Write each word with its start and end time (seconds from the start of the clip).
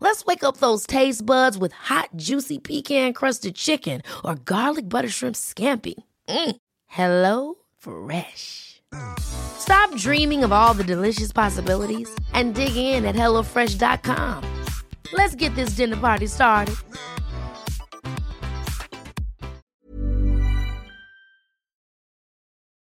Let's 0.00 0.24
wake 0.24 0.42
up 0.42 0.56
those 0.56 0.86
taste 0.86 1.24
buds 1.24 1.56
with 1.56 1.72
hot, 1.72 2.08
juicy 2.16 2.58
pecan-crusted 2.58 3.54
chicken 3.54 4.02
or 4.24 4.34
garlic 4.34 4.88
butter 4.88 5.08
shrimp 5.08 5.36
scampi. 5.36 5.94
Mm. 6.28 6.56
Hello 6.86 7.54
Fresh. 7.78 8.82
Stop 9.20 9.94
dreaming 9.96 10.42
of 10.42 10.52
all 10.52 10.74
the 10.74 10.84
delicious 10.84 11.32
possibilities 11.32 12.10
and 12.32 12.54
dig 12.54 12.74
in 12.76 13.04
at 13.04 13.14
HelloFresh.com. 13.14 14.44
Let's 15.12 15.34
get 15.34 15.54
this 15.54 15.76
dinner 15.76 15.96
party 15.96 16.26
started. 16.26 16.76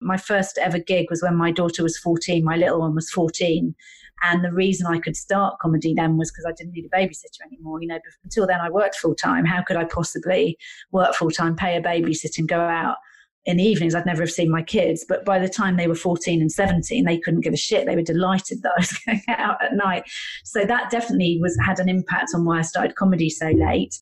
my 0.01 0.17
first 0.17 0.57
ever 0.57 0.79
gig 0.79 1.09
was 1.09 1.21
when 1.21 1.35
my 1.35 1.51
daughter 1.51 1.83
was 1.83 1.97
14 1.97 2.43
my 2.43 2.57
little 2.57 2.79
one 2.79 2.95
was 2.95 3.09
14 3.11 3.73
and 4.21 4.43
the 4.43 4.51
reason 4.51 4.87
i 4.87 4.99
could 4.99 5.15
start 5.15 5.57
comedy 5.59 5.93
then 5.93 6.17
was 6.17 6.31
because 6.31 6.45
i 6.45 6.51
didn't 6.51 6.73
need 6.73 6.85
a 6.85 6.95
babysitter 6.95 7.41
anymore 7.45 7.81
you 7.81 7.87
know 7.87 7.99
until 8.23 8.47
then 8.47 8.59
i 8.59 8.69
worked 8.69 8.95
full 8.95 9.15
time 9.15 9.45
how 9.45 9.61
could 9.61 9.77
i 9.77 9.83
possibly 9.83 10.57
work 10.91 11.13
full 11.15 11.31
time 11.31 11.55
pay 11.55 11.75
a 11.75 11.81
babysitter 11.81 12.39
and 12.39 12.47
go 12.47 12.59
out 12.59 12.97
in 13.45 13.57
the 13.57 13.63
evenings? 13.63 13.95
I'd 13.95 14.05
never 14.05 14.21
have 14.21 14.31
seen 14.31 14.51
my 14.51 14.61
kids. 14.61 15.05
But 15.07 15.25
by 15.25 15.39
the 15.39 15.49
time 15.49 15.77
they 15.77 15.87
were 15.87 15.95
14 15.95 16.41
and 16.41 16.51
17 16.51 17.05
they 17.05 17.17
couldn't 17.17 17.41
give 17.41 17.53
a 17.53 17.57
shit. 17.57 17.85
They 17.85 17.95
were 17.95 18.01
delighted 18.01 18.61
that 18.63 18.73
i 18.77 18.79
was 18.79 18.91
going 19.05 19.23
out 19.29 19.63
at 19.63 19.73
night. 19.73 20.03
So 20.43 20.65
that 20.65 20.91
definitely 20.91 21.39
was 21.41 21.57
had 21.65 21.79
an 21.79 21.89
impact 21.89 22.31
on 22.35 22.45
why 22.45 22.59
i 22.59 22.61
started 22.61 22.95
comedy 22.95 23.29
so 23.29 23.49
late. 23.49 23.99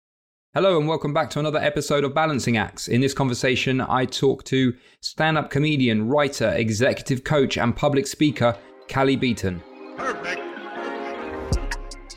Hello 0.55 0.79
and 0.79 0.87
welcome 0.87 1.13
back 1.13 1.29
to 1.31 1.39
another 1.39 1.59
episode 1.59 2.03
of 2.03 2.15
Balancing 2.15 2.57
Acts. 2.57 2.87
In 2.87 3.01
this 3.01 3.13
conversation, 3.13 3.81
I 3.81 4.05
talk 4.05 4.43
to 4.45 4.73
stand 4.99 5.37
up 5.37 5.51
comedian, 5.51 6.07
writer, 6.07 6.49
executive 6.53 7.23
coach, 7.23 7.59
and 7.59 7.75
public 7.75 8.07
speaker, 8.07 8.57
Cally 8.87 9.15
Beaton. 9.15 9.61
Perfect. 9.99 10.41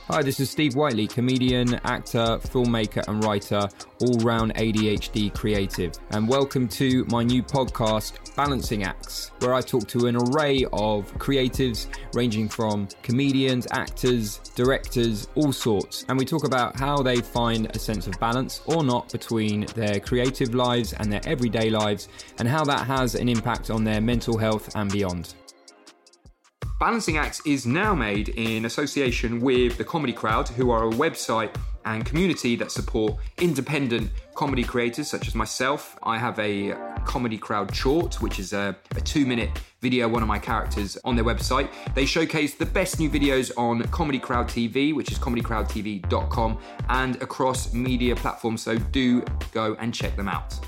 Hi, 0.07 0.23
this 0.23 0.39
is 0.39 0.49
Steve 0.51 0.77
Whiteley, 0.77 1.09
comedian, 1.09 1.75
actor, 1.85 2.39
filmmaker, 2.39 3.03
and 3.09 3.25
writer, 3.25 3.69
all 4.01 4.19
round 4.21 4.55
ADHD 4.55 5.35
creative. 5.35 5.93
And 6.11 6.29
welcome 6.29 6.69
to 6.69 7.05
my 7.07 7.25
new 7.25 7.43
podcast, 7.43 8.37
Balancing 8.37 8.85
Acts, 8.85 9.33
where 9.41 9.53
I 9.53 9.61
talk 9.63 9.89
to 9.89 10.07
an 10.07 10.15
array 10.15 10.65
of 10.73 11.13
creatives 11.19 11.89
ranging 12.15 12.49
from 12.49 12.87
comedians, 13.03 13.67
actors, 13.73 14.39
directors, 14.55 15.27
all 15.35 15.53
sorts. 15.53 16.05
And 16.09 16.17
we 16.17 16.25
talk 16.25 16.45
about 16.45 16.79
how 16.79 16.99
they 16.99 17.17
find 17.17 17.75
a 17.75 17.81
sense 17.81 18.07
of 18.07 18.19
balance 18.21 18.61
or 18.67 18.85
not 18.85 19.11
between 19.11 19.67
their 19.75 19.99
creative 19.99 20.55
lives 20.55 20.93
and 20.93 21.13
their 21.13 21.23
everyday 21.27 21.69
lives, 21.69 22.09
and 22.39 22.47
how 22.47 22.65
that 22.65 22.87
has 22.87 23.17
an 23.17 23.29
impact 23.29 23.71
on 23.71 23.83
their 23.83 24.01
mental 24.01 24.39
health 24.39 24.71
and 24.77 24.89
beyond. 24.93 25.35
Balancing 26.83 27.17
Acts 27.17 27.41
is 27.47 27.65
now 27.65 27.95
made 27.95 28.31
in 28.31 28.65
association 28.65 29.41
with 29.41 29.79
the 29.79 29.85
Comedy 29.85 30.13
Crowd, 30.13 30.49
who 30.49 30.73
are 30.73 30.89
a 30.89 30.91
website 30.91 31.55
and 31.85 32.05
community 32.05 32.57
that 32.57 32.73
support 32.73 33.15
independent 33.39 34.11
comedy 34.35 34.65
creators 34.65 35.09
such 35.09 35.29
as 35.29 35.37
myself. 35.37 35.97
I 36.03 36.19
have 36.19 36.37
a 36.41 36.75
Comedy 37.05 37.39
Crowd 37.39 37.73
short, 37.73 38.21
which 38.21 38.41
is 38.41 38.53
a, 38.53 38.75
a 38.97 39.01
two 39.01 39.25
minute 39.25 39.51
video, 39.81 40.09
one 40.09 40.23
of 40.23 40.29
my 40.29 40.41
characters 40.41 40.99
on 41.05 41.15
their 41.15 41.25
website. 41.25 41.69
They 41.95 42.05
showcase 42.05 42.55
the 42.57 42.67
best 42.67 42.99
new 42.99 43.09
videos 43.09 43.53
on 43.57 43.85
Comedy 43.85 44.19
Crowd 44.19 44.49
TV, 44.49 44.93
which 44.93 45.13
is 45.13 45.21
comedycrowdtv.com, 45.21 46.59
and 46.89 47.15
across 47.23 47.73
media 47.73 48.17
platforms, 48.17 48.61
so 48.61 48.77
do 48.77 49.23
go 49.53 49.77
and 49.79 49.95
check 49.95 50.17
them 50.17 50.27
out. 50.29 50.59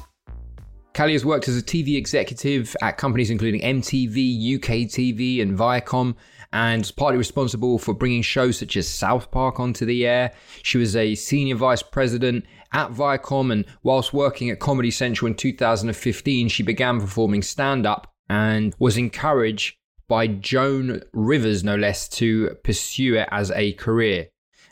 Cally 0.95 1.13
has 1.13 1.25
worked 1.25 1.49
as 1.49 1.59
a 1.59 1.63
TV 1.63 1.97
executive 1.97 2.77
at 2.81 2.97
companies 2.97 3.29
including 3.29 3.61
MTV, 3.61 4.55
UK 4.55 4.89
TV, 4.89 5.43
and 5.43 5.59
Viacom, 5.59 6.15
and 6.53 6.83
is 6.83 6.93
partly 6.93 7.19
responsible 7.19 7.81
for 7.81 7.93
bringing 7.93 8.23
shows 8.23 8.59
such 8.59 8.77
as 8.77 8.87
South 8.87 9.33
Park 9.33 9.59
onto 9.59 9.85
the 9.85 10.07
air. 10.07 10.33
She 10.63 10.79
was 10.79 10.95
a 10.95 11.17
senior 11.17 11.57
vice 11.57 11.83
president 11.83 12.45
at 12.73 12.93
Viacom, 12.93 13.51
and 13.51 13.65
whilst 13.83 14.13
working 14.13 14.51
at 14.51 14.61
Comedy 14.61 14.93
Central 14.93 15.27
in 15.27 15.35
2015, 15.35 16.49
she 16.49 16.63
began 16.63 17.01
performing 17.01 17.43
stand 17.43 17.87
up 17.87 18.15
and 18.31 18.73
was 18.79 18.97
encouraged 18.97 19.77
by 20.07 20.29
Joan 20.29 21.03
Rivers, 21.13 21.65
no 21.65 21.75
less, 21.75 22.09
to 22.11 22.57
pursue 22.63 23.17
it 23.17 23.29
as 23.33 23.51
a 23.51 23.73
career. 23.73 24.29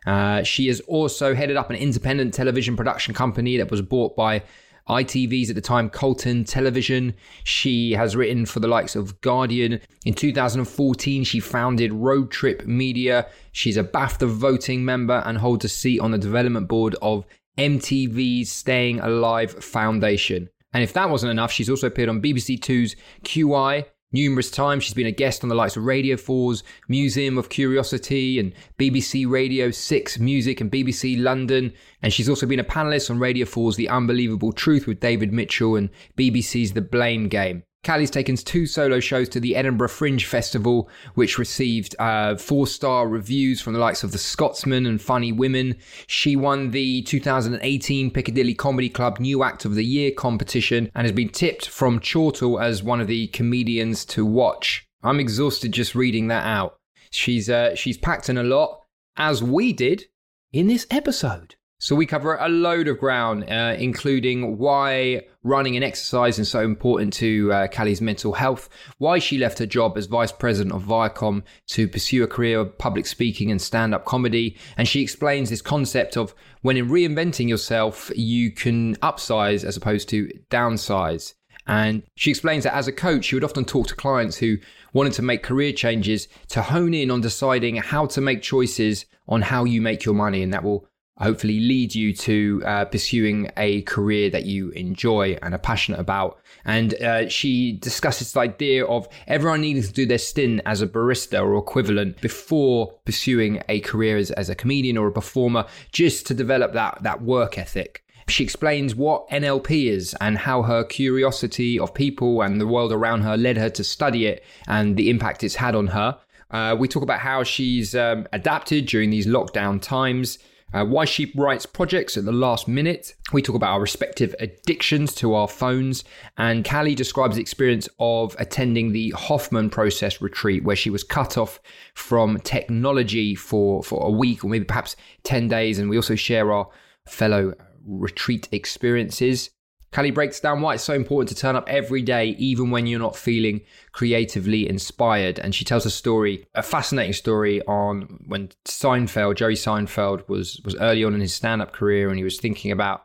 Uh, 0.07 0.45
she 0.45 0.69
has 0.69 0.79
also 0.83 1.35
headed 1.35 1.57
up 1.57 1.69
an 1.71 1.77
independent 1.77 2.33
television 2.33 2.77
production 2.77 3.13
company 3.13 3.57
that 3.57 3.73
was 3.73 3.83
bought 3.83 4.15
by 4.15 4.43
ITV's 4.89 5.51
at 5.51 5.57
the 5.57 5.63
time 5.63 5.89
Carlton 5.89 6.45
Television. 6.45 7.15
She 7.45 7.93
has 7.93 8.17
written 8.17 8.47
for 8.47 8.61
the 8.61 8.69
likes 8.69 8.97
of 8.97 9.21
Guardian. 9.21 9.81
In 10.05 10.15
2014, 10.15 11.25
she 11.25 11.41
founded 11.41 11.93
Road 11.93 12.31
Trip 12.31 12.67
Media. 12.67 13.27
She's 13.53 13.77
a 13.77 13.85
BAFTA 13.85 14.29
voting 14.29 14.85
member 14.85 15.23
and 15.25 15.39
holds 15.39 15.65
a 15.65 15.69
seat 15.69 16.01
on 16.01 16.11
the 16.11 16.19
development 16.19 16.69
board 16.69 16.97
of 17.03 17.25
MTV's 17.59 18.51
Staying 18.51 19.01
Alive 19.01 19.53
Foundation. 19.65 20.49
And 20.73 20.83
if 20.83 20.93
that 20.95 21.11
wasn't 21.11 21.31
enough, 21.31 21.53
she's 21.53 21.69
also 21.69 21.87
appeared 21.87 22.09
on 22.09 22.23
BBC 22.23 22.61
Two's 22.61 22.97
QI, 23.25 23.85
Numerous 24.13 24.51
times 24.51 24.85
she's 24.85 24.95
been 24.95 25.07
a 25.07 25.13
guest 25.13 25.43
on 25.43 25.49
the 25.49 25.55
likes 25.55 25.77
of 25.77 25.85
Radio 25.85 26.17
4's 26.17 26.63
Museum 26.89 27.39
of 27.39 27.49
Curiosity 27.49 28.39
and 28.39 28.53
BBC 28.79 29.29
Radio 29.29 29.71
6 29.71 30.19
Music 30.19 30.61
and 30.61 30.71
BBC 30.71 31.21
London. 31.21 31.73
And 32.03 32.13
she's 32.13 32.29
also 32.29 32.47
been 32.47 32.61
a 32.61 32.65
panelist 32.65 33.11
on 33.11 33.19
Radio 33.19 33.47
4's 33.47 33.77
The 33.77 33.89
Unbelievable 33.89 34.53
Truth 34.53 34.87
with 34.87 35.01
David 35.01 35.33
Mitchell 35.33 35.77
and 35.77 35.89
BBC's 36.17 36.73
The 36.73 36.83
Blame 36.83 37.29
Game. 37.29 37.63
Cally's 37.83 38.13
taken 38.13 38.37
two 38.37 38.65
solo 38.65 39.01
shows 39.01 39.29
to 39.31 39.41
the 39.41 39.57
Edinburgh 39.57 39.89
Fringe 39.89 40.25
Festival, 40.25 40.89
which 41.15 41.37
received 41.37 41.97
uh, 41.99 42.37
four 42.37 42.69
star 42.69 43.09
reviews 43.09 43.61
from 43.61 43.73
the 43.73 43.81
likes 43.81 44.05
of 44.05 44.13
The 44.13 44.19
Scotsman 44.19 44.87
and 44.87 45.03
Funny 45.03 45.33
Women. 45.33 45.77
She 46.07 46.37
won 46.37 46.71
the 46.71 47.03
2018 47.03 48.13
Piccadilly 48.13 48.55
Comedy 48.55 48.89
Club 48.89 49.19
New 49.19 49.43
Act 49.43 49.65
of 49.65 49.75
the 49.75 49.85
Year 49.85 50.13
competition 50.13 50.93
and 50.95 51.05
has 51.05 51.13
been 51.13 51.29
tipped 51.29 51.69
from 51.69 51.99
Chortle 51.99 52.61
as 52.61 52.85
one 52.85 53.01
of 53.01 53.09
the 53.09 53.27
comedians 53.29 54.05
to 54.07 54.25
watch. 54.25 54.87
I'm 55.03 55.19
exhausted 55.19 55.73
just 55.73 55.97
reading 55.97 56.29
that 56.29 56.47
out. 56.47 56.79
She's 57.11 57.51
uh, 57.51 57.75
she's 57.75 57.99
packed 57.99 58.29
in 58.29 58.39
a 58.39 58.45
lot, 58.45 58.83
as 59.17 59.43
we 59.43 59.73
did 59.73 60.05
in 60.53 60.69
this 60.69 60.87
episode. 60.89 61.57
So 61.83 61.97
we 61.97 62.07
cover 62.07 62.37
a 62.37 62.49
load 62.49 62.87
of 62.87 63.01
ground, 63.01 63.51
uh, 63.51 63.75
including 63.77 64.57
why 64.57 65.23
running 65.43 65.75
and 65.75 65.85
exercise 65.85 66.39
is 66.39 66.49
so 66.49 66.61
important 66.61 67.13
to 67.15 67.53
uh, 67.53 67.67
Cally's 67.67 68.01
mental 68.01 68.35
health, 68.35 68.69
why 68.99 69.19
she 69.19 69.37
left 69.37 69.59
her 69.59 69.67
job 69.67 69.99
as 69.99 70.07
vice 70.07 70.31
president 70.31 70.77
of 70.77 70.85
Viacom 70.85 71.43
to 71.71 71.89
pursue 71.89 72.23
a 72.23 72.29
career 72.29 72.61
of 72.61 72.79
public 72.79 73.05
speaking 73.05 73.51
and 73.51 73.61
stand-up 73.61 74.05
comedy, 74.05 74.57
and 74.77 74.87
she 74.87 75.03
explains 75.03 75.51
this 75.51 75.61
concept 75.61 76.17
of 76.17 76.37
when 76.61 76.77
in 76.77 76.89
reinventing 76.89 77.49
yourself, 77.49 78.13
you 78.15 78.53
can 78.53 78.95
upsize 78.99 79.65
as 79.65 79.77
opposed 79.77 80.09
to 80.11 80.31
downsize. 80.51 81.35
And 81.67 82.05
she 82.15 82.31
explains 82.31 82.63
that 82.63 82.77
as 82.77 82.87
a 82.87 82.93
coach, 82.93 83.25
she 83.25 83.35
would 83.35 83.43
often 83.43 83.65
talk 83.65 83.89
to 83.89 83.97
clients 83.97 84.37
who 84.37 84.59
wanted 84.93 85.15
to 85.15 85.23
make 85.23 85.43
career 85.43 85.73
changes 85.73 86.29
to 86.51 86.63
hone 86.63 86.95
in 86.95 87.11
on 87.11 87.23
deciding 87.23 87.75
how 87.75 88.07
to 88.07 88.21
make 88.21 88.41
choices 88.41 89.05
on 89.27 89.43
how 89.43 89.65
you 89.65 89.81
make 89.81 90.05
your 90.05 90.15
money, 90.15 90.45
and 90.45 90.53
that 90.53 90.63
will 90.63 90.87
hopefully 91.19 91.61
lead 91.61 91.95
you 91.95 92.13
to 92.15 92.63
uh, 92.65 92.85
pursuing 92.87 93.51
a 93.57 93.83
career 93.83 94.31
that 94.31 94.45
you 94.45 94.71
enjoy 94.71 95.39
and 95.43 95.55
are 95.55 95.59
passionate 95.59 96.01
about. 96.01 96.39
And 96.65 96.95
uh, 96.95 97.29
she 97.29 97.73
discusses 97.73 98.33
the 98.33 98.41
idea 98.41 98.85
of 98.85 99.09
everyone 99.27 99.61
needing 99.61 99.83
to 99.83 99.93
do 99.93 100.07
their 100.07 100.19
stint 100.19 100.63
as 100.65 100.83
a 100.83 100.87
barista 100.87 101.43
or 101.43 101.57
equivalent 101.59 102.21
before 102.21 102.93
pursuing 103.05 103.63
a 103.69 103.81
career 103.81 104.17
as, 104.17 104.31
as 104.33 104.49
a 104.49 104.55
comedian 104.55 104.97
or 104.97 105.09
a 105.09 105.13
performer, 105.13 105.67
just 105.93 106.27
to 106.27 106.35
develop 106.35 106.73
that 106.73 107.03
that 107.03 107.23
work 107.23 107.59
ethic. 107.59 108.05
She 108.29 108.45
explains 108.45 108.95
what 108.95 109.29
NLP 109.29 109.91
is 109.91 110.15
and 110.21 110.39
how 110.39 110.63
her 110.63 110.85
curiosity 110.85 111.79
of 111.79 111.93
people 111.93 112.43
and 112.43 112.61
the 112.61 112.67
world 112.67 112.93
around 112.93 113.23
her 113.23 113.37
led 113.37 113.57
her 113.57 113.71
to 113.71 113.85
study 113.85 114.27
it 114.27 114.45
and 114.67 114.97
the 114.97 115.11
impact 115.11 115.45
it's 115.45 115.57
had 115.57 115.75
on 115.75 115.89
her. 115.89 116.19
Uh, 116.51 116.77
we 116.79 116.87
talk 116.87 117.03
about 117.03 117.21
how 117.21 117.43
she's 117.43 117.95
um, 117.95 118.27
adapted 118.33 118.87
during 118.87 119.11
these 119.11 119.27
lockdown 119.27 119.81
times, 119.81 120.39
uh, 120.73 120.85
why 120.85 121.05
she 121.05 121.33
writes 121.37 121.67
projects 121.67 122.17
at 122.17 122.25
the 122.25 122.33
last 122.33 122.67
minute. 122.69 123.15
We 123.33 123.43
talk 123.43 123.57
about 123.57 123.75
our 123.75 123.81
respective 123.81 124.35
addictions 124.39 125.15
to 125.17 125.35
our 125.35 125.49
phones. 125.49 126.05
And 126.39 126.65
Cally 126.65 126.95
describes 126.95 127.37
the 127.37 127.43
experience 127.43 127.89
of 127.99 128.37
attending 128.39 128.93
the 128.93 129.11
Hoffman 129.11 129.71
Process 129.71 130.21
retreat, 130.21 130.65
where 130.65 130.77
she 130.77 130.91
was 130.91 131.05
cut 131.05 131.37
off 131.37 131.61
from 131.95 132.39
technology 132.41 133.35
for, 133.35 133.83
for 133.83 134.07
a 134.07 134.11
week 134.11 134.45
or 134.45 134.49
maybe 134.49 134.65
perhaps 134.65 134.97
10 135.25 135.49
days. 135.49 135.79
And 135.79 135.91
we 135.91 135.97
also 135.97 136.15
share 136.15 136.53
our 136.53 136.69
fellow 137.07 137.55
retreat 137.87 138.49
experiences. 138.53 139.51
Cally 139.93 140.11
breaks 140.11 140.41
down 140.41 140.63
why 140.63 140.75
it's 140.75 140.83
so 140.83 140.95
important 140.95 141.29
to 141.29 141.35
turn 141.35 141.55
up 141.55 141.69
every 141.69 142.03
day, 142.03 142.31
even 142.39 142.71
when 142.71 142.87
you're 142.87 142.99
not 142.99 143.15
feeling 143.15 143.61
creatively 143.93 144.69
inspired. 144.69 145.39
And 145.39 145.55
she 145.55 145.65
tells 145.65 145.87
a 145.87 145.91
story, 145.91 146.47
a 146.55 146.63
fascinating 146.63 147.13
story 147.13 147.63
on 147.67 148.25
when 148.27 148.49
Seinfeld, 148.65 149.37
Jerry 149.37 149.55
Seinfeld, 149.55 150.27
was 150.29 150.61
was 150.65 150.75
early 150.77 151.05
on 151.05 151.15
in 151.15 151.21
his 151.21 151.35
stand-up 151.35 151.73
career, 151.73 152.09
and 152.09 152.19
he 152.19 152.25
was 152.25 152.41
thinking 152.41 152.73
about 152.73 153.05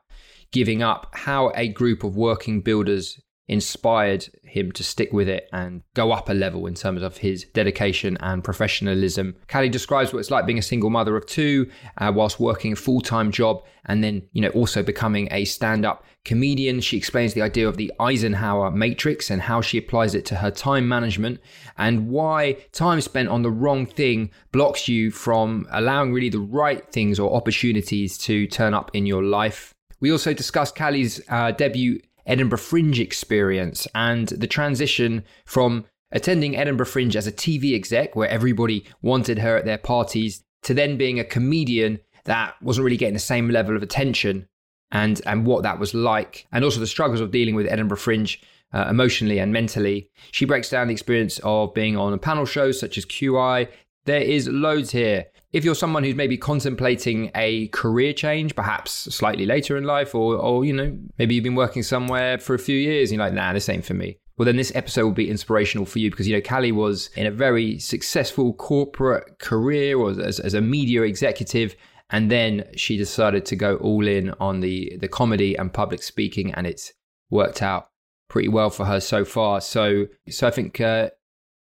giving 0.52 0.82
up. 0.82 1.10
How 1.14 1.52
a 1.56 1.68
group 1.68 2.04
of 2.04 2.16
working 2.16 2.62
builders 2.62 3.20
inspired 3.48 4.28
him 4.44 4.72
to 4.74 4.84
stick 4.84 5.14
with 5.14 5.30
it 5.30 5.48
and 5.54 5.82
go 5.94 6.12
up 6.12 6.30
a 6.30 6.34
level 6.34 6.68
in 6.68 6.74
terms 6.74 7.02
of 7.02 7.18
his 7.18 7.46
dedication 7.54 8.18
and 8.20 8.44
professionalism. 8.44 9.36
Cally 9.48 9.70
describes 9.70 10.12
what 10.12 10.20
it's 10.20 10.32
like 10.32 10.46
being 10.46 10.58
a 10.58 10.64
single 10.64 10.90
mother 10.90 11.16
of 11.16 11.26
two 11.26 11.70
uh, 11.98 12.12
whilst 12.14 12.40
working 12.40 12.74
a 12.74 12.76
full 12.76 13.02
time 13.02 13.32
job 13.32 13.64
and 13.86 14.04
then, 14.04 14.22
you 14.34 14.42
know, 14.42 14.50
also 14.50 14.84
becoming 14.84 15.28
a 15.32 15.46
stand 15.46 15.86
up 15.86 16.04
comedian. 16.26 16.82
She 16.82 16.98
explains 16.98 17.34
the 17.34 17.42
idea 17.42 17.68
of 17.70 17.78
the 17.78 17.92
Eisenhower 18.00 18.72
matrix 18.72 19.30
and 19.30 19.42
how 19.42 19.62
she 19.62 19.78
applies 19.78 20.14
it 20.14 20.26
to 20.26 20.36
her 20.36 20.52
time 20.52 20.88
management 20.88 21.40
and 21.78 22.10
why 22.10 22.58
time 22.74 23.00
spent 23.00 23.30
on 23.30 23.44
the 23.44 23.52
wrong 23.52 23.86
thing 23.86 24.32
blocks 24.52 24.88
you 24.88 25.10
from 25.10 25.68
allowing 25.72 26.12
really 26.12 26.30
the 26.30 26.40
right 26.40 26.86
things 26.92 27.18
or 27.20 27.34
opportunities 27.34 28.18
to 28.18 28.46
turn 28.48 28.74
up 28.74 28.92
in 28.94 29.06
your 29.06 29.24
life. 29.24 29.74
We 30.00 30.12
also 30.12 30.34
discussed 30.34 30.76
Cally's 30.76 31.22
uh, 31.30 31.52
debut 31.52 32.00
Edinburgh 32.28 32.60
Fringe 32.60 33.00
experience 33.00 33.88
and 33.96 34.28
the 34.28 34.48
transition 34.48 35.24
from 35.46 35.86
attending 36.12 36.56
Edinburgh 36.56 36.86
Fringe 36.86 37.16
as 37.16 37.28
a 37.28 37.32
TV 37.32 37.74
exec, 37.74 38.16
where 38.16 38.30
everybody 38.30 38.86
wanted 39.02 39.40
her 39.40 39.58
at 39.58 39.66
their 39.66 39.78
parties, 39.78 40.44
to 40.64 40.74
then 40.74 40.98
being 40.98 41.20
a 41.20 41.24
comedian 41.24 42.00
that 42.26 42.56
wasn't 42.62 42.84
really 42.84 42.98
getting 42.98 43.14
the 43.14 43.20
same 43.20 43.50
level 43.50 43.76
of 43.76 43.84
attention 43.84 44.48
and, 44.92 45.22
and 45.26 45.46
what 45.46 45.64
that 45.64 45.80
was 45.80 45.94
like, 45.94 46.46
and 46.52 46.64
also 46.64 46.80
the 46.80 46.88
struggles 46.88 47.22
of 47.22 47.32
dealing 47.32 47.56
with 47.56 47.68
Edinburgh 47.68 47.98
Fringe. 47.98 48.42
Uh, 48.74 48.88
emotionally 48.90 49.40
and 49.40 49.54
mentally. 49.54 50.10
She 50.32 50.44
breaks 50.44 50.70
down 50.70 50.88
the 50.88 50.94
experience 50.94 51.40
of 51.42 51.74
being 51.74 51.96
on 51.96 52.20
panel 52.20 52.46
show 52.46 52.74
such 52.74 52.98
as 52.98 53.06
QI. 53.06 53.70
There 54.04 54.20
is 54.20 54.50
loads 54.50 54.92
here 54.92 55.28
if 55.52 55.64
you're 55.64 55.76
someone 55.76 56.04
who's 56.04 56.16
maybe 56.16 56.38
contemplating 56.38 57.32
a 57.34 57.68
career 57.70 58.14
change, 58.14 58.56
perhaps 58.56 58.92
slightly 58.92 59.46
later 59.46 59.78
in 59.78 59.84
life, 59.84 60.14
or, 60.14 60.36
or 60.36 60.66
you 60.66 60.74
know, 60.74 60.98
maybe 61.18 61.36
you've 61.36 61.44
been 61.44 61.56
working 61.56 61.84
somewhere 61.84 62.38
for 62.38 62.54
a 62.54 62.60
few 62.60 62.78
years 62.78 63.10
and 63.10 63.18
you're 63.18 63.26
like, 63.26 63.34
nah, 63.34 63.54
this 63.54 63.70
ain't 63.70 63.86
for 63.86 63.94
me. 63.94 64.18
Well, 64.38 64.46
then 64.46 64.58
this 64.58 64.76
episode 64.76 65.06
will 65.06 65.14
be 65.14 65.30
inspirational 65.30 65.86
for 65.86 66.00
you 66.00 66.12
because, 66.12 66.28
you 66.28 66.36
know, 66.36 66.42
Cally 66.42 66.72
was 66.72 67.10
in 67.16 67.26
a 67.26 67.32
very 67.32 67.80
successful 67.80 68.54
corporate 68.54 69.40
career 69.40 69.98
or 69.98 70.12
as, 70.12 70.40
as 70.40 70.54
a 70.54 70.62
media 70.62 71.02
executive. 71.04 71.76
And 72.10 72.30
then 72.30 72.66
she 72.76 72.98
decided 72.98 73.46
to 73.48 73.56
go 73.56 73.78
all 73.78 74.08
in 74.08 74.34
on 74.40 74.60
the, 74.60 74.96
the 75.00 75.08
comedy 75.08 75.56
and 75.56 75.74
public 75.74 76.04
speaking, 76.04 76.54
and 76.54 76.66
it's 76.66 76.94
worked 77.30 77.62
out 77.62 77.90
pretty 78.30 78.48
well 78.48 78.70
for 78.70 78.86
her 78.86 79.00
so 79.00 79.26
far. 79.26 79.60
So, 79.60 80.06
so 80.30 80.48
I 80.48 80.52
think 80.52 80.80
uh, 80.80 81.10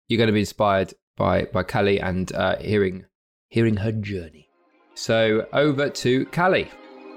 you're 0.07 0.17
going 0.17 0.27
to 0.27 0.33
be 0.33 0.39
inspired 0.39 0.93
by 1.15 1.43
by 1.45 1.63
Cally 1.63 1.99
and 1.99 2.31
uh, 2.33 2.57
hearing 2.57 3.05
hearing 3.51 3.75
her 3.75 3.91
journey. 3.91 4.49
So 4.95 5.45
over 5.53 5.89
to 5.89 6.25
Cally. 6.27 6.71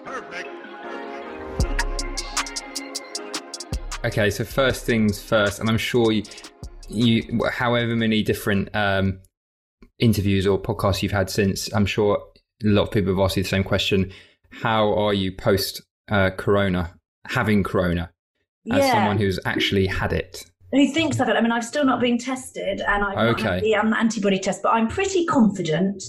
Perfect. 0.04 0.48
Okay, 4.04 4.28
so 4.28 4.44
first 4.44 4.84
things 4.84 5.22
first, 5.22 5.60
and 5.60 5.68
I'm 5.70 5.78
sure 5.78 6.12
you, 6.12 6.24
you 6.88 7.40
however 7.50 7.96
many 7.96 8.22
different 8.22 8.68
um, 8.74 9.20
interviews 9.98 10.46
or 10.46 10.60
podcasts 10.60 11.02
you've 11.02 11.12
had 11.12 11.30
since, 11.30 11.72
I'm 11.72 11.86
sure 11.86 12.22
a 12.62 12.66
lot 12.66 12.82
of 12.82 12.90
people 12.90 13.14
have 13.14 13.20
asked 13.20 13.36
you 13.38 13.42
the 13.42 13.48
same 13.48 13.64
question. 13.64 14.12
How 14.50 14.92
are 14.94 15.14
you 15.14 15.32
post 15.32 15.82
uh, 16.10 16.30
Corona, 16.36 16.94
having 17.26 17.62
Corona, 17.62 18.10
as 18.70 18.80
yeah. 18.80 18.92
someone 18.92 19.18
who's 19.18 19.38
actually 19.46 19.86
had 19.86 20.12
it? 20.12 20.44
Who 20.74 20.86
thinks 20.88 21.20
of 21.20 21.28
it. 21.28 21.36
I 21.36 21.40
mean, 21.40 21.52
I've 21.52 21.64
still 21.64 21.84
not 21.84 22.00
been 22.00 22.18
tested, 22.18 22.80
and 22.80 23.04
I've 23.04 23.34
okay. 23.34 23.60
the 23.60 23.74
um, 23.76 23.92
antibody 23.92 24.38
test, 24.38 24.62
but 24.62 24.70
I'm 24.70 24.88
pretty 24.88 25.24
confident 25.26 26.02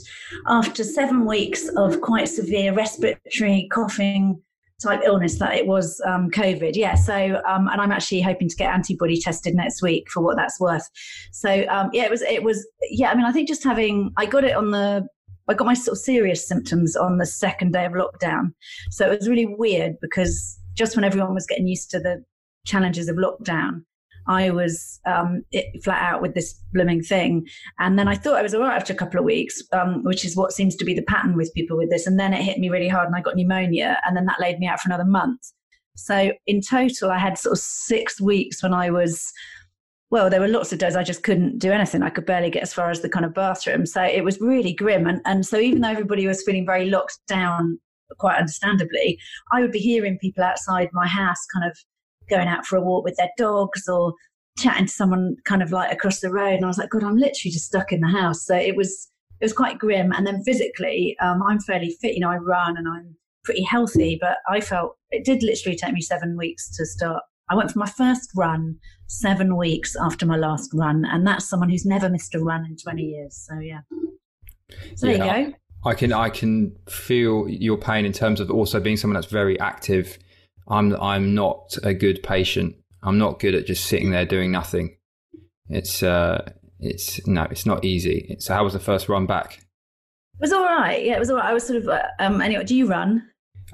after 0.47 0.83
seven 0.83 1.25
weeks 1.25 1.67
of 1.75 2.01
quite 2.01 2.29
severe 2.29 2.73
respiratory 2.73 3.67
coughing 3.71 4.41
type 4.83 5.01
illness 5.06 5.39
that 5.39 5.56
it 5.56 5.67
was 5.67 6.01
um, 6.06 6.29
COVID. 6.31 6.75
Yeah. 6.75 6.95
So, 6.95 7.41
um, 7.47 7.67
and 7.69 7.79
I'm 7.79 7.91
actually 7.91 8.21
hoping 8.21 8.50
to 8.50 8.56
get 8.56 8.73
antibody 8.73 9.19
tested 9.19 9.56
next 9.56 9.81
week 9.81 10.09
for 10.12 10.21
what 10.21 10.35
that's 10.35 10.59
worth. 10.59 10.88
So, 11.31 11.65
um, 11.69 11.89
yeah, 11.94 12.03
it 12.03 12.11
was, 12.11 12.21
it 12.23 12.44
was, 12.44 12.68
yeah. 12.89 13.09
I 13.09 13.15
mean, 13.15 13.25
I 13.25 13.31
think 13.31 13.47
just 13.47 13.63
having, 13.63 14.11
I 14.18 14.25
got 14.25 14.44
it 14.44 14.56
on 14.56 14.71
the, 14.71 15.07
I 15.47 15.53
got 15.53 15.65
my 15.65 15.75
sort 15.75 15.97
of 15.97 16.03
serious 16.03 16.45
symptoms 16.47 16.95
on 16.95 17.19
the 17.19 17.25
second 17.25 17.71
day 17.71 17.85
of 17.85 17.94
lockdown. 17.94 18.53
So 18.91 19.09
it 19.09 19.19
was 19.19 19.29
really 19.29 19.45
weird 19.45 19.94
because 20.01 20.59
just 20.73 20.95
when 20.95 21.06
everyone 21.06 21.33
was 21.33 21.45
getting 21.45 21.68
used 21.68 21.89
to 21.91 22.00
the 22.00 22.23
challenges 22.65 23.07
of 23.07 23.15
lockdown, 23.15 23.83
I 24.27 24.50
was 24.50 25.00
um, 25.06 25.44
it, 25.51 25.83
flat 25.83 26.01
out 26.01 26.22
with 26.22 26.33
this 26.33 26.60
blooming 26.74 27.01
thing. 27.01 27.48
And 27.80 27.98
then 27.98 28.07
I 28.07 28.16
thought 28.16 28.38
I 28.38 28.42
was 28.42 28.54
all 28.54 28.62
right 28.62 28.75
after 28.75 28.94
a 28.94 28.95
couple 28.95 29.19
of 29.19 29.25
weeks, 29.25 29.62
um, 29.72 30.04
which 30.04 30.25
is 30.25 30.36
what 30.36 30.51
seems 30.51 30.75
to 30.77 30.86
be 30.86 30.94
the 30.94 31.04
pattern 31.04 31.36
with 31.36 31.54
people 31.54 31.77
with 31.77 31.89
this. 31.89 32.07
And 32.07 32.19
then 32.19 32.33
it 32.33 32.42
hit 32.42 32.60
me 32.60 32.69
really 32.69 32.88
hard 32.88 33.07
and 33.07 33.16
I 33.16 33.22
got 33.22 33.36
pneumonia. 33.36 34.00
And 34.06 34.16
then 34.18 34.25
that 34.25 34.39
laid 34.39 34.60
me 34.60 34.68
out 34.68 34.80
for 34.80 34.89
another 34.89 35.06
month. 35.06 35.42
So 35.95 36.31
in 36.48 36.62
total, 36.62 37.12
I 37.12 37.18
had 37.18 37.38
sort 37.38 37.54
of 37.54 37.60
six 37.60 38.19
weeks 38.19 38.62
when 38.62 38.74
I 38.74 38.89
was, 38.89 39.31
well, 40.10 40.30
there 40.30 40.42
were 40.42 40.48
lots 40.48 40.74
of 40.74 40.80
days 40.80 40.95
I 40.95 41.04
just 41.04 41.24
couldn't 41.24 41.60
do 41.60 41.71
anything. 41.71 42.04
I 42.04 42.10
could 42.10 42.25
barely 42.25 42.50
get 42.50 42.63
as 42.63 42.74
far 42.74 42.89
as 42.89 43.01
the 43.01 43.10
kind 43.10 43.25
of 43.25 43.33
bathroom. 43.33 43.86
So 43.86 44.04
it 44.04 44.24
was 44.24 44.42
really 44.42 44.74
grim. 44.74 45.07
And, 45.07 45.21
and 45.25 45.45
so 45.45 45.57
even 45.57 45.81
though 45.81 45.89
everybody 45.89 46.28
was 46.28 46.44
feeling 46.44 46.66
very 46.66 46.89
locked 46.89 47.19
down, 47.28 47.80
quite 48.19 48.38
understandably, 48.38 49.18
I 49.51 49.62
would 49.62 49.71
be 49.71 49.80
hearing 49.80 50.18
people 50.19 50.44
outside 50.44 50.89
my 50.94 51.07
house 51.07 51.45
kind 51.54 51.69
of 51.69 51.78
going 52.30 52.48
out 52.48 52.66
for 52.66 52.77
a 52.77 52.81
walk 52.81 53.04
with 53.04 53.16
their 53.18 53.30
dogs 53.38 53.88
or 53.88 54.14
chatting 54.57 54.85
to 54.85 54.92
someone 54.92 55.35
kind 55.45 55.61
of 55.61 55.71
like 55.71 55.92
across 55.92 56.19
the 56.19 56.31
road. 56.31 56.56
And 56.56 56.66
I 56.66 56.68
was 56.68 56.78
like, 56.78 56.90
God, 56.90 57.04
I'm 57.04 57.18
literally 57.18 57.52
just 57.52 57.66
stuck 57.66 57.92
in 57.92 58.02
the 58.02 58.07
house. 58.07 58.45
So 58.45 58.56
it 58.56 58.76
was 58.76 59.09
it 59.42 59.45
was 59.45 59.54
quite 59.54 59.80
grim. 59.80 60.11
And 60.14 60.26
then 60.26 60.44
physically, 60.44 61.16
um, 61.21 61.44
I'm 61.44 61.59
fairly 61.59 61.97
fit. 62.02 62.14
You 62.14 62.21
know, 62.21 62.31
I 62.31 62.38
run 62.38 62.78
and 62.78 62.88
I'm 62.88 63.16
pretty 63.44 63.64
healthy, 63.64 64.18
but 64.19 64.38
I 64.49 64.61
felt 64.61 64.97
it 65.11 65.26
did 65.26 65.44
literally 65.44 65.78
take 65.78 65.94
me 65.94 66.02
seven 66.02 66.38
weeks 66.38 66.76
to 66.78 66.85
start. 66.85 67.21
I 67.49 67.56
went 67.56 67.71
for 67.71 67.80
my 67.80 67.90
first 67.90 68.31
run 68.35 68.78
seven 69.07 69.56
weeks 69.56 69.95
after 69.95 70.26
my 70.26 70.38
last 70.38 70.71
run, 70.73 71.06
and 71.06 71.28
that's 71.28 71.47
someone 71.47 71.69
who's 71.69 71.85
never 71.85 72.09
missed 72.09 72.33
a 72.33 72.40
run 72.40 72.66
in 72.66 72.76
20 72.76 73.04
years. 73.04 73.45
So 73.47 73.59
yeah. 73.59 73.81
So 74.95 75.07
yeah, 75.07 75.18
there 75.18 75.40
you 75.40 75.52
go. 75.52 75.54
I 75.85 75.94
can 75.94 76.11
I 76.11 76.30
can 76.30 76.76
feel 76.90 77.47
your 77.47 77.78
pain 77.78 78.06
in 78.06 78.14
terms 78.14 78.40
of 78.40 78.49
also 78.49 78.80
being 78.80 78.97
someone 78.97 79.14
that's 79.14 79.31
very 79.31 79.59
active 79.59 80.18
I'm 80.68 80.95
I'm 80.95 81.36
not 81.36 81.78
a 81.84 81.94
good 81.94 82.24
patient. 82.24 82.76
I'm 83.04 83.18
not 83.18 83.40
good 83.40 83.56
at 83.56 83.68
just 83.68 83.86
sitting 83.86 84.12
there 84.12 84.26
doing 84.26 84.52
nothing. 84.52 84.98
It's 85.69 86.04
uh, 86.04 86.52
it's 86.80 87.26
no, 87.28 87.44
it's 87.44 87.66
not 87.66 87.86
easy. 87.86 88.36
So 88.40 88.54
how 88.54 88.64
was 88.64 88.74
the 88.74 88.80
first 88.80 89.10
run 89.10 89.26
back? 89.26 89.60
It 90.36 90.42
was 90.42 90.52
all 90.52 90.64
right. 90.64 91.04
Yeah, 91.04 91.16
it 91.16 91.19
was 91.19 91.30
all 91.30 91.38
right. 91.38 91.45
I 91.45 91.54
was 91.54 91.66
sort 91.66 91.81
of 91.81 91.88
uh, 91.88 92.02
um. 92.19 92.42
Anyway, 92.42 92.64
do 92.64 92.76
you 92.76 92.88
run? 92.88 93.24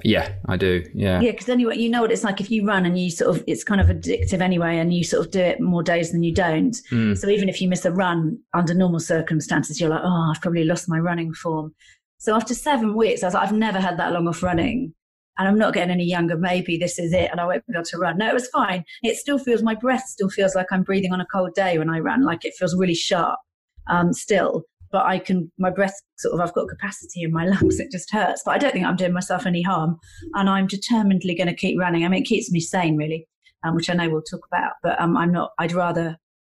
Yeah, 0.04 0.34
I 0.48 0.58
do. 0.58 0.84
Yeah. 0.94 1.20
Yeah, 1.20 1.32
because 1.32 1.50
anyway, 1.50 1.78
you 1.78 1.90
know 1.90 2.02
what 2.02 2.12
it's 2.12 2.24
like 2.24 2.40
if 2.40 2.50
you 2.50 2.66
run 2.66 2.86
and 2.86 2.98
you 2.98 3.12
sort 3.12 3.36
of, 3.36 3.44
it's 3.46 3.64
kind 3.64 3.82
of 3.82 3.88
addictive 3.88 4.40
anyway, 4.40 4.78
and 4.78 4.94
you 4.94 5.04
sort 5.04 5.26
of 5.26 5.32
do 5.32 5.40
it 5.40 5.60
more 5.60 5.84
days 5.84 6.12
than 6.12 6.24
you 6.24 6.34
don't. 6.34 6.78
Mm. 6.92 7.18
So 7.18 7.28
even 7.28 7.50
if 7.50 7.62
you 7.62 7.68
miss 7.68 7.84
a 7.84 7.92
run 7.92 8.40
under 8.54 8.74
normal 8.74 9.02
circumstances, 9.02 9.82
you're 9.82 9.90
like, 9.90 10.02
oh, 10.04 10.32
I've 10.34 10.42
probably 10.42 10.64
lost 10.64 10.88
my 10.88 10.98
running 10.98 11.34
form. 11.34 11.74
So 12.20 12.36
after 12.36 12.54
seven 12.54 12.96
weeks, 12.96 13.22
I 13.22 13.28
was 13.28 13.34
like, 13.34 13.44
I've 13.44 13.54
never 13.54 13.80
had 13.80 13.98
that 13.98 14.14
long 14.14 14.28
off 14.28 14.44
running 14.44 14.94
and 15.38 15.48
I'm 15.48 15.58
not 15.58 15.74
getting 15.74 15.92
any 15.92 16.06
younger. 16.06 16.38
Maybe 16.38 16.78
this 16.78 17.00
is 17.00 17.14
it, 17.14 17.30
and 17.32 17.40
I 17.40 17.46
won't 17.46 17.66
be 17.68 17.74
able 17.74 17.86
to 17.86 17.98
run. 17.98 18.18
No, 18.18 18.30
it 18.30 18.34
was 18.34 18.48
fine. 18.50 18.84
It 19.04 19.18
still 19.18 19.40
feels 19.40 19.64
my 19.64 19.76
breath 19.76 20.06
still 20.08 20.30
feels 20.30 20.56
like 20.56 20.68
I'm 20.72 20.84
breathing 20.84 21.14
on 21.14 21.22
a 21.22 21.26
cold 21.26 21.54
day 21.56 21.78
when 21.78 21.90
I 21.90 22.00
run. 22.00 22.24
Like 22.24 22.46
it 22.46 22.54
feels 22.58 22.76
really 22.76 22.94
sharp 22.94 23.40
um, 23.88 24.14
still. 24.14 24.64
But 24.92 25.06
I 25.06 25.20
can, 25.20 25.50
my 25.58 25.70
breath 25.70 25.96
sort 26.18 26.34
of, 26.34 26.42
I've 26.42 26.54
got 26.54 26.68
capacity 26.68 27.24
in 27.24 27.32
my 27.32 27.46
lungs. 27.48 27.80
It 27.80 27.92
just 27.92 28.12
hurts, 28.12 28.42
but 28.44 28.52
I 28.52 28.58
don't 28.58 28.74
think 28.74 28.86
I'm 28.86 28.98
doing 28.98 29.14
myself 29.14 29.46
any 29.46 29.62
harm. 29.62 29.98
And 30.34 30.50
I'm 30.50 30.68
determinedly 30.68 31.34
going 31.34 31.48
to 31.48 31.56
keep 31.56 31.80
running. 31.80 32.04
I 32.04 32.10
mean, 32.10 32.22
it 32.22 32.28
keeps 32.28 32.52
me 32.52 32.60
sane, 32.60 32.98
really, 32.98 33.28
um, 33.64 33.76
which 33.76 33.90
I 33.90 33.94
know 33.94 34.10
we'll 34.10 34.22
talk 34.22 34.46
about. 34.52 34.74
But 34.84 35.00
um, 35.00 35.16
I'm 35.16 35.32
not. 35.32 35.52
I'd 35.60 35.72
rather 35.72 36.18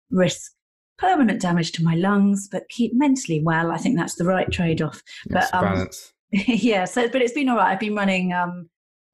risk 0.10 0.52
permanent 0.98 1.42
damage 1.42 1.74
to 1.74 1.84
my 1.84 1.94
lungs, 1.94 2.48
but 2.52 2.70
keep 2.70 2.94
mentally 2.96 3.40
well. 3.44 3.72
I 3.72 3.78
think 3.78 3.98
that's 3.98 4.16
the 4.16 4.26
right 4.26 4.52
trade-off. 4.52 5.04
Yes, 5.30 5.52
but 5.52 5.58
um, 5.58 5.66
balance 5.66 6.13
yeah. 6.48 6.86
So, 6.86 7.08
but 7.10 7.22
it's 7.22 7.34
been 7.34 7.48
all 7.48 7.58
right. 7.58 7.72
I've 7.72 7.80
been 7.80 7.96
running 7.96 8.34
um, 8.34 8.68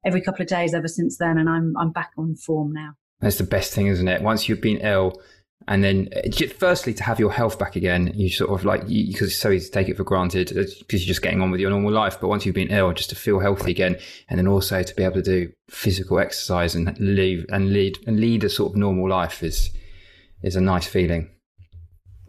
every 0.04 0.22
couple 0.22 0.42
of 0.42 0.48
days 0.48 0.72
ever 0.72 0.88
since 0.88 1.18
then, 1.18 1.36
and 1.36 1.48
I'm 1.48 1.74
I'm 1.78 1.92
back 1.92 2.12
on 2.16 2.34
form 2.34 2.72
now. 2.72 2.94
That's 3.20 3.36
the 3.36 3.44
best 3.44 3.74
thing, 3.74 3.88
isn't 3.88 4.08
it? 4.08 4.22
Once 4.22 4.48
you've 4.48 4.62
been 4.62 4.78
ill, 4.78 5.20
and 5.68 5.84
then 5.84 6.08
uh, 6.16 6.46
firstly 6.58 6.94
to 6.94 7.04
have 7.04 7.20
your 7.20 7.30
health 7.30 7.58
back 7.58 7.76
again, 7.76 8.10
you 8.14 8.30
sort 8.30 8.50
of 8.50 8.64
like 8.64 8.86
because 8.86 9.28
it's 9.28 9.36
so 9.36 9.50
easy 9.50 9.66
to 9.66 9.70
take 9.70 9.90
it 9.90 9.98
for 9.98 10.04
granted 10.04 10.48
because 10.48 10.80
uh, 10.80 10.96
you're 10.96 11.06
just 11.06 11.20
getting 11.20 11.42
on 11.42 11.50
with 11.50 11.60
your 11.60 11.68
normal 11.68 11.92
life. 11.92 12.18
But 12.18 12.28
once 12.28 12.46
you've 12.46 12.54
been 12.54 12.70
ill, 12.70 12.90
just 12.94 13.10
to 13.10 13.16
feel 13.16 13.38
healthy 13.38 13.70
again, 13.70 13.98
and 14.30 14.38
then 14.38 14.48
also 14.48 14.82
to 14.82 14.94
be 14.94 15.04
able 15.04 15.16
to 15.16 15.22
do 15.22 15.52
physical 15.68 16.18
exercise 16.18 16.74
and 16.74 16.98
live 16.98 17.44
and 17.50 17.70
lead 17.70 17.98
and 18.06 18.18
lead 18.18 18.44
a 18.44 18.48
sort 18.48 18.72
of 18.72 18.76
normal 18.76 19.10
life 19.10 19.42
is 19.42 19.70
is 20.42 20.56
a 20.56 20.60
nice 20.60 20.86
feeling. 20.86 21.28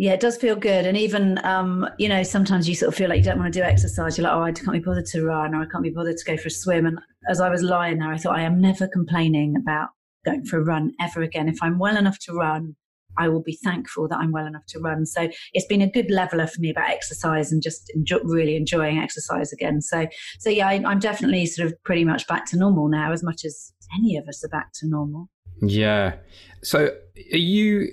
Yeah, 0.02 0.14
it 0.14 0.20
does 0.20 0.36
feel 0.36 0.56
good. 0.56 0.88
And 0.88 0.98
even, 0.98 1.38
um, 1.46 1.88
you 2.00 2.10
know, 2.10 2.24
sometimes 2.24 2.68
you 2.68 2.74
sort 2.74 2.88
of 2.88 2.96
feel 2.96 3.08
like 3.08 3.20
you 3.20 3.24
don't 3.24 3.38
want 3.38 3.54
to 3.54 3.60
do 3.60 3.64
exercise. 3.64 4.18
You're 4.18 4.24
like, 4.24 4.34
oh, 4.34 4.42
I 4.42 4.52
can't 4.52 4.72
be 4.72 4.80
bothered 4.80 5.06
to 5.06 5.24
run 5.24 5.54
or 5.54 5.62
I 5.62 5.68
can't 5.68 5.84
be 5.84 5.92
bothered 5.92 6.18
to 6.18 6.26
go 6.26 6.38
for 6.38 6.48
a 6.48 6.50
swim. 6.50 6.88
And 6.88 6.98
as 7.30 7.40
I 7.40 7.50
was 7.52 7.62
lying 7.62 8.00
there, 8.00 8.12
I 8.12 8.18
thought, 8.18 8.36
I 8.36 8.42
am 8.42 8.60
never 8.60 8.88
complaining 8.88 9.54
about 9.56 9.90
going 10.26 10.44
for 10.44 10.58
a 10.58 10.64
run 10.64 10.94
ever 11.00 11.22
again. 11.22 11.48
If 11.48 11.60
I'm 11.62 11.78
well 11.78 11.96
enough 11.98 12.18
to 12.22 12.34
run, 12.34 12.76
I 13.20 13.28
will 13.28 13.44
be 13.44 13.60
thankful 13.64 14.08
that 14.08 14.18
I'm 14.18 14.32
well 14.32 14.48
enough 14.48 14.66
to 14.70 14.80
run. 14.80 15.06
So 15.06 15.30
it's 15.54 15.68
been 15.68 15.84
a 15.84 15.92
good 15.92 16.10
leveler 16.10 16.48
for 16.48 16.62
me 16.62 16.72
about 16.72 16.90
exercise 16.90 17.52
and 17.52 17.62
just 17.62 17.94
really 18.24 18.56
enjoying 18.56 18.98
exercise 18.98 19.54
again. 19.54 19.82
So, 19.82 20.08
so 20.40 20.50
yeah, 20.50 20.68
I, 20.68 20.82
I'm 20.84 20.98
definitely 20.98 21.46
sort 21.46 21.68
of 21.68 21.76
pretty 21.84 22.06
much 22.06 22.26
back 22.26 22.48
to 22.48 22.58
normal 22.58 22.88
now, 22.88 23.12
as 23.12 23.22
much 23.22 23.46
as 23.46 23.72
any 23.96 24.18
of 24.18 24.28
us 24.28 24.44
are 24.44 24.50
back 24.50 24.72
to 24.80 24.90
normal. 24.90 25.30
Yeah. 25.62 26.16
So 26.64 26.86
are 27.34 27.38
you? 27.38 27.90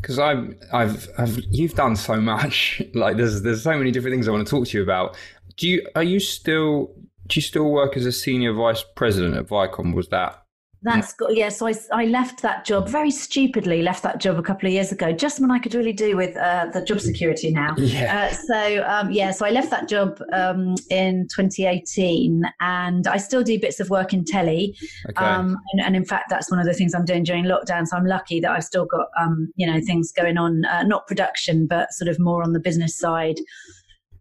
Because 0.00 0.18
I've, 0.18 0.54
I've, 0.72 1.08
I've, 1.18 1.38
you've 1.50 1.74
done 1.74 1.96
so 1.96 2.20
much. 2.20 2.82
Like 2.94 3.16
there's, 3.16 3.42
there's 3.42 3.62
so 3.62 3.76
many 3.76 3.90
different 3.90 4.14
things 4.14 4.28
I 4.28 4.30
want 4.30 4.46
to 4.46 4.50
talk 4.50 4.68
to 4.68 4.78
you 4.78 4.82
about. 4.82 5.16
Do 5.56 5.68
you, 5.68 5.86
are 5.94 6.02
you 6.02 6.20
still, 6.20 6.92
do 7.26 7.38
you 7.38 7.42
still 7.42 7.70
work 7.70 7.96
as 7.96 8.06
a 8.06 8.12
senior 8.12 8.52
vice 8.52 8.84
president 8.94 9.36
at 9.36 9.46
Viacom? 9.46 9.94
Was 9.94 10.08
that 10.08 10.45
that's 10.82 11.12
good. 11.12 11.36
Yeah, 11.36 11.48
so 11.48 11.66
I, 11.66 11.74
I 11.92 12.04
left 12.04 12.42
that 12.42 12.64
job 12.64 12.88
very 12.88 13.10
stupidly. 13.10 13.82
Left 13.82 14.02
that 14.02 14.20
job 14.20 14.38
a 14.38 14.42
couple 14.42 14.66
of 14.66 14.72
years 14.72 14.92
ago, 14.92 15.12
just 15.12 15.40
when 15.40 15.50
I 15.50 15.58
could 15.58 15.74
really 15.74 15.92
do 15.92 16.16
with 16.16 16.36
uh, 16.36 16.66
the 16.72 16.84
job 16.84 17.00
security 17.00 17.50
now. 17.50 17.74
Yeah. 17.86 18.28
Uh, 18.28 18.34
so 18.34 18.84
um, 18.86 19.12
yeah, 19.12 19.30
so 19.30 19.46
I 19.46 19.50
left 19.50 19.70
that 19.70 19.88
job 19.88 20.20
um, 20.32 20.74
in 20.90 21.28
2018, 21.34 22.42
and 22.60 23.06
I 23.06 23.16
still 23.16 23.44
do 23.44 23.60
bits 23.60 23.78
of 23.78 23.90
work 23.90 24.12
in 24.12 24.24
telly. 24.24 24.76
Okay. 25.08 25.24
Um, 25.24 25.56
and, 25.72 25.80
and, 25.80 25.96
in 25.96 26.04
fact, 26.04 26.28
that's 26.28 26.50
one 26.50 26.58
of 26.58 26.66
the 26.66 26.74
things 26.74 26.94
I'm 26.94 27.04
doing 27.04 27.22
during 27.22 27.44
lockdown. 27.44 27.86
So 27.86 27.96
I'm 27.96 28.06
lucky 28.06 28.40
that 28.40 28.50
I've 28.50 28.64
still 28.64 28.86
got 28.86 29.06
um, 29.18 29.52
you 29.54 29.66
know 29.66 29.80
things 29.80 30.10
going 30.10 30.36
on, 30.36 30.64
uh, 30.64 30.82
not 30.82 31.06
production, 31.06 31.66
but 31.66 31.92
sort 31.92 32.08
of 32.08 32.18
more 32.18 32.42
on 32.42 32.52
the 32.52 32.60
business 32.60 32.96
side 32.96 33.38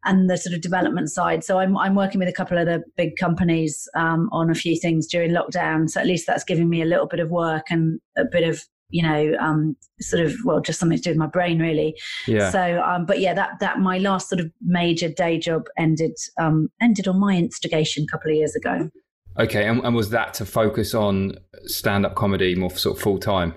and 0.06 0.30
the 0.30 0.38
sort 0.38 0.54
of 0.54 0.62
development 0.62 1.10
side. 1.10 1.44
So 1.44 1.60
I'm 1.60 1.78
I'm 1.78 1.96
working 1.96 2.20
with 2.20 2.30
a 2.30 2.34
couple 2.34 2.58
of 2.58 2.66
the 2.66 2.84
big 2.96 3.18
companies 3.18 3.88
um, 3.96 4.30
on 4.32 4.50
a 4.50 4.56
few 4.56 4.80
things 4.80 5.08
during 5.08 5.32
lockdown. 5.32 5.90
So 5.90 6.00
at 6.00 6.08
least 6.08 6.28
that's 6.28 6.44
giving 6.44 6.70
me 6.70 6.82
a 6.82 6.86
little 6.86 7.08
bit 7.08 7.20
of 7.20 7.30
work 7.30 7.66
and 7.70 8.00
a 8.18 8.26
bit 8.26 8.48
of 8.48 8.64
you 8.90 9.02
know 9.02 9.36
um, 9.40 9.76
sort 10.00 10.24
of 10.24 10.34
well 10.46 10.62
just 10.62 10.80
something 10.80 10.98
to 10.98 11.04
do 11.04 11.10
with 11.10 11.18
my 11.18 11.28
brain 11.28 11.60
really. 11.60 11.96
Yeah. 12.28 12.52
So 12.52 12.82
um, 12.82 13.06
but 13.06 13.20
yeah 13.20 13.34
that 13.34 13.60
that 13.60 13.80
my 13.80 13.98
last 13.98 14.30
sort 14.30 14.40
of 14.40 14.52
major 14.62 15.10
day 15.10 15.38
job 15.38 15.64
ended 15.78 16.16
um, 16.40 16.70
ended 16.82 17.08
on 17.08 17.20
my 17.20 17.36
instigation 17.36 18.06
a 18.08 18.12
couple 18.12 18.32
of 18.32 18.38
years 18.38 18.56
ago. 18.56 18.90
Okay, 19.38 19.68
and, 19.68 19.84
and 19.84 19.94
was 19.94 20.12
that 20.12 20.34
to 20.36 20.46
focus 20.46 20.94
on 20.94 21.38
stand 21.66 22.06
up 22.06 22.16
comedy 22.16 22.56
more 22.56 22.70
sort 22.72 22.96
of 22.96 23.04
full 23.04 23.18
time? 23.18 23.54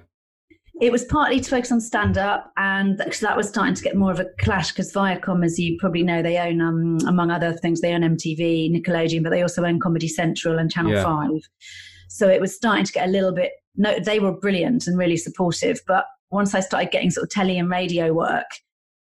It 0.81 0.93
was 0.93 1.05
partly 1.05 1.41
to 1.41 1.51
focus 1.51 1.73
on 1.73 1.81
stand 1.81 2.19
up, 2.19 2.53
and 2.57 2.99
that 2.99 3.37
was 3.37 3.49
starting 3.49 3.75
to 3.75 3.83
get 3.83 3.97
more 3.97 4.13
of 4.13 4.21
a 4.21 4.27
clash 4.39 4.71
because 4.71 4.93
Viacom, 4.93 5.45
as 5.45 5.59
you 5.59 5.77
probably 5.79 6.03
know, 6.03 6.23
they 6.23 6.39
own, 6.39 6.61
um, 6.61 6.99
among 7.07 7.31
other 7.31 7.53
things, 7.53 7.81
they 7.81 7.93
own 7.93 8.03
MTV, 8.03 8.71
Nickelodeon, 8.71 9.23
but 9.23 9.31
they 9.31 9.43
also 9.43 9.65
own 9.65 9.81
Comedy 9.81 10.09
Central 10.09 10.59
and 10.59 10.71
Channel 10.71 10.93
yeah. 10.93 11.03
5. 11.03 11.31
So 12.09 12.29
it 12.29 12.41
was 12.41 12.55
starting 12.55 12.85
to 12.85 12.93
get 12.93 13.09
a 13.09 13.11
little 13.11 13.33
bit, 13.33 13.53
no, 13.77 13.99
they 13.99 14.21
were 14.21 14.33
brilliant 14.33 14.87
and 14.87 14.97
really 14.97 15.17
supportive. 15.17 15.81
But 15.87 16.05
once 16.31 16.55
I 16.55 16.61
started 16.61 16.91
getting 16.91 17.11
sort 17.11 17.25
of 17.25 17.31
telly 17.31 17.59
and 17.59 17.71
radio 17.71 18.13
work, 18.13 18.47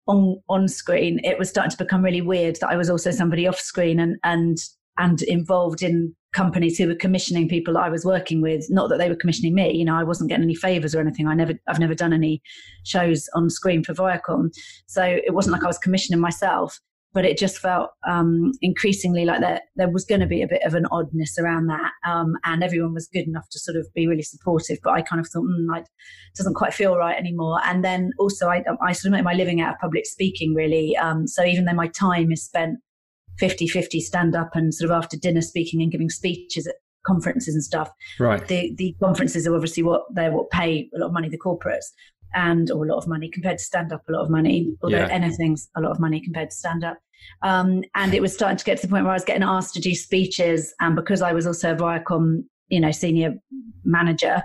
on 0.06 0.38
on 0.50 0.68
screen, 0.68 1.18
it 1.24 1.38
was 1.38 1.48
starting 1.48 1.70
to 1.70 1.82
become 1.82 2.02
really 2.02 2.20
weird 2.20 2.56
that 2.60 2.68
I 2.68 2.76
was 2.76 2.90
also 2.90 3.10
somebody 3.10 3.46
off 3.46 3.58
screen 3.58 3.98
and 3.98 4.18
and 4.22 4.58
and 4.98 5.22
involved 5.22 5.82
in 5.82 6.14
companies 6.34 6.76
who 6.76 6.88
were 6.88 6.94
commissioning 6.94 7.48
people 7.48 7.78
I 7.78 7.88
was 7.88 8.04
working 8.04 8.40
with. 8.40 8.66
Not 8.68 8.88
that 8.90 8.98
they 8.98 9.08
were 9.08 9.16
commissioning 9.16 9.54
me, 9.54 9.72
you 9.72 9.84
know, 9.84 9.96
I 9.96 10.02
wasn't 10.02 10.28
getting 10.28 10.44
any 10.44 10.54
favors 10.54 10.94
or 10.94 11.00
anything. 11.00 11.28
I 11.28 11.34
never, 11.34 11.54
I've 11.68 11.78
never 11.78 11.94
done 11.94 12.12
any 12.12 12.42
shows 12.84 13.28
on 13.34 13.48
screen 13.50 13.84
for 13.84 13.94
Viacom, 13.94 14.50
so 14.86 15.02
it 15.02 15.32
wasn't 15.32 15.52
like 15.52 15.64
I 15.64 15.68
was 15.68 15.78
commissioning 15.78 16.20
myself. 16.20 16.78
But 17.12 17.24
it 17.24 17.38
just 17.38 17.58
felt 17.58 17.90
um, 18.08 18.50
increasingly 18.60 19.24
like 19.24 19.40
that 19.40 19.62
there 19.76 19.88
was 19.88 20.04
going 20.04 20.20
to 20.20 20.26
be 20.26 20.42
a 20.42 20.48
bit 20.48 20.62
of 20.66 20.74
an 20.74 20.86
oddness 20.90 21.38
around 21.38 21.68
that, 21.68 21.92
um, 22.04 22.34
and 22.44 22.64
everyone 22.64 22.92
was 22.92 23.06
good 23.06 23.28
enough 23.28 23.48
to 23.52 23.60
sort 23.60 23.76
of 23.76 23.86
be 23.94 24.08
really 24.08 24.22
supportive. 24.22 24.78
But 24.82 24.94
I 24.94 25.02
kind 25.02 25.20
of 25.20 25.28
thought, 25.28 25.44
mm, 25.44 25.68
like, 25.68 25.84
it 25.84 26.36
doesn't 26.36 26.54
quite 26.54 26.74
feel 26.74 26.96
right 26.96 27.16
anymore. 27.16 27.60
And 27.64 27.84
then 27.84 28.10
also, 28.18 28.48
I, 28.48 28.64
I 28.84 28.90
sort 28.90 29.10
of 29.10 29.12
make 29.12 29.22
my 29.22 29.34
living 29.34 29.60
out 29.60 29.74
of 29.74 29.80
public 29.80 30.06
speaking, 30.06 30.54
really. 30.54 30.96
Um, 30.96 31.28
so 31.28 31.44
even 31.44 31.66
though 31.66 31.74
my 31.74 31.86
time 31.86 32.32
is 32.32 32.44
spent 32.44 32.80
50 33.38 33.66
50 33.68 34.00
stand 34.00 34.36
up 34.36 34.50
and 34.54 34.74
sort 34.74 34.90
of 34.90 34.96
after 34.96 35.16
dinner 35.16 35.42
speaking 35.42 35.82
and 35.82 35.90
giving 35.90 36.10
speeches 36.10 36.66
at 36.66 36.76
conferences 37.04 37.54
and 37.54 37.62
stuff. 37.62 37.90
Right. 38.18 38.46
The 38.46 38.74
the 38.76 38.96
conferences 39.02 39.46
are 39.46 39.54
obviously 39.54 39.82
what 39.82 40.02
they're 40.14 40.32
what 40.32 40.50
pay 40.50 40.88
a 40.94 40.98
lot 40.98 41.06
of 41.08 41.12
money, 41.12 41.28
the 41.28 41.38
corporates, 41.38 41.86
and 42.34 42.70
or 42.70 42.84
a 42.84 42.88
lot 42.88 42.98
of 42.98 43.06
money 43.06 43.28
compared 43.28 43.58
to 43.58 43.64
stand 43.64 43.92
up, 43.92 44.02
a 44.08 44.12
lot 44.12 44.22
of 44.22 44.30
money, 44.30 44.74
although 44.82 44.98
yeah. 44.98 45.08
anything's 45.08 45.68
a 45.76 45.80
lot 45.80 45.92
of 45.92 46.00
money 46.00 46.20
compared 46.20 46.50
to 46.50 46.56
stand 46.56 46.84
up. 46.84 46.98
Um, 47.42 47.84
and 47.94 48.12
it 48.12 48.20
was 48.20 48.34
starting 48.34 48.58
to 48.58 48.64
get 48.64 48.80
to 48.80 48.86
the 48.86 48.90
point 48.90 49.04
where 49.04 49.12
I 49.12 49.16
was 49.16 49.24
getting 49.24 49.42
asked 49.42 49.74
to 49.74 49.80
do 49.80 49.94
speeches, 49.94 50.74
and 50.80 50.96
because 50.96 51.22
I 51.22 51.32
was 51.32 51.46
also 51.46 51.72
a 51.72 51.76
Viacom, 51.76 52.44
you 52.68 52.80
know, 52.80 52.90
senior 52.90 53.34
manager, 53.84 54.42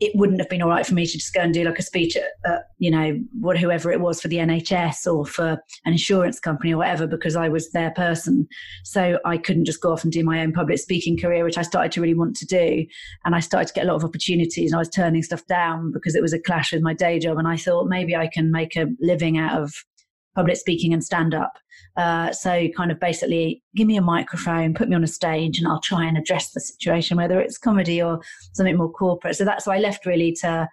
it 0.00 0.12
wouldn't 0.14 0.40
have 0.40 0.48
been 0.48 0.62
all 0.62 0.68
right 0.70 0.86
for 0.86 0.94
me 0.94 1.06
to 1.06 1.12
just 1.12 1.34
go 1.34 1.42
and 1.42 1.52
do 1.52 1.64
like 1.64 1.78
a 1.78 1.82
speech 1.82 2.16
at, 2.16 2.30
at, 2.46 2.62
you 2.78 2.90
know 2.90 3.18
what 3.38 3.58
whoever 3.58 3.92
it 3.92 4.00
was 4.00 4.20
for 4.20 4.28
the 4.28 4.36
NHS 4.36 5.06
or 5.12 5.26
for 5.26 5.60
an 5.84 5.92
insurance 5.92 6.40
company 6.40 6.72
or 6.72 6.78
whatever 6.78 7.06
because 7.06 7.36
I 7.36 7.48
was 7.48 7.70
their 7.72 7.90
person. 7.90 8.48
So 8.84 9.18
I 9.24 9.36
couldn't 9.36 9.66
just 9.66 9.82
go 9.82 9.92
off 9.92 10.02
and 10.02 10.12
do 10.12 10.24
my 10.24 10.40
own 10.40 10.52
public 10.52 10.78
speaking 10.78 11.18
career 11.18 11.44
which 11.44 11.58
I 11.58 11.62
started 11.62 11.92
to 11.92 12.00
really 12.00 12.14
want 12.14 12.34
to 12.36 12.46
do. 12.46 12.86
And 13.24 13.34
I 13.34 13.40
started 13.40 13.68
to 13.68 13.74
get 13.74 13.84
a 13.84 13.88
lot 13.88 13.96
of 13.96 14.04
opportunities 14.04 14.70
and 14.70 14.76
I 14.76 14.80
was 14.80 14.88
turning 14.88 15.22
stuff 15.22 15.46
down 15.46 15.92
because 15.92 16.14
it 16.14 16.22
was 16.22 16.32
a 16.32 16.40
clash 16.40 16.72
with 16.72 16.82
my 16.82 16.94
day 16.94 17.18
job. 17.18 17.38
And 17.38 17.46
I 17.46 17.56
thought 17.56 17.88
maybe 17.88 18.16
I 18.16 18.26
can 18.26 18.50
make 18.50 18.76
a 18.76 18.86
living 19.00 19.38
out 19.38 19.60
of 19.60 19.74
public 20.34 20.56
speaking 20.56 20.92
and 20.92 21.04
stand 21.04 21.34
up. 21.34 21.58
Uh, 21.96 22.32
so, 22.32 22.68
kind 22.76 22.90
of 22.90 23.00
basically, 23.00 23.62
give 23.74 23.86
me 23.86 23.96
a 23.96 24.02
microphone, 24.02 24.74
put 24.74 24.88
me 24.88 24.96
on 24.96 25.04
a 25.04 25.08
stage, 25.08 25.58
and 25.58 25.66
I'll 25.66 25.80
try 25.80 26.04
and 26.04 26.16
address 26.16 26.52
the 26.52 26.60
situation, 26.60 27.16
whether 27.16 27.40
it's 27.40 27.58
comedy 27.58 28.00
or 28.00 28.20
something 28.52 28.76
more 28.76 28.90
corporate. 28.90 29.36
So 29.36 29.44
that's 29.44 29.66
why 29.66 29.76
I 29.76 29.80
left 29.80 30.06
really 30.06 30.32
to 30.40 30.68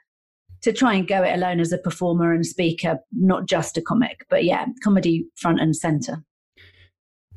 to 0.62 0.74
try 0.74 0.94
and 0.94 1.08
go 1.08 1.24
it 1.24 1.34
alone 1.34 1.60
as 1.60 1.72
a 1.72 1.78
performer 1.78 2.34
and 2.34 2.46
speaker, 2.46 3.00
not 3.12 3.48
just 3.48 3.78
a 3.78 3.82
comic, 3.82 4.26
but 4.30 4.44
yeah, 4.44 4.66
comedy 4.84 5.26
front 5.36 5.60
and 5.60 5.76
center. 5.76 6.24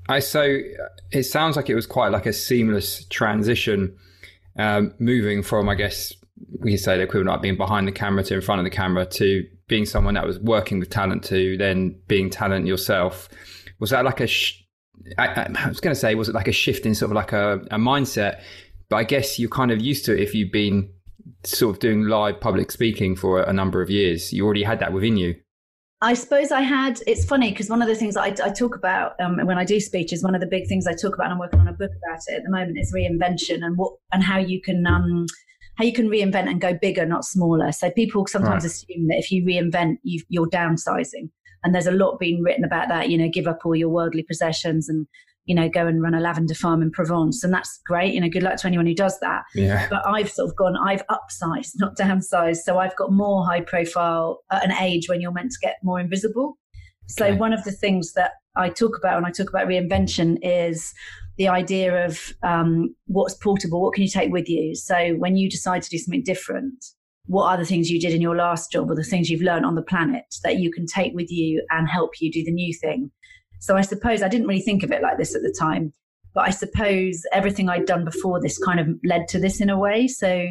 I 0.08 0.20
so 0.20 0.58
it 1.12 1.24
sounds 1.24 1.56
like 1.56 1.70
it 1.70 1.74
was 1.74 1.86
quite 1.86 2.08
like 2.08 2.26
a 2.26 2.32
seamless 2.32 3.04
transition, 3.06 3.96
um, 4.58 4.94
moving 4.98 5.42
from 5.42 5.68
I 5.68 5.74
guess 5.74 6.12
we 6.60 6.76
say 6.76 6.96
the 6.96 7.02
equivalent 7.02 7.36
of 7.36 7.42
being 7.42 7.56
behind 7.56 7.86
the 7.86 7.92
camera 7.92 8.24
to 8.24 8.34
in 8.34 8.40
front 8.40 8.60
of 8.60 8.64
the 8.64 8.70
camera 8.70 9.06
to 9.06 9.44
being 9.70 9.86
someone 9.86 10.14
that 10.14 10.26
was 10.26 10.38
working 10.40 10.78
with 10.78 10.90
talent 10.90 11.24
to 11.24 11.56
then 11.56 11.96
being 12.08 12.28
talent 12.28 12.66
yourself 12.66 13.28
was 13.78 13.90
that 13.90 14.04
like 14.04 14.20
a 14.20 14.26
sh- 14.26 14.62
I, 15.16 15.46
I, 15.56 15.68
was 15.68 15.80
going 15.80 15.94
to 15.94 15.98
say 15.98 16.14
was 16.14 16.28
it 16.28 16.34
like 16.34 16.48
a 16.48 16.52
shift 16.52 16.84
in 16.84 16.94
sort 16.94 17.10
of 17.10 17.14
like 17.14 17.32
a, 17.32 17.54
a 17.70 17.78
mindset 17.78 18.42
but 18.90 18.96
i 18.96 19.04
guess 19.04 19.38
you're 19.38 19.48
kind 19.48 19.70
of 19.70 19.80
used 19.80 20.04
to 20.06 20.12
it 20.12 20.20
if 20.20 20.34
you've 20.34 20.52
been 20.52 20.92
sort 21.44 21.76
of 21.76 21.78
doing 21.78 22.02
live 22.02 22.40
public 22.40 22.70
speaking 22.70 23.16
for 23.16 23.40
a 23.42 23.52
number 23.52 23.80
of 23.80 23.88
years 23.88 24.32
you 24.32 24.44
already 24.44 24.64
had 24.64 24.80
that 24.80 24.92
within 24.92 25.16
you 25.16 25.34
I 26.02 26.14
suppose 26.14 26.50
I 26.50 26.62
had. 26.62 26.98
It's 27.06 27.26
funny 27.26 27.50
because 27.50 27.68
one 27.68 27.82
of 27.82 27.88
the 27.88 27.94
things 27.94 28.16
I, 28.16 28.28
I 28.42 28.50
talk 28.50 28.74
about 28.74 29.20
um, 29.20 29.36
when 29.44 29.58
I 29.58 29.66
do 29.66 29.78
speeches, 29.78 30.22
one 30.22 30.34
of 30.34 30.40
the 30.40 30.46
big 30.46 30.66
things 30.66 30.86
I 30.86 30.94
talk 30.94 31.14
about, 31.14 31.24
and 31.24 31.34
I'm 31.34 31.38
working 31.38 31.60
on 31.60 31.68
a 31.68 31.74
book 31.74 31.90
about 32.02 32.20
it 32.26 32.36
at 32.36 32.42
the 32.42 32.50
moment, 32.50 32.78
is 32.78 32.94
reinvention 32.94 33.62
and 33.62 33.76
what 33.76 33.92
and 34.10 34.24
how 34.24 34.38
you 34.38 34.62
can 34.62 34.86
um, 34.86 35.26
how 35.80 35.86
you 35.86 35.94
can 35.94 36.10
reinvent 36.10 36.46
and 36.46 36.60
go 36.60 36.74
bigger, 36.74 37.06
not 37.06 37.24
smaller. 37.24 37.72
So 37.72 37.90
people 37.90 38.26
sometimes 38.26 38.64
right. 38.64 38.70
assume 38.70 39.08
that 39.08 39.16
if 39.16 39.32
you 39.32 39.42
reinvent, 39.42 39.96
you 40.02 40.42
are 40.42 40.48
downsizing. 40.48 41.30
And 41.64 41.74
there's 41.74 41.86
a 41.86 41.92
lot 41.92 42.18
being 42.18 42.42
written 42.42 42.64
about 42.64 42.88
that. 42.88 43.08
You 43.08 43.16
know, 43.16 43.30
give 43.32 43.46
up 43.46 43.60
all 43.64 43.74
your 43.74 43.88
worldly 43.88 44.22
possessions 44.22 44.90
and 44.90 45.06
you 45.46 45.54
know 45.54 45.70
go 45.70 45.86
and 45.86 46.02
run 46.02 46.14
a 46.14 46.20
lavender 46.20 46.54
farm 46.54 46.82
in 46.82 46.90
Provence, 46.90 47.42
and 47.42 47.52
that's 47.52 47.80
great. 47.86 48.12
You 48.12 48.20
know, 48.20 48.28
good 48.28 48.42
luck 48.42 48.58
to 48.58 48.66
anyone 48.66 48.84
who 48.84 48.94
does 48.94 49.18
that. 49.20 49.44
Yeah. 49.54 49.86
But 49.88 50.06
I've 50.06 50.30
sort 50.30 50.50
of 50.50 50.56
gone, 50.56 50.76
I've 50.76 51.02
upsized, 51.08 51.72
not 51.76 51.96
downsized. 51.96 52.58
So 52.58 52.78
I've 52.78 52.96
got 52.96 53.10
more 53.10 53.46
high 53.46 53.62
profile 53.62 54.42
at 54.52 54.62
an 54.62 54.72
age 54.72 55.08
when 55.08 55.22
you're 55.22 55.32
meant 55.32 55.52
to 55.52 55.58
get 55.62 55.76
more 55.82 55.98
invisible. 55.98 56.58
So 57.08 57.26
okay. 57.26 57.36
one 57.36 57.54
of 57.54 57.64
the 57.64 57.72
things 57.72 58.12
that 58.12 58.32
I 58.56 58.68
talk 58.68 58.98
about 58.98 59.16
when 59.16 59.24
I 59.24 59.30
talk 59.30 59.48
about 59.48 59.66
reinvention 59.66 60.38
is 60.42 60.92
the 61.40 61.48
idea 61.48 62.04
of 62.04 62.34
um, 62.42 62.94
what's 63.06 63.32
portable, 63.32 63.80
what 63.80 63.94
can 63.94 64.02
you 64.02 64.10
take 64.10 64.30
with 64.30 64.46
you? 64.46 64.74
So 64.74 65.14
when 65.14 65.38
you 65.38 65.48
decide 65.48 65.82
to 65.82 65.88
do 65.88 65.96
something 65.96 66.22
different, 66.22 66.84
what 67.28 67.46
are 67.46 67.56
the 67.56 67.64
things 67.64 67.88
you 67.88 67.98
did 67.98 68.12
in 68.12 68.20
your 68.20 68.36
last 68.36 68.70
job 68.70 68.90
or 68.90 68.94
the 68.94 69.02
things 69.02 69.30
you've 69.30 69.40
learned 69.40 69.64
on 69.64 69.74
the 69.74 69.80
planet 69.80 70.26
that 70.44 70.58
you 70.58 70.70
can 70.70 70.84
take 70.84 71.14
with 71.14 71.30
you 71.30 71.64
and 71.70 71.88
help 71.88 72.20
you 72.20 72.30
do 72.30 72.44
the 72.44 72.52
new 72.52 72.74
thing? 72.74 73.10
So 73.58 73.74
I 73.74 73.80
suppose 73.80 74.22
I 74.22 74.28
didn't 74.28 74.48
really 74.48 74.60
think 74.60 74.82
of 74.82 74.92
it 74.92 75.00
like 75.00 75.16
this 75.16 75.34
at 75.34 75.40
the 75.40 75.56
time. 75.58 75.94
But 76.34 76.46
I 76.46 76.50
suppose 76.50 77.22
everything 77.32 77.70
I'd 77.70 77.86
done 77.86 78.04
before 78.04 78.38
this 78.38 78.58
kind 78.58 78.78
of 78.78 78.88
led 79.02 79.26
to 79.28 79.40
this 79.40 79.62
in 79.62 79.70
a 79.70 79.78
way. 79.78 80.08
So 80.08 80.46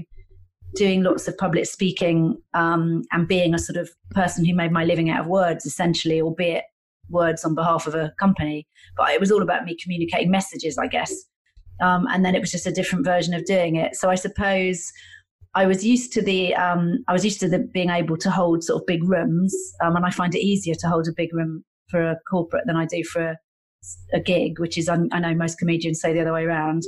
doing 0.74 1.04
lots 1.04 1.28
of 1.28 1.38
public 1.38 1.68
speaking 1.68 2.36
um, 2.56 3.04
and 3.12 3.28
being 3.28 3.54
a 3.54 3.60
sort 3.60 3.78
of 3.78 3.92
person 4.10 4.44
who 4.44 4.56
made 4.56 4.72
my 4.72 4.86
living 4.86 5.12
out 5.12 5.22
of 5.22 5.28
words, 5.28 5.68
essentially, 5.68 6.20
albeit 6.20 6.64
words 7.10 7.44
on 7.44 7.56
behalf 7.56 7.88
of 7.88 7.96
a 7.96 8.14
company. 8.20 8.68
But 8.98 9.10
it 9.12 9.20
was 9.20 9.32
all 9.32 9.42
about 9.42 9.66
me 9.66 9.76
communicating 9.82 10.32
messages, 10.32 10.78
I 10.78 10.88
guess. 10.88 11.14
Um, 11.82 12.08
and 12.12 12.26
then 12.26 12.36
it 12.36 12.42
was 12.42 12.52
just 12.52 12.68
a 12.68 12.72
different 12.72 13.06
version 13.06 13.34
of 13.34 13.46
doing 13.46 13.76
it. 13.76 13.96
So 13.96 14.10
I 14.10 14.16
suppose 14.16 14.92
I 15.56 15.66
was 15.66 15.86
used 15.86 16.14
to 16.14 16.22
the 16.22 16.54
um, 16.56 17.04
I 17.08 17.14
was 17.14 17.26
used 17.26 17.40
to 17.40 17.50
the 17.50 17.60
being 17.60 17.90
able 17.90 18.18
to 18.18 18.30
hold 18.30 18.64
sort 18.64 18.82
of 18.82 18.88
big 18.88 19.04
rooms, 19.04 19.56
um, 19.84 19.96
and 19.96 20.06
I 20.06 20.10
find 20.12 20.36
it 20.36 20.42
easier 20.42 20.76
to 20.76 20.88
hold 20.88 21.08
a 21.08 21.14
big 21.16 21.34
room 21.34 21.64
for 21.90 22.02
a 22.02 22.18
corporate 22.30 22.66
than 22.68 22.76
I 22.76 22.86
do 22.86 23.04
for 23.04 23.22
a, 23.22 23.38
a 24.14 24.20
gig, 24.20 24.60
which 24.60 24.78
is 24.78 24.90
I 24.90 24.98
know 24.98 25.34
most 25.34 25.58
comedians 25.58 26.02
say 26.02 26.14
the 26.14 26.22
other 26.22 26.34
way 26.34 26.46
around 26.46 26.84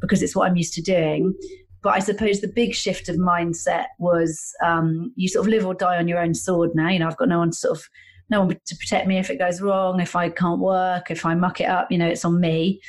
because 0.00 0.22
it's 0.22 0.36
what 0.36 0.48
I'm 0.48 0.56
used 0.56 0.74
to 0.74 0.82
doing. 0.82 1.34
But 1.82 1.94
I 1.94 1.98
suppose 1.98 2.40
the 2.40 2.48
big 2.48 2.74
shift 2.74 3.08
of 3.08 3.16
mindset 3.16 3.86
was 3.98 4.52
um, 4.64 5.12
you 5.16 5.28
sort 5.28 5.46
of 5.46 5.50
live 5.50 5.66
or 5.66 5.74
die 5.74 5.98
on 5.98 6.08
your 6.08 6.18
own 6.18 6.34
sword 6.34 6.70
now. 6.74 6.88
You 6.88 7.00
know, 7.00 7.08
I've 7.08 7.16
got 7.16 7.28
no 7.28 7.38
one 7.38 7.50
to 7.50 7.56
sort 7.56 7.76
of 7.76 7.84
no 8.30 8.40
one 8.40 8.58
to 8.66 8.76
protect 8.76 9.06
me 9.06 9.18
if 9.18 9.30
it 9.30 9.38
goes 9.38 9.60
wrong, 9.60 10.00
if 10.00 10.16
I 10.16 10.28
can't 10.28 10.60
work, 10.60 11.10
if 11.10 11.26
I 11.26 11.34
muck 11.34 11.60
it 11.60 11.68
up. 11.68 11.90
You 11.90 11.98
know, 11.98 12.06
it's 12.08 12.24
on 12.24 12.40
me. 12.40 12.80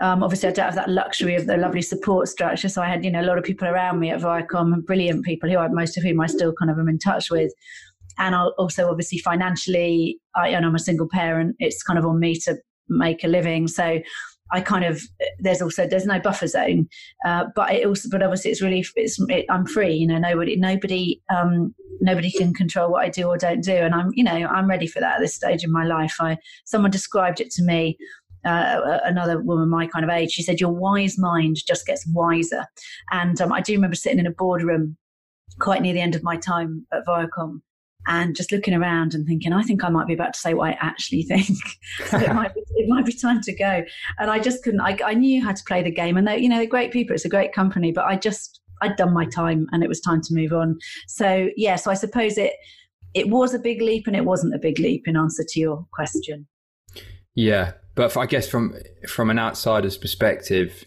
Um, 0.00 0.22
obviously, 0.22 0.48
I 0.48 0.52
don't 0.52 0.64
have 0.64 0.74
that 0.76 0.88
luxury 0.88 1.34
of 1.36 1.46
the 1.46 1.56
lovely 1.56 1.82
support 1.82 2.28
structure. 2.28 2.68
So 2.68 2.82
I 2.82 2.88
had, 2.88 3.04
you 3.04 3.10
know, 3.10 3.20
a 3.20 3.28
lot 3.28 3.38
of 3.38 3.44
people 3.44 3.68
around 3.68 4.00
me 4.00 4.10
at 4.10 4.20
Viacom, 4.20 4.84
brilliant 4.86 5.24
people 5.24 5.50
who 5.50 5.58
I, 5.58 5.68
most 5.68 5.98
of 5.98 6.04
whom 6.04 6.20
I 6.20 6.26
still 6.26 6.54
kind 6.58 6.70
of 6.70 6.78
am 6.78 6.88
in 6.88 6.98
touch 6.98 7.30
with. 7.30 7.52
And 8.18 8.34
I'll 8.34 8.54
also, 8.58 8.90
obviously, 8.90 9.18
financially, 9.18 10.18
I, 10.34 10.48
and 10.48 10.64
I'm 10.64 10.74
a 10.74 10.80
single 10.80 11.08
parent. 11.08 11.56
It's 11.58 11.82
kind 11.82 11.98
of 11.98 12.06
on 12.06 12.18
me 12.18 12.34
to 12.40 12.56
make 12.88 13.22
a 13.24 13.28
living. 13.28 13.68
So 13.68 14.00
I 14.52 14.60
kind 14.60 14.84
of 14.84 15.02
there's 15.38 15.62
also 15.62 15.86
there's 15.86 16.06
no 16.06 16.18
buffer 16.18 16.46
zone, 16.46 16.88
uh, 17.24 17.46
but 17.54 17.72
it 17.72 17.86
also 17.86 18.08
but 18.10 18.22
obviously 18.22 18.50
it's 18.50 18.62
really 18.62 18.84
it's 18.96 19.18
it, 19.28 19.46
I'm 19.48 19.66
free. 19.66 19.94
You 19.94 20.06
know, 20.06 20.18
nobody 20.18 20.56
nobody 20.56 21.20
um, 21.34 21.74
nobody 22.00 22.30
can 22.30 22.54
control 22.54 22.90
what 22.90 23.04
I 23.04 23.08
do 23.08 23.28
or 23.28 23.36
don't 23.36 23.62
do, 23.62 23.74
and 23.74 23.94
I'm 23.94 24.10
you 24.14 24.24
know 24.24 24.32
I'm 24.32 24.68
ready 24.68 24.86
for 24.86 25.00
that 25.00 25.16
at 25.16 25.20
this 25.20 25.34
stage 25.34 25.64
in 25.64 25.72
my 25.72 25.84
life. 25.84 26.16
I 26.20 26.38
someone 26.64 26.90
described 26.90 27.40
it 27.40 27.50
to 27.52 27.62
me 27.62 27.96
uh, 28.44 28.98
another 29.04 29.40
woman 29.40 29.68
my 29.68 29.86
kind 29.86 30.04
of 30.04 30.10
age, 30.10 30.30
she 30.30 30.42
said, 30.42 30.60
Your 30.60 30.72
wise 30.72 31.18
mind 31.18 31.56
just 31.66 31.86
gets 31.86 32.06
wiser. 32.06 32.66
And 33.10 33.40
um, 33.40 33.52
I 33.52 33.60
do 33.60 33.74
remember 33.74 33.96
sitting 33.96 34.18
in 34.18 34.26
a 34.26 34.30
boardroom 34.30 34.96
quite 35.58 35.82
near 35.82 35.92
the 35.92 36.00
end 36.00 36.14
of 36.14 36.22
my 36.22 36.36
time 36.36 36.86
at 36.92 37.04
Viacom 37.06 37.60
and 38.06 38.34
just 38.34 38.50
looking 38.50 38.74
around 38.74 39.14
and 39.14 39.26
thinking, 39.26 39.52
I 39.52 39.62
think 39.62 39.84
I 39.84 39.88
might 39.88 40.06
be 40.06 40.14
about 40.14 40.34
to 40.34 40.40
say 40.40 40.54
what 40.54 40.70
I 40.70 40.78
actually 40.80 41.22
think. 41.22 41.58
so 42.06 42.18
it 42.18 42.32
might 42.32 42.54
be, 42.54 42.62
it 42.76 42.88
might 42.88 43.04
be 43.04 43.12
time 43.12 43.40
to 43.42 43.52
go. 43.52 43.82
And 44.18 44.30
I 44.30 44.38
just 44.38 44.62
couldn't. 44.62 44.80
I, 44.80 44.98
I 45.04 45.14
knew 45.14 45.42
how 45.44 45.52
to 45.52 45.64
play 45.64 45.82
the 45.82 45.90
game, 45.90 46.16
and 46.16 46.26
they're, 46.26 46.38
you 46.38 46.48
know, 46.48 46.56
they're 46.56 46.66
great 46.66 46.92
people. 46.92 47.14
It's 47.14 47.24
a 47.24 47.30
great 47.30 47.52
company, 47.52 47.92
but 47.92 48.04
I 48.04 48.16
just 48.16 48.60
I'd 48.82 48.96
done 48.96 49.12
my 49.12 49.26
time, 49.26 49.66
and 49.72 49.82
it 49.82 49.88
was 49.88 50.00
time 50.00 50.22
to 50.22 50.34
move 50.34 50.52
on. 50.52 50.78
So 51.06 51.48
yeah, 51.56 51.76
so 51.76 51.90
I 51.90 51.94
suppose 51.94 52.38
it 52.38 52.52
it 53.14 53.28
was 53.28 53.54
a 53.54 53.58
big 53.58 53.82
leap, 53.82 54.06
and 54.06 54.16
it 54.16 54.24
wasn't 54.24 54.54
a 54.54 54.58
big 54.58 54.78
leap. 54.78 55.06
In 55.06 55.16
answer 55.16 55.44
to 55.46 55.60
your 55.60 55.86
question. 55.92 56.46
Yeah, 57.34 57.72
but 57.94 58.16
I 58.16 58.26
guess 58.26 58.48
from 58.48 58.74
from 59.08 59.30
an 59.30 59.38
outsider's 59.38 59.96
perspective, 59.96 60.84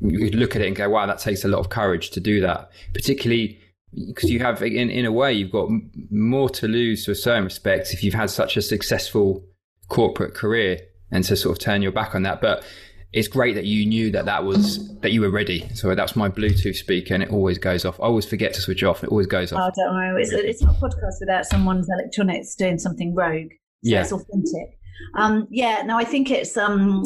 you 0.00 0.18
could 0.18 0.34
look 0.34 0.56
at 0.56 0.62
it 0.62 0.66
and 0.66 0.76
go, 0.76 0.88
"Wow, 0.88 1.06
that 1.06 1.18
takes 1.18 1.44
a 1.44 1.48
lot 1.48 1.60
of 1.60 1.68
courage 1.68 2.10
to 2.10 2.20
do 2.20 2.40
that." 2.40 2.70
Particularly 2.92 3.60
because 4.08 4.30
you 4.30 4.40
have, 4.40 4.62
in 4.62 4.90
in 4.90 5.04
a 5.04 5.12
way, 5.12 5.32
you've 5.32 5.52
got 5.52 5.68
more 6.10 6.48
to 6.50 6.68
lose 6.68 7.04
to 7.04 7.12
a 7.12 7.14
certain 7.14 7.44
respect 7.44 7.92
if 7.92 8.04
you've 8.04 8.14
had 8.14 8.30
such 8.30 8.56
a 8.56 8.62
successful 8.62 9.44
corporate 9.88 10.34
career, 10.34 10.80
and 11.10 11.24
to 11.24 11.36
sort 11.36 11.56
of 11.56 11.62
turn 11.62 11.82
your 11.82 11.92
back 11.92 12.14
on 12.14 12.22
that. 12.22 12.40
But 12.40 12.64
it's 13.12 13.28
great 13.28 13.54
that 13.54 13.64
you 13.64 13.86
knew 13.86 14.10
that 14.10 14.26
that 14.26 14.44
was 14.44 14.94
that 14.98 15.12
you 15.12 15.20
were 15.22 15.30
ready. 15.30 15.68
So 15.74 15.94
that's 15.94 16.16
my 16.16 16.28
Bluetooth 16.28 16.76
speaker, 16.76 17.14
and 17.14 17.22
it 17.22 17.30
always 17.30 17.58
goes 17.58 17.84
off. 17.84 17.98
I 18.00 18.04
always 18.04 18.26
forget 18.26 18.52
to 18.54 18.60
switch 18.60 18.82
off. 18.82 19.02
It 19.02 19.10
always 19.10 19.26
goes 19.26 19.52
off. 19.52 19.72
Oh, 19.72 19.82
don't 19.82 19.94
worry. 19.94 20.22
It's, 20.22 20.32
it's 20.32 20.62
not 20.62 20.76
a 20.76 20.78
podcast 20.78 21.20
without 21.20 21.46
someone's 21.46 21.88
electronics 21.88 22.54
doing 22.54 22.78
something 22.78 23.14
rogue. 23.14 23.50
So 23.84 23.90
yeah. 23.90 24.02
it's 24.02 24.12
authentic. 24.12 24.78
Um, 25.14 25.46
yeah, 25.50 25.82
no, 25.84 25.96
I 25.96 26.04
think 26.04 26.30
it's 26.30 26.56
um, 26.56 27.04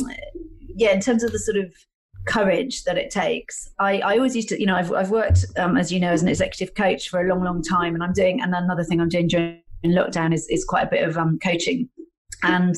yeah, 0.74 0.92
in 0.92 1.00
terms 1.00 1.22
of 1.22 1.32
the 1.32 1.38
sort 1.38 1.58
of 1.58 1.72
courage 2.26 2.85
that 2.85 2.98
it 2.98 3.11
takes. 3.11 3.68
I, 3.78 4.00
I 4.00 4.16
always 4.16 4.37
used 4.37 4.48
to, 4.50 4.61
you 4.61 4.66
know, 4.66 4.76
I've, 4.76 4.92
I've 4.92 5.11
worked, 5.11 5.44
um, 5.59 5.76
as 5.76 5.90
you 5.92 6.00
know, 6.00 6.11
as 6.11 6.22
an 6.22 6.28
executive 6.28 6.74
coach 6.74 7.09
for 7.09 7.20
a 7.20 7.28
long, 7.28 7.42
long 7.42 7.62
time, 7.62 7.94
and 7.94 8.02
I'm 8.02 8.12
doing, 8.12 8.40
and 8.40 8.54
another 8.54 8.85
thing 8.85 9.00
I'm 9.00 9.09
doing 9.09 9.28
during 9.28 9.62
lockdown 9.85 10.35
is 10.35 10.46
is 10.48 10.64
quite 10.64 10.87
a 10.87 10.90
bit 10.90 11.09
of 11.09 11.16
um, 11.16 11.38
coaching, 11.42 11.88
and 12.42 12.76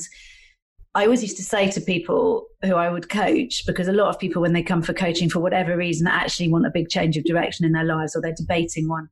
I 0.95 1.05
always 1.05 1.23
used 1.23 1.37
to 1.37 1.43
say 1.43 1.71
to 1.71 1.81
people 1.81 2.45
who 2.63 2.75
I 2.75 2.89
would 2.89 3.09
coach, 3.09 3.65
because 3.65 3.87
a 3.87 3.93
lot 3.93 4.09
of 4.09 4.19
people, 4.19 4.41
when 4.41 4.53
they 4.53 4.61
come 4.61 4.83
for 4.83 4.93
coaching 4.93 5.29
for 5.29 5.39
whatever 5.39 5.75
reason, 5.75 6.05
actually 6.07 6.49
want 6.49 6.67
a 6.67 6.71
big 6.71 6.89
change 6.89 7.17
of 7.17 7.23
direction 7.23 7.65
in 7.65 7.71
their 7.71 7.83
lives 7.83 8.15
or 8.15 8.21
they're 8.21 8.35
debating 8.37 8.87
one. 8.87 9.09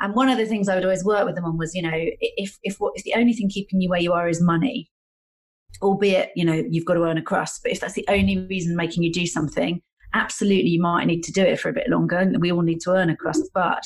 And 0.00 0.14
one 0.14 0.28
of 0.28 0.36
the 0.38 0.46
things 0.46 0.68
I 0.68 0.74
would 0.74 0.84
always 0.84 1.04
work 1.04 1.24
with 1.24 1.34
them 1.34 1.46
on 1.46 1.56
was, 1.56 1.74
you 1.74 1.82
know, 1.82 1.90
if 1.92 2.58
if 2.62 2.76
what 2.78 2.92
if 2.94 3.04
the 3.04 3.14
only 3.14 3.32
thing 3.32 3.48
keeping 3.48 3.80
you 3.80 3.88
where 3.88 4.00
you 4.00 4.12
are 4.12 4.28
is 4.28 4.40
money, 4.40 4.90
albeit 5.82 6.30
you 6.34 6.44
know 6.44 6.64
you've 6.68 6.84
got 6.84 6.94
to 6.94 7.04
earn 7.04 7.18
a 7.18 7.22
crust 7.22 7.60
but 7.62 7.72
if 7.72 7.80
that's 7.80 7.94
the 7.94 8.04
only 8.08 8.38
reason 8.46 8.76
making 8.76 9.02
you 9.02 9.12
do 9.12 9.26
something 9.26 9.80
absolutely 10.14 10.70
you 10.70 10.80
might 10.80 11.06
need 11.06 11.22
to 11.22 11.32
do 11.32 11.42
it 11.42 11.60
for 11.60 11.68
a 11.68 11.72
bit 11.72 11.88
longer 11.88 12.16
and 12.16 12.40
we 12.40 12.50
all 12.50 12.62
need 12.62 12.80
to 12.80 12.90
earn 12.90 13.10
a 13.10 13.16
crust 13.16 13.42
but 13.54 13.84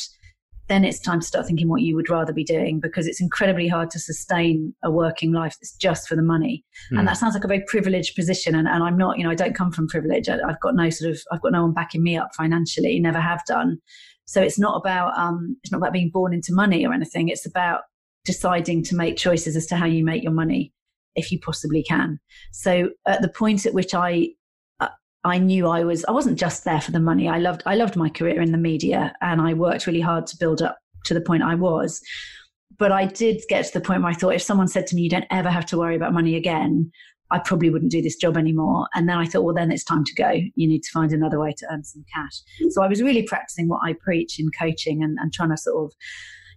then 0.68 0.84
it's 0.84 1.00
time 1.00 1.20
to 1.20 1.26
start 1.26 1.46
thinking 1.46 1.68
what 1.68 1.82
you 1.82 1.94
would 1.94 2.08
rather 2.08 2.32
be 2.32 2.44
doing 2.44 2.78
because 2.78 3.06
it's 3.06 3.20
incredibly 3.20 3.66
hard 3.66 3.90
to 3.90 3.98
sustain 3.98 4.72
a 4.84 4.90
working 4.90 5.32
life 5.32 5.56
that's 5.60 5.74
just 5.74 6.08
for 6.08 6.14
the 6.14 6.22
money. 6.22 6.64
Mm. 6.92 7.00
and 7.00 7.08
that 7.08 7.16
sounds 7.16 7.34
like 7.34 7.44
a 7.44 7.48
very 7.48 7.64
privileged 7.66 8.14
position 8.14 8.54
and, 8.54 8.68
and 8.68 8.82
i'm 8.82 8.96
not 8.96 9.18
you 9.18 9.24
know 9.24 9.30
i 9.30 9.34
don't 9.34 9.54
come 9.54 9.72
from 9.72 9.88
privilege. 9.88 10.28
I, 10.28 10.38
have 10.46 10.60
got 10.60 10.74
no 10.74 10.88
sort 10.90 11.10
of 11.10 11.20
i've 11.32 11.42
got 11.42 11.52
no 11.52 11.62
one 11.62 11.74
backing 11.74 12.02
me 12.02 12.16
up 12.16 12.30
financially 12.36 12.98
never 13.00 13.20
have 13.20 13.44
done. 13.46 13.78
So 14.24 14.40
it's 14.40 14.58
not 14.58 14.76
about 14.76 15.18
um 15.18 15.56
it's 15.62 15.72
not 15.72 15.78
about 15.78 15.92
being 15.92 16.10
born 16.10 16.32
into 16.32 16.54
money 16.54 16.86
or 16.86 16.92
anything. 16.92 17.28
It's 17.28 17.44
about 17.44 17.82
deciding 18.24 18.84
to 18.84 18.96
make 18.96 19.16
choices 19.16 19.56
as 19.56 19.66
to 19.66 19.76
how 19.76 19.86
you 19.86 20.04
make 20.04 20.22
your 20.22 20.32
money 20.32 20.72
if 21.14 21.30
you 21.30 21.38
possibly 21.40 21.82
can. 21.82 22.18
So 22.52 22.90
at 23.06 23.22
the 23.22 23.28
point 23.28 23.66
at 23.66 23.74
which 23.74 23.94
I 23.94 24.28
uh, 24.80 24.88
I 25.24 25.38
knew 25.38 25.68
I 25.68 25.84
was 25.84 26.04
I 26.06 26.12
wasn't 26.12 26.38
just 26.38 26.64
there 26.64 26.80
for 26.80 26.92
the 26.92 27.00
money. 27.00 27.28
I 27.28 27.38
loved 27.38 27.62
I 27.66 27.74
loved 27.74 27.96
my 27.96 28.08
career 28.08 28.40
in 28.40 28.52
the 28.52 28.58
media 28.58 29.14
and 29.20 29.40
I 29.40 29.54
worked 29.54 29.86
really 29.86 30.00
hard 30.00 30.26
to 30.28 30.36
build 30.38 30.62
up 30.62 30.78
to 31.04 31.14
the 31.14 31.20
point 31.20 31.42
I 31.42 31.54
was. 31.54 32.00
But 32.78 32.92
I 32.92 33.06
did 33.06 33.42
get 33.48 33.66
to 33.66 33.72
the 33.72 33.84
point 33.84 34.02
where 34.02 34.10
I 34.10 34.14
thought 34.14 34.34
if 34.34 34.42
someone 34.42 34.68
said 34.68 34.86
to 34.88 34.96
me 34.96 35.02
you 35.02 35.10
don't 35.10 35.26
ever 35.30 35.50
have 35.50 35.66
to 35.66 35.78
worry 35.78 35.94
about 35.94 36.14
money 36.14 36.36
again, 36.36 36.90
I 37.32 37.38
probably 37.38 37.70
wouldn't 37.70 37.90
do 37.90 38.02
this 38.02 38.16
job 38.16 38.36
anymore. 38.36 38.88
And 38.94 39.08
then 39.08 39.16
I 39.16 39.24
thought, 39.24 39.42
well, 39.42 39.54
then 39.54 39.72
it's 39.72 39.84
time 39.84 40.04
to 40.04 40.14
go. 40.14 40.30
You 40.30 40.68
need 40.68 40.82
to 40.82 40.90
find 40.92 41.12
another 41.12 41.40
way 41.40 41.54
to 41.56 41.66
earn 41.72 41.82
some 41.82 42.04
cash. 42.14 42.42
So 42.70 42.82
I 42.82 42.88
was 42.88 43.02
really 43.02 43.22
practicing 43.22 43.68
what 43.68 43.80
I 43.82 43.94
preach 43.94 44.38
in 44.38 44.50
coaching 44.58 45.02
and, 45.02 45.16
and 45.18 45.32
trying 45.32 45.48
to 45.48 45.56
sort 45.56 45.84
of 45.84 45.92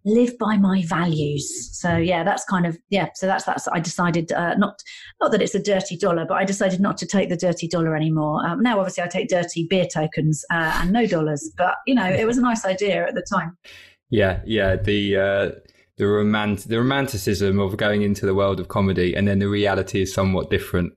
live 0.06 0.38
by 0.38 0.56
my 0.58 0.84
values. 0.86 1.70
So 1.74 1.98
yeah, 1.98 2.24
that's 2.24 2.46
kind 2.46 2.66
of 2.66 2.78
yeah. 2.90 3.10
So 3.16 3.26
that's 3.26 3.44
that's. 3.44 3.68
I 3.68 3.80
decided 3.80 4.32
uh, 4.32 4.56
not 4.56 4.82
not 5.20 5.32
that 5.32 5.42
it's 5.42 5.56
a 5.56 5.62
dirty 5.62 5.98
dollar, 5.98 6.26
but 6.26 6.36
I 6.36 6.46
decided 6.46 6.80
not 6.80 6.98
to 7.00 7.06
take 7.06 7.30
the 7.30 7.38
dirty 7.38 7.68
dollar 7.68 7.96
anymore. 7.96 8.46
Um, 8.46 8.62
now, 8.62 8.80
obviously, 8.80 9.04
I 9.04 9.08
take 9.08 9.28
dirty 9.28 9.68
beer 9.70 9.88
tokens 9.92 10.46
uh, 10.52 10.80
and 10.82 10.92
no 10.92 11.06
dollars, 11.06 11.52
but 11.58 11.76
you 11.86 11.96
know, 11.96 12.06
it 12.06 12.26
was 12.26 12.38
a 12.38 12.42
nice 12.42 12.66
idea 12.66 13.08
at 13.08 13.16
the 13.16 13.26
time. 13.30 13.58
Yeah, 14.10 14.42
yeah. 14.46 14.76
The 14.76 15.18
uh, 15.18 15.52
the 15.98 16.06
romant 16.06 16.68
the 16.68 16.78
romanticism 16.78 17.60
of 17.60 17.78
going 17.78 18.04
into 18.04 18.26
the 18.26 18.36
world 18.36 18.60
of 18.60 18.68
comedy, 18.68 19.16
and 19.16 19.28
then 19.28 19.40
the 19.40 19.50
reality 19.50 20.02
is 20.02 20.14
somewhat 20.14 20.50
different. 20.50 20.94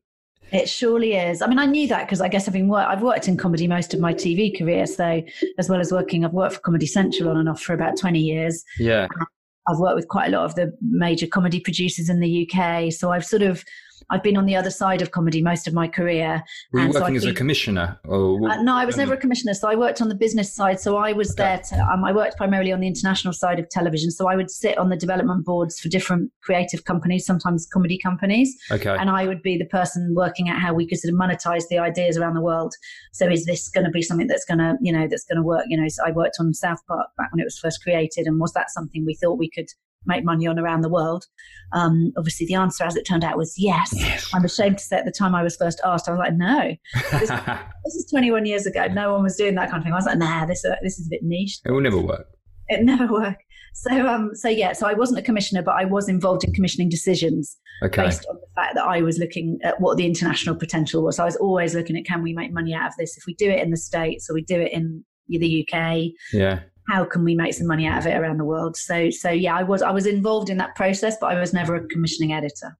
It 0.53 0.69
surely 0.69 1.15
is. 1.15 1.43
I 1.43 1.47
mean, 1.47 1.59
I 1.59 1.67
knew 1.67 1.87
that 1.89 2.07
because 2.07 2.21
I 2.21 2.29
guess 2.29 2.47
having 2.47 2.69
worked, 2.69 2.89
I've 2.89 3.03
worked 3.03 3.29
in 3.29 3.37
comedy 3.37 3.67
most 3.67 3.93
of 3.93 4.01
my 4.01 4.15
TV 4.15 4.57
career. 4.57 4.87
So, 4.87 5.23
as 5.59 5.69
well 5.69 5.81
as 5.81 5.93
working, 5.93 6.25
I've 6.25 6.33
worked 6.33 6.55
for 6.55 6.61
Comedy 6.61 6.87
Central 6.87 7.29
on 7.29 7.37
and 7.37 7.49
off 7.49 7.61
for 7.61 7.75
about 7.75 7.99
20 7.99 8.19
years. 8.19 8.65
Yeah. 8.79 9.05
Um, 9.05 9.27
I've 9.69 9.79
worked 9.79 9.97
with 9.97 10.09
quite 10.09 10.29
a 10.29 10.37
lot 10.37 10.47
of 10.47 10.55
the 10.55 10.75
major 10.81 11.27
comedy 11.27 11.61
producers 11.61 12.09
in 12.09 12.21
the 12.21 12.49
UK. 12.51 12.93
So, 12.93 13.13
I've 13.13 13.27
sort 13.27 13.43
of 13.43 13.65
I've 14.11 14.23
been 14.23 14.37
on 14.37 14.47
the 14.47 14.57
other 14.57 14.71
side 14.71 15.03
of 15.03 15.11
comedy 15.11 15.43
most 15.43 15.67
of 15.67 15.75
my 15.75 15.89
career. 15.89 16.43
Were 16.73 16.81
you 16.81 16.87
working 16.89 17.01
so 17.01 17.15
as 17.17 17.25
been, 17.25 17.33
a 17.33 17.37
commissioner? 17.37 18.01
Or, 18.05 18.49
uh, 18.49 18.63
no, 18.63 18.77
I 18.77 18.85
was 18.85 18.97
never 18.97 19.15
a 19.15 19.17
commissioner. 19.17 19.55
So 19.55 19.69
I 19.69 19.75
worked 19.75 20.01
on 20.01 20.09
the 20.09 20.15
business 20.15 20.53
side. 20.53 20.81
So 20.81 20.97
I 20.97 21.13
was 21.13 21.31
okay. 21.33 21.43
there. 21.43 21.59
To, 21.71 21.93
um, 21.93 22.05
I 22.05 22.13
worked 22.13 22.37
primarily 22.37 22.73
on 22.73 22.81
the 22.81 22.87
international 22.87 23.33
side 23.33 23.59
of 23.59 23.69
television. 23.69 24.11
So 24.11 24.29
I 24.29 24.37
would 24.37 24.51
sit 24.51 24.79
on 24.79 24.89
the 24.89 24.97
development 24.97 25.45
boards 25.45 25.79
for 25.81 25.89
different 25.89 26.31
creative 26.43 26.85
companies, 26.85 27.27
sometimes 27.27 27.67
comedy 27.67 27.99
companies. 27.99 28.57
Okay. 28.71 28.97
And 28.99 29.11
I 29.11 29.27
would 29.27 29.43
be 29.43 29.57
the 29.57 29.67
person 29.67 30.15
working 30.17 30.49
out 30.49 30.61
how 30.61 30.75
we 30.75 30.87
could 30.87 30.99
sort 30.99 31.13
of 31.13 31.19
monetize 31.19 31.65
the 31.69 31.79
ideas 31.79 32.17
around 32.17 32.35
the 32.35 32.41
world. 32.41 32.75
So 33.13 33.29
is 33.29 33.47
this 33.47 33.69
going 33.69 33.85
to 33.85 33.91
be 33.91 34.03
something 34.03 34.27
that's 34.27 34.45
going 34.45 34.59
to, 34.59 34.77
you 34.81 34.93
know, 34.93 35.07
that's 35.09 35.25
going 35.25 35.37
to 35.37 35.43
work? 35.43 35.65
You 35.69 35.81
know, 35.81 35.89
so 35.89 36.05
I 36.07 36.13
worked 36.13 36.37
on 36.41 36.55
South 36.55 36.85
Park 36.87 37.09
back 37.17 37.33
when 37.33 37.41
it 37.41 37.45
was 37.45 37.59
first 37.59 37.83
created, 37.83 38.27
and 38.27 38.41
was 38.41 38.53
that 38.53 38.71
something 38.71 39.05
we 39.05 39.15
thought 39.15 39.39
we 39.39 39.51
could 39.51 39.69
make 40.09 40.25
money 40.25 40.47
on 40.47 40.59
around 40.59 40.81
the 40.81 40.89
world? 40.89 41.27
Um, 41.73 42.13
obviously, 42.17 42.47
the 42.47 42.55
answer, 42.55 42.85
as 42.85 42.97
it 42.97 43.05
turned 43.07 43.25
out, 43.25 43.37
was 43.37 43.55
yes. 43.57 43.93
yes. 43.95 44.29
I'm 44.35 44.45
ashamed 44.45 44.79
to 44.79 44.85
say 44.85 44.97
at 44.97 45.05
the 45.05 45.13
time 45.13 45.35
I 45.35 45.43
was 45.43 45.57
first 45.57 45.81
asked, 45.85 46.09
I 46.09 46.13
was 46.13 46.19
like, 46.19 46.35
no. 46.35 46.75
This, 47.13 47.29
this, 47.85 47.95
is 47.95 48.11
21 48.11 48.47
years 48.47 48.67
ago. 48.67 48.87
No 48.87 49.13
one 49.13 49.23
was 49.23 49.37
doing 49.37 49.55
that 49.55 49.71
kind 49.71 49.81
of 49.81 49.85
thing. 49.85 49.93
I 49.93 49.97
was 49.97 50.07
like, 50.07 50.19
nah, 50.19 50.47
this, 50.47 50.65
uh, 50.65 50.77
this 50.83 50.99
is 50.99 51.07
a 51.07 51.11
bit 51.11 51.21
niche. 51.23 51.61
It 51.65 51.71
will 51.71 51.81
never 51.81 52.01
work. 52.01 52.27
it 52.69 52.83
never 52.83 53.07
worked. 53.07 53.43
So 53.75 54.09
um 54.09 54.31
so 54.35 54.49
yeah, 54.49 54.73
so 54.73 54.89
I 54.89 54.95
wasn't 54.95 55.21
a 55.21 55.23
commissioner, 55.23 55.63
but 55.63 55.77
I 55.77 55.85
was 55.85 56.09
involved 56.09 56.43
in 56.43 56.53
commissioning 56.53 56.89
decisions 56.89 57.57
okay. 57.85 58.05
based 58.05 58.27
on 58.29 58.37
the 58.37 58.47
fact 58.57 58.75
that 58.75 58.85
I 58.85 59.03
was 59.03 59.19
looking 59.19 59.59
at 59.63 59.81
what 59.81 59.97
the 59.97 60.05
international 60.05 60.57
potential 60.57 61.05
was. 61.05 61.17
So 61.17 61.23
I 61.23 61.27
was 61.27 61.37
always 61.37 61.75
looking 61.75 61.97
at 61.97 62.05
can 62.05 62.23
we 62.23 62.33
make 62.33 62.53
money 62.53 62.75
out 62.75 62.89
of 62.89 62.95
this 62.99 63.17
if 63.17 63.25
we 63.27 63.35
do 63.35 63.49
it 63.49 63.63
in 63.63 63.71
the 63.71 63.77
states 63.77 64.29
or 64.29 64.35
we 64.35 64.43
do 64.43 64.61
it 64.61 64.73
in 64.73 65.05
the 65.29 65.67
UK. 65.69 66.11
Yeah. 66.33 66.61
How 66.89 67.05
can 67.05 67.25
we 67.25 67.35
make 67.35 67.55
some 67.55 67.67
money 67.67 67.87
out 67.87 67.99
of 67.99 68.07
it 68.07 68.17
around 68.17 68.39
the 68.39 68.45
world? 68.45 68.77
So 68.77 69.11
so 69.11 69.31
yeah, 69.31 69.57
I 69.57 69.63
was 69.63 69.83
I 69.83 69.91
was 69.91 70.07
involved 70.07 70.51
in 70.51 70.57
that 70.59 70.75
process, 70.75 71.17
but 71.21 71.33
I 71.33 71.39
was 71.39 71.53
never 71.53 71.75
a 71.75 71.87
commissioning 71.87 72.33
editor. 72.33 72.77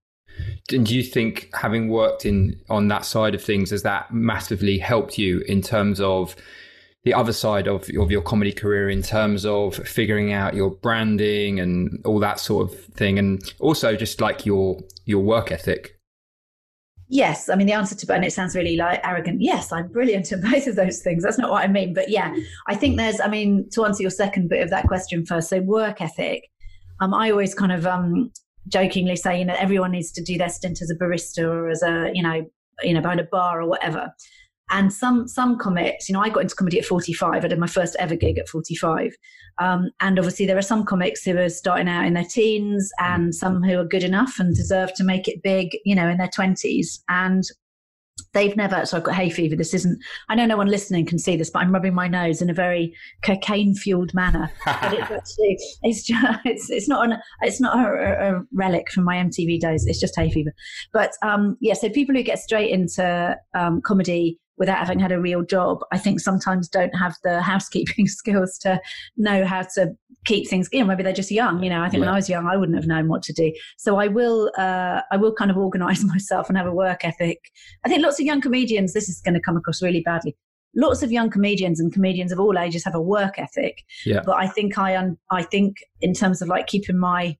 And 0.73 0.87
do 0.87 0.95
you 0.95 1.03
think 1.03 1.51
having 1.55 1.89
worked 1.89 2.25
in 2.25 2.61
on 2.69 2.89
that 2.89 3.05
side 3.05 3.35
of 3.35 3.43
things 3.43 3.71
has 3.71 3.83
that 3.83 4.13
massively 4.13 4.79
helped 4.79 5.19
you 5.19 5.41
in 5.49 5.63
terms 5.63 6.01
of 6.01 6.37
the 7.05 7.15
other 7.15 7.33
side 7.33 7.67
of, 7.67 7.89
of 7.99 8.11
your 8.11 8.23
comedy 8.23 8.53
career 8.53 8.91
in 8.91 9.03
terms 9.03 9.47
of 9.47 9.77
figuring 9.77 10.33
out 10.33 10.55
your 10.55 10.71
branding 10.71 11.59
and 11.61 12.03
all 12.05 12.19
that 12.19 12.39
sort 12.39 12.71
of 12.71 12.79
thing 12.85 13.19
and 13.19 13.55
also 13.61 13.97
just 13.97 14.21
like 14.21 14.45
your 14.45 14.79
your 15.05 15.23
work 15.23 15.51
ethic 15.51 15.98
Yes, 17.11 17.49
I 17.49 17.55
mean 17.55 17.67
the 17.67 17.73
answer 17.73 17.95
to 17.95 18.15
and 18.15 18.25
it 18.25 18.33
sounds 18.33 18.55
really 18.55 18.77
like 18.77 19.01
arrogant. 19.03 19.41
Yes, 19.41 19.73
I'm 19.73 19.89
brilliant 19.89 20.31
at 20.31 20.43
both 20.53 20.67
of 20.67 20.77
those 20.77 21.01
things. 21.01 21.23
That's 21.23 21.39
not 21.39 21.51
what 21.51 21.65
I 21.65 21.67
mean, 21.67 21.95
but 21.95 22.11
yeah, 22.11 22.35
I 22.67 22.75
think 22.75 22.97
there's. 22.97 23.21
I 23.21 23.29
mean, 23.29 23.69
to 23.73 23.85
answer 23.85 24.03
your 24.03 24.11
second 24.11 24.49
bit 24.49 24.63
of 24.63 24.71
that 24.71 24.87
question 24.87 25.25
first, 25.25 25.49
so 25.49 25.61
work 25.61 26.01
ethic. 26.03 26.49
Um, 27.01 27.15
I 27.15 27.31
always 27.31 27.55
kind 27.55 27.73
of 27.73 27.87
um 27.87 28.31
jokingly 28.69 29.17
say, 29.17 29.39
you 29.39 29.45
know, 29.45 29.57
everyone 29.59 29.93
needs 29.93 30.13
to 30.13 30.23
do 30.23 30.37
their 30.37 30.51
stint 30.51 30.83
as 30.83 30.91
a 30.91 30.95
barista 30.95 31.45
or 31.45 31.71
as 31.71 31.83
a, 31.83 32.11
you 32.13 32.23
know, 32.23 32.45
you 32.83 32.93
know, 32.93 33.01
behind 33.01 33.21
a 33.21 33.25
bar 33.25 33.61
or 33.61 33.69
whatever. 33.69 34.13
And 34.71 34.93
some 34.93 35.27
some 35.27 35.59
comics, 35.59 36.09
you 36.09 36.13
know, 36.13 36.21
I 36.21 36.29
got 36.29 36.43
into 36.43 36.55
comedy 36.55 36.79
at 36.79 36.85
45. 36.85 37.45
I 37.45 37.49
did 37.49 37.59
my 37.59 37.67
first 37.67 37.97
ever 37.99 38.17
gig 38.17 38.37
at 38.37 38.49
45. 38.49 39.15
Um, 39.59 39.91
and 40.01 40.19
obviously, 40.19 40.47
there 40.47 40.59
are 40.59 40.63
some 40.63 40.85
comics 40.85 41.25
who 41.25 41.37
are 41.37 41.49
starting 41.49 41.89
out 41.89 42.07
in 42.07 42.15
their 42.15 42.25
teens, 42.25 42.91
and 42.99 43.35
some 43.35 43.63
who 43.63 43.79
are 43.79 43.85
good 43.85 44.05
enough 44.05 44.35
and 44.39 44.55
deserve 44.55 44.95
to 44.95 45.05
make 45.05 45.29
it 45.29 45.43
big, 45.43 45.77
you 45.85 45.95
know, 45.95 46.09
in 46.09 46.19
their 46.19 46.29
20s. 46.29 47.01
And 47.09 47.45
they've 48.33 48.57
never 48.57 48.85
so 48.85 48.97
i've 48.97 49.05
got 49.05 49.15
hay 49.15 49.31
fever 49.31 49.57
this 49.57 49.73
isn't 49.73 49.99
i 50.29 50.35
know 50.35 50.45
no 50.45 50.57
one 50.57 50.67
listening 50.67 51.07
can 51.07 51.19
see 51.19 51.37
this 51.37 51.51
but 51.51 51.61
i'm 51.61 51.73
rubbing 51.73 51.95
my 51.95 52.09
nose 52.09 52.43
in 52.43 52.51
a 52.51 52.55
very 52.55 52.95
cocaine 53.23 53.75
fueled 53.75 54.13
manner. 54.13 54.51
But 54.65 54.93
it's 54.95 55.01
actually 55.11 55.59
it's 55.83 56.03
just 56.03 56.41
it's, 56.45 56.71
it's 56.71 56.89
not 56.89 57.05
an 57.05 57.19
it's 57.43 57.61
not 57.61 57.79
a, 57.79 58.37
a, 58.37 58.43
relic 58.53 58.91
from 58.91 59.05
my 59.05 59.17
mtv 59.17 59.61
days 59.61 59.87
it's 59.87 60.01
just 60.01 60.17
hay 60.17 60.31
fever. 60.31 60.53
But 60.93 61.13
um 61.23 61.57
yeah 61.61 61.75
so 61.75 61.89
people 61.89 62.15
who 62.15 62.23
get 62.23 62.39
straight 62.39 62.71
into 62.71 63.37
um, 63.55 63.81
comedy 63.83 64.39
without 64.59 64.79
having 64.79 64.99
had 64.99 65.13
a 65.13 65.21
real 65.21 65.43
job, 65.43 65.79
I 65.93 65.99
think 65.99 66.21
sometimes 66.21 66.69
don't 66.69 66.95
have 66.97 67.17
the 67.23 67.41
housekeeping 67.53 68.07
skills 68.07 68.59
to 68.59 68.81
know 69.17 69.45
how 69.45 69.63
to 69.75 69.95
keep 70.25 70.49
things. 70.49 70.69
You 70.73 70.81
know, 70.81 70.87
maybe 70.87 71.03
they're 71.03 71.13
just 71.13 71.31
young. 71.31 71.63
You 71.63 71.71
know, 71.71 71.81
I 71.81 71.89
think 71.89 72.01
yeah. 72.01 72.07
when 72.07 72.15
I 72.15 72.17
was 72.17 72.29
young, 72.29 72.47
I 72.47 72.57
wouldn't 72.57 72.77
have 72.77 72.87
known 72.87 73.09
what 73.09 73.23
to 73.25 73.33
do. 73.33 73.53
So 73.77 73.97
I 73.97 74.09
will, 74.09 74.51
uh, 74.59 75.03
I 75.11 75.17
will 75.17 75.33
kind 75.33 75.51
of 75.51 75.57
organise 75.57 76.05
myself 76.13 76.49
and 76.49 76.59
have 76.59 76.67
a 76.67 76.73
work 76.73 77.05
ethic. 77.05 77.39
I 77.85 77.89
think 77.89 78.03
lots 78.03 78.21
of 78.21 78.27
young 78.27 78.41
comedians. 78.41 78.93
This 78.93 79.09
is 79.09 79.21
going 79.21 79.35
to 79.35 79.41
come 79.41 79.57
across 79.57 79.83
really 79.83 80.01
badly. 80.01 80.37
Lots 80.77 81.03
of 81.03 81.11
young 81.11 81.31
comedians 81.31 81.81
and 81.81 81.93
comedians 81.93 82.31
of 82.31 82.39
all 82.39 82.59
ages 82.59 82.85
have 82.85 82.95
a 82.95 83.01
work 83.01 83.39
ethic. 83.39 83.83
Yeah. 84.05 84.21
But 84.25 84.37
I 84.37 84.47
think 84.47 84.79
I, 84.79 84.97
un- 84.97 85.19
I 85.31 85.43
think 85.43 85.79
in 86.01 86.13
terms 86.13 86.43
of 86.43 86.49
like 86.49 86.67
keeping 86.67 86.99
my 86.99 87.37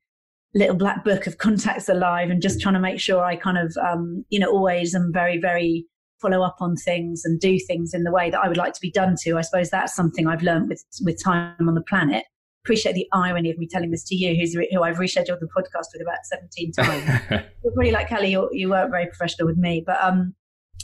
little 0.55 0.77
black 0.77 1.05
book 1.05 1.27
of 1.27 1.39
contacts 1.39 1.89
alive 1.89 2.31
and 2.31 2.41
just 2.41 2.61
trying 2.61 2.75
to 2.75 2.81
make 2.81 3.01
sure 3.01 3.23
I 3.23 3.37
kind 3.37 3.59
of, 3.59 3.77
um, 3.77 4.25
you 4.31 4.39
know, 4.39 4.51
always 4.51 4.95
am 4.95 5.13
very, 5.13 5.39
very 5.39 5.87
follow 6.21 6.43
up 6.43 6.57
on 6.61 6.77
things 6.77 7.25
and 7.25 7.41
do 7.41 7.59
things 7.59 7.95
in 7.95 8.05
the 8.05 8.13
way 8.13 8.31
that 8.31 8.41
I 8.41 8.49
would 8.49 8.57
like 8.57 8.75
to 8.75 8.81
be 8.81 8.91
done 8.91 9.17
to. 9.23 9.39
I 9.39 9.43
suppose 9.43 9.71
that's 9.71 9.95
something 9.95 10.27
I've 10.27 10.43
learned 10.43 10.69
with 10.69 10.85
with 11.05 11.23
time 11.23 11.69
on 11.69 11.75
the 11.75 11.83
planet. 11.83 12.25
Appreciate 12.65 12.95
the 12.95 13.09
irony 13.13 13.51
of 13.51 13.59
me 13.59 13.67
telling 13.67 13.91
this 13.91 14.05
to 14.05 14.15
you, 14.15 14.35
who's 14.35 14.53
who 14.55 14.83
I've 14.83 14.99
rescheduled 14.99 15.41
the 15.41 15.49
podcast 15.57 15.87
with 15.93 16.03
about 16.03 16.19
seventeen 16.25 16.73
times. 16.73 17.47
really, 17.77 17.93
like 17.93 18.09
Kelly, 18.09 18.31
you, 18.31 18.49
you 18.53 18.69
weren't 18.69 18.91
very 18.91 19.07
professional 19.07 19.47
with 19.47 19.57
me, 19.57 19.83
but 19.85 20.03
um, 20.03 20.35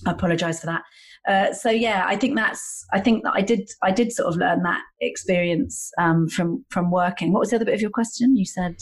I 0.07 0.13
apologise 0.13 0.61
for 0.61 0.67
that. 0.67 0.83
Uh, 1.27 1.53
so 1.53 1.71
yeah, 1.71 2.05
I 2.07 2.17
think 2.17 2.37
that's. 2.37 2.85
I 2.93 3.01
think 3.01 3.25
that 3.25 3.33
I 3.35 3.41
did. 3.41 3.69
I 3.83 3.91
did 3.91 4.13
sort 4.13 4.29
of 4.29 4.37
learn 4.37 4.63
that 4.63 4.83
experience 5.01 5.91
um, 5.99 6.29
from 6.29 6.65
from 6.71 6.91
working. 6.91 7.33
What 7.33 7.41
was 7.41 7.51
the 7.51 7.57
other 7.57 7.65
bit 7.65 7.75
of 7.75 7.81
your 7.81 7.91
question? 7.91 8.37
You 8.37 8.47
said. 8.47 8.77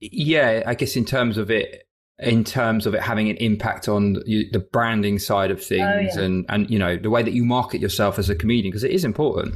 Yeah, 0.00 0.62
I 0.64 0.74
guess 0.74 0.94
in 0.94 1.04
terms 1.04 1.38
of 1.38 1.50
it 1.50 1.87
in 2.20 2.42
terms 2.42 2.84
of 2.84 2.94
it 2.94 3.02
having 3.02 3.28
an 3.28 3.36
impact 3.36 3.88
on 3.88 4.14
the 4.14 4.68
branding 4.72 5.18
side 5.18 5.50
of 5.50 5.58
oh, 5.58 5.62
things 5.62 6.16
oh, 6.16 6.20
yeah. 6.20 6.26
and 6.26 6.46
and 6.48 6.70
you 6.70 6.78
know 6.78 6.96
the 6.96 7.10
way 7.10 7.22
that 7.22 7.32
you 7.32 7.44
market 7.44 7.80
yourself 7.80 8.18
as 8.18 8.28
a 8.28 8.34
comedian 8.34 8.70
because 8.70 8.84
it 8.84 8.90
is 8.90 9.04
important 9.04 9.54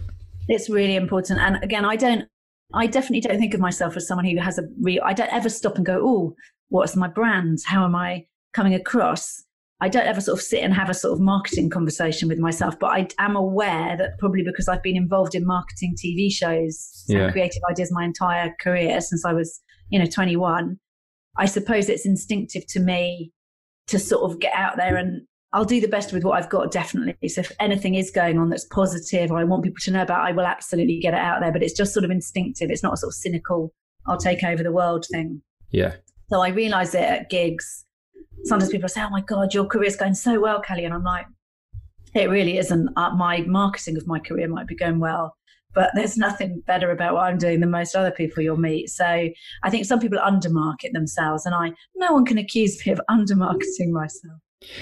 it's 0.48 0.70
really 0.70 0.94
important 0.94 1.40
and 1.40 1.62
again 1.62 1.84
i 1.84 1.96
don't 1.96 2.26
i 2.74 2.86
definitely 2.86 3.20
don't 3.20 3.38
think 3.38 3.54
of 3.54 3.60
myself 3.60 3.96
as 3.96 4.06
someone 4.06 4.24
who 4.24 4.38
has 4.38 4.58
a 4.58 4.62
real 4.80 5.02
i 5.04 5.12
don't 5.12 5.32
ever 5.32 5.48
stop 5.48 5.76
and 5.76 5.86
go 5.86 6.00
oh 6.02 6.34
what's 6.68 6.94
my 6.94 7.08
brand 7.08 7.58
how 7.66 7.84
am 7.84 7.96
i 7.96 8.24
coming 8.54 8.74
across 8.74 9.42
i 9.80 9.88
don't 9.88 10.06
ever 10.06 10.20
sort 10.20 10.38
of 10.38 10.44
sit 10.44 10.62
and 10.62 10.72
have 10.72 10.88
a 10.88 10.94
sort 10.94 11.12
of 11.12 11.20
marketing 11.20 11.68
conversation 11.68 12.28
with 12.28 12.38
myself 12.38 12.78
but 12.78 12.92
i 12.92 13.08
am 13.18 13.34
aware 13.34 13.96
that 13.96 14.16
probably 14.20 14.42
because 14.44 14.68
i've 14.68 14.82
been 14.84 14.96
involved 14.96 15.34
in 15.34 15.44
marketing 15.44 15.96
tv 15.96 16.30
shows 16.30 17.04
yeah. 17.08 17.24
and 17.24 17.32
creative 17.32 17.62
ideas 17.68 17.90
my 17.90 18.04
entire 18.04 18.54
career 18.60 19.00
since 19.00 19.24
i 19.24 19.32
was 19.32 19.60
you 19.90 19.98
know 19.98 20.06
21 20.06 20.78
I 21.36 21.46
suppose 21.46 21.88
it's 21.88 22.06
instinctive 22.06 22.66
to 22.68 22.80
me 22.80 23.32
to 23.88 23.98
sort 23.98 24.30
of 24.30 24.40
get 24.40 24.54
out 24.54 24.76
there 24.76 24.96
and 24.96 25.22
I'll 25.54 25.64
do 25.64 25.80
the 25.80 25.88
best 25.88 26.12
with 26.12 26.24
what 26.24 26.42
I've 26.42 26.48
got, 26.48 26.70
definitely. 26.70 27.28
So 27.28 27.40
if 27.42 27.52
anything 27.60 27.94
is 27.94 28.10
going 28.10 28.38
on 28.38 28.48
that's 28.48 28.64
positive 28.64 29.30
or 29.30 29.38
I 29.38 29.44
want 29.44 29.64
people 29.64 29.80
to 29.82 29.90
know 29.90 30.02
about, 30.02 30.26
I 30.26 30.32
will 30.32 30.46
absolutely 30.46 30.98
get 30.98 31.12
it 31.12 31.20
out 31.20 31.40
there. 31.40 31.52
But 31.52 31.62
it's 31.62 31.74
just 31.74 31.92
sort 31.92 32.04
of 32.04 32.10
instinctive. 32.10 32.70
It's 32.70 32.82
not 32.82 32.94
a 32.94 32.96
sort 32.96 33.10
of 33.10 33.14
cynical, 33.14 33.72
I'll 34.06 34.16
take 34.16 34.42
over 34.44 34.62
the 34.62 34.72
world 34.72 35.04
thing. 35.10 35.42
Yeah. 35.70 35.96
So 36.30 36.40
I 36.40 36.48
realize 36.48 36.94
it 36.94 37.02
at 37.02 37.28
gigs. 37.28 37.84
Sometimes 38.44 38.72
people 38.72 38.88
say, 38.88 39.02
oh 39.02 39.10
my 39.10 39.20
God, 39.20 39.52
your 39.52 39.66
career's 39.66 39.96
going 39.96 40.14
so 40.14 40.40
well, 40.40 40.60
Kelly. 40.60 40.86
And 40.86 40.94
I'm 40.94 41.04
like, 41.04 41.26
it 42.14 42.30
really 42.30 42.56
isn't. 42.56 42.88
Uh, 42.96 43.14
my 43.14 43.40
marketing 43.46 43.98
of 43.98 44.06
my 44.06 44.20
career 44.20 44.48
might 44.48 44.66
be 44.66 44.74
going 44.74 45.00
well, 45.00 45.36
but 45.74 45.90
there's 45.94 46.16
nothing 46.16 46.62
better 46.66 46.90
about 46.90 47.14
what 47.14 47.24
I'm 47.24 47.38
doing 47.38 47.60
than 47.60 47.70
most 47.70 47.94
other 47.94 48.10
people 48.10 48.42
you'll 48.42 48.56
meet. 48.56 48.90
So 48.90 49.04
I 49.04 49.70
think 49.70 49.86
some 49.86 50.00
people 50.00 50.18
undermarket 50.18 50.92
themselves, 50.92 51.46
and 51.46 51.54
I 51.54 51.72
no 51.96 52.12
one 52.12 52.24
can 52.24 52.38
accuse 52.38 52.84
me 52.84 52.92
of 52.92 53.00
undermarketing 53.10 53.90
myself. 53.90 54.38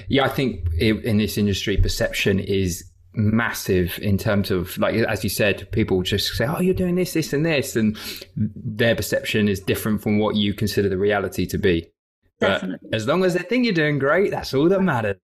Yeah, 0.08 0.24
I 0.24 0.28
think 0.28 0.68
in 0.74 1.18
this 1.18 1.38
industry, 1.38 1.76
perception 1.76 2.38
is 2.38 2.84
massive 3.14 3.98
in 4.00 4.16
terms 4.16 4.50
of 4.50 4.78
like 4.78 4.94
as 4.94 5.24
you 5.24 5.30
said 5.30 5.68
people 5.72 6.00
just 6.02 6.32
say 6.36 6.46
oh 6.46 6.60
you're 6.60 6.72
doing 6.72 6.94
this 6.94 7.12
this 7.12 7.32
and 7.32 7.44
this 7.44 7.74
and 7.74 7.96
their 8.36 8.94
perception 8.94 9.48
is 9.48 9.58
different 9.58 10.00
from 10.00 10.18
what 10.18 10.36
you 10.36 10.54
consider 10.54 10.88
the 10.88 10.96
reality 10.96 11.44
to 11.44 11.58
be 11.58 11.90
Definitely. 12.38 12.88
but 12.88 12.94
as 12.94 13.08
long 13.08 13.24
as 13.24 13.34
they 13.34 13.40
think 13.40 13.64
you're 13.64 13.74
doing 13.74 13.98
great 13.98 14.30
that's 14.30 14.54
all 14.54 14.68
that 14.68 14.82
matters 14.82 15.16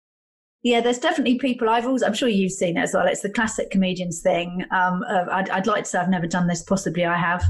yeah, 0.67 0.81
there's 0.81 0.99
definitely 0.99 1.39
people 1.39 1.69
I've 1.69 1.87
always, 1.87 2.03
I'm 2.03 2.13
sure 2.13 2.29
you've 2.29 2.51
seen 2.51 2.77
it 2.77 2.81
as 2.81 2.93
well. 2.93 3.07
It's 3.07 3.21
the 3.21 3.31
classic 3.31 3.71
comedians 3.71 4.21
thing. 4.21 4.65
Um, 4.73 5.05
I'd, 5.09 5.49
I'd, 5.49 5.69
like 5.69 5.85
to 5.85 5.91
say 5.91 6.01
I've 6.01 6.09
never 6.09 6.27
done 6.27 6.49
this, 6.49 6.65
possibly 6.65 7.05
I 7.05 7.17
have. 7.17 7.45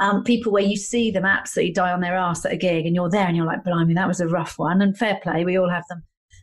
Um, 0.00 0.22
people 0.22 0.52
where 0.52 0.62
you 0.62 0.76
see 0.76 1.10
them 1.10 1.24
absolutely 1.24 1.72
die 1.72 1.92
on 1.92 2.02
their 2.02 2.14
ass 2.14 2.44
at 2.44 2.52
a 2.52 2.58
gig 2.58 2.84
and 2.84 2.94
you're 2.94 3.08
there 3.08 3.26
and 3.26 3.34
you're 3.34 3.46
like, 3.46 3.64
blimey, 3.64 3.94
that 3.94 4.06
was 4.06 4.20
a 4.20 4.28
rough 4.28 4.58
one. 4.58 4.82
And 4.82 4.98
fair 4.98 5.18
play, 5.22 5.46
we 5.46 5.56
all 5.56 5.70
have 5.70 5.88
them. 5.88 6.02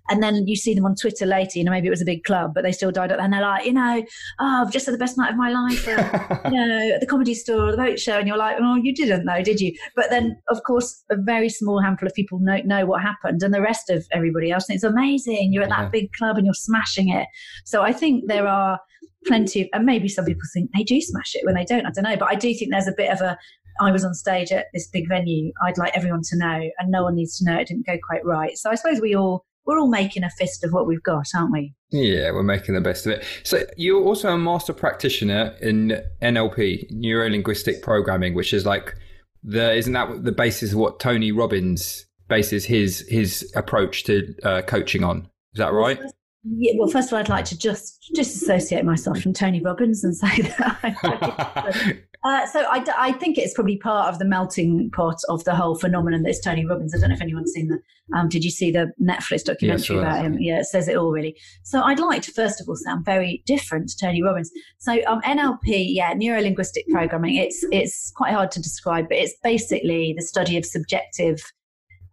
And 0.09 0.21
then 0.21 0.47
you 0.47 0.55
see 0.55 0.73
them 0.73 0.85
on 0.85 0.95
Twitter 0.95 1.25
later, 1.25 1.57
you 1.57 1.63
know, 1.63 1.71
maybe 1.71 1.87
it 1.87 1.91
was 1.91 2.01
a 2.01 2.05
big 2.05 2.23
club, 2.23 2.53
but 2.53 2.63
they 2.63 2.71
still 2.71 2.91
died 2.91 3.11
up. 3.11 3.19
And 3.19 3.33
they're 3.33 3.41
like, 3.41 3.65
you 3.65 3.73
know, 3.73 4.03
oh, 4.39 4.63
I've 4.65 4.71
just 4.71 4.85
had 4.85 4.93
the 4.93 4.99
best 4.99 5.17
night 5.17 5.31
of 5.31 5.37
my 5.37 5.49
life, 5.49 5.87
you 5.87 6.51
know, 6.51 6.91
at 6.93 7.01
the 7.01 7.07
comedy 7.09 7.33
store, 7.33 7.71
the 7.71 7.77
boat 7.77 7.99
show. 7.99 8.17
And 8.19 8.27
you're 8.27 8.37
like, 8.37 8.57
oh, 8.59 8.75
you 8.75 8.93
didn't 8.93 9.25
though, 9.25 9.41
did 9.41 9.59
you? 9.59 9.75
But 9.95 10.09
then, 10.09 10.37
of 10.49 10.63
course, 10.63 11.03
a 11.09 11.15
very 11.17 11.49
small 11.49 11.81
handful 11.81 12.07
of 12.07 12.13
people 12.13 12.39
know, 12.39 12.57
know 12.65 12.85
what 12.85 13.01
happened. 13.01 13.41
And 13.43 13.53
the 13.53 13.61
rest 13.61 13.89
of 13.89 14.05
everybody 14.11 14.51
else 14.51 14.67
thinks, 14.67 14.83
amazing. 14.83 15.53
You're 15.53 15.63
at 15.63 15.69
yeah. 15.69 15.83
that 15.83 15.91
big 15.91 16.11
club 16.13 16.37
and 16.37 16.45
you're 16.45 16.53
smashing 16.53 17.09
it. 17.09 17.27
So 17.63 17.81
I 17.81 17.93
think 17.93 18.27
there 18.27 18.47
are 18.47 18.79
plenty 19.25 19.61
of, 19.61 19.69
and 19.73 19.85
maybe 19.85 20.07
some 20.07 20.25
people 20.25 20.43
think 20.53 20.69
they 20.75 20.83
do 20.83 21.01
smash 21.01 21.35
it 21.35 21.45
when 21.45 21.55
they 21.55 21.65
don't. 21.65 21.85
I 21.85 21.91
don't 21.91 22.03
know. 22.03 22.17
But 22.17 22.29
I 22.29 22.35
do 22.35 22.53
think 22.53 22.71
there's 22.71 22.87
a 22.87 22.93
bit 22.95 23.11
of 23.11 23.21
a, 23.21 23.37
I 23.81 23.91
was 23.91 24.05
on 24.05 24.13
stage 24.13 24.51
at 24.51 24.67
this 24.73 24.87
big 24.87 25.07
venue. 25.09 25.51
I'd 25.63 25.77
like 25.77 25.95
everyone 25.95 26.21
to 26.29 26.37
know, 26.37 26.69
and 26.77 26.91
no 26.91 27.03
one 27.03 27.15
needs 27.15 27.37
to 27.39 27.45
know 27.45 27.59
it 27.59 27.67
didn't 27.67 27.85
go 27.85 27.97
quite 28.07 28.23
right. 28.23 28.57
So 28.57 28.69
I 28.69 28.75
suppose 28.75 29.01
we 29.01 29.15
all 29.15 29.45
we're 29.65 29.79
all 29.79 29.87
making 29.87 30.23
a 30.23 30.29
fist 30.29 30.63
of 30.63 30.71
what 30.71 30.87
we've 30.87 31.03
got, 31.03 31.27
aren't 31.35 31.51
we? 31.51 31.73
Yeah, 31.91 32.31
we're 32.31 32.43
making 32.43 32.75
the 32.75 32.81
best 32.81 33.05
of 33.05 33.13
it. 33.13 33.25
So 33.43 33.63
you're 33.77 34.03
also 34.03 34.29
a 34.29 34.37
master 34.37 34.73
practitioner 34.73 35.55
in 35.61 36.03
NLP, 36.21 36.91
neuro 36.91 37.29
linguistic 37.29 37.81
programming, 37.81 38.33
which 38.35 38.53
is 38.53 38.65
like 38.65 38.95
the 39.43 39.73
isn't 39.73 39.93
that 39.93 40.23
the 40.23 40.31
basis 40.31 40.71
of 40.71 40.77
what 40.77 40.99
Tony 40.99 41.31
Robbins 41.31 42.05
bases 42.27 42.65
his 42.65 43.05
his 43.07 43.51
approach 43.55 44.03
to 44.05 44.35
uh, 44.43 44.61
coaching 44.61 45.03
on? 45.03 45.29
Is 45.53 45.59
that 45.59 45.73
right? 45.73 45.99
Yeah, 46.43 46.73
well, 46.77 46.87
first 46.87 47.09
of 47.09 47.13
all, 47.13 47.19
I'd 47.19 47.29
like 47.29 47.45
to 47.45 47.57
just 47.57 48.11
disassociate 48.13 48.85
myself 48.85 49.19
from 49.19 49.33
Tony 49.33 49.61
Robbins 49.61 50.03
and 50.03 50.15
say 50.15 50.41
that 50.59 51.97
Uh, 52.25 52.43
so 52.47 52.61
I, 52.61 52.83
I 52.97 53.11
think 53.11 53.37
it's 53.37 53.53
probably 53.53 53.77
part 53.77 54.11
of 54.11 54.17
the 54.17 54.25
melting 54.25 54.89
pot 54.89 55.17
of 55.29 55.43
the 55.43 55.55
whole 55.55 55.75
phenomenon 55.75 56.23
that's 56.23 56.41
Tony 56.41 56.65
Robbins. 56.65 56.95
I 56.95 56.97
don't 56.97 57.09
know 57.09 57.15
if 57.15 57.21
anyone's 57.21 57.51
seen 57.53 57.67
the. 57.67 57.79
Um, 58.17 58.29
did 58.29 58.43
you 58.43 58.49
see 58.49 58.71
the 58.71 58.91
Netflix 58.99 59.43
documentary 59.43 59.99
about 59.99 60.25
him? 60.25 60.37
Yeah, 60.39 60.59
it 60.59 60.65
says 60.65 60.87
it 60.87 60.97
all 60.97 61.11
really. 61.11 61.37
So 61.61 61.83
I'd 61.83 61.99
like 61.99 62.23
to 62.23 62.31
first 62.31 62.59
of 62.59 62.67
all 62.67 62.77
sound 62.77 63.05
very 63.05 63.43
different 63.45 63.89
to 63.89 63.97
Tony 63.97 64.23
Robbins. 64.23 64.49
So 64.79 64.97
um, 65.05 65.21
NLP, 65.21 65.93
yeah, 65.93 66.13
neuro 66.15 66.41
linguistic 66.41 66.87
programming. 66.89 67.35
It's 67.35 67.63
it's 67.71 68.11
quite 68.15 68.33
hard 68.33 68.49
to 68.51 68.61
describe, 68.61 69.07
but 69.07 69.19
it's 69.19 69.35
basically 69.43 70.15
the 70.17 70.23
study 70.23 70.57
of 70.57 70.65
subjective 70.65 71.43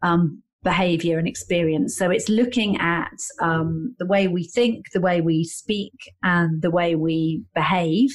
um, 0.03 0.43
behavior 0.63 1.19
and 1.19 1.27
experience. 1.27 1.97
So 1.97 2.11
it's 2.11 2.29
looking 2.29 2.77
at 2.77 3.17
um, 3.41 3.97
the 3.99 4.07
way 4.07 4.29
we 4.29 4.45
think, 4.45 4.91
the 4.93 5.01
way 5.01 5.23
we 5.23 5.45
speak, 5.45 5.95
and 6.23 6.61
the 6.61 6.71
way 6.71 6.97
we 6.97 7.43
behave 7.55 8.11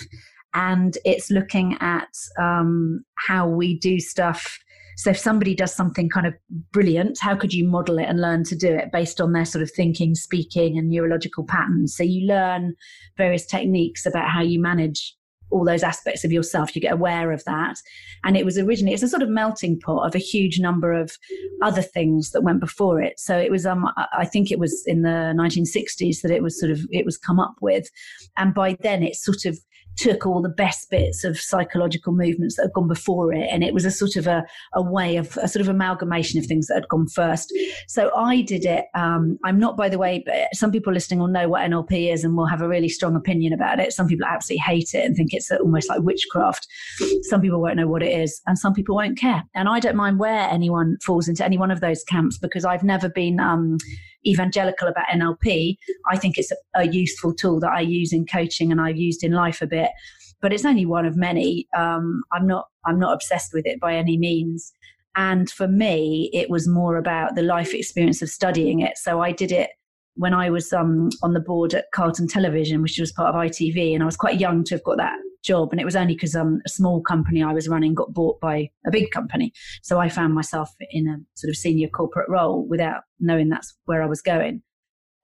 and 0.57 0.97
it's 1.05 1.29
looking 1.29 1.77
at 1.81 2.09
um, 2.39 3.05
how 3.27 3.47
we 3.47 3.77
do 3.77 3.99
stuff. 3.99 4.57
So 4.97 5.11
if 5.11 5.19
somebody 5.19 5.53
does 5.53 5.71
something 5.71 6.09
kind 6.09 6.25
of 6.25 6.33
brilliant, 6.71 7.19
how 7.21 7.35
could 7.35 7.53
you 7.53 7.67
model 7.67 7.99
it 7.99 8.05
and 8.05 8.19
learn 8.19 8.43
to 8.45 8.55
do 8.55 8.73
it 8.73 8.91
based 8.91 9.21
on 9.21 9.33
their 9.33 9.45
sort 9.45 9.61
of 9.61 9.69
thinking, 9.69 10.15
speaking, 10.15 10.75
and 10.75 10.89
neurological 10.89 11.45
patterns? 11.45 11.95
So 11.95 12.01
you 12.01 12.25
learn 12.25 12.73
various 13.17 13.45
techniques 13.45 14.07
about 14.07 14.31
how 14.31 14.41
you 14.41 14.59
manage 14.59 15.15
all 15.51 15.63
those 15.63 15.83
aspects 15.83 16.25
of 16.25 16.31
yourself. 16.31 16.75
You 16.75 16.81
get 16.81 16.91
aware 16.91 17.31
of 17.31 17.43
that. 17.45 17.77
And 18.23 18.35
it 18.35 18.43
was 18.43 18.57
originally, 18.57 18.95
it's 18.95 19.03
a 19.03 19.07
sort 19.07 19.21
of 19.21 19.29
melting 19.29 19.79
pot 19.79 20.07
of 20.07 20.15
a 20.15 20.19
huge 20.19 20.59
number 20.59 20.91
of 20.91 21.15
other 21.61 21.83
things 21.83 22.31
that 22.31 22.41
went 22.41 22.59
before 22.59 22.99
it. 22.99 23.19
So 23.19 23.37
it 23.37 23.51
was, 23.51 23.67
um, 23.67 23.87
I 24.11 24.25
think 24.25 24.51
it 24.51 24.57
was 24.57 24.83
in 24.87 25.03
the 25.03 25.35
1960s 25.37 26.21
that 26.21 26.31
it 26.31 26.41
was 26.41 26.59
sort 26.59 26.71
of, 26.71 26.79
it 26.91 27.05
was 27.05 27.15
come 27.15 27.39
up 27.39 27.55
with. 27.61 27.87
And 28.37 28.55
by 28.55 28.75
then 28.81 29.03
it 29.03 29.15
sort 29.15 29.45
of 29.45 29.59
took 29.97 30.25
all 30.25 30.41
the 30.41 30.49
best 30.49 30.89
bits 30.89 31.23
of 31.23 31.39
psychological 31.39 32.13
movements 32.13 32.55
that 32.55 32.63
had 32.63 32.73
gone 32.73 32.87
before 32.87 33.33
it. 33.33 33.47
And 33.51 33.63
it 33.63 33.73
was 33.73 33.85
a 33.85 33.91
sort 33.91 34.15
of 34.15 34.27
a, 34.27 34.45
a 34.73 34.81
way 34.81 35.17
of 35.17 35.37
a 35.37 35.47
sort 35.47 35.61
of 35.61 35.67
amalgamation 35.67 36.39
of 36.39 36.45
things 36.45 36.67
that 36.67 36.75
had 36.75 36.87
gone 36.87 37.07
first. 37.07 37.53
So 37.87 38.11
I 38.15 38.41
did 38.41 38.65
it. 38.65 38.85
Um, 38.95 39.37
I'm 39.43 39.59
not, 39.59 39.75
by 39.75 39.89
the 39.89 39.97
way, 39.97 40.23
but 40.25 40.35
some 40.53 40.71
people 40.71 40.93
listening 40.93 41.19
will 41.19 41.27
know 41.27 41.49
what 41.49 41.63
NLP 41.63 42.13
is 42.13 42.23
and 42.23 42.35
will 42.35 42.45
have 42.45 42.61
a 42.61 42.67
really 42.67 42.89
strong 42.89 43.15
opinion 43.15 43.53
about 43.53 43.79
it. 43.79 43.91
Some 43.91 44.07
people 44.07 44.25
absolutely 44.25 44.61
hate 44.61 44.93
it 44.93 45.05
and 45.05 45.15
think 45.15 45.33
it's 45.33 45.51
almost 45.51 45.89
like 45.89 46.01
witchcraft. 46.01 46.67
Some 47.23 47.41
people 47.41 47.61
won't 47.61 47.75
know 47.75 47.87
what 47.87 48.03
it 48.03 48.17
is 48.17 48.41
and 48.45 48.57
some 48.57 48.73
people 48.73 48.95
won't 48.95 49.17
care. 49.17 49.43
And 49.55 49.67
I 49.67 49.79
don't 49.79 49.95
mind 49.95 50.19
where 50.19 50.47
anyone 50.49 50.97
falls 51.03 51.27
into 51.27 51.43
any 51.43 51.57
one 51.57 51.71
of 51.71 51.81
those 51.81 52.03
camps 52.03 52.37
because 52.37 52.65
I've 52.65 52.83
never 52.83 53.09
been, 53.09 53.39
um, 53.39 53.77
evangelical 54.27 54.87
about 54.87 55.07
NLP. 55.07 55.77
I 56.09 56.17
think 56.17 56.37
it's 56.37 56.51
a, 56.51 56.55
a, 56.75 56.87
useful 56.87 57.33
tool 57.33 57.59
that 57.61 57.71
I 57.71 57.81
use 57.81 58.13
in 58.13 58.25
coaching 58.25 58.71
and 58.71 58.81
I've 58.81 58.97
used 58.97 59.23
in 59.23 59.31
life 59.31 59.61
a 59.61 59.67
bit, 59.67 59.89
but 60.41 60.53
it's 60.53 60.65
only 60.65 60.85
one 60.85 61.05
of 61.05 61.15
many. 61.15 61.67
Um, 61.75 62.23
I'm 62.31 62.47
not 62.47 62.67
I'm 62.85 62.99
not 62.99 63.13
obsessed 63.13 63.53
with 63.53 63.65
it 63.65 63.79
by 63.79 63.95
any 63.95 64.17
means. 64.17 64.71
And 65.15 65.49
for 65.49 65.67
me, 65.67 66.29
it 66.33 66.49
was 66.49 66.67
more 66.67 66.95
about 66.97 67.35
the 67.35 67.41
life 67.41 67.73
experience 67.73 68.21
of 68.21 68.29
studying 68.29 68.81
it. 68.81 68.97
So 68.97 69.21
I 69.21 69.31
did 69.31 69.51
it 69.51 69.71
when 70.15 70.33
I 70.33 70.49
was 70.49 70.71
um, 70.73 71.09
on 71.23 71.33
the 71.33 71.39
board 71.39 71.73
at 71.73 71.85
Carlton 71.93 72.27
Television, 72.27 72.81
which 72.81 72.99
was 72.99 73.11
part 73.11 73.33
of 73.33 73.41
ITV, 73.41 73.93
and 73.93 74.03
I 74.03 74.05
was 74.05 74.17
quite 74.17 74.39
young 74.39 74.63
to 74.65 74.75
have 74.75 74.83
got 74.83 74.97
that 74.97 75.17
job. 75.47 75.69
And 75.71 75.79
it 75.79 75.85
was 75.85 75.95
only 75.95 76.13
because 76.13 76.35
um, 76.35 76.61
a 76.65 76.69
small 76.69 77.01
company 77.01 77.41
I 77.41 77.53
was 77.53 77.69
running 77.69 77.93
got 77.93 78.13
bought 78.13 78.39
by 78.39 78.69
a 78.85 78.91
big 78.91 79.11
company. 79.11 79.53
So 79.81 79.99
I 79.99 80.09
found 80.09 80.33
myself 80.33 80.69
in 80.91 81.07
a 81.07 81.17
sort 81.35 81.49
of 81.49 81.55
senior 81.55 81.87
corporate 81.87 82.29
role 82.29 82.67
without 82.67 83.03
knowing 83.19 83.49
that's 83.49 83.75
where 83.85 84.03
I 84.03 84.07
was 84.07 84.21
going. 84.21 84.61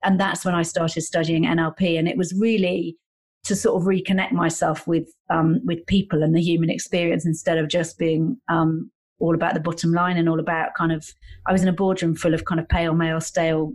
And 0.02 0.18
that's 0.18 0.44
when 0.44 0.54
I 0.54 0.62
started 0.62 1.02
studying 1.02 1.44
NLP. 1.44 1.98
And 1.98 2.08
it 2.08 2.16
was 2.16 2.34
really 2.38 2.96
to 3.44 3.54
sort 3.54 3.80
of 3.80 3.86
reconnect 3.86 4.32
myself 4.32 4.86
with 4.86 5.08
um, 5.30 5.60
with 5.64 5.86
people 5.86 6.22
and 6.22 6.34
the 6.34 6.42
human 6.42 6.70
experience 6.70 7.26
instead 7.26 7.58
of 7.58 7.68
just 7.68 7.98
being 7.98 8.38
um, 8.48 8.90
all 9.20 9.34
about 9.34 9.54
the 9.54 9.60
bottom 9.60 9.92
line 9.92 10.16
and 10.16 10.28
all 10.28 10.40
about 10.40 10.74
kind 10.76 10.92
of 10.92 11.06
I 11.46 11.52
was 11.52 11.62
in 11.62 11.68
a 11.68 11.72
boardroom 11.72 12.14
full 12.14 12.34
of 12.34 12.46
kind 12.46 12.60
of 12.60 12.68
pale 12.68 12.94
male 12.94 13.20
stale 13.20 13.72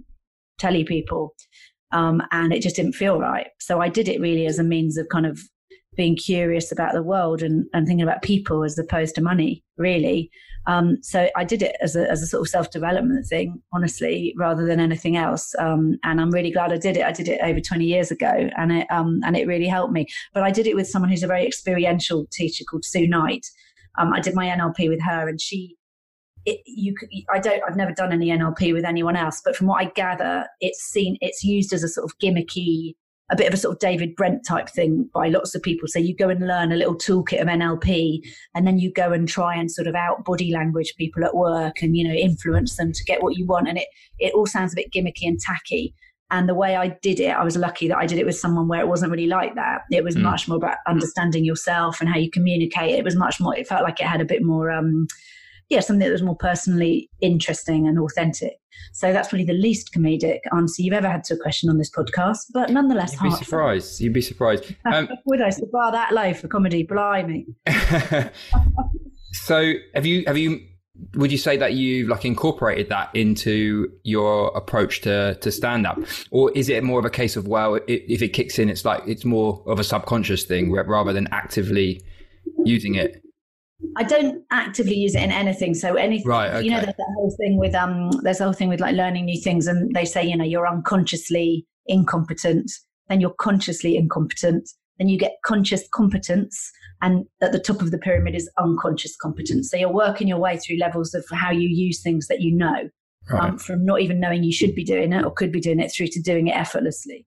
telly 0.57 0.83
people 0.83 1.35
um, 1.91 2.21
and 2.31 2.51
it 2.51 2.61
just 2.61 2.75
didn't 2.75 2.93
feel 2.93 3.19
right 3.19 3.47
so 3.59 3.79
I 3.79 3.89
did 3.89 4.09
it 4.09 4.19
really 4.19 4.45
as 4.47 4.59
a 4.59 4.63
means 4.63 4.97
of 4.97 5.07
kind 5.09 5.25
of 5.25 5.39
being 5.99 6.15
curious 6.15 6.71
about 6.71 6.93
the 6.93 7.03
world 7.03 7.43
and, 7.43 7.65
and 7.73 7.85
thinking 7.85 8.01
about 8.01 8.21
people 8.21 8.63
as 8.63 8.79
opposed 8.79 9.15
to 9.15 9.21
money, 9.21 9.61
really. 9.75 10.31
Um, 10.65 10.97
so 11.01 11.27
I 11.35 11.43
did 11.43 11.61
it 11.61 11.75
as 11.81 11.93
a, 11.93 12.09
as 12.09 12.21
a 12.21 12.25
sort 12.25 12.39
of 12.39 12.47
self 12.47 12.71
development 12.71 13.25
thing, 13.27 13.61
honestly, 13.73 14.33
rather 14.37 14.65
than 14.65 14.79
anything 14.79 15.17
else. 15.17 15.53
Um, 15.59 15.99
and 16.05 16.21
I'm 16.21 16.31
really 16.31 16.51
glad 16.51 16.71
I 16.71 16.77
did 16.77 16.95
it. 16.95 17.03
I 17.03 17.11
did 17.11 17.27
it 17.27 17.41
over 17.43 17.59
20 17.59 17.83
years 17.83 18.11
ago, 18.11 18.49
and 18.55 18.71
it 18.71 18.87
um, 18.89 19.19
and 19.25 19.35
it 19.35 19.45
really 19.45 19.67
helped 19.67 19.91
me. 19.91 20.07
But 20.33 20.43
I 20.43 20.51
did 20.51 20.67
it 20.67 20.75
with 20.75 20.87
someone 20.87 21.11
who's 21.11 21.21
a 21.23 21.27
very 21.27 21.45
experiential 21.45 22.27
teacher 22.31 22.63
called 22.63 22.85
Sue 22.85 23.05
Knight. 23.05 23.45
Um, 23.97 24.13
I 24.13 24.21
did 24.21 24.35
my 24.35 24.45
NLP 24.45 24.87
with 24.87 25.01
her, 25.01 25.27
and 25.27 25.41
she. 25.41 25.75
It, 26.45 26.61
you, 26.65 26.95
I 27.29 27.39
don't. 27.39 27.61
I've 27.67 27.75
never 27.75 27.91
done 27.91 28.13
any 28.13 28.27
NLP 28.27 28.71
with 28.71 28.85
anyone 28.85 29.17
else, 29.17 29.41
but 29.43 29.57
from 29.57 29.67
what 29.67 29.81
I 29.81 29.91
gather, 29.95 30.45
it's 30.61 30.81
seen. 30.81 31.17
It's 31.19 31.43
used 31.43 31.73
as 31.73 31.83
a 31.83 31.89
sort 31.89 32.09
of 32.09 32.17
gimmicky 32.19 32.95
a 33.31 33.35
bit 33.35 33.47
of 33.47 33.53
a 33.53 33.57
sort 33.57 33.73
of 33.73 33.79
David 33.79 34.15
Brent 34.15 34.45
type 34.45 34.69
thing 34.69 35.09
by 35.13 35.27
lots 35.27 35.53
of 35.53 35.61
people. 35.61 35.87
So 35.87 35.99
you 35.99 36.15
go 36.15 36.29
and 36.29 36.47
learn 36.47 36.71
a 36.71 36.75
little 36.75 36.95
toolkit 36.95 37.41
of 37.41 37.47
NLP 37.47 38.21
and 38.55 38.65
then 38.65 38.79
you 38.79 38.91
go 38.91 39.11
and 39.11 39.27
try 39.27 39.55
and 39.55 39.71
sort 39.71 39.87
of 39.87 39.95
out 39.95 40.25
body 40.25 40.51
language 40.51 40.93
people 40.97 41.23
at 41.23 41.35
work 41.35 41.81
and, 41.81 41.95
you 41.95 42.07
know, 42.07 42.13
influence 42.13 42.77
them 42.77 42.91
to 42.91 43.03
get 43.03 43.21
what 43.21 43.37
you 43.37 43.45
want. 43.45 43.67
And 43.67 43.77
it, 43.77 43.87
it 44.17 44.33
all 44.33 44.47
sounds 44.47 44.73
a 44.73 44.75
bit 44.75 44.91
gimmicky 44.91 45.27
and 45.27 45.39
tacky. 45.39 45.93
And 46.31 46.47
the 46.47 46.55
way 46.55 46.75
I 46.75 46.89
did 47.01 47.19
it, 47.19 47.31
I 47.31 47.43
was 47.43 47.55
lucky 47.55 47.87
that 47.87 47.97
I 47.97 48.05
did 48.05 48.19
it 48.19 48.25
with 48.25 48.37
someone 48.37 48.67
where 48.67 48.81
it 48.81 48.87
wasn't 48.87 49.11
really 49.11 49.27
like 49.27 49.55
that. 49.55 49.81
It 49.91 50.03
was 50.03 50.15
mm. 50.15 50.21
much 50.21 50.47
more 50.47 50.57
about 50.57 50.77
understanding 50.87 51.43
yourself 51.43 51.99
and 51.99 52.09
how 52.09 52.17
you 52.17 52.29
communicate. 52.29 52.91
It 52.91 53.03
was 53.03 53.15
much 53.15 53.39
more, 53.39 53.55
it 53.55 53.67
felt 53.67 53.83
like 53.83 53.99
it 53.99 54.05
had 54.05 54.21
a 54.21 54.25
bit 54.25 54.43
more, 54.43 54.69
um, 54.69 55.07
yeah, 55.69 55.79
something 55.81 56.05
that 56.05 56.11
was 56.11 56.23
more 56.23 56.35
personally 56.35 57.09
interesting 57.21 57.87
and 57.87 57.99
authentic. 57.99 58.59
So 58.91 59.13
that's 59.13 59.29
probably 59.29 59.45
the 59.45 59.53
least 59.53 59.93
comedic 59.93 60.39
answer 60.55 60.81
you've 60.81 60.93
ever 60.93 61.09
had 61.09 61.23
to 61.25 61.35
a 61.35 61.37
question 61.37 61.69
on 61.69 61.77
this 61.77 61.91
podcast, 61.91 62.45
but 62.53 62.71
nonetheless, 62.71 63.13
you'd 63.13 63.29
be 63.29 63.35
surprised. 63.35 64.01
You'd 64.01 64.13
be 64.13 64.21
surprised. 64.21 64.75
Um, 64.91 65.07
Would 65.25 65.41
I? 65.41 65.51
bar 65.71 65.91
that 65.91 66.13
low 66.13 66.33
for 66.33 66.47
comedy, 66.47 66.83
blimey. 66.83 67.45
so, 69.33 69.73
have 69.93 70.05
you 70.05 70.23
have 70.25 70.37
you? 70.37 70.61
Would 71.15 71.31
you 71.31 71.37
say 71.37 71.57
that 71.57 71.73
you've 71.73 72.09
like 72.09 72.25
incorporated 72.25 72.89
that 72.89 73.09
into 73.13 73.91
your 74.03 74.47
approach 74.57 75.01
to 75.01 75.35
to 75.35 75.51
stand 75.51 75.85
up, 75.85 75.99
or 76.31 76.51
is 76.53 76.69
it 76.69 76.83
more 76.83 76.97
of 76.97 77.05
a 77.05 77.09
case 77.09 77.35
of 77.35 77.47
well, 77.47 77.75
it, 77.75 77.83
if 77.87 78.21
it 78.21 78.29
kicks 78.29 78.57
in, 78.57 78.69
it's 78.69 78.83
like 78.83 79.03
it's 79.05 79.25
more 79.25 79.61
of 79.67 79.79
a 79.79 79.83
subconscious 79.83 80.43
thing 80.43 80.71
rather 80.71 81.13
than 81.13 81.27
actively 81.31 82.01
using 82.65 82.95
it? 82.95 83.21
I 83.95 84.03
don't 84.03 84.43
actively 84.51 84.95
use 84.95 85.15
it 85.15 85.23
in 85.23 85.31
anything. 85.31 85.73
So 85.73 85.95
anything, 85.95 86.27
right, 86.27 86.51
okay. 86.55 86.65
you 86.65 86.71
know, 86.71 86.81
there's 86.81 86.95
that 86.95 87.13
whole 87.15 87.35
thing 87.37 87.57
with 87.57 87.73
um, 87.73 88.11
there's 88.23 88.41
a 88.41 88.43
whole 88.43 88.53
thing 88.53 88.69
with 88.69 88.81
like 88.81 88.95
learning 88.95 89.25
new 89.25 89.41
things, 89.41 89.67
and 89.67 89.93
they 89.95 90.05
say, 90.05 90.23
you 90.23 90.35
know, 90.35 90.43
you're 90.43 90.67
unconsciously 90.67 91.65
incompetent, 91.87 92.71
then 93.07 93.21
you're 93.21 93.33
consciously 93.39 93.95
incompetent, 93.95 94.69
then 94.97 95.07
you 95.07 95.17
get 95.17 95.37
conscious 95.45 95.87
competence, 95.93 96.71
and 97.01 97.25
at 97.41 97.51
the 97.51 97.59
top 97.59 97.81
of 97.81 97.91
the 97.91 97.97
pyramid 97.97 98.35
is 98.35 98.49
unconscious 98.57 99.15
competence. 99.15 99.71
So 99.71 99.77
you're 99.77 99.93
working 99.93 100.27
your 100.27 100.39
way 100.39 100.57
through 100.57 100.77
levels 100.77 101.13
of 101.13 101.25
how 101.31 101.51
you 101.51 101.69
use 101.69 102.01
things 102.01 102.27
that 102.27 102.41
you 102.41 102.55
know, 102.55 102.89
right. 103.31 103.49
um, 103.49 103.57
from 103.57 103.85
not 103.85 104.01
even 104.01 104.19
knowing 104.19 104.43
you 104.43 104.51
should 104.51 104.75
be 104.75 104.83
doing 104.83 105.13
it 105.13 105.23
or 105.23 105.31
could 105.31 105.51
be 105.51 105.61
doing 105.61 105.79
it 105.79 105.91
through 105.95 106.07
to 106.07 106.21
doing 106.21 106.47
it 106.47 106.55
effortlessly. 106.55 107.25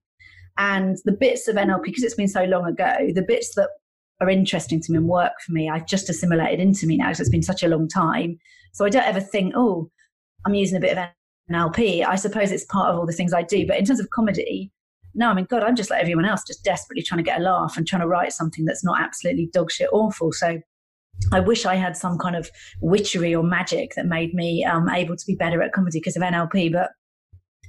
And 0.57 0.97
the 1.05 1.13
bits 1.13 1.47
of 1.47 1.55
NLP, 1.55 1.83
because 1.85 2.03
it's 2.03 2.13
been 2.13 2.27
so 2.27 2.43
long 2.43 2.67
ago, 2.67 3.09
the 3.13 3.25
bits 3.27 3.55
that 3.55 3.69
are 4.21 4.29
interesting 4.29 4.81
to 4.81 4.91
me 4.91 4.97
and 4.97 5.07
work 5.07 5.33
for 5.45 5.51
me, 5.51 5.69
I've 5.69 5.87
just 5.87 6.09
assimilated 6.09 6.59
into 6.59 6.87
me 6.87 6.97
now 6.97 7.07
because 7.07 7.21
it's 7.21 7.29
been 7.29 7.43
such 7.43 7.63
a 7.63 7.67
long 7.67 7.87
time. 7.87 8.37
So 8.73 8.85
I 8.85 8.89
don't 8.89 9.05
ever 9.05 9.19
think, 9.19 9.53
oh, 9.55 9.89
I'm 10.45 10.53
using 10.53 10.77
a 10.77 10.81
bit 10.81 10.97
of 10.97 11.05
NLP. 11.51 12.05
I 12.05 12.15
suppose 12.15 12.51
it's 12.51 12.65
part 12.65 12.89
of 12.91 12.99
all 12.99 13.05
the 13.05 13.13
things 13.13 13.33
I 13.33 13.43
do. 13.43 13.65
But 13.67 13.77
in 13.77 13.85
terms 13.85 13.99
of 13.99 14.09
comedy, 14.09 14.71
no, 15.15 15.29
I 15.29 15.33
mean, 15.33 15.45
God, 15.49 15.63
I'm 15.63 15.75
just 15.75 15.89
like 15.89 16.01
everyone 16.01 16.25
else, 16.25 16.43
just 16.45 16.63
desperately 16.63 17.03
trying 17.03 17.19
to 17.19 17.23
get 17.23 17.39
a 17.39 17.43
laugh 17.43 17.77
and 17.77 17.87
trying 17.87 18.01
to 18.01 18.07
write 18.07 18.33
something 18.33 18.65
that's 18.65 18.83
not 18.83 19.01
absolutely 19.01 19.49
dogshit 19.55 19.87
awful. 19.91 20.31
So 20.31 20.59
I 21.31 21.39
wish 21.39 21.65
I 21.65 21.75
had 21.75 21.95
some 21.95 22.17
kind 22.17 22.35
of 22.35 22.49
witchery 22.81 23.35
or 23.35 23.43
magic 23.43 23.93
that 23.95 24.07
made 24.07 24.33
me 24.33 24.65
um, 24.65 24.89
able 24.89 25.15
to 25.15 25.25
be 25.25 25.35
better 25.35 25.61
at 25.61 25.73
comedy 25.73 25.99
because 25.99 26.15
of 26.15 26.23
NLP. 26.23 26.71
But 26.71 26.89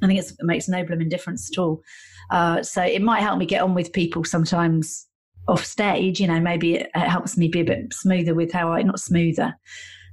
I 0.02 0.06
think 0.06 0.18
it 0.18 0.32
makes 0.40 0.68
no 0.68 0.84
blooming 0.84 1.08
difference 1.08 1.50
at 1.52 1.60
all. 1.60 1.82
Uh, 2.30 2.62
so 2.62 2.82
it 2.82 3.02
might 3.02 3.20
help 3.20 3.38
me 3.38 3.46
get 3.46 3.62
on 3.62 3.74
with 3.74 3.92
people 3.92 4.24
sometimes 4.24 5.06
off 5.48 5.64
stage, 5.64 6.20
you 6.20 6.26
know, 6.26 6.40
maybe 6.40 6.76
it, 6.76 6.90
helps 6.94 7.36
me 7.36 7.48
be 7.48 7.60
a 7.60 7.64
bit 7.64 7.92
smoother 7.92 8.34
with 8.34 8.52
how 8.52 8.72
I, 8.72 8.82
not 8.82 9.00
smoother, 9.00 9.54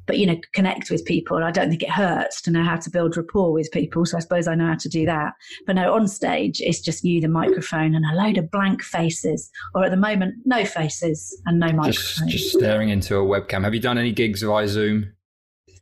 but, 0.08 0.18
you 0.18 0.26
know, 0.26 0.38
connect 0.54 0.90
with 0.90 1.06
people. 1.06 1.44
I 1.44 1.52
don't 1.52 1.70
think 1.70 1.84
it 1.84 1.90
hurts 1.90 2.42
to 2.42 2.52
know 2.52 2.64
how 2.64 2.76
to 2.76 2.90
build 2.90 3.16
rapport 3.16 3.54
with 3.54 3.72
people. 3.72 4.06
So 4.06 4.18
I 4.18 4.20
suppose 4.20 4.48
I 4.48 4.56
know 4.56 4.68
how 4.68 4.76
to 4.76 4.90
do 4.90 5.06
that. 5.06 5.34
But 5.66 5.76
no, 5.76 5.94
on 5.94 6.08
stage, 6.08 6.60
it's 6.60 6.82
just 6.82 7.04
you, 7.04 7.22
the 7.22 7.28
microphone, 7.28 7.96
and 7.96 8.06
a 8.06 8.16
load 8.16 8.38
of 8.38 8.52
blank 8.52 8.82
faces. 8.82 9.50
Or 9.74 9.86
at 9.86 9.92
the 9.92 9.98
moment, 9.98 10.36
no 10.44 10.66
faces 10.66 11.40
and 11.46 11.60
no 11.60 11.68
microphone. 11.68 12.30
Just, 12.30 12.44
just 12.44 12.58
staring 12.58 12.90
into 12.90 13.16
a 13.16 13.24
webcam. 13.24 13.64
Have 13.64 13.74
you 13.74 13.80
done 13.80 13.98
any 13.98 14.12
gigs 14.12 14.42
via 14.42 14.68
Zoom? 14.68 15.14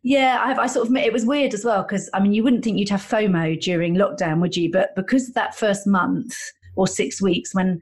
Yeah, 0.03 0.37
I, 0.41 0.63
I, 0.63 0.67
sort 0.67 0.87
of. 0.87 0.95
It 0.95 1.11
was 1.11 1.25
weird 1.25 1.53
as 1.53 1.65
well 1.65 1.83
because 1.83 2.09
I 2.13 2.19
mean, 2.19 2.33
you 2.33 2.43
wouldn't 2.43 2.63
think 2.63 2.77
you'd 2.77 2.89
have 2.89 3.01
FOMO 3.01 3.59
during 3.59 3.95
lockdown, 3.95 4.39
would 4.39 4.55
you? 4.55 4.71
But 4.71 4.95
because 4.95 5.33
that 5.33 5.55
first 5.55 5.85
month 5.85 6.35
or 6.75 6.87
six 6.87 7.21
weeks 7.21 7.53
when 7.53 7.81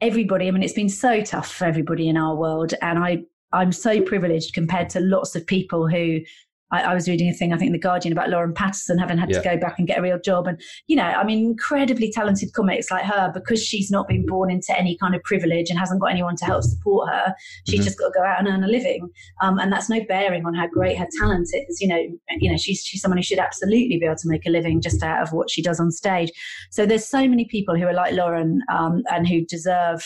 everybody, 0.00 0.48
I 0.48 0.50
mean, 0.50 0.62
it's 0.62 0.72
been 0.72 0.88
so 0.88 1.22
tough 1.22 1.52
for 1.52 1.64
everybody 1.64 2.08
in 2.08 2.16
our 2.16 2.34
world. 2.34 2.74
And 2.82 2.98
I, 2.98 3.22
I'm 3.52 3.72
so 3.72 4.00
privileged 4.00 4.54
compared 4.54 4.88
to 4.90 5.00
lots 5.00 5.36
of 5.36 5.46
people 5.46 5.88
who 5.88 6.20
I, 6.70 6.82
I, 6.82 6.94
was 6.94 7.08
reading 7.08 7.28
a 7.28 7.32
thing, 7.32 7.52
I 7.52 7.56
think 7.56 7.68
in 7.68 7.72
The 7.72 7.78
Guardian, 7.78 8.12
about 8.12 8.30
Lauren 8.30 8.54
Pattison 8.54 8.98
having 8.98 9.18
had 9.18 9.30
yeah. 9.30 9.40
to 9.40 9.44
go 9.44 9.56
back 9.56 9.78
and 9.78 9.86
get 9.86 9.98
a 9.98 10.02
real 10.02 10.18
job. 10.18 10.46
And, 10.46 10.60
you 10.86 10.96
know, 10.96 11.04
I 11.04 11.24
mean, 11.24 11.44
incredibly 11.44 12.10
talented 12.10 12.52
comics 12.52 12.90
like 12.90 13.04
her, 13.04 13.30
because 13.32 13.64
she's 13.64 13.90
not 13.90 14.08
been 14.08 14.26
born 14.26 14.50
into 14.50 14.76
any 14.78 14.96
kind 14.96 15.14
of 15.14 15.22
privilege 15.22 15.70
and 15.70 15.78
hasn't 15.78 16.00
got 16.00 16.10
anyone 16.10 16.36
to 16.36 16.44
help 16.44 16.62
support 16.62 17.08
her, 17.10 17.34
she's 17.66 17.80
mm-hmm. 17.80 17.84
just 17.84 17.98
got 17.98 18.08
to 18.08 18.18
go 18.18 18.24
out 18.24 18.38
and 18.38 18.48
earn 18.48 18.64
a 18.64 18.68
living. 18.68 19.08
Um, 19.42 19.58
and 19.58 19.72
that's 19.72 19.88
no 19.88 20.00
bearing 20.04 20.46
on 20.46 20.54
how 20.54 20.66
great 20.66 20.98
her 20.98 21.08
talent 21.18 21.48
is. 21.52 21.80
You 21.80 21.88
know, 21.88 22.02
you 22.38 22.50
know, 22.50 22.56
she's, 22.56 22.84
she's 22.84 23.00
someone 23.00 23.18
who 23.18 23.22
should 23.22 23.38
absolutely 23.38 23.98
be 23.98 24.06
able 24.06 24.16
to 24.16 24.28
make 24.28 24.46
a 24.46 24.50
living 24.50 24.80
just 24.80 25.02
out 25.02 25.22
of 25.22 25.32
what 25.32 25.50
she 25.50 25.62
does 25.62 25.80
on 25.80 25.90
stage. 25.90 26.30
So 26.70 26.86
there's 26.86 27.06
so 27.06 27.26
many 27.28 27.46
people 27.46 27.76
who 27.76 27.86
are 27.86 27.94
like 27.94 28.14
Lauren 28.14 28.62
um, 28.72 29.02
and 29.10 29.26
who 29.26 29.44
deserve 29.44 30.04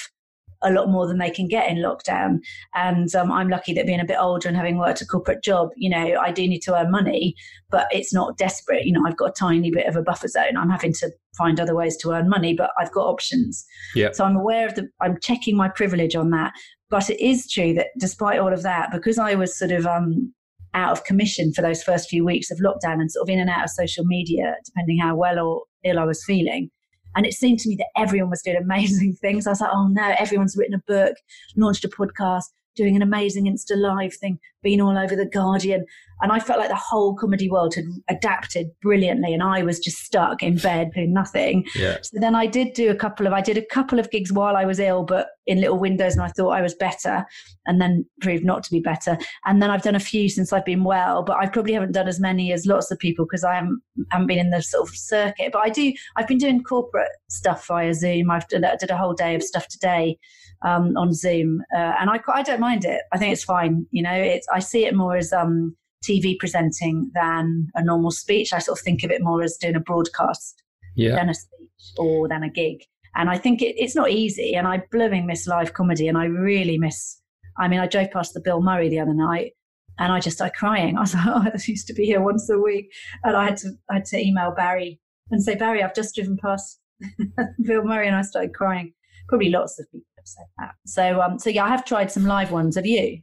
a 0.65 0.73
lot 0.73 0.89
more 0.89 1.07
than 1.07 1.19
they 1.19 1.31
can 1.31 1.47
get 1.47 1.71
in 1.71 1.79
lockdown. 1.79 2.39
And 2.75 3.15
um, 3.15 3.31
I'm 3.31 3.49
lucky 3.49 3.75
that 3.75 3.87
being 3.87 4.01
a 4.01 4.05
bit 4.05 4.17
older 4.19 4.49
and 4.49 4.57
having 4.57 4.79
worked 4.79 5.03
a 5.03 5.07
corporate 5.07 5.43
job, 5.45 5.71
you 5.77 5.91
know, 5.91 6.19
I 6.21 6.33
do 6.33 6.49
need 6.49 6.61
to 6.63 6.75
earn 6.75 6.91
money, 6.91 7.35
but 7.71 7.87
it's 7.93 8.13
not 8.13 8.39
desperate. 8.39 8.87
You 8.87 8.93
know, 8.93 9.03
I've 9.07 9.17
got 9.17 9.31
a 9.31 9.39
tiny 9.39 9.71
bit 9.71 9.87
of 9.87 9.97
a 9.97 10.03
buffer 10.03 10.29
zone. 10.29 10.57
I'm 10.57 10.71
having 10.71 10.93
to 10.95 11.11
find 11.37 11.61
other 11.61 11.75
ways 11.75 11.97
to 11.99 12.13
earn 12.13 12.29
money, 12.29 12.55
but 12.55 12.71
I've 12.79 12.93
got 12.93 13.07
options. 13.07 13.65
Yeah. 13.95 14.13
So 14.13 14.25
I'm 14.25 14.37
aware 14.37 14.67
of 14.67 14.75
the, 14.75 14.89
I'm 15.01 15.19
checking 15.21 15.57
my 15.57 15.69
privilege 15.69 16.17
on 16.17 16.31
that. 16.31 16.53
But 16.91 17.11
it 17.11 17.21
is 17.21 17.51
true 17.51 17.75
that 17.75 17.89
despite 17.99 18.39
all 18.39 18.53
of 18.53 18.63
that, 18.63 18.91
because 18.93 19.19
I 19.19 19.35
was 19.35 19.59
sort 19.59 19.73
of 19.73 19.87
um, 19.87 20.33
out 20.75 20.93
of 20.93 21.05
commission 21.05 21.53
for 21.53 21.63
those 21.63 21.83
first 21.83 22.09
few 22.09 22.25
weeks 22.25 22.51
of 22.51 22.59
lockdown 22.59 23.01
and 23.01 23.11
sort 23.11 23.29
of 23.29 23.33
in 23.33 23.41
and 23.41 23.51
out 23.51 23.65
of 23.65 23.71
social 23.71 24.05
media, 24.05 24.55
depending 24.65 24.99
how 24.99 25.17
well 25.17 25.39
or 25.39 25.63
ill 25.85 25.99
I 25.99 26.05
was 26.05 26.25
feeling, 26.25 26.71
and 27.17 27.27
it 27.27 27.35
seemed 27.35 27.59
to 27.61 27.69
me 27.69 27.77
that 27.77 27.89
everyone 27.97 28.31
was 28.31 28.43
doing 28.43 28.57
amazing 28.63 29.15
things. 29.15 29.47
I 29.47 29.51
was 29.51 29.61
like, 29.61 29.71
oh 29.73 29.89
no, 29.89 30.15
everyone's 30.19 30.57
written 30.57 30.75
a 30.75 30.83
book, 30.87 31.17
launched 31.57 31.85
a 31.85 31.89
podcast, 31.89 32.45
doing 32.75 32.97
an 32.97 33.03
amazing 33.03 33.47
Insta 33.47 33.77
Live 33.77 34.15
thing, 34.15 34.39
been 34.63 34.81
all 34.81 34.99
over 34.99 35.15
The 35.17 35.27
Guardian. 35.27 35.85
And 36.21 36.33
I 36.33 36.39
felt 36.39 36.59
like 36.59 36.69
the 36.69 36.77
whole 36.77 37.15
comedy 37.15 37.51
world 37.51 37.75
had 37.75 37.85
adapted 38.09 38.69
brilliantly, 38.83 39.35
and 39.35 39.43
I 39.43 39.63
was 39.63 39.79
just 39.79 39.99
stuck 39.99 40.43
in 40.43 40.57
bed 40.57 40.93
doing 40.95 41.13
nothing. 41.13 41.67
Yeah. 41.75 41.99
So 42.03 42.19
then 42.21 42.35
I 42.35 42.47
did 42.47 42.73
do 42.73 42.91
a 42.91 42.95
couple 42.95 43.27
of 43.27 43.33
I 43.33 43.41
did 43.41 43.59
a 43.59 43.65
couple 43.67 43.99
of 43.99 44.11
gigs 44.11 44.33
while 44.33 44.57
I 44.57 44.65
was 44.65 44.79
ill, 44.79 45.05
but 45.05 45.29
in 45.47 45.61
little 45.61 45.79
windows, 45.79 46.15
and 46.15 46.23
I 46.23 46.29
thought 46.29 46.51
I 46.51 46.63
was 46.63 46.75
better, 46.75 47.25
and 47.67 47.81
then 47.81 48.05
proved 48.21 48.45
not 48.45 48.63
to 48.65 48.71
be 48.71 48.81
better. 48.81 49.19
And 49.45 49.61
then 49.61 49.71
I've 49.71 49.83
done 49.83 49.95
a 49.97 50.01
few 50.01 50.29
since 50.29 50.53
I've 50.53 50.65
been 50.65 50.85
well, 50.85 51.23
but 51.23 51.37
I 51.37 51.47
probably 51.47 51.73
haven't 51.73 51.93
done 51.93 52.09
as 52.09 52.21
many 52.21 52.53
as 52.53 52.67
lots 52.67 52.91
of 52.91 52.99
people 52.99 53.27
because 53.27 53.45
I 53.45 53.55
haven't, 53.55 53.81
haven't 54.11 54.27
been 54.29 54.39
in 54.39 54.51
the 54.51 54.63
sort 54.63 54.89
of 54.89 54.95
circuit. 54.95 55.53
But 55.53 55.63
I 55.65 55.69
do. 55.69 55.93
I've 56.17 56.29
been 56.29 56.39
doing 56.39 56.63
corporate 56.63 57.11
stuff 57.29 57.67
via 57.67 57.93
Zoom. 57.93 58.31
I've 58.31 58.49
done, 58.49 58.65
I 58.65 58.77
did 58.77 58.91
a 58.91 58.97
whole 58.97 59.15
day 59.15 59.35
of 59.35 59.43
stuff 59.43 59.69
today 59.69 60.19
um, 60.65 60.97
on 60.97 61.13
Zoom, 61.13 61.63
uh, 61.75 61.95
and 62.01 62.11
I 62.11 62.21
I 62.29 62.43
don't 62.43 62.61
mind 62.61 62.85
it. 62.85 63.03
I 63.13 63.19
think 63.19 63.33
it's 63.33 63.45
fine. 63.45 63.87
You 63.91 64.03
know, 64.03 64.15
it's 64.15 64.47
I 64.53 64.61
see 64.61 64.87
it 64.87 64.95
more 64.95 65.17
as 65.17 65.33
um, 65.33 65.77
TV 66.05 66.39
presenting 66.39 67.11
than 67.15 67.69
a 67.75 67.83
normal 67.83 68.11
speech. 68.11 68.53
I 68.53 68.59
sort 68.59 68.79
of 68.79 68.85
think 68.85 69.03
of 69.03 69.11
it 69.11 69.23
more 69.23 69.43
as 69.43 69.57
doing 69.57 69.77
a 69.77 69.81
broadcast 69.81 70.63
yeah. 70.97 71.15
than 71.15 71.31
a 71.31 71.35
speech 71.35 71.93
or 71.99 72.29
than 72.29 72.43
a 72.43 72.51
gig. 72.51 72.85
And 73.17 73.31
I 73.31 73.39
think 73.39 73.63
it, 73.63 73.75
it's 73.79 73.95
not 73.95 74.11
easy. 74.11 74.55
And 74.55 74.67
I 74.67 74.83
blooming 74.91 75.27
miss 75.27 75.47
live 75.47 75.75
comedy. 75.75 76.09
And 76.09 76.19
I 76.19 76.25
really 76.25 76.79
miss, 76.79 77.21
I 77.59 77.69
mean, 77.69 77.81
I 77.81 77.87
drove 77.87 78.11
past 78.11 78.35
the 78.35 78.41
Bill 78.41 78.61
Murray 78.61 78.89
the 78.89 79.01
other 79.01 79.15
night 79.15 79.53
and 79.99 80.13
I 80.13 80.21
just 80.21 80.37
started 80.37 80.57
crying. 80.57 80.97
I 80.99 81.01
was 81.01 81.15
like, 81.15 81.27
oh, 81.27 81.43
I 81.47 81.59
used 81.67 81.87
to 81.87 81.95
be 81.95 82.05
here 82.05 82.21
once 82.21 82.49
a 82.51 82.59
week. 82.59 82.93
And 83.23 83.37
I 83.37 83.45
had 83.45 83.57
to, 83.59 83.73
I 83.91 83.95
had 83.95 84.05
to 84.07 84.19
email 84.19 84.53
Barry 84.53 85.01
and 85.31 85.43
say, 85.43 85.55
Barry, 85.55 85.83
I've 85.83 85.95
just 85.95 86.15
driven 86.15 86.37
past 86.37 86.81
Bill 87.63 87.85
Murray 87.85 88.07
and 88.07 88.17
I 88.17 88.23
started 88.23 88.55
crying. 88.55 88.93
Probably 89.29 89.49
lots 89.49 89.79
of 89.79 89.91
people 89.91 90.07
have 90.19 90.27
said 90.27 90.47
that. 90.59 90.75
So, 90.87 91.21
um, 91.21 91.39
so 91.39 91.51
yeah, 91.51 91.65
I 91.65 91.69
have 91.69 91.85
tried 91.85 92.11
some 92.11 92.27
live 92.27 92.51
ones. 92.51 92.77
Have 92.77 92.87
you? 92.87 93.21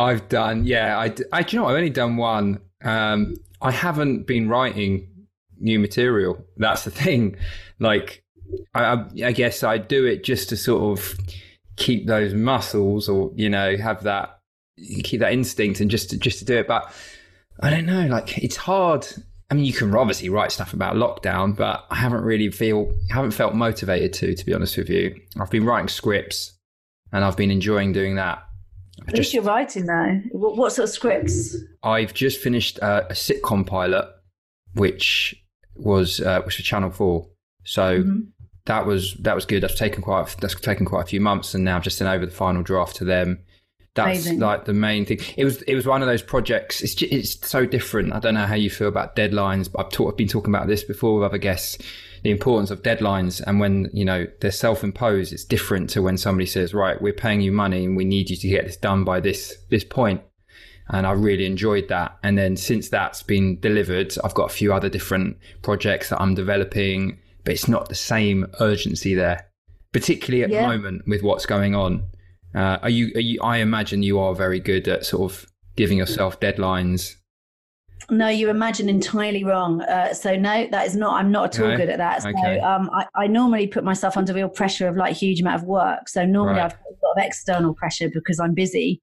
I've 0.00 0.28
done, 0.30 0.64
yeah. 0.64 0.98
I, 0.98 1.14
I 1.30 1.44
you 1.46 1.58
know, 1.58 1.66
I've 1.66 1.76
only 1.76 1.90
done 1.90 2.16
one. 2.16 2.60
Um, 2.82 3.36
I 3.60 3.70
haven't 3.70 4.26
been 4.26 4.48
writing 4.48 5.06
new 5.58 5.78
material. 5.78 6.42
That's 6.56 6.84
the 6.84 6.90
thing. 6.90 7.36
Like, 7.78 8.24
I, 8.74 9.04
I 9.24 9.32
guess 9.32 9.62
I 9.62 9.76
do 9.76 10.06
it 10.06 10.24
just 10.24 10.48
to 10.48 10.56
sort 10.56 10.98
of 10.98 11.18
keep 11.76 12.06
those 12.06 12.32
muscles, 12.32 13.08
or 13.10 13.30
you 13.34 13.50
know, 13.50 13.76
have 13.76 14.02
that 14.04 14.40
keep 15.04 15.20
that 15.20 15.34
instinct, 15.34 15.80
and 15.80 15.90
just 15.90 16.10
to, 16.10 16.18
just 16.18 16.38
to 16.38 16.44
do 16.46 16.56
it. 16.56 16.66
But 16.66 16.90
I 17.60 17.68
don't 17.68 17.86
know. 17.86 18.06
Like, 18.06 18.38
it's 18.38 18.56
hard. 18.56 19.06
I 19.50 19.54
mean, 19.54 19.66
you 19.66 19.74
can 19.74 19.94
obviously 19.94 20.30
write 20.30 20.52
stuff 20.52 20.72
about 20.72 20.96
lockdown, 20.96 21.54
but 21.54 21.84
I 21.90 21.96
haven't 21.96 22.22
really 22.22 22.50
feel 22.50 22.94
haven't 23.10 23.32
felt 23.32 23.54
motivated 23.54 24.14
to. 24.14 24.34
To 24.34 24.46
be 24.46 24.54
honest 24.54 24.78
with 24.78 24.88
you, 24.88 25.20
I've 25.38 25.50
been 25.50 25.66
writing 25.66 25.88
scripts, 25.88 26.54
and 27.12 27.22
I've 27.22 27.36
been 27.36 27.50
enjoying 27.50 27.92
doing 27.92 28.14
that. 28.14 28.42
At 29.12 29.18
least 29.18 29.34
you're 29.34 29.42
writing 29.42 29.86
now. 29.86 30.20
What, 30.32 30.56
what, 30.56 30.72
sort 30.72 30.88
of 30.88 30.94
scripts? 30.94 31.56
I've 31.82 32.14
just 32.14 32.40
finished 32.40 32.78
uh, 32.82 33.02
a 33.10 33.12
sitcom 33.12 33.66
pilot, 33.66 34.08
which 34.74 35.34
was 35.76 36.20
uh, 36.20 36.42
was 36.44 36.54
for 36.54 36.62
Channel 36.62 36.90
Four. 36.90 37.28
So 37.64 38.02
mm-hmm. 38.02 38.20
that 38.66 38.86
was 38.86 39.14
that 39.14 39.34
was 39.34 39.44
good. 39.44 39.62
That's 39.62 39.78
taken 39.78 40.02
quite 40.02 40.34
that's 40.40 40.54
taken 40.60 40.86
quite 40.86 41.02
a 41.02 41.06
few 41.06 41.20
months, 41.20 41.54
and 41.54 41.64
now 41.64 41.76
I've 41.76 41.82
just 41.82 41.98
sent 41.98 42.10
over 42.10 42.24
the 42.24 42.32
final 42.32 42.62
draft 42.62 42.96
to 42.96 43.04
them. 43.04 43.40
That's 43.94 44.26
Amazing. 44.26 44.38
like 44.38 44.66
the 44.66 44.72
main 44.72 45.04
thing. 45.04 45.18
It 45.36 45.44
was 45.44 45.62
it 45.62 45.74
was 45.74 45.86
one 45.86 46.02
of 46.02 46.08
those 46.08 46.22
projects. 46.22 46.80
It's 46.80 46.94
just, 46.94 47.12
it's 47.12 47.48
so 47.48 47.66
different. 47.66 48.12
I 48.12 48.20
don't 48.20 48.34
know 48.34 48.46
how 48.46 48.54
you 48.54 48.70
feel 48.70 48.88
about 48.88 49.16
deadlines, 49.16 49.70
but 49.70 49.86
I've, 49.86 49.92
talk, 49.92 50.12
I've 50.12 50.16
been 50.16 50.28
talking 50.28 50.54
about 50.54 50.68
this 50.68 50.84
before 50.84 51.16
with 51.16 51.24
other 51.24 51.38
guests 51.38 51.78
the 52.22 52.30
importance 52.30 52.70
of 52.70 52.82
deadlines 52.82 53.42
and 53.46 53.60
when 53.60 53.88
you 53.92 54.04
know 54.04 54.26
they're 54.40 54.50
self-imposed 54.50 55.32
it's 55.32 55.44
different 55.44 55.88
to 55.90 56.02
when 56.02 56.16
somebody 56.16 56.46
says 56.46 56.74
right 56.74 57.00
we're 57.00 57.12
paying 57.12 57.40
you 57.40 57.52
money 57.52 57.84
and 57.84 57.96
we 57.96 58.04
need 58.04 58.28
you 58.30 58.36
to 58.36 58.48
get 58.48 58.64
this 58.66 58.76
done 58.76 59.04
by 59.04 59.20
this 59.20 59.56
this 59.70 59.84
point. 59.84 60.22
And 60.92 61.06
I 61.06 61.12
really 61.12 61.46
enjoyed 61.46 61.86
that. 61.86 62.18
And 62.24 62.36
then 62.36 62.56
since 62.56 62.88
that's 62.88 63.22
been 63.22 63.60
delivered 63.60 64.14
I've 64.24 64.34
got 64.34 64.50
a 64.50 64.54
few 64.54 64.72
other 64.72 64.88
different 64.88 65.38
projects 65.62 66.10
that 66.10 66.20
I'm 66.20 66.34
developing 66.34 67.18
but 67.44 67.54
it's 67.54 67.68
not 67.68 67.88
the 67.88 67.94
same 67.94 68.46
urgency 68.60 69.14
there 69.14 69.46
particularly 69.92 70.44
at 70.44 70.50
yeah. 70.50 70.62
the 70.62 70.68
moment 70.68 71.02
with 71.06 71.22
what's 71.22 71.46
going 71.46 71.74
on. 71.74 72.04
Uh, 72.54 72.78
are 72.82 72.90
you 72.90 73.12
are 73.14 73.20
you 73.20 73.40
I 73.42 73.58
imagine 73.58 74.02
you 74.02 74.18
are 74.18 74.34
very 74.34 74.60
good 74.60 74.88
at 74.88 75.06
sort 75.06 75.30
of 75.30 75.46
giving 75.76 75.98
yourself 75.98 76.40
deadlines 76.40 77.14
no, 78.08 78.28
you 78.28 78.48
imagine 78.48 78.88
entirely 78.88 79.44
wrong. 79.44 79.82
Uh, 79.82 80.14
so 80.14 80.36
no, 80.36 80.66
that 80.70 80.86
is 80.86 80.96
not. 80.96 81.18
I'm 81.18 81.30
not 81.30 81.54
at 81.54 81.64
all 81.64 81.76
good 81.76 81.88
at 81.88 81.98
that. 81.98 82.22
So 82.22 82.30
okay. 82.30 82.60
um, 82.60 82.88
I, 82.92 83.06
I, 83.14 83.26
normally 83.26 83.66
put 83.66 83.84
myself 83.84 84.16
under 84.16 84.32
real 84.32 84.48
pressure 84.48 84.88
of 84.88 84.96
like 84.96 85.16
huge 85.16 85.40
amount 85.40 85.62
of 85.62 85.68
work. 85.68 86.08
So 86.08 86.24
normally 86.24 86.58
right. 86.58 86.66
I've 86.66 86.72
got 86.72 86.80
a 86.80 87.06
lot 87.06 87.16
of 87.18 87.24
external 87.24 87.74
pressure 87.74 88.08
because 88.12 88.40
I'm 88.40 88.54
busy. 88.54 89.00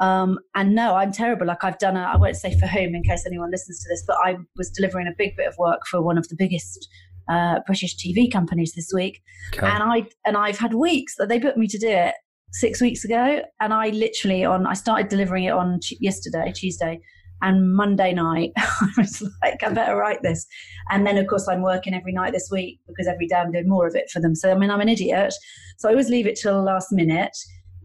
Um, 0.00 0.38
and 0.54 0.74
no, 0.74 0.94
I'm 0.96 1.12
terrible. 1.12 1.46
Like 1.46 1.62
I've 1.62 1.78
done 1.78 1.96
a, 1.96 2.00
I 2.00 2.16
won't 2.16 2.36
say 2.36 2.58
for 2.58 2.66
whom 2.66 2.94
in 2.94 3.02
case 3.02 3.24
anyone 3.26 3.50
listens 3.50 3.80
to 3.82 3.88
this, 3.88 4.02
but 4.06 4.16
I 4.24 4.36
was 4.56 4.70
delivering 4.70 5.06
a 5.06 5.14
big 5.16 5.36
bit 5.36 5.46
of 5.46 5.54
work 5.58 5.80
for 5.90 6.00
one 6.02 6.18
of 6.18 6.28
the 6.28 6.36
biggest 6.36 6.88
uh, 7.28 7.60
British 7.66 7.96
TV 7.96 8.30
companies 8.30 8.72
this 8.74 8.90
week, 8.92 9.22
okay. 9.54 9.66
and 9.66 9.82
I 9.82 10.06
and 10.24 10.36
I've 10.36 10.58
had 10.58 10.74
weeks 10.74 11.14
that 11.18 11.28
they 11.28 11.38
booked 11.38 11.56
me 11.56 11.68
to 11.68 11.78
do 11.78 11.88
it 11.88 12.14
six 12.50 12.80
weeks 12.80 13.04
ago, 13.04 13.42
and 13.60 13.72
I 13.72 13.90
literally 13.90 14.44
on 14.44 14.66
I 14.66 14.74
started 14.74 15.08
delivering 15.08 15.44
it 15.44 15.52
on 15.52 15.78
yesterday, 16.00 16.52
Tuesday, 16.52 17.00
and 17.42 17.74
Monday 17.74 18.14
night, 18.14 18.52
I 18.56 18.88
was 18.96 19.22
like, 19.42 19.62
I 19.62 19.68
better 19.70 19.96
write 19.96 20.22
this. 20.22 20.46
And 20.90 21.06
then, 21.06 21.18
of 21.18 21.26
course, 21.26 21.48
I'm 21.48 21.62
working 21.62 21.92
every 21.92 22.12
night 22.12 22.32
this 22.32 22.48
week 22.50 22.80
because 22.86 23.06
every 23.06 23.26
day 23.26 23.36
I'm 23.36 23.52
doing 23.52 23.68
more 23.68 23.86
of 23.86 23.94
it 23.94 24.10
for 24.10 24.20
them. 24.20 24.34
So, 24.34 24.50
I 24.50 24.54
mean, 24.54 24.70
I'm 24.70 24.80
an 24.80 24.88
idiot. 24.88 25.34
So 25.78 25.88
I 25.88 25.92
always 25.92 26.08
leave 26.08 26.26
it 26.26 26.38
till 26.40 26.54
the 26.54 26.62
last 26.62 26.92
minute. 26.92 27.36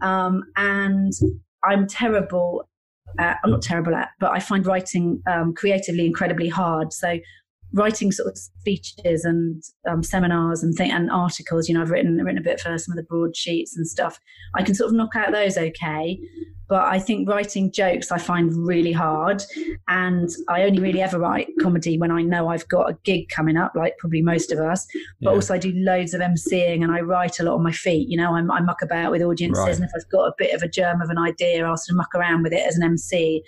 Um, 0.01 0.43
and 0.55 1.11
I'm 1.65 1.87
terrible 1.87 2.69
at, 3.19 3.37
I'm 3.43 3.51
not 3.51 3.61
terrible 3.63 3.95
at, 3.95 4.09
but 4.19 4.31
I 4.31 4.39
find 4.39 4.65
writing 4.65 5.21
um, 5.27 5.53
creatively 5.53 6.05
incredibly 6.05 6.49
hard. 6.49 6.93
So 6.93 7.17
writing 7.73 8.11
sort 8.11 8.29
of 8.29 8.37
speeches 8.37 9.23
and 9.23 9.61
um, 9.89 10.03
seminars 10.03 10.63
and 10.63 10.75
th- 10.75 10.91
and 10.91 11.11
articles. 11.11 11.67
You 11.67 11.75
know, 11.75 11.81
I've 11.81 11.89
written 11.89 12.17
written 12.17 12.37
a 12.37 12.43
bit 12.43 12.59
for 12.59 12.77
some 12.77 12.93
of 12.93 12.97
the 12.97 13.03
broadsheets 13.03 13.75
and 13.75 13.87
stuff. 13.87 14.19
I 14.55 14.63
can 14.63 14.75
sort 14.75 14.89
of 14.89 14.95
knock 14.95 15.15
out 15.15 15.31
those 15.31 15.57
okay, 15.57 16.19
but 16.69 16.83
I 16.83 16.99
think 16.99 17.29
writing 17.29 17.71
jokes 17.71 18.11
I 18.11 18.17
find 18.17 18.51
really 18.67 18.91
hard, 18.91 19.43
and 19.87 20.29
I 20.49 20.63
only 20.63 20.81
really 20.81 21.01
ever 21.01 21.19
write 21.19 21.47
comedy 21.61 21.97
when 21.97 22.11
I 22.11 22.21
know 22.21 22.49
I've 22.49 22.67
got 22.67 22.89
a 22.89 22.97
gig 23.03 23.29
coming 23.29 23.57
up, 23.57 23.73
like 23.75 23.97
probably 23.97 24.21
most 24.21 24.51
of 24.51 24.59
us. 24.59 24.85
But 25.21 25.31
yeah. 25.31 25.35
also 25.35 25.53
I 25.53 25.57
do 25.57 25.71
loads 25.75 26.13
of 26.13 26.21
emceeing 26.21 26.83
and 26.83 26.91
I 26.91 27.01
write 27.01 27.39
a 27.39 27.43
lot 27.43 27.55
on 27.55 27.63
my 27.63 27.71
feet. 27.71 28.09
You 28.09 28.17
know, 28.17 28.35
I'm, 28.35 28.51
I 28.51 28.59
muck 28.59 28.81
about 28.81 29.11
with 29.11 29.21
audiences, 29.21 29.63
right. 29.63 29.75
and 29.75 29.83
if 29.83 29.91
I've 29.95 30.09
got 30.09 30.25
a 30.25 30.33
bit 30.37 30.53
of 30.53 30.61
a 30.61 30.67
germ 30.67 31.01
of 31.01 31.09
an 31.09 31.17
idea, 31.17 31.65
I'll 31.65 31.77
sort 31.77 31.93
of 31.93 31.97
muck 31.97 32.15
around 32.15 32.43
with 32.43 32.53
it 32.53 32.65
as 32.65 32.75
an 32.75 32.83
MC. 32.83 33.43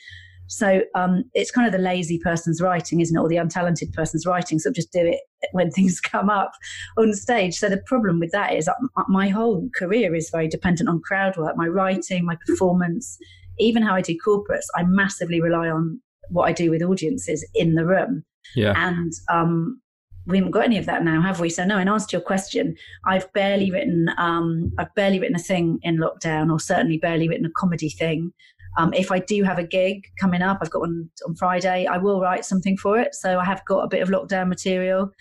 So 0.49 0.81
um, 0.95 1.23
it's 1.35 1.51
kind 1.51 1.67
of 1.67 1.71
the 1.71 1.79
lazy 1.79 2.17
person's 2.17 2.59
writing, 2.59 2.99
isn't 2.99 3.15
it? 3.15 3.19
Or 3.19 3.29
the 3.29 3.35
untalented 3.35 3.93
person's 3.93 4.25
writing. 4.25 4.57
So 4.57 4.71
just 4.71 4.91
do 4.91 5.05
it 5.05 5.21
when 5.51 5.71
things 5.79 6.01
come 6.01 6.29
up 6.29 6.51
on 6.97 7.13
stage. 7.13 7.55
So 7.55 7.69
the 7.69 7.81
problem 7.85 8.19
with 8.19 8.31
that 8.31 8.53
is 8.53 8.67
uh, 8.67 8.73
my 9.07 9.29
whole 9.29 9.69
career 9.75 10.15
is 10.15 10.29
very 10.31 10.47
dependent 10.47 10.89
on 10.89 11.01
crowd 11.01 11.37
work, 11.37 11.55
my 11.55 11.67
writing, 11.67 12.25
my 12.25 12.35
performance, 12.47 13.17
even 13.59 13.83
how 13.83 13.93
I 13.93 14.01
do 14.01 14.17
corporates. 14.25 14.65
I 14.75 14.83
massively 14.83 15.39
rely 15.39 15.69
on 15.69 16.01
what 16.29 16.45
I 16.45 16.51
do 16.51 16.71
with 16.71 16.81
audiences 16.81 17.47
in 17.53 17.75
the 17.75 17.85
room. 17.85 18.23
Yeah. 18.55 18.73
And 18.75 19.13
um, 19.31 19.79
we 20.25 20.37
haven't 20.37 20.51
got 20.51 20.65
any 20.65 20.77
of 20.77 20.87
that 20.87 21.03
now, 21.03 21.21
have 21.21 21.39
we? 21.39 21.49
So 21.49 21.63
no, 21.63 21.77
in 21.77 21.87
answer 21.87 22.07
to 22.07 22.17
your 22.17 22.25
question, 22.25 22.75
I've 23.05 23.31
barely 23.33 23.69
written 23.69 24.09
um, 24.17 24.71
I've 24.79 24.93
barely 24.95 25.19
written 25.19 25.35
a 25.35 25.39
thing 25.39 25.79
in 25.83 25.97
lockdown, 25.97 26.51
or 26.51 26.59
certainly 26.59 26.97
barely 26.97 27.27
written 27.27 27.45
a 27.45 27.51
comedy 27.55 27.89
thing. 27.89 28.33
Um, 28.77 28.93
if 28.93 29.11
I 29.11 29.19
do 29.19 29.43
have 29.43 29.59
a 29.59 29.63
gig 29.63 30.05
coming 30.19 30.41
up, 30.41 30.59
I've 30.61 30.69
got 30.69 30.81
one 30.81 31.09
on 31.27 31.35
Friday. 31.35 31.85
I 31.87 31.97
will 31.97 32.21
write 32.21 32.45
something 32.45 32.77
for 32.77 32.99
it, 32.99 33.15
so 33.15 33.39
I 33.39 33.45
have 33.45 33.63
got 33.65 33.79
a 33.79 33.87
bit 33.87 34.01
of 34.01 34.09
lockdown 34.09 34.47
material. 34.47 35.11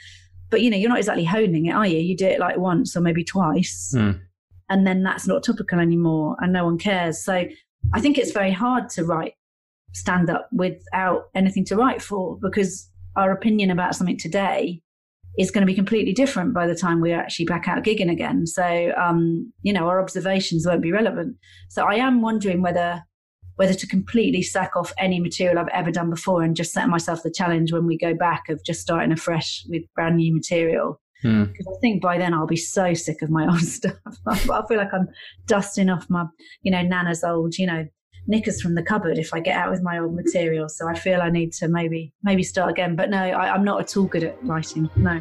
But 0.51 0.63
you 0.63 0.71
know, 0.71 0.77
you're 0.77 0.89
not 0.91 0.99
exactly 0.99 1.25
honing 1.25 1.67
it, 1.67 1.73
are 1.73 1.87
you? 1.87 1.99
You 1.99 2.17
do 2.17 2.27
it 2.27 2.41
like 2.41 2.57
once 2.57 2.97
or 2.97 3.01
maybe 3.01 3.25
twice, 3.25 3.93
Mm. 3.97 4.21
and 4.71 4.87
then 4.87 5.03
that's 5.03 5.27
not 5.27 5.43
topical 5.45 5.81
anymore, 5.81 6.37
and 6.41 6.53
no 6.53 6.65
one 6.65 6.79
cares. 6.79 7.23
So 7.23 7.47
I 7.93 8.01
think 8.01 8.19
it's 8.19 8.33
very 8.33 8.53
hard 8.53 8.89
to 8.91 9.05
write 9.05 9.35
stand 9.95 10.29
up 10.29 10.49
without 10.53 11.25
anything 11.35 11.65
to 11.65 11.75
write 11.77 12.03
for 12.03 12.39
because 12.43 12.91
our 13.17 13.33
opinion 13.33 13.71
about 13.71 13.95
something 13.95 14.19
today 14.19 14.81
is 15.39 15.51
going 15.51 15.63
to 15.63 15.67
be 15.67 15.75
completely 15.75 16.13
different 16.13 16.53
by 16.53 16.67
the 16.67 16.75
time 16.75 17.01
we're 17.01 17.19
actually 17.19 17.47
back 17.47 17.67
out 17.69 17.83
gigging 17.85 18.11
again. 18.11 18.47
So, 18.47 18.93
um, 18.99 19.51
you 19.63 19.73
know, 19.73 19.89
our 19.89 20.01
observations 20.01 20.67
won't 20.67 20.83
be 20.83 20.93
relevant. 20.93 21.37
So 21.71 21.85
I 21.85 21.95
am 21.95 22.21
wondering 22.21 22.61
whether 22.61 23.03
whether 23.59 23.75
to 23.75 23.87
completely 23.89 24.41
sack 24.41 24.77
off 24.77 24.93
any 24.99 25.19
material 25.19 25.59
I've 25.59 25.69
ever 25.75 25.91
done 25.91 26.11
before 26.11 26.43
and 26.43 26.55
just 26.55 26.73
set 26.73 26.89
myself 26.89 27.25
the 27.25 27.31
challenge 27.31 27.73
when 27.73 27.87
we 27.87 27.99
go 27.99 28.15
back 28.15 28.49
of 28.49 28.65
just 28.65 28.81
starting 28.81 29.11
afresh 29.11 29.65
with 29.69 29.83
brand 29.97 30.17
new 30.17 30.33
material. 30.33 31.01
Hmm. 31.23 31.47
Because 31.47 31.67
I 31.67 31.77
think 31.81 32.01
by 32.01 32.19
then 32.19 32.33
I'll 32.33 32.47
be 32.47 32.57
so 32.57 32.95
sick 32.95 33.21
of 33.21 33.31
my 33.31 33.47
old 33.51 33.61
stuff. 33.61 33.97
I 34.29 34.37
feel 34.69 34.77
like 34.77 34.95
I'm 34.95 35.09
dusting 35.47 35.91
off 35.91 36.09
my, 36.09 36.27
you 36.63 36.71
know, 36.71 36.83
Nana's 36.83 37.25
old, 37.25 37.59
you 37.59 37.67
know, 37.67 37.85
knickers 38.29 38.63
from 38.63 38.77
the 38.77 38.83
cupboard 38.83 39.19
if 39.19 39.35
I 39.35 39.41
get 39.41 39.57
out 39.57 39.73
with 39.73 39.83
my 39.83 39.99
old 39.99 40.15
material. 40.15 40.69
So 40.69 40.89
I 40.89 40.97
feel 40.97 41.21
I 41.21 41.31
need 41.31 41.53
to 41.55 41.67
maybe 41.67 42.13
maybe 42.23 42.45
start 42.45 42.71
again. 42.71 42.95
But 42.95 43.11
no, 43.11 43.19
I, 43.19 43.53
I'm 43.53 43.65
not 43.65 43.81
at 43.81 43.97
all 43.97 44.05
good 44.05 44.23
at 44.23 44.41
writing. 44.45 44.89
No. 44.95 45.21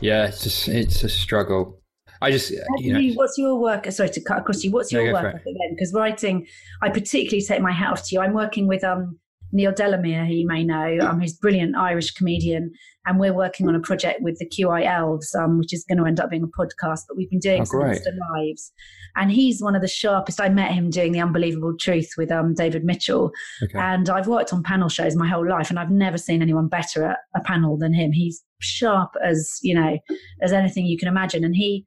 Yeah, 0.00 0.26
it's 0.26 0.42
just 0.42 0.68
it's 0.68 1.02
a 1.02 1.08
struggle. 1.08 1.80
I 2.20 2.30
just 2.30 2.50
you 2.78 2.92
know 2.92 3.14
what's 3.14 3.38
your 3.38 3.56
work? 3.60 3.90
Sorry 3.92 4.08
to 4.10 4.20
cut 4.20 4.38
across 4.38 4.64
you. 4.64 4.70
What's 4.72 4.92
your 4.92 5.06
for 5.06 5.12
work 5.12 5.42
then? 5.44 5.54
Because 5.70 5.92
writing, 5.92 6.46
I 6.82 6.88
particularly 6.88 7.42
take 7.42 7.60
my 7.60 7.72
hat 7.72 7.92
off 7.92 8.04
to 8.08 8.14
you. 8.14 8.20
I'm 8.20 8.34
working 8.34 8.66
with 8.66 8.82
um, 8.82 9.18
Neil 9.52 9.72
Delamere, 9.72 10.26
who 10.26 10.34
you 10.34 10.46
may 10.46 10.64
know. 10.64 10.98
Um, 11.00 11.20
he's 11.20 11.34
a 11.36 11.40
brilliant 11.40 11.76
Irish 11.76 12.10
comedian, 12.12 12.72
and 13.06 13.20
we're 13.20 13.32
working 13.32 13.68
on 13.68 13.74
a 13.74 13.80
project 13.80 14.20
with 14.20 14.38
the 14.38 14.46
QI 14.46 14.84
Elves, 14.84 15.34
um, 15.34 15.58
which 15.58 15.72
is 15.72 15.84
going 15.88 15.98
to 15.98 16.06
end 16.06 16.18
up 16.20 16.30
being 16.30 16.42
a 16.42 16.46
podcast. 16.48 17.02
But 17.08 17.16
we've 17.16 17.30
been 17.30 17.38
doing 17.38 17.62
Oh, 17.62 17.64
some. 17.64 17.80
Lives, 17.80 18.72
and 19.18 19.32
he's 19.32 19.60
one 19.60 19.74
of 19.74 19.82
the 19.82 19.88
sharpest. 19.88 20.40
I 20.40 20.48
met 20.48 20.72
him 20.72 20.90
doing 20.90 21.12
the 21.12 21.20
Unbelievable 21.20 21.76
Truth 21.76 22.10
with 22.16 22.30
um, 22.30 22.54
David 22.54 22.84
Mitchell, 22.84 23.32
okay. 23.62 23.78
and 23.78 24.08
I've 24.08 24.28
worked 24.28 24.52
on 24.52 24.62
panel 24.62 24.88
shows 24.88 25.16
my 25.16 25.28
whole 25.28 25.46
life, 25.46 25.70
and 25.70 25.78
I've 25.78 25.90
never 25.90 26.16
seen 26.16 26.40
anyone 26.40 26.68
better 26.68 27.04
at 27.04 27.18
a 27.34 27.40
panel 27.40 27.76
than 27.76 27.92
him. 27.92 28.12
He's 28.12 28.42
sharp 28.60 29.10
as 29.22 29.58
you 29.62 29.74
know 29.74 29.98
as 30.40 30.52
anything 30.52 30.86
you 30.86 30.96
can 30.96 31.08
imagine, 31.08 31.44
and 31.44 31.56
he, 31.56 31.84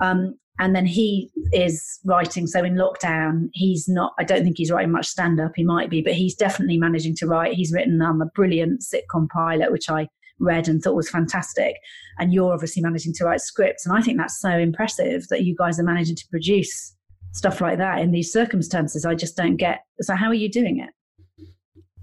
um, 0.00 0.38
and 0.58 0.76
then 0.76 0.86
he 0.86 1.30
is 1.52 2.00
writing. 2.04 2.46
So 2.46 2.62
in 2.62 2.74
lockdown, 2.74 3.48
he's 3.54 3.88
not. 3.88 4.12
I 4.18 4.24
don't 4.24 4.44
think 4.44 4.58
he's 4.58 4.70
writing 4.70 4.92
much 4.92 5.06
stand 5.06 5.40
up. 5.40 5.52
He 5.56 5.64
might 5.64 5.88
be, 5.88 6.02
but 6.02 6.12
he's 6.12 6.34
definitely 6.34 6.76
managing 6.76 7.16
to 7.16 7.26
write. 7.26 7.54
He's 7.54 7.72
written 7.72 8.02
um, 8.02 8.20
a 8.20 8.26
brilliant 8.26 8.82
sitcom 8.82 9.28
pilot, 9.30 9.72
which 9.72 9.88
I 9.88 10.08
read 10.38 10.68
and 10.68 10.82
thought 10.82 10.94
was 10.94 11.08
fantastic. 11.08 11.76
And 12.18 12.32
you're 12.32 12.52
obviously 12.52 12.82
managing 12.82 13.12
to 13.14 13.24
write 13.24 13.40
scripts, 13.40 13.86
and 13.86 13.96
I 13.96 14.00
think 14.02 14.18
that's 14.18 14.40
so 14.40 14.50
impressive 14.50 15.28
that 15.28 15.44
you 15.44 15.54
guys 15.56 15.78
are 15.78 15.84
managing 15.84 16.16
to 16.16 16.24
produce 16.30 16.94
stuff 17.32 17.60
like 17.60 17.78
that 17.78 17.98
in 17.98 18.12
these 18.12 18.32
circumstances. 18.32 19.04
I 19.04 19.14
just 19.14 19.36
don't 19.36 19.56
get. 19.56 19.80
So 20.00 20.14
how 20.14 20.28
are 20.28 20.34
you 20.34 20.48
doing 20.50 20.80
it? 20.80 20.90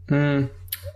Hmm. 0.10 0.46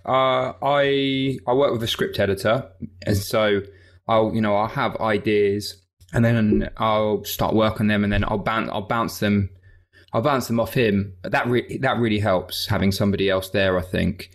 Uh, 0.05 0.53
I 0.61 1.39
I 1.47 1.53
work 1.53 1.71
with 1.71 1.83
a 1.83 1.87
script 1.87 2.19
editor, 2.19 2.69
and 3.05 3.17
so 3.17 3.61
I'll 4.07 4.33
you 4.33 4.41
know 4.41 4.55
I'll 4.55 4.67
have 4.67 4.95
ideas, 4.97 5.81
and 6.13 6.23
then 6.23 6.69
I'll 6.77 7.23
start 7.23 7.55
work 7.55 7.79
on 7.79 7.87
them, 7.87 8.03
and 8.03 8.11
then 8.11 8.23
I'll 8.25 8.37
bounce 8.37 8.69
I'll 8.71 8.87
bounce 8.87 9.19
them, 9.19 9.49
I'll 10.13 10.21
bounce 10.21 10.47
them 10.47 10.59
off 10.59 10.73
him. 10.73 11.13
That 11.23 11.47
re- 11.47 11.77
that 11.79 11.97
really 11.97 12.19
helps 12.19 12.67
having 12.67 12.91
somebody 12.91 13.29
else 13.29 13.49
there, 13.49 13.77
I 13.77 13.81
think. 13.81 14.29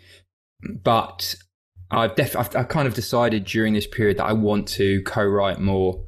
But 0.82 1.36
I've 1.90 2.14
def 2.14 2.36
I've, 2.36 2.54
I've 2.54 2.68
kind 2.68 2.86
of 2.86 2.94
decided 2.94 3.44
during 3.44 3.74
this 3.74 3.86
period 3.86 4.18
that 4.18 4.24
I 4.26 4.32
want 4.32 4.68
to 4.68 5.02
co-write 5.02 5.60
more. 5.60 6.02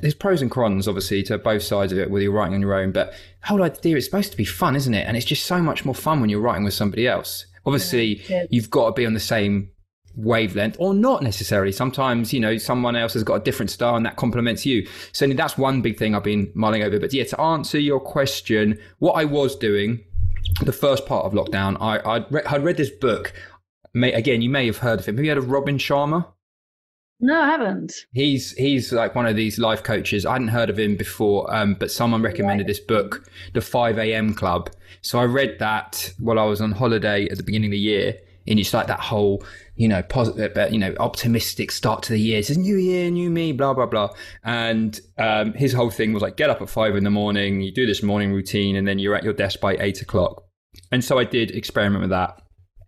There's 0.00 0.14
pros 0.14 0.40
and 0.40 0.50
cons, 0.50 0.88
obviously, 0.88 1.22
to 1.24 1.36
both 1.36 1.62
sides 1.62 1.92
of 1.92 1.98
it, 1.98 2.10
whether 2.10 2.22
you're 2.22 2.32
writing 2.32 2.54
on 2.54 2.62
your 2.62 2.74
own. 2.74 2.92
But 2.92 3.12
the 3.42 3.48
whole 3.48 3.62
idea 3.62 3.96
is 3.96 4.06
supposed 4.06 4.30
to 4.30 4.36
be 4.36 4.46
fun, 4.46 4.74
isn't 4.74 4.94
it? 4.94 5.06
And 5.06 5.16
it's 5.18 5.26
just 5.26 5.44
so 5.44 5.60
much 5.60 5.84
more 5.84 5.94
fun 5.94 6.20
when 6.20 6.30
you're 6.30 6.40
writing 6.40 6.64
with 6.64 6.72
somebody 6.72 7.06
else. 7.06 7.44
Obviously, 7.66 8.22
Yeah. 8.28 8.44
you've 8.48 8.70
got 8.70 8.86
to 8.86 8.92
be 8.92 9.04
on 9.04 9.12
the 9.12 9.20
same 9.20 9.70
wavelength 10.16 10.76
or 10.78 10.94
not 10.94 11.22
necessarily. 11.22 11.72
Sometimes, 11.72 12.32
you 12.32 12.40
know, 12.40 12.56
someone 12.56 12.96
else 12.96 13.12
has 13.12 13.22
got 13.22 13.34
a 13.34 13.40
different 13.40 13.70
style 13.70 13.96
and 13.96 14.06
that 14.06 14.16
complements 14.16 14.64
you. 14.64 14.88
So 15.12 15.26
that's 15.26 15.58
one 15.58 15.82
big 15.82 15.98
thing 15.98 16.14
I've 16.14 16.24
been 16.24 16.50
mulling 16.54 16.82
over. 16.82 16.98
But 16.98 17.12
yeah, 17.12 17.24
to 17.24 17.40
answer 17.40 17.78
your 17.78 18.00
question, 18.00 18.78
what 18.98 19.12
I 19.12 19.26
was 19.26 19.54
doing 19.56 20.02
the 20.62 20.72
first 20.72 21.04
part 21.06 21.26
of 21.26 21.32
lockdown, 21.32 21.76
I, 21.80 22.00
I'd, 22.16 22.32
re- 22.32 22.42
I'd 22.46 22.64
read 22.64 22.78
this 22.78 22.90
book. 22.90 23.32
May, 23.92 24.12
again, 24.12 24.42
you 24.42 24.50
may 24.50 24.66
have 24.66 24.78
heard 24.78 25.00
of 25.00 25.06
him. 25.06 25.16
Have 25.16 25.24
you 25.24 25.30
heard 25.30 25.38
of 25.38 25.50
Robin 25.50 25.78
Sharma? 25.78 26.26
No, 27.22 27.38
I 27.38 27.48
haven't. 27.48 27.92
He's 28.12 28.52
he's 28.52 28.92
like 28.92 29.14
one 29.14 29.26
of 29.26 29.36
these 29.36 29.58
life 29.58 29.82
coaches. 29.82 30.24
I 30.24 30.32
hadn't 30.32 30.48
heard 30.48 30.70
of 30.70 30.78
him 30.78 30.96
before, 30.96 31.52
um, 31.54 31.74
but 31.74 31.90
someone 31.90 32.22
recommended 32.22 32.66
this 32.66 32.80
book, 32.80 33.28
The 33.52 33.60
Five 33.60 33.98
A.M. 33.98 34.32
Club. 34.32 34.70
So 35.02 35.18
I 35.18 35.24
read 35.24 35.58
that 35.58 36.12
while 36.18 36.38
I 36.38 36.44
was 36.44 36.62
on 36.62 36.72
holiday 36.72 37.28
at 37.28 37.36
the 37.36 37.42
beginning 37.42 37.68
of 37.68 37.72
the 37.72 37.78
year, 37.78 38.16
and 38.46 38.58
it's 38.58 38.72
like 38.72 38.86
that 38.86 39.00
whole, 39.00 39.44
you 39.76 39.86
know, 39.86 40.02
positive, 40.02 40.72
you 40.72 40.78
know, 40.78 40.94
optimistic 40.98 41.72
start 41.72 42.02
to 42.04 42.14
the 42.14 42.20
year. 42.20 42.38
It 42.38 42.46
says 42.46 42.56
new 42.56 42.76
year, 42.76 43.10
new 43.10 43.28
me, 43.28 43.52
blah 43.52 43.74
blah 43.74 43.86
blah. 43.86 44.10
And 44.42 44.98
um, 45.18 45.52
his 45.52 45.74
whole 45.74 45.90
thing 45.90 46.14
was 46.14 46.22
like, 46.22 46.38
get 46.38 46.48
up 46.48 46.62
at 46.62 46.70
five 46.70 46.96
in 46.96 47.04
the 47.04 47.10
morning, 47.10 47.60
you 47.60 47.70
do 47.70 47.84
this 47.84 48.02
morning 48.02 48.32
routine, 48.32 48.76
and 48.76 48.88
then 48.88 48.98
you're 48.98 49.14
at 49.14 49.24
your 49.24 49.34
desk 49.34 49.60
by 49.60 49.76
eight 49.76 50.00
o'clock. 50.00 50.44
And 50.90 51.04
so 51.04 51.18
I 51.18 51.24
did 51.24 51.50
experiment 51.50 52.00
with 52.00 52.10
that. 52.10 52.40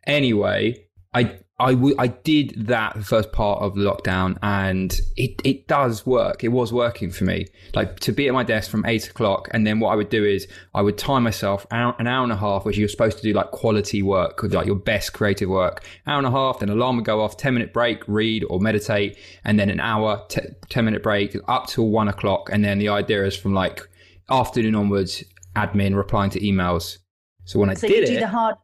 Anyway, 0.07 0.87
I 1.15 1.39
I, 1.63 1.75
w- 1.75 1.95
I 1.97 2.09
did 2.09 2.67
that 2.67 2.95
the 2.95 3.05
first 3.05 3.31
part 3.31 3.63
of 3.63 3.75
lockdown 3.75 4.37
and 4.43 5.01
it, 5.17 5.41
it 5.45 5.69
does 5.69 6.05
work. 6.05 6.43
It 6.43 6.49
was 6.49 6.73
working 6.73 7.13
for 7.13 7.23
me. 7.23 7.47
Like 7.73 8.01
to 8.01 8.11
be 8.11 8.27
at 8.27 8.35
my 8.35 8.43
desk 8.43 8.69
from 8.69 8.85
eight 8.85 9.09
o'clock. 9.09 9.47
And 9.53 9.65
then 9.65 9.79
what 9.79 9.91
I 9.91 9.95
would 9.95 10.09
do 10.09 10.25
is 10.25 10.49
I 10.75 10.83
would 10.83 10.99
time 10.99 11.23
myself 11.23 11.65
hour, 11.71 11.95
an 12.01 12.09
hour 12.09 12.25
and 12.25 12.33
a 12.33 12.37
half, 12.37 12.65
which 12.65 12.77
you're 12.77 12.89
supposed 12.89 13.19
to 13.19 13.23
do 13.23 13.33
like 13.33 13.53
quality 13.53 14.03
work 14.03 14.43
like 14.43 14.67
your 14.67 14.75
best 14.75 15.13
creative 15.13 15.49
work. 15.49 15.85
Hour 16.05 16.19
and 16.19 16.27
a 16.27 16.33
half, 16.33 16.59
then 16.59 16.69
alarm 16.69 16.97
would 16.97 17.05
go 17.05 17.21
off, 17.21 17.37
10 17.37 17.55
minute 17.55 17.73
break, 17.73 18.03
read 18.09 18.45
or 18.51 18.59
meditate. 18.59 19.17
And 19.45 19.57
then 19.61 19.71
an 19.71 19.79
hour, 19.79 20.25
t- 20.29 20.41
10 20.69 20.85
minute 20.85 21.05
break 21.05 21.37
up 21.47 21.69
till 21.69 21.91
one 21.91 22.09
o'clock. 22.09 22.49
And 22.51 22.65
then 22.65 22.81
the 22.81 22.89
idea 22.89 23.25
is 23.25 23.37
from 23.37 23.55
like 23.55 23.89
afternoon 24.31 24.75
onwards, 24.75 25.23
admin, 25.55 25.95
replying 25.95 26.31
to 26.31 26.41
emails. 26.41 26.99
So 27.45 27.61
when 27.61 27.71
I 27.71 27.75
So 27.75 27.87
did 27.87 28.01
you 28.01 28.07
do 28.07 28.13
it, 28.15 28.21
the 28.21 28.29
hard. 28.29 28.57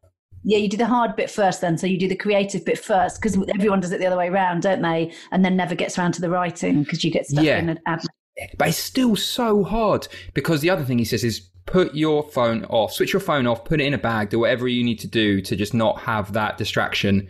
Yeah, 0.45 0.59
you 0.59 0.69
do 0.69 0.77
the 0.77 0.87
hard 0.87 1.17
bit 1.17 1.31
first, 1.31 1.61
then. 1.61 1.77
So 1.79 1.87
you 1.87 1.99
do 1.99 2.09
the 2.09 2.17
creative 2.17 2.65
bit 2.65 2.79
first, 2.79 3.21
because 3.21 3.37
everyone 3.55 3.81
does 3.81 3.93
it 3.93 3.99
the 3.99 4.07
other 4.07 4.17
way 4.17 4.29
around, 4.29 4.63
don't 4.63 4.83
they? 4.83 5.13
And 5.33 5.45
then 5.45 5.57
never 5.57 5.75
gets 5.75 5.99
around 5.99 6.13
to 6.13 6.21
the 6.21 6.31
writing 6.31 6.83
because 6.85 7.05
you 7.05 7.11
get 7.11 7.27
stuck 7.27 7.45
Yeah. 7.45 7.59
in 7.59 7.69
an 7.69 7.79
admin. 7.87 8.07
but 8.57 8.69
it's 8.69 8.79
still 8.79 9.17
so 9.17 9.65
hard 9.65 10.07
because 10.33 10.61
the 10.61 10.71
other 10.71 10.85
thing 10.85 10.99
he 10.99 11.05
says 11.05 11.25
is 11.25 11.41
put 11.67 11.93
your 11.95 12.23
phone 12.23 12.65
off, 12.67 12.93
switch 12.93 13.13
your 13.13 13.21
phone 13.21 13.47
off, 13.49 13.65
put 13.65 13.81
it 13.81 13.85
in 13.85 13.95
a 13.95 13.99
bag, 13.99 14.31
do 14.31 14.39
whatever 14.39 14.69
you 14.69 14.85
need 14.85 14.99
to 15.01 15.09
do 15.09 15.41
to 15.43 15.57
just 15.57 15.75
not 15.75 15.99
have 16.01 16.33
that 16.35 16.57
distraction. 16.57 17.29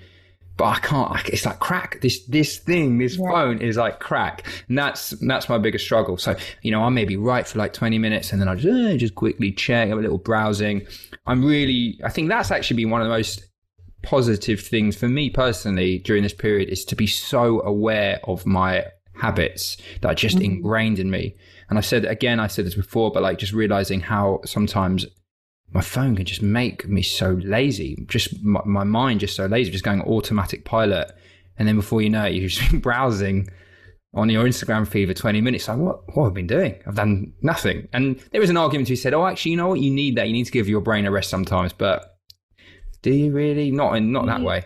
But 0.58 0.64
I 0.64 0.78
can't. 0.80 1.10
I, 1.12 1.22
it's 1.26 1.46
like 1.46 1.60
crack. 1.60 2.00
This 2.02 2.24
this 2.24 2.58
thing, 2.58 2.98
this 2.98 3.16
phone 3.16 3.58
is 3.58 3.76
like 3.76 4.00
crack, 4.00 4.44
and 4.68 4.76
that's 4.76 5.10
that's 5.10 5.48
my 5.48 5.56
biggest 5.56 5.84
struggle. 5.84 6.18
So 6.18 6.36
you 6.62 6.72
know, 6.72 6.82
I 6.82 6.88
maybe 6.88 7.16
write 7.16 7.46
for 7.46 7.58
like 7.58 7.72
twenty 7.72 7.96
minutes, 7.96 8.32
and 8.32 8.40
then 8.40 8.48
I 8.48 8.56
just 8.56 8.66
eh, 8.66 8.96
just 8.96 9.14
quickly 9.14 9.52
check, 9.52 9.88
have 9.88 9.98
a 9.98 10.02
little 10.02 10.18
browsing. 10.18 10.84
I'm 11.26 11.44
really. 11.44 12.00
I 12.04 12.10
think 12.10 12.28
that's 12.28 12.50
actually 12.50 12.76
been 12.76 12.90
one 12.90 13.00
of 13.00 13.06
the 13.06 13.14
most 13.14 13.44
positive 14.02 14.60
things 14.60 14.96
for 14.96 15.08
me 15.08 15.30
personally 15.30 15.98
during 15.98 16.22
this 16.22 16.34
period 16.34 16.68
is 16.68 16.84
to 16.84 16.96
be 16.96 17.06
so 17.06 17.60
aware 17.62 18.20
of 18.24 18.44
my 18.46 18.84
habits 19.14 19.76
that 20.00 20.08
are 20.08 20.14
just 20.14 20.40
ingrained 20.40 20.98
in 20.98 21.10
me. 21.10 21.36
And 21.68 21.78
I 21.78 21.82
said 21.82 22.04
again, 22.04 22.40
I 22.40 22.48
said 22.48 22.66
this 22.66 22.74
before, 22.74 23.12
but 23.12 23.22
like 23.22 23.38
just 23.38 23.52
realizing 23.52 24.00
how 24.00 24.40
sometimes 24.44 25.06
my 25.72 25.80
phone 25.80 26.16
can 26.16 26.24
just 26.24 26.42
make 26.42 26.88
me 26.88 27.02
so 27.02 27.32
lazy. 27.42 28.04
Just 28.08 28.42
my, 28.42 28.60
my 28.64 28.84
mind 28.84 29.20
just 29.20 29.36
so 29.36 29.46
lazy, 29.46 29.70
just 29.70 29.84
going 29.84 30.00
automatic 30.02 30.64
pilot. 30.64 31.12
And 31.58 31.68
then 31.68 31.76
before 31.76 32.00
you 32.00 32.10
know 32.10 32.24
it, 32.24 32.34
you're 32.34 32.48
just 32.48 32.80
browsing 32.82 33.48
on 34.14 34.30
your 34.30 34.44
Instagram 34.44 34.86
feed 34.88 35.08
for 35.08 35.14
20 35.14 35.40
minutes. 35.40 35.68
Like, 35.68 35.78
what, 35.78 36.00
what 36.16 36.24
have 36.24 36.32
I 36.32 36.34
been 36.34 36.46
doing? 36.46 36.80
I've 36.86 36.94
done 36.94 37.32
nothing. 37.42 37.88
And 37.92 38.18
there 38.32 38.40
was 38.40 38.50
an 38.50 38.56
argument 38.56 38.88
who 38.88 38.96
said, 38.96 39.12
oh, 39.12 39.26
actually, 39.26 39.52
you 39.52 39.56
know 39.58 39.68
what? 39.68 39.80
You 39.80 39.90
need 39.90 40.16
that. 40.16 40.26
You 40.28 40.32
need 40.32 40.46
to 40.46 40.52
give 40.52 40.68
your 40.68 40.80
brain 40.80 41.04
a 41.06 41.10
rest 41.10 41.28
sometimes. 41.28 41.72
But 41.72 42.16
do 43.02 43.12
you 43.12 43.32
really? 43.32 43.70
Not 43.70 43.96
in, 43.96 44.10
not 44.12 44.26
that 44.26 44.40
way. 44.40 44.64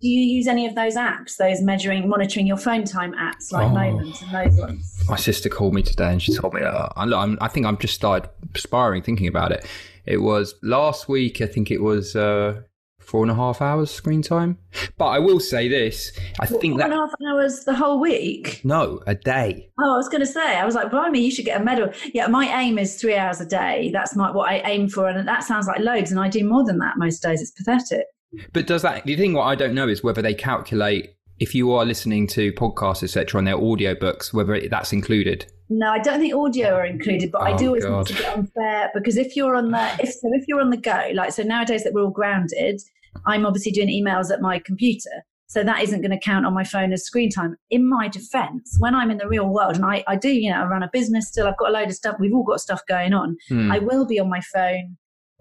Do 0.00 0.08
you 0.08 0.20
use 0.20 0.46
any 0.46 0.66
of 0.66 0.74
those 0.74 0.96
apps, 0.96 1.36
those 1.38 1.62
measuring, 1.62 2.08
monitoring 2.08 2.46
your 2.46 2.58
phone 2.58 2.84
time 2.84 3.14
apps 3.14 3.50
like 3.52 3.66
Oh. 3.66 3.74
Moment 3.74 4.22
and 4.22 4.32
those 4.52 4.60
ones? 4.60 5.04
My 5.08 5.16
sister 5.16 5.48
called 5.48 5.74
me 5.74 5.82
today 5.82 6.12
and 6.12 6.22
she 6.22 6.34
told 6.34 6.52
me, 6.54 6.62
uh, 6.62 6.88
I, 6.94 7.04
I'm, 7.04 7.38
I 7.40 7.48
think 7.48 7.64
I've 7.64 7.78
just 7.78 7.94
started 7.94 8.28
perspiring 8.52 9.02
thinking 9.02 9.26
about 9.26 9.50
it. 9.50 9.66
It 10.06 10.18
was 10.18 10.54
last 10.62 11.08
week, 11.08 11.40
I 11.40 11.46
think 11.46 11.70
it 11.70 11.82
was 11.82 12.14
uh, 12.16 12.62
four 13.00 13.22
and 13.22 13.30
a 13.30 13.34
half 13.34 13.60
hours 13.60 13.90
screen 13.90 14.22
time. 14.22 14.58
But 14.98 15.06
I 15.06 15.18
will 15.18 15.40
say 15.40 15.68
this 15.68 16.12
I 16.40 16.46
think 16.46 16.74
Four 16.74 16.82
and 16.84 16.92
a 16.92 16.96
that, 16.96 17.08
half 17.10 17.10
hours 17.28 17.64
the 17.64 17.74
whole 17.74 18.00
week. 18.00 18.60
no, 18.64 19.00
a 19.06 19.14
day. 19.14 19.70
Oh, 19.80 19.94
I 19.94 19.96
was 19.96 20.08
going 20.08 20.20
to 20.20 20.26
say, 20.26 20.56
I 20.56 20.64
was 20.64 20.74
like, 20.74 20.90
blimey, 20.90 21.20
you 21.20 21.30
should 21.30 21.44
get 21.44 21.60
a 21.60 21.64
medal. 21.64 21.90
Yeah, 22.12 22.26
my 22.28 22.46
aim 22.60 22.78
is 22.78 23.00
three 23.00 23.16
hours 23.16 23.40
a 23.40 23.46
day. 23.46 23.90
That's 23.92 24.14
my 24.16 24.30
what 24.30 24.48
I 24.50 24.58
aim 24.66 24.88
for, 24.88 25.08
and 25.08 25.26
that 25.28 25.44
sounds 25.44 25.66
like 25.66 25.80
loads, 25.80 26.10
and 26.10 26.20
I 26.20 26.28
do 26.28 26.44
more 26.46 26.64
than 26.64 26.78
that 26.78 26.94
most 26.96 27.22
days. 27.22 27.40
It's 27.42 27.50
pathetic. 27.50 28.04
But 28.52 28.66
does 28.66 28.82
that, 28.82 29.04
the 29.04 29.16
thing 29.16 29.32
what 29.34 29.44
I 29.44 29.54
don't 29.54 29.74
know 29.74 29.88
is 29.88 30.02
whether 30.02 30.20
they 30.20 30.34
calculate 30.34 31.13
if 31.38 31.54
you 31.54 31.72
are 31.72 31.84
listening 31.84 32.26
to 32.28 32.52
podcasts, 32.52 33.02
etc., 33.02 33.38
on 33.38 33.44
their 33.44 33.56
audiobooks, 33.56 34.32
whether 34.32 34.60
that's 34.68 34.92
included. 34.92 35.46
No, 35.70 35.88
I 35.90 35.98
don't 35.98 36.20
think 36.20 36.34
audio 36.34 36.74
are 36.74 36.84
included, 36.86 37.32
but 37.32 37.42
I 37.42 37.52
Oh, 37.52 37.58
do 37.58 37.66
always 37.68 37.84
God. 37.84 37.92
want 37.92 38.08
to 38.08 38.14
get 38.14 38.36
unfair 38.36 38.90
because 38.94 39.16
if 39.16 39.34
you're 39.34 39.56
on 39.56 39.70
the 39.70 39.96
if 39.98 40.10
so 40.12 40.28
if 40.32 40.44
you're 40.46 40.60
on 40.60 40.70
the 40.70 40.76
go, 40.76 41.10
like 41.14 41.32
so 41.32 41.42
nowadays 41.42 41.84
that 41.84 41.92
we're 41.94 42.02
all 42.04 42.10
grounded, 42.10 42.80
I'm 43.26 43.46
obviously 43.46 43.72
doing 43.72 43.88
emails 43.88 44.30
at 44.30 44.40
my 44.40 44.58
computer. 44.58 45.10
So 45.46 45.62
that 45.62 45.82
isn't 45.82 46.00
going 46.00 46.10
to 46.10 46.18
count 46.18 46.46
on 46.46 46.52
my 46.52 46.64
phone 46.64 46.92
as 46.92 47.04
screen 47.04 47.30
time. 47.30 47.56
In 47.70 47.88
my 47.88 48.08
defense, 48.08 48.76
when 48.80 48.94
I'm 48.94 49.10
in 49.10 49.18
the 49.18 49.28
real 49.28 49.46
world 49.48 49.76
and 49.76 49.84
I, 49.84 50.02
I 50.08 50.16
do, 50.16 50.30
you 50.30 50.50
know, 50.50 50.62
I 50.62 50.64
run 50.66 50.82
a 50.82 50.90
business 50.92 51.28
still, 51.28 51.46
I've 51.46 51.56
got 51.58 51.68
a 51.68 51.72
load 51.72 51.88
of 51.88 51.94
stuff, 51.94 52.16
we've 52.18 52.34
all 52.34 52.42
got 52.42 52.60
stuff 52.60 52.80
going 52.88 53.12
on. 53.14 53.36
Hmm. 53.48 53.70
I 53.70 53.78
will 53.78 54.04
be 54.04 54.18
on 54.18 54.28
my 54.28 54.40
phone 54.52 54.96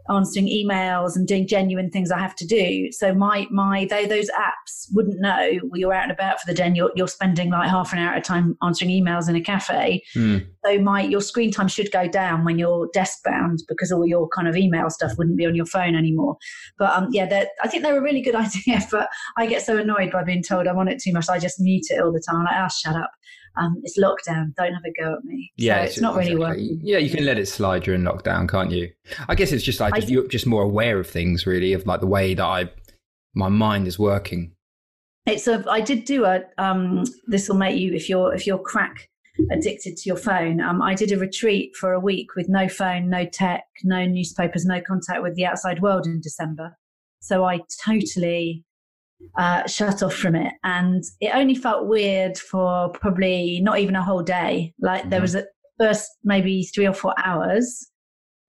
answering 0.10 0.48
emails 0.48 1.16
and 1.16 1.28
doing 1.28 1.48
genuine 1.48 1.90
things 1.90 2.12
I 2.12 2.20
have 2.20 2.36
to 2.38 2.48
do. 2.48 2.92
So 2.92 3.14
my 3.14 3.48
my 3.52 3.88
they, 3.90 4.06
those 4.06 4.30
apps 4.32 4.88
wouldn't 4.92 5.20
know 5.22 5.60
you're 5.74 5.94
out 5.94 6.04
and 6.04 6.12
about 6.12 6.42
for 6.42 6.48
the 6.48 6.54
day 6.54 6.66
and 6.66 6.76
you're, 6.76 6.92
you're 6.96 7.08
spending 7.08 7.50
like 7.50 7.70
half 7.70 7.94
an 7.94 8.00
hour 8.00 8.14
at 8.14 8.18
a 8.18 8.22
time 8.22 8.58
answering 8.62 8.92
emails 8.92 9.30
in 9.30 9.36
a 9.36 9.42
cafe. 9.42 10.04
Hmm. 10.14 10.40
So 10.66 10.80
my 10.80 11.02
your 11.02 11.22
screen 11.22 11.52
time 11.52 11.68
should 11.68 11.92
go 11.92 12.08
down 12.08 12.44
when 12.44 12.60
you're 12.60 12.90
desk 12.94 13.20
bound 13.24 13.64
because 13.68 13.92
all 13.92 14.06
your 14.06 14.28
kind 14.30 14.48
of 14.48 14.58
email 14.58 14.90
stuff 14.90 15.14
wouldn't 15.18 15.38
be 15.38 15.46
on 15.46 15.56
your 15.56 15.66
phone 15.66 15.96
anymore. 15.96 16.38
But 16.78 16.92
um, 16.92 17.10
yeah, 17.12 17.46
I 17.62 17.68
think 17.68 17.84
they're 17.84 17.98
a 17.98 18.02
really 18.02 18.22
good 18.22 18.36
idea. 18.36 18.82
But 18.92 19.10
I 19.38 19.46
get 19.46 19.62
so 19.62 19.78
annoyed 19.78 20.12
by 20.12 20.24
being 20.24 20.44
told 20.44 20.68
I'm 20.68 20.78
on 20.78 20.88
it 20.88 21.02
too 21.02 21.14
much. 21.14 21.30
I 21.30 21.40
just 21.40 21.60
mute 21.60 21.86
it 21.90 22.02
all 22.02 22.12
the 22.12 22.24
time. 22.26 22.40
I'm 22.40 22.46
like, 22.46 22.56
oh, 22.58 22.68
shut 22.68 22.96
up. 22.96 23.12
Um, 23.56 23.80
it's 23.84 24.00
lockdown. 24.00 24.56
Don't 24.56 24.74
have 24.74 24.84
a 24.86 25.02
go 25.02 25.14
at 25.14 25.24
me. 25.24 25.52
so 25.60 25.74
it's 25.76 26.02
not 26.02 26.16
really 26.16 26.32
exactly. 26.32 26.64
working. 26.64 26.80
Yeah, 26.82 26.98
you 26.98 27.10
can 27.10 27.26
let 27.26 27.38
it 27.38 27.48
slide 27.48 27.84
during 27.84 28.02
lockdown, 28.02 28.50
can't 28.50 28.72
you? 28.72 28.92
I 29.28 29.36
guess 29.36 29.52
it's 29.52 29.64
just 29.64 29.80
like 29.80 29.94
I- 29.96 30.06
you're 30.08 30.28
just 30.28 30.48
more 30.48 30.64
aware 30.64 31.00
of 31.00 31.08
things, 31.08 31.46
really, 31.46 31.74
of 31.74 31.86
like 31.86 32.00
the 32.00 32.08
way 32.08 32.34
that 32.34 32.44
I 32.44 32.72
my 33.36 33.50
mind 33.50 33.88
is 33.88 33.98
working. 33.98 34.54
It's 35.26 35.48
a. 35.48 35.64
I 35.70 35.82
did 35.82 36.06
do 36.06 36.26
a. 36.26 36.44
Um, 36.58 37.06
this 37.28 37.48
will 37.48 37.56
make 37.56 37.80
you 37.80 37.94
if 37.94 38.10
you're 38.10 38.34
if 38.34 38.46
you're 38.46 38.60
crack 38.60 39.08
addicted 39.52 39.98
to 39.98 40.10
your 40.10 40.18
phone. 40.18 40.62
Um, 40.62 40.82
I 40.82 40.96
did 40.96 41.12
a 41.12 41.18
retreat 41.18 41.76
for 41.76 41.94
a 41.94 42.00
week 42.00 42.36
with 42.36 42.50
no 42.50 42.68
phone, 42.68 43.10
no 43.10 43.26
tech, 43.26 43.64
no 43.84 44.06
newspapers, 44.06 44.66
no 44.66 44.82
contact 44.82 45.24
with 45.24 45.36
the 45.36 45.46
outside 45.46 45.82
world 45.82 46.06
in 46.06 46.22
December. 46.22 46.78
So 47.20 47.44
I 47.44 47.62
totally 47.84 48.64
uh, 49.38 49.68
shut 49.68 50.04
off 50.04 50.14
from 50.14 50.36
it, 50.36 50.54
and 50.64 51.04
it 51.20 51.32
only 51.34 51.56
felt 51.56 51.88
weird 51.88 52.38
for 52.38 52.90
probably 52.92 53.60
not 53.62 53.80
even 53.80 53.96
a 53.96 54.04
whole 54.04 54.24
day. 54.24 54.74
Like 54.80 55.10
there 55.10 55.20
Mhm. 55.20 55.24
was 55.24 55.36
a 55.36 55.46
first 55.80 56.10
maybe 56.24 56.64
three 56.74 56.88
or 56.88 56.94
four 56.94 57.14
hours. 57.24 57.90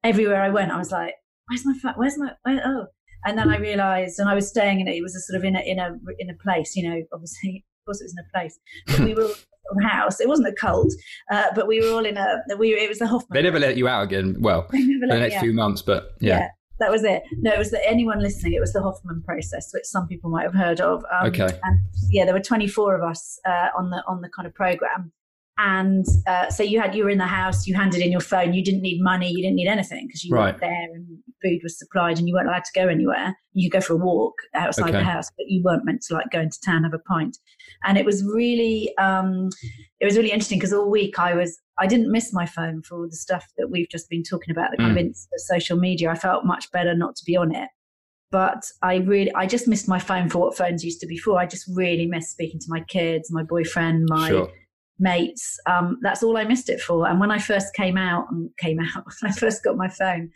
Everywhere 0.03 0.43
I 0.43 0.51
went, 0.51 0.71
I 0.71 0.77
was 0.79 0.91
like, 0.93 1.15
"Where's 1.49 1.65
my 1.65 1.75
phone? 1.83 1.95
Where's 1.97 2.19
my 2.19 2.33
where, 2.43 2.63
oh?" 2.65 2.87
And 3.27 3.39
then 3.39 3.49
I 3.49 3.57
realised, 3.57 4.19
and 4.19 4.29
I 4.29 4.35
was 4.35 4.49
staying 4.49 4.81
in 4.81 4.89
it. 4.89 4.97
It 4.97 5.03
was 5.03 5.17
a 5.17 5.21
sort 5.21 5.39
of 5.39 5.45
in 5.45 5.57
a 5.57 5.61
in 5.61 5.79
a 5.79 5.97
in 6.19 6.29
a 6.29 6.35
place, 6.43 6.77
you 6.77 6.89
know. 6.89 7.01
Obviously, 7.13 7.65
of 7.81 7.87
course, 7.87 8.01
it 8.01 8.05
was 8.05 8.15
in 8.19 8.25
a 8.25 8.39
place. 8.39 8.59
But 8.87 9.01
we 9.01 9.15
were 9.15 9.25
in 9.79 9.85
a 9.85 9.89
house. 9.89 10.21
It 10.21 10.29
wasn't 10.29 10.49
a 10.49 10.53
cult, 10.53 10.93
uh, 11.33 11.47
but 11.55 11.67
we 11.67 11.81
were 11.81 11.89
all 11.95 12.05
in 12.05 12.19
a. 12.19 12.27
We 12.59 12.75
it 12.75 12.89
was 12.89 12.99
the 12.99 13.07
Hoffman. 13.07 13.31
They 13.33 13.43
never 13.43 13.59
let 13.59 13.79
you 13.79 13.89
out 13.89 14.03
again. 14.03 14.37
Well, 14.41 14.63
for 14.71 14.77
the 14.77 15.07
next 15.07 15.39
few 15.39 15.55
months, 15.55 15.81
but 15.81 16.09
yeah. 16.21 16.49
That 16.81 16.91
was 16.91 17.05
it. 17.05 17.23
No, 17.39 17.53
it 17.53 17.59
was 17.59 17.71
the, 17.71 17.89
anyone 17.89 18.21
listening. 18.21 18.53
It 18.55 18.61
was 18.61 18.73
the 18.73 18.83
Hoffman 18.83 19.23
process, 19.25 19.71
which 19.73 19.85
some 19.85 20.09
people 20.09 20.31
might 20.31 20.43
have 20.45 20.55
heard 20.55 20.81
of. 20.81 21.05
Um, 21.13 21.29
Okay. 21.29 21.49
And 21.63 21.81
yeah, 22.11 22.25
there 22.25 22.35
were 22.35 22.41
24 22.41 22.97
of 22.97 23.03
us 23.03 23.39
uh, 23.47 23.69
on 23.79 23.91
the 23.91 24.03
on 24.07 24.21
the 24.23 24.29
kind 24.29 24.47
of 24.47 24.55
program, 24.55 25.13
and 25.59 26.05
uh, 26.27 26.51
so 26.51 26.63
you 26.65 26.81
had 26.81 26.95
you 26.95 27.05
were 27.05 27.11
in 27.11 27.19
the 27.19 27.27
house. 27.27 27.67
You 27.67 27.75
handed 27.75 28.01
in 28.03 28.11
your 28.11 28.21
phone. 28.21 28.55
You 28.55 28.65
didn't 28.65 28.83
need 28.83 29.01
money. 29.01 29.31
You 29.31 29.43
didn't 29.43 29.57
need 29.57 29.69
anything 29.69 30.07
because 30.09 30.25
you 30.25 30.35
Right. 30.35 30.55
were 30.55 30.61
there 30.61 30.89
and 30.95 31.07
food 31.43 31.61
was 31.63 31.79
supplied, 31.79 32.19
and 32.19 32.27
you 32.29 32.35
weren't 32.35 32.49
allowed 32.49 32.65
to 32.65 32.73
go 32.81 32.89
anywhere. 32.89 33.37
You 33.53 33.71
could 33.71 33.81
go 33.81 33.87
for 33.87 33.93
a 33.93 33.97
walk 33.97 34.35
outside 34.55 34.89
Okay. 34.89 34.99
the 34.99 35.05
house, 35.05 35.31
but 35.37 35.47
you 35.49 35.63
weren't 35.63 35.85
meant 35.85 36.03
to 36.09 36.15
like 36.15 36.27
go 36.33 36.41
into 36.41 36.59
town 36.65 36.83
have 36.83 36.95
a 36.95 36.99
pint. 36.99 37.37
And 37.85 37.97
it 37.97 38.05
was 38.05 38.25
really 38.25 38.97
um, 38.99 39.51
it 40.01 40.05
was 40.07 40.17
really 40.17 40.33
interesting 40.33 40.59
because 40.59 40.73
all 40.73 40.91
week 40.91 41.19
I 41.21 41.35
was 41.35 41.59
I 41.79 41.87
didn't 41.87 42.11
miss 42.13 42.33
my 42.33 42.47
phone 42.47 42.83
for 42.83 42.97
all 42.97 43.09
the 43.09 43.17
stuff 43.17 43.47
that 43.59 43.71
we've 43.71 43.89
just 43.89 44.09
been 44.09 44.23
talking 44.23 44.53
about, 44.53 44.71
the 44.71 44.77
kind 44.77 44.97
of 44.97 45.05
insta 45.05 45.27
social 45.39 45.77
media. 45.77 46.11
I 46.11 46.15
felt 46.15 46.45
much 46.45 46.71
better 46.71 46.95
not 46.95 47.17
to 47.17 47.25
be 47.25 47.37
on 47.37 47.55
it. 47.55 47.69
But 48.31 48.65
I 48.83 48.97
really, 48.97 49.33
I 49.35 49.47
just 49.47 49.69
missed 49.69 49.89
my 49.89 49.99
phone 49.99 50.29
for 50.29 50.39
what 50.39 50.57
phones 50.57 50.85
used 50.85 51.01
to 51.01 51.07
be 51.07 51.17
for. 51.17 51.39
I 51.39 51.47
just 51.47 51.69
really 51.75 52.07
missed 52.07 52.31
speaking 52.31 52.59
to 52.61 52.67
my 52.69 52.81
kids, 52.81 53.31
my 53.31 53.43
boyfriend, 53.43 54.07
my 54.09 54.29
Sure. 54.29 54.53
mates. 54.99 55.59
Um, 55.67 55.99
that's 56.03 56.23
all 56.23 56.37
I 56.37 56.45
missed 56.45 56.69
it 56.69 56.81
for. 56.81 57.09
And 57.09 57.21
when 57.21 57.31
I 57.31 57.39
first 57.39 57.75
came 57.75 57.97
out 57.97 58.27
and 58.31 58.51
came 58.59 58.81
out, 58.81 59.05
when 59.23 59.31
I 59.31 59.35
first 59.35 59.63
got 59.63 59.77
my 59.77 59.89
phone, 59.89 60.31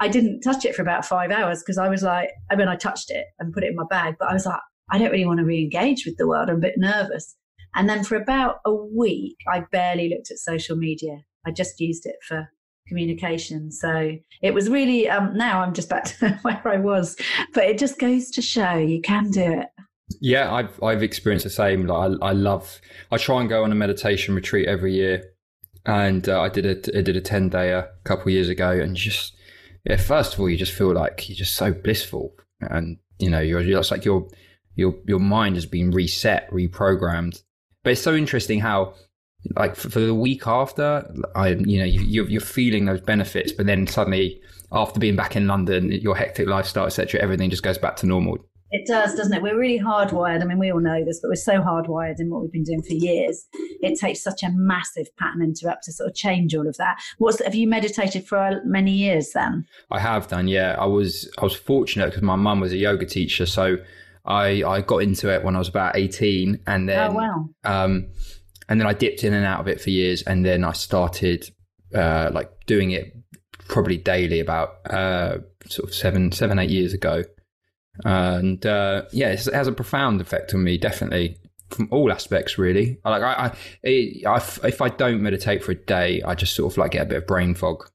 I 0.00 0.08
didn't 0.08 0.40
touch 0.40 0.64
it 0.64 0.74
for 0.74 0.82
about 0.82 1.04
five 1.04 1.30
hours 1.30 1.60
because 1.62 1.78
I 1.78 1.88
was 1.88 2.02
like, 2.02 2.30
I 2.50 2.56
mean, 2.56 2.68
I 2.68 2.76
touched 2.76 3.10
it 3.10 3.26
and 3.38 3.52
put 3.52 3.62
it 3.62 3.70
in 3.70 3.76
my 3.76 3.84
bag, 3.88 4.16
but 4.18 4.28
I 4.28 4.32
was 4.32 4.46
like, 4.46 4.60
I 4.90 4.98
don't 4.98 5.10
really 5.10 5.26
want 5.26 5.38
to 5.38 5.44
re-engage 5.44 6.04
with 6.04 6.16
the 6.16 6.26
world. 6.26 6.50
I'm 6.50 6.56
a 6.56 6.60
bit 6.60 6.74
nervous. 6.76 7.36
And 7.74 7.88
then 7.88 8.04
for 8.04 8.16
about 8.16 8.60
a 8.64 8.74
week, 8.74 9.36
I 9.52 9.64
barely 9.72 10.08
looked 10.08 10.30
at 10.30 10.38
social 10.38 10.76
media. 10.76 11.18
I 11.46 11.50
just 11.50 11.80
used 11.80 12.06
it 12.06 12.16
for 12.26 12.48
communication. 12.88 13.72
So 13.72 14.16
it 14.42 14.54
was 14.54 14.68
really, 14.68 15.08
um, 15.08 15.36
now 15.36 15.62
I'm 15.62 15.74
just 15.74 15.88
back 15.88 16.04
to 16.18 16.38
where 16.42 16.66
I 16.66 16.76
was, 16.76 17.16
but 17.52 17.64
it 17.64 17.78
just 17.78 17.98
goes 17.98 18.30
to 18.32 18.42
show 18.42 18.74
you 18.74 19.00
can 19.00 19.30
do 19.30 19.60
it. 19.60 19.68
Yeah, 20.20 20.52
I've 20.52 20.82
I've 20.82 21.02
experienced 21.02 21.44
the 21.44 21.50
same. 21.50 21.86
Like 21.86 22.18
I, 22.22 22.26
I 22.26 22.32
love. 22.32 22.80
I 23.10 23.16
try 23.16 23.40
and 23.40 23.48
go 23.48 23.64
on 23.64 23.72
a 23.72 23.74
meditation 23.74 24.34
retreat 24.34 24.68
every 24.68 24.94
year, 24.94 25.24
and 25.86 26.28
uh, 26.28 26.40
I 26.40 26.50
did 26.50 26.66
a 26.66 26.98
I 26.98 27.00
did 27.00 27.16
a 27.16 27.20
ten 27.20 27.48
day 27.48 27.70
a 27.72 27.88
couple 28.04 28.30
years 28.30 28.48
ago, 28.50 28.70
and 28.70 28.94
just 28.94 29.34
yeah. 29.84 29.96
First 29.96 30.34
of 30.34 30.40
all, 30.40 30.50
you 30.50 30.58
just 30.58 30.72
feel 30.72 30.92
like 30.92 31.28
you're 31.28 31.36
just 31.36 31.54
so 31.54 31.72
blissful, 31.72 32.34
and 32.60 32.98
you 33.18 33.30
know 33.30 33.40
you're, 33.40 33.62
you're 33.62 33.80
it's 33.80 33.90
like 33.90 34.04
your 34.04 34.28
your 34.74 34.94
your 35.06 35.20
mind 35.20 35.54
has 35.56 35.66
been 35.66 35.90
reset, 35.90 36.50
reprogrammed. 36.50 37.42
But 37.84 37.92
it's 37.92 38.02
so 38.02 38.14
interesting 38.14 38.60
how 38.60 38.94
like 39.56 39.76
for, 39.76 39.90
for 39.90 40.00
the 40.00 40.14
week 40.14 40.46
after, 40.46 41.08
I 41.34 41.50
you 41.50 41.78
know 41.78 41.84
you, 41.84 42.00
you're, 42.00 42.28
you're 42.28 42.40
feeling 42.40 42.86
those 42.86 43.00
benefits, 43.00 43.52
but 43.52 43.66
then 43.66 43.86
suddenly 43.86 44.40
after 44.72 44.98
being 44.98 45.16
back 45.16 45.36
in 45.36 45.46
London, 45.46 45.92
your 45.92 46.16
hectic 46.16 46.48
lifestyle, 46.48 46.86
etc., 46.86 47.20
everything 47.20 47.50
just 47.50 47.62
goes 47.62 47.78
back 47.78 47.96
to 47.96 48.06
normal. 48.06 48.38
It 48.70 48.88
does, 48.88 49.14
doesn't 49.14 49.32
it? 49.32 49.40
We're 49.40 49.56
really 49.56 49.78
hardwired. 49.78 50.42
I 50.42 50.46
mean, 50.46 50.58
we 50.58 50.72
all 50.72 50.80
know 50.80 51.04
this, 51.04 51.20
but 51.22 51.28
we're 51.28 51.36
so 51.36 51.60
hardwired 51.60 52.18
in 52.18 52.28
what 52.28 52.42
we've 52.42 52.50
been 52.50 52.64
doing 52.64 52.82
for 52.82 52.94
years. 52.94 53.46
It 53.80 54.00
takes 54.00 54.20
such 54.20 54.42
a 54.42 54.50
massive 54.50 55.06
pattern 55.16 55.42
interrupt 55.42 55.84
to 55.84 55.92
sort 55.92 56.10
of 56.10 56.16
change 56.16 56.56
all 56.56 56.66
of 56.66 56.76
that. 56.78 57.00
What's 57.18 57.40
have 57.44 57.54
you 57.54 57.68
meditated 57.68 58.26
for 58.26 58.36
uh, 58.36 58.56
many 58.64 58.90
years 58.90 59.30
then? 59.32 59.64
I 59.92 60.00
have 60.00 60.26
done, 60.26 60.48
yeah. 60.48 60.74
I 60.76 60.86
was 60.86 61.30
I 61.38 61.44
was 61.44 61.54
fortunate 61.54 62.06
because 62.06 62.22
my 62.22 62.34
mum 62.34 62.58
was 62.58 62.72
a 62.72 62.76
yoga 62.76 63.06
teacher, 63.06 63.46
so 63.46 63.76
I 64.24 64.62
I 64.62 64.80
got 64.80 64.98
into 64.98 65.32
it 65.32 65.44
when 65.44 65.56
I 65.56 65.58
was 65.58 65.68
about 65.68 65.96
eighteen, 65.96 66.60
and 66.66 66.88
then 66.88 67.10
oh 67.10 67.14
wow! 67.14 67.48
um, 67.64 68.08
and 68.68 68.80
then 68.80 68.86
I 68.86 68.92
dipped 68.92 69.24
in 69.24 69.34
and 69.34 69.44
out 69.44 69.60
of 69.60 69.68
it 69.68 69.80
for 69.80 69.90
years, 69.90 70.22
and 70.22 70.44
then 70.44 70.64
I 70.64 70.72
started 70.72 71.50
uh, 71.94 72.30
like 72.32 72.50
doing 72.66 72.92
it 72.92 73.16
probably 73.68 73.96
daily 73.96 74.40
about 74.40 74.76
uh, 74.86 75.38
sort 75.66 75.88
of 75.88 75.94
seven 75.94 76.32
seven 76.32 76.58
eight 76.58 76.70
years 76.70 76.94
ago, 76.94 77.22
and 78.04 78.64
uh, 78.64 79.02
yeah, 79.12 79.28
it 79.28 79.44
has 79.52 79.66
a 79.66 79.72
profound 79.72 80.20
effect 80.20 80.54
on 80.54 80.64
me, 80.64 80.78
definitely 80.78 81.38
from 81.70 81.88
all 81.90 82.12
aspects, 82.12 82.56
really. 82.58 82.98
Like 83.04 83.22
I, 83.22 83.52
I, 83.84 84.12
I, 84.26 84.36
if 84.64 84.80
I 84.80 84.88
don't 84.88 85.22
meditate 85.22 85.62
for 85.62 85.72
a 85.72 85.74
day, 85.74 86.22
I 86.22 86.34
just 86.34 86.54
sort 86.54 86.72
of 86.72 86.78
like 86.78 86.92
get 86.92 87.02
a 87.02 87.06
bit 87.06 87.18
of 87.18 87.26
brain 87.26 87.54
fog. 87.54 87.88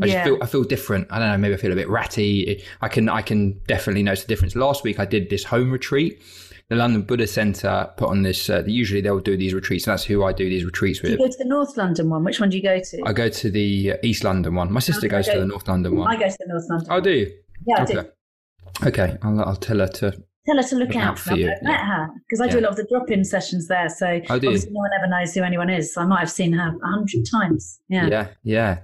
I 0.00 0.06
Yeah. 0.06 0.12
just 0.12 0.24
feel 0.24 0.38
I 0.42 0.46
feel 0.46 0.64
different. 0.64 1.08
I 1.10 1.18
don't 1.18 1.28
know. 1.30 1.38
Maybe 1.38 1.54
I 1.54 1.56
feel 1.58 1.72
a 1.72 1.76
bit 1.76 1.88
ratty. 1.88 2.62
I 2.80 2.88
can 2.88 3.08
I 3.08 3.22
can 3.22 3.60
definitely 3.66 4.02
notice 4.02 4.22
the 4.22 4.28
difference. 4.28 4.56
Last 4.56 4.84
week 4.84 4.98
I 4.98 5.04
did 5.04 5.28
this 5.30 5.44
home 5.44 5.70
retreat. 5.70 6.22
The 6.68 6.76
London 6.76 7.02
Buddhist 7.02 7.34
Centre 7.34 7.90
put 7.98 8.08
on 8.08 8.22
this. 8.22 8.48
Uh, 8.48 8.62
usually 8.66 9.02
they'll 9.02 9.18
do 9.20 9.36
these 9.36 9.52
retreats. 9.52 9.86
And 9.86 9.92
that's 9.92 10.04
who 10.04 10.24
I 10.24 10.32
do 10.32 10.48
these 10.48 10.64
retreats 10.64 11.00
Do 11.00 11.08
you 11.08 11.12
with. 11.18 11.18
go 11.20 11.26
to 11.26 11.38
the 11.38 11.44
North 11.44 11.76
London 11.76 12.08
one? 12.08 12.24
Which 12.24 12.40
one 12.40 12.48
do 12.48 12.56
you 12.56 12.62
go 12.62 12.80
to? 12.80 13.02
I 13.04 13.12
go 13.12 13.28
to 13.28 13.50
the 13.50 13.92
uh, 13.92 13.96
East 14.02 14.24
London 14.24 14.54
one. 14.54 14.72
My 14.72 14.80
sister 14.80 15.06
goes 15.08 15.28
I 15.28 15.34
to 15.34 15.40
the 15.40 15.46
North 15.46 15.68
London 15.68 15.96
one. 15.96 16.08
I 16.08 16.18
go 16.18 16.26
to 16.28 16.36
the 16.38 16.46
North 16.48 16.64
London. 16.70 16.88
Oh, 16.90 17.00
do 17.00 17.10
you? 17.10 17.32
Yeah, 17.66 17.76
I 17.78 17.82
okay. 17.82 17.92
do. 17.94 18.86
Okay, 18.86 19.18
I'll, 19.22 19.40
I'll 19.42 19.56
tell 19.56 19.78
her 19.80 19.88
to. 19.88 20.12
Tell 20.46 20.56
her 20.56 20.62
to 20.62 20.74
look 20.76 20.88
Look 20.88 20.96
out 20.96 21.10
out 21.10 21.18
for 21.20 21.36
you, 21.36 21.52
I've 21.52 21.62
met 21.62 21.78
yeah. 21.78 21.86
her 21.86 22.08
because 22.28 22.40
I 22.40 22.48
do 22.48 22.58
a 22.58 22.62
lot 22.62 22.70
of 22.70 22.76
the 22.76 22.84
drop-in 22.90 23.24
sessions 23.24 23.68
there. 23.68 23.88
So 23.88 24.20
Oh, 24.28 24.34
obviously 24.34 24.70
no 24.72 24.78
one 24.80 24.90
ever 24.98 25.06
knows 25.06 25.32
who 25.34 25.42
anyone 25.42 25.70
is. 25.70 25.94
So 25.94 26.00
I 26.00 26.04
might 26.06 26.18
have 26.18 26.30
seen 26.32 26.52
her 26.54 26.74
a 26.82 26.86
hundred 26.88 27.24
times. 27.30 27.78
Yeah. 27.88 28.08
Yeah, 28.08 28.28
yeah, 28.42 28.78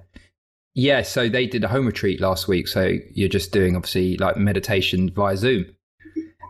yeah. 0.79 1.03
So 1.03 1.29
they 1.29 1.49
did 1.49 1.64
a 1.64 1.68
home 1.68 1.87
retreat 1.87 2.20
last 2.20 2.47
week. 2.47 2.68
So 2.68 2.95
you're 3.12 3.29
just 3.29 3.51
doing 3.51 3.74
obviously 3.74 4.16
like 4.16 4.37
meditation 4.37 5.11
via 5.11 5.37
Zoom, 5.37 5.66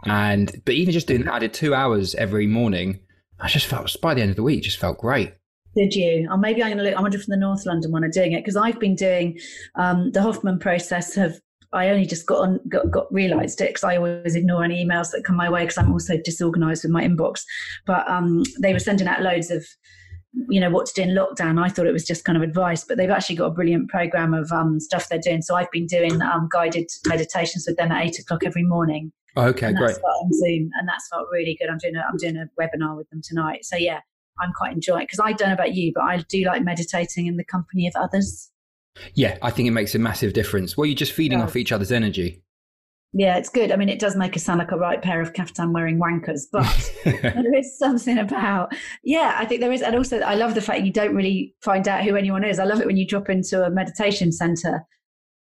and 0.05 0.53
but 0.67 0.75
even 0.75 0.93
just 0.93 1.07
doing 1.07 1.25
that, 1.25 1.33
I 1.33 1.39
did 1.39 1.55
two 1.55 1.75
hours 1.75 2.15
every 2.15 2.47
morning. 2.47 3.01
I 3.41 3.49
just 3.49 3.67
felt 3.67 3.97
by 4.03 4.13
the 4.13 4.21
end 4.21 4.31
of 4.31 4.37
the 4.37 4.43
week, 4.43 4.63
just 4.63 4.79
felt 4.79 4.99
great. 4.99 5.33
Did 5.75 5.95
you? 5.95 6.29
Or 6.31 6.37
maybe 6.37 6.63
I'm 6.63 6.69
going 6.69 6.79
to 6.79 6.85
look. 6.85 6.95
I 6.95 7.01
wonder 7.01 7.17
if 7.17 7.27
the 7.27 7.39
North 7.39 7.65
London 7.65 7.91
one 7.91 8.05
are 8.05 8.11
doing 8.11 8.33
it 8.33 8.41
because 8.41 8.57
I've 8.57 8.79
been 8.79 8.95
doing 8.95 9.39
um, 9.77 10.11
the 10.13 10.21
Hoffman 10.21 10.59
process. 10.59 11.15
Have 11.15 11.41
I 11.73 11.89
only 11.89 12.05
just 12.05 12.27
got 12.27 12.41
on 12.41 12.61
got, 12.69 12.91
got 12.91 13.11
realised 13.11 13.63
it 13.63 13.71
because 13.71 13.85
I 13.85 13.97
always 13.97 14.35
ignore 14.35 14.63
any 14.63 14.85
emails 14.85 15.11
that 15.13 15.25
come 15.25 15.37
my 15.37 15.49
way 15.49 15.63
because 15.63 15.79
I'm 15.79 15.93
also 15.93 16.19
disorganised 16.23 16.85
with 16.85 16.93
my 16.93 17.03
inbox. 17.03 17.45
But 17.87 18.07
um, 18.11 18.43
they 18.61 18.75
were 18.75 18.79
sending 18.79 19.09
out 19.09 19.23
loads 19.23 19.51
of 19.51 19.67
you 20.49 20.61
know 20.61 20.71
what 20.71 20.87
to 20.87 20.95
do 20.95 21.03
in 21.03 21.17
lockdown. 21.17 21.63
I 21.63 21.69
thought 21.69 21.87
it 21.87 21.93
was 21.93 22.05
just 22.05 22.25
kind 22.25 22.37
of 22.37 22.43
advice, 22.43 22.85
but 22.85 22.97
they've 22.97 23.11
actually 23.11 23.37
got 23.37 23.47
a 23.47 23.51
brilliant 23.51 23.89
program 23.89 24.35
of 24.35 24.51
um, 24.53 24.79
stuff 24.81 25.09
they're 25.09 25.19
doing. 25.19 25.43
So 25.43 25.55
I've 25.57 25.71
been 25.71 25.87
doing 25.87 26.21
um, 26.23 26.49
guided 26.53 26.89
meditations 27.07 27.65
with 27.67 27.77
them 27.77 27.91
at 27.93 28.05
eight 28.07 28.19
o'clock 28.19 28.45
every 28.45 28.63
morning. 28.65 29.13
Okay, 29.37 29.73
great. 29.73 29.97
on 29.97 30.33
Zoom, 30.33 30.71
and 30.79 30.89
that's 30.89 31.09
felt 31.09 31.29
really 31.33 31.57
good. 31.61 31.69
I'm 31.71 31.79
doing 31.79 31.97
a, 31.97 32.01
I'm 32.09 32.17
doing 32.17 32.37
a 32.37 32.47
webinar 32.61 32.97
with 32.97 33.09
them 33.11 33.21
tonight. 33.23 33.65
So 33.65 33.77
yeah, 33.77 34.01
I'm 34.41 34.53
quite 34.53 34.73
enjoying 34.73 35.05
because 35.05 35.21
I 35.21 35.33
don't 35.33 35.49
know 35.49 35.55
about 35.55 35.75
you, 35.75 35.93
but 35.95 36.03
I 36.05 36.19
do 36.29 36.45
like 36.45 36.63
meditating 36.63 37.27
in 37.27 37.37
the 37.37 37.45
company 37.45 37.87
of 37.87 37.95
others. 37.97 38.51
Yeah, 39.15 39.39
I 39.43 39.51
think 39.51 39.69
it 39.69 39.73
makes 39.73 39.95
a 39.95 39.99
massive 39.99 40.33
difference. 40.33 40.77
Well, 40.77 40.87
you're 40.87 40.97
just 40.97 41.13
feeding 41.13 41.39
Yeah. 41.39 41.45
off 41.45 41.57
each 41.57 41.71
other's 41.73 41.93
energy. 41.93 42.43
Yeah, 43.15 43.39
it's 43.39 43.49
good. 43.49 43.73
I 43.73 43.77
mean, 43.77 43.89
it 43.89 43.99
does 43.99 44.17
make 44.17 44.37
us 44.37 44.43
sound 44.45 44.59
like 44.59 44.71
a 44.71 44.77
right 44.77 45.01
pair 45.01 45.23
of 45.23 45.33
caftan 45.33 45.73
wearing 45.73 45.99
wankers, 45.99 46.43
but 46.53 46.93
there 47.05 47.55
is 47.55 47.79
something 47.79 48.19
about 48.19 48.73
yeah. 49.03 49.35
I 49.39 49.47
think 49.47 49.63
there 49.63 49.73
is, 49.73 49.81
and 49.81 49.97
also 49.97 50.21
I 50.21 50.35
love 50.35 50.55
the 50.55 50.61
fact 50.61 50.83
you 50.85 50.93
don't 50.93 51.15
really 51.15 51.55
find 51.63 51.89
out 51.89 52.05
who 52.05 52.17
anyone 52.17 52.45
is. 52.45 52.59
I 52.59 52.65
love 52.65 52.81
it 52.81 52.87
when 52.87 52.99
you 52.99 53.07
drop 53.07 53.31
into 53.31 53.65
a 53.65 53.71
meditation 53.71 54.31
center 54.31 54.85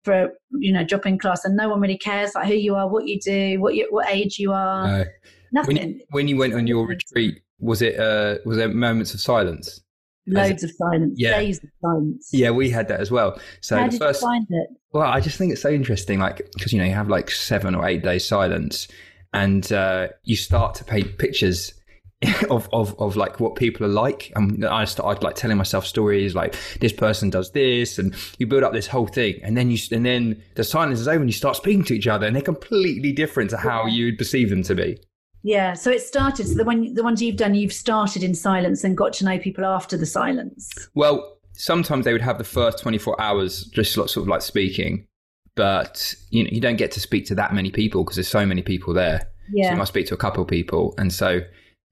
for 0.03 0.13
a, 0.13 0.27
you 0.59 0.71
know 0.71 0.83
drop 0.83 1.07
in 1.07 1.17
class 1.17 1.43
and 1.43 1.55
no 1.55 1.67
one 1.69 1.81
really 1.81 1.97
cares 1.97 2.35
like 2.35 2.47
who 2.47 2.53
you 2.53 2.75
are, 2.75 2.87
what 2.87 3.07
you 3.07 3.19
do, 3.19 3.59
what 3.59 3.73
you 3.73 3.87
what 3.89 4.07
age 4.09 4.37
you 4.37 4.51
are, 4.53 4.85
Uh, 5.01 5.05
nothing. 5.51 5.75
when, 5.75 5.87
you, 5.87 6.01
when 6.11 6.27
you 6.27 6.37
went 6.37 6.53
on 6.53 6.67
your 6.67 6.85
retreat, 6.85 7.41
was 7.59 7.81
it 7.81 7.99
uh, 7.99 8.37
was 8.45 8.57
there 8.57 8.69
moments 8.69 9.15
of 9.15 9.21
silence? 9.21 9.81
Loads 10.27 10.63
of 10.63 10.71
silence, 10.71 11.13
Yeah. 11.19 11.39
days 11.39 11.63
of 11.63 11.69
silence. 11.81 12.29
Yeah, 12.33 12.49
we 12.51 12.69
had 12.69 12.87
that 12.87 12.99
as 12.99 13.11
well. 13.11 13.39
So 13.61 13.77
How 13.77 13.85
the 13.85 13.91
did 13.91 13.99
first, 13.99 14.21
you 14.21 14.27
find 14.27 14.47
it? 14.49 14.67
well, 14.91 15.03
I 15.03 15.19
just 15.19 15.37
think 15.37 15.51
it's 15.51 15.61
so 15.61 15.69
interesting, 15.69 16.19
like 16.19 16.37
because 16.53 16.73
you 16.73 16.79
know 16.79 16.85
you 16.85 16.93
have 16.93 17.09
like 17.09 17.29
seven 17.31 17.75
or 17.75 17.87
eight 17.87 18.01
days 18.03 18.25
silence, 18.25 18.87
and 19.33 19.71
uh, 19.71 20.07
you 20.23 20.35
start 20.35 20.75
to 20.75 20.83
paint 20.83 21.17
pictures 21.17 21.73
of, 22.49 22.67
of 22.73 22.99
of 22.99 23.15
like 23.15 23.39
what 23.39 23.55
people 23.55 23.85
are 23.85 23.89
like, 23.89 24.31
and 24.35 24.65
I 24.65 24.85
started 24.85 25.21
like 25.23 25.35
telling 25.35 25.57
myself 25.57 25.85
stories 25.85 26.33
like 26.33 26.55
this 26.79 26.93
person 26.93 27.29
does 27.29 27.51
this, 27.51 27.99
and 27.99 28.15
you 28.39 28.47
build 28.47 28.63
up 28.63 28.73
this 28.73 28.87
whole 28.87 29.07
thing, 29.07 29.39
and 29.43 29.55
then 29.55 29.69
you 29.69 29.77
and 29.91 30.05
then 30.05 30.41
the 30.55 30.63
silence 30.63 30.99
is 30.99 31.07
over, 31.07 31.19
and 31.19 31.29
you 31.29 31.33
start 31.33 31.55
speaking 31.55 31.83
to 31.83 31.93
each 31.93 32.07
other, 32.07 32.25
and 32.25 32.35
they're 32.35 32.41
completely 32.41 33.11
different 33.11 33.49
to 33.51 33.57
how 33.57 33.85
you 33.85 34.05
would 34.05 34.17
perceive 34.17 34.49
them 34.49 34.63
to 34.63 34.73
be. 34.73 34.97
Yeah, 35.45 35.73
so 35.73 35.91
it 35.91 36.01
started. 36.01 36.47
So 36.47 36.55
the 36.55 36.63
one, 36.63 36.95
the 36.95 37.03
ones 37.03 37.21
you've 37.21 37.35
done, 37.35 37.53
you've 37.53 37.71
started 37.71 38.23
in 38.23 38.33
silence 38.33 38.83
and 38.83 38.97
got 38.97 39.13
to 39.13 39.25
know 39.25 39.37
people 39.37 39.63
after 39.63 39.95
the 39.95 40.07
silence. 40.07 40.71
Well, 40.95 41.37
sometimes 41.53 42.03
they 42.03 42.13
would 42.13 42.23
have 42.23 42.39
the 42.39 42.43
first 42.43 42.79
24 42.79 43.21
hours 43.21 43.65
just 43.65 43.95
lots 43.95 44.15
of 44.15 44.27
like 44.27 44.41
speaking, 44.41 45.05
but 45.53 46.15
you 46.31 46.43
know, 46.43 46.49
you 46.51 46.59
don't 46.59 46.77
get 46.77 46.91
to 46.93 46.99
speak 46.99 47.27
to 47.27 47.35
that 47.35 47.53
many 47.53 47.69
people 47.69 48.03
because 48.03 48.15
there's 48.15 48.27
so 48.27 48.43
many 48.43 48.63
people 48.63 48.91
there. 48.95 49.19
So 49.19 49.27
Yeah, 49.51 49.71
you 49.73 49.77
might 49.77 49.87
speak 49.87 50.07
to 50.07 50.15
a 50.15 50.17
couple 50.17 50.41
of 50.41 50.49
people. 50.49 50.95
And 50.97 51.13
so, 51.13 51.41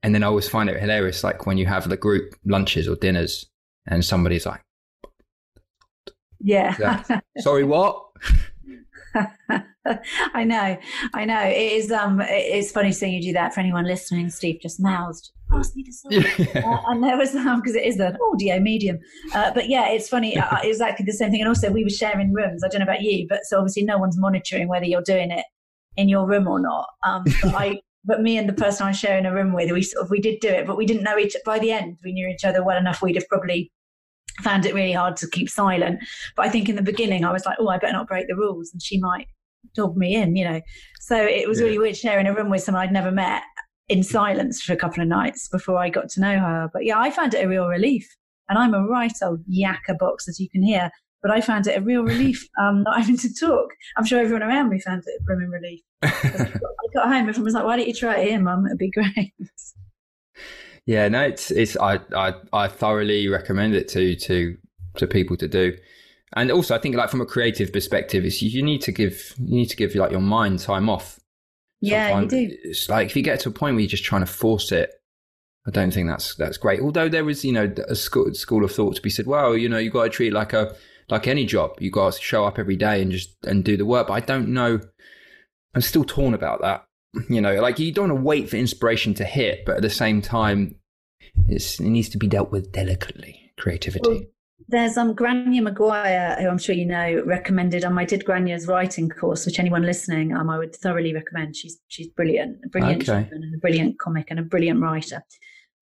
and 0.02 0.12
then 0.12 0.24
I 0.24 0.26
always 0.26 0.48
find 0.48 0.68
it 0.68 0.80
hilarious, 0.80 1.22
like 1.22 1.46
when 1.46 1.56
you 1.56 1.66
have 1.66 1.88
the 1.88 1.96
group 1.96 2.34
lunches 2.44 2.88
or 2.88 2.96
dinners 2.96 3.46
and 3.86 4.04
somebody's 4.04 4.46
like, 4.46 4.62
yeah. 6.40 6.74
Yeah. 6.80 7.20
sorry, 7.38 7.62
what? 7.62 8.04
I 10.34 10.44
know, 10.44 10.76
I 11.12 11.24
know. 11.24 11.40
It 11.40 11.72
is. 11.72 11.92
Um, 11.92 12.20
it's 12.22 12.72
funny 12.72 12.92
seeing 12.92 13.14
you 13.14 13.22
do 13.22 13.32
that. 13.34 13.54
For 13.54 13.60
anyone 13.60 13.84
listening, 13.84 14.30
Steve 14.30 14.60
just 14.60 14.80
mouthed. 14.80 15.30
Ask 15.52 15.76
me 15.76 15.84
to 15.84 15.92
say. 15.92 16.62
Uh, 16.62 16.78
and 16.86 17.02
there 17.02 17.16
was 17.16 17.34
um 17.34 17.60
because 17.60 17.76
it 17.76 17.84
is 17.84 18.00
an 18.00 18.16
audio 18.32 18.60
medium, 18.60 18.98
uh, 19.34 19.52
but 19.52 19.68
yeah, 19.68 19.88
it's 19.90 20.08
funny. 20.08 20.36
Uh, 20.36 20.58
exactly 20.62 21.04
the 21.04 21.12
same 21.12 21.30
thing. 21.30 21.40
And 21.40 21.48
also, 21.48 21.70
we 21.70 21.84
were 21.84 21.90
sharing 21.90 22.32
rooms. 22.32 22.64
I 22.64 22.68
don't 22.68 22.80
know 22.80 22.84
about 22.84 23.02
you, 23.02 23.26
but 23.28 23.44
so 23.44 23.58
obviously, 23.58 23.84
no 23.84 23.98
one's 23.98 24.16
monitoring 24.18 24.68
whether 24.68 24.86
you're 24.86 25.02
doing 25.02 25.30
it 25.30 25.44
in 25.96 26.08
your 26.08 26.26
room 26.26 26.48
or 26.48 26.60
not. 26.60 26.88
Um, 27.06 27.24
but 27.42 27.54
I. 27.54 27.80
But 28.06 28.20
me 28.20 28.36
and 28.36 28.46
the 28.46 28.52
person 28.52 28.84
I 28.84 28.90
was 28.90 28.98
sharing 28.98 29.24
a 29.24 29.32
room 29.32 29.54
with, 29.54 29.72
we 29.72 29.80
sort 29.80 30.04
of 30.04 30.10
we 30.10 30.20
did 30.20 30.40
do 30.40 30.48
it, 30.48 30.66
but 30.66 30.76
we 30.76 30.84
didn't 30.84 31.04
know 31.04 31.16
each. 31.16 31.34
By 31.46 31.58
the 31.58 31.72
end, 31.72 31.96
we 32.04 32.12
knew 32.12 32.28
each 32.28 32.44
other 32.44 32.62
well 32.62 32.76
enough. 32.76 33.00
We'd 33.00 33.14
have 33.14 33.26
probably 33.30 33.72
found 34.42 34.66
it 34.66 34.74
really 34.74 34.92
hard 34.92 35.16
to 35.16 35.30
keep 35.30 35.48
silent. 35.48 36.00
But 36.36 36.44
I 36.44 36.50
think 36.50 36.68
in 36.68 36.76
the 36.76 36.82
beginning, 36.82 37.24
I 37.24 37.32
was 37.32 37.46
like, 37.46 37.56
oh, 37.58 37.68
I 37.68 37.78
better 37.78 37.94
not 37.94 38.06
break 38.06 38.28
the 38.28 38.36
rules, 38.36 38.70
and 38.74 38.82
she 38.82 39.00
might 39.00 39.26
dog 39.74 39.96
me 39.96 40.14
in, 40.14 40.36
you 40.36 40.44
know. 40.44 40.60
So 41.00 41.16
it 41.16 41.48
was 41.48 41.58
Yeah. 41.60 41.66
really 41.66 41.78
weird 41.78 41.96
sharing 41.96 42.26
a 42.26 42.34
room 42.34 42.50
with 42.50 42.62
someone 42.62 42.82
I'd 42.82 42.92
never 42.92 43.10
met 43.10 43.42
in 43.88 44.02
silence 44.02 44.62
for 44.62 44.72
a 44.72 44.76
couple 44.76 45.02
of 45.02 45.08
nights 45.08 45.48
before 45.48 45.78
I 45.78 45.90
got 45.90 46.08
to 46.10 46.20
know 46.20 46.38
her. 46.38 46.70
But 46.72 46.84
yeah, 46.84 46.98
I 46.98 47.10
found 47.10 47.34
it 47.34 47.44
a 47.44 47.48
real 47.48 47.66
relief. 47.68 48.08
And 48.48 48.58
I'm 48.58 48.74
a 48.74 48.86
right 48.86 49.12
old 49.22 49.40
yakka 49.50 49.98
box, 49.98 50.28
as 50.28 50.38
you 50.38 50.48
can 50.50 50.62
hear. 50.62 50.90
But 51.22 51.30
I 51.30 51.40
found 51.40 51.66
it 51.66 51.78
a 51.78 51.80
real 51.80 52.02
relief 52.02 52.46
um, 52.60 52.82
not 52.82 52.98
having 53.00 53.16
to 53.18 53.32
talk. 53.34 53.70
I'm 53.96 54.04
sure 54.04 54.20
everyone 54.20 54.42
around 54.42 54.68
me 54.68 54.78
found 54.80 55.02
it 55.06 55.20
a 55.20 55.24
brimming 55.24 55.48
relief. 55.50 55.80
I 56.02 56.60
got 56.94 57.06
home, 57.08 57.28
everyone 57.28 57.44
was 57.44 57.54
like, 57.54 57.64
why 57.64 57.76
don't 57.76 57.88
you 57.88 57.94
try 57.94 58.16
it 58.18 58.28
here, 58.28 58.40
mum? 58.40 58.66
It'd 58.66 58.78
be 58.78 58.90
great. 58.90 59.32
yeah, 60.86 61.08
no, 61.08 61.22
it's, 61.22 61.50
it's, 61.50 61.76
I, 61.78 62.00
I, 62.14 62.34
I 62.52 62.68
thoroughly 62.68 63.28
recommend 63.28 63.74
it 63.74 63.88
to, 63.88 64.14
to, 64.16 64.56
to 64.96 65.06
people 65.06 65.36
to 65.38 65.48
do. 65.48 65.76
And 66.34 66.50
also 66.50 66.74
I 66.74 66.78
think 66.78 66.96
like 66.96 67.10
from 67.10 67.20
a 67.20 67.26
creative 67.26 67.72
perspective, 67.72 68.24
it's, 68.24 68.42
you 68.42 68.62
need 68.62 68.82
to 68.82 68.92
give, 68.92 69.34
you 69.38 69.56
need 69.56 69.70
to 69.70 69.76
give 69.76 69.94
like 69.94 70.10
your 70.10 70.20
mind 70.20 70.58
time 70.58 70.90
off. 70.90 71.20
yeah, 71.80 72.20
you 72.20 72.26
do. 72.26 72.56
It's 72.64 72.88
like 72.88 73.06
if 73.06 73.16
you 73.16 73.22
get 73.22 73.40
to 73.40 73.50
a 73.50 73.52
point 73.52 73.74
where 73.74 73.80
you're 73.80 73.88
just 73.88 74.04
trying 74.04 74.22
to 74.22 74.26
force 74.26 74.72
it, 74.72 74.90
I 75.66 75.70
don't 75.70 75.92
think 75.92 76.08
that's 76.08 76.34
that's 76.34 76.56
great. 76.58 76.80
Although 76.80 77.08
there 77.08 77.28
is 77.30 77.44
you 77.44 77.52
know, 77.52 77.72
a 77.88 77.94
school 77.94 78.32
school 78.34 78.64
of 78.64 78.72
thought 78.72 78.96
to 78.96 79.02
be 79.02 79.10
said, 79.10 79.26
well, 79.26 79.56
you 79.56 79.68
know, 79.68 79.78
you 79.78 79.90
got 79.90 80.04
to 80.04 80.10
treat 80.10 80.28
it 80.28 80.34
like 80.34 80.52
a 80.52 80.74
like 81.08 81.26
any 81.26 81.46
job. 81.46 81.76
You 81.80 81.90
got 81.90 82.14
to 82.14 82.20
show 82.20 82.44
up 82.44 82.58
every 82.58 82.76
day 82.76 83.00
and 83.00 83.10
just 83.10 83.34
and 83.44 83.64
do 83.64 83.76
the 83.76 83.86
work. 83.86 84.08
But 84.08 84.14
I 84.14 84.20
don't 84.20 84.48
know. 84.48 84.80
I'm 85.74 85.80
still 85.80 86.04
torn 86.04 86.34
about 86.34 86.60
that. 86.62 86.84
You 87.28 87.40
know, 87.40 87.60
like 87.60 87.78
you 87.78 87.92
don't 87.92 88.08
want 88.08 88.20
to 88.20 88.24
wait 88.24 88.50
for 88.50 88.56
inspiration 88.56 89.14
to 89.14 89.24
hit, 89.24 89.64
but 89.64 89.76
at 89.76 89.82
the 89.82 89.90
same 89.90 90.20
time, 90.20 90.76
it's, 91.48 91.78
it 91.78 91.86
needs 91.86 92.08
to 92.10 92.18
be 92.18 92.26
dealt 92.26 92.50
with 92.50 92.72
delicately. 92.72 93.52
Creativity. 93.56 94.10
Well, 94.10 94.20
There's 94.68 94.96
um 94.96 95.14
Grainne 95.14 95.62
Maguire, 95.62 96.36
who 96.40 96.48
I'm 96.48 96.58
sure 96.58 96.74
you 96.74 96.86
know, 96.86 97.22
recommended. 97.26 97.84
Um, 97.84 97.98
I 97.98 98.04
did 98.04 98.24
Grainne's 98.24 98.66
writing 98.66 99.08
course, 99.08 99.44
which 99.44 99.58
anyone 99.58 99.82
listening, 99.82 100.34
um, 100.34 100.48
I 100.48 100.58
would 100.58 100.74
thoroughly 100.74 101.12
recommend. 101.12 101.56
She's 101.56 101.78
she's 101.88 102.08
brilliant, 102.08 102.58
a 102.64 102.68
brilliant 102.68 103.08
Okay. 103.08 103.28
and 103.30 103.54
a 103.54 103.58
brilliant 103.58 103.98
comic 103.98 104.30
and 104.30 104.40
a 104.40 104.42
brilliant 104.42 104.80
writer. 104.80 105.22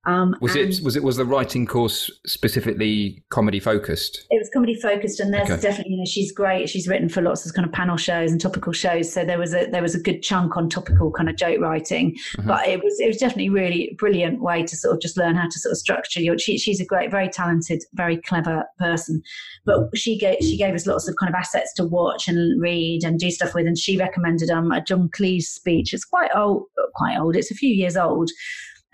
Um, 0.05 0.35
was 0.41 0.55
it 0.57 0.83
was 0.83 0.95
it 0.97 1.03
was 1.03 1.15
the 1.15 1.23
writing 1.25 1.65
course 1.65 2.11
specifically 2.25 3.23
comedy 3.29 3.59
focused? 3.59 4.25
It 4.29 4.37
was 4.37 4.49
comedy 4.53 4.75
focused, 4.75 5.19
and 5.21 5.33
there's 5.33 5.49
Okay. 5.49 5.61
definitely 5.61 5.93
you 5.93 5.97
know 5.99 6.05
she's 6.05 6.31
great. 6.31 6.69
She's 6.69 6.87
written 6.89 7.07
for 7.07 7.21
lots 7.21 7.45
of 7.45 7.53
kind 7.53 7.65
of 7.65 7.71
panel 7.73 7.95
shows 7.95 8.31
and 8.31 8.39
topical 8.41 8.73
shows, 8.73 9.11
so 9.11 9.23
there 9.23 9.39
was 9.39 9.53
a 9.53 9.65
there 9.67 9.81
was 9.81 9.95
a 9.95 9.99
good 10.01 10.21
chunk 10.21 10.57
on 10.57 10.69
topical 10.69 11.09
kind 11.11 11.29
of 11.29 11.37
joke 11.37 11.61
writing. 11.61 12.17
Mhm. 12.37 12.47
But 12.47 12.67
it 12.67 12.83
was 12.83 12.99
it 12.99 13.07
was 13.07 13.15
definitely 13.17 13.49
really 13.49 13.95
brilliant 13.97 14.41
way 14.41 14.63
to 14.63 14.75
sort 14.75 14.93
of 14.93 15.01
just 15.01 15.15
learn 15.17 15.35
how 15.35 15.47
to 15.47 15.59
sort 15.59 15.71
of 15.71 15.77
structure 15.77 16.19
your. 16.21 16.37
She, 16.37 16.57
she's 16.57 16.81
a 16.81 16.85
great, 16.85 17.09
very 17.09 17.29
talented, 17.29 17.83
very 17.93 18.17
clever 18.17 18.65
person, 18.79 19.21
but 19.65 19.89
she 19.95 20.17
gave 20.17 20.37
she 20.41 20.57
gave 20.57 20.73
us 20.75 20.85
lots 20.85 21.07
of 21.07 21.15
kind 21.15 21.29
of 21.33 21.35
assets 21.39 21.73
to 21.75 21.85
watch 21.85 22.27
and 22.27 22.61
read 22.61 23.03
and 23.05 23.19
do 23.19 23.31
stuff 23.31 23.53
with. 23.53 23.65
And 23.67 23.77
she 23.77 23.97
recommended 23.97 24.49
um 24.49 24.71
a 24.73 24.81
John 24.83 25.07
Cleese 25.17 25.43
speech. 25.43 25.93
It's 25.93 26.03
quite 26.05 26.31
old, 26.35 26.63
quite 26.95 27.17
old. 27.17 27.37
It's 27.37 27.51
a 27.51 27.55
few 27.55 27.73
years 27.73 27.95
old. 27.95 28.29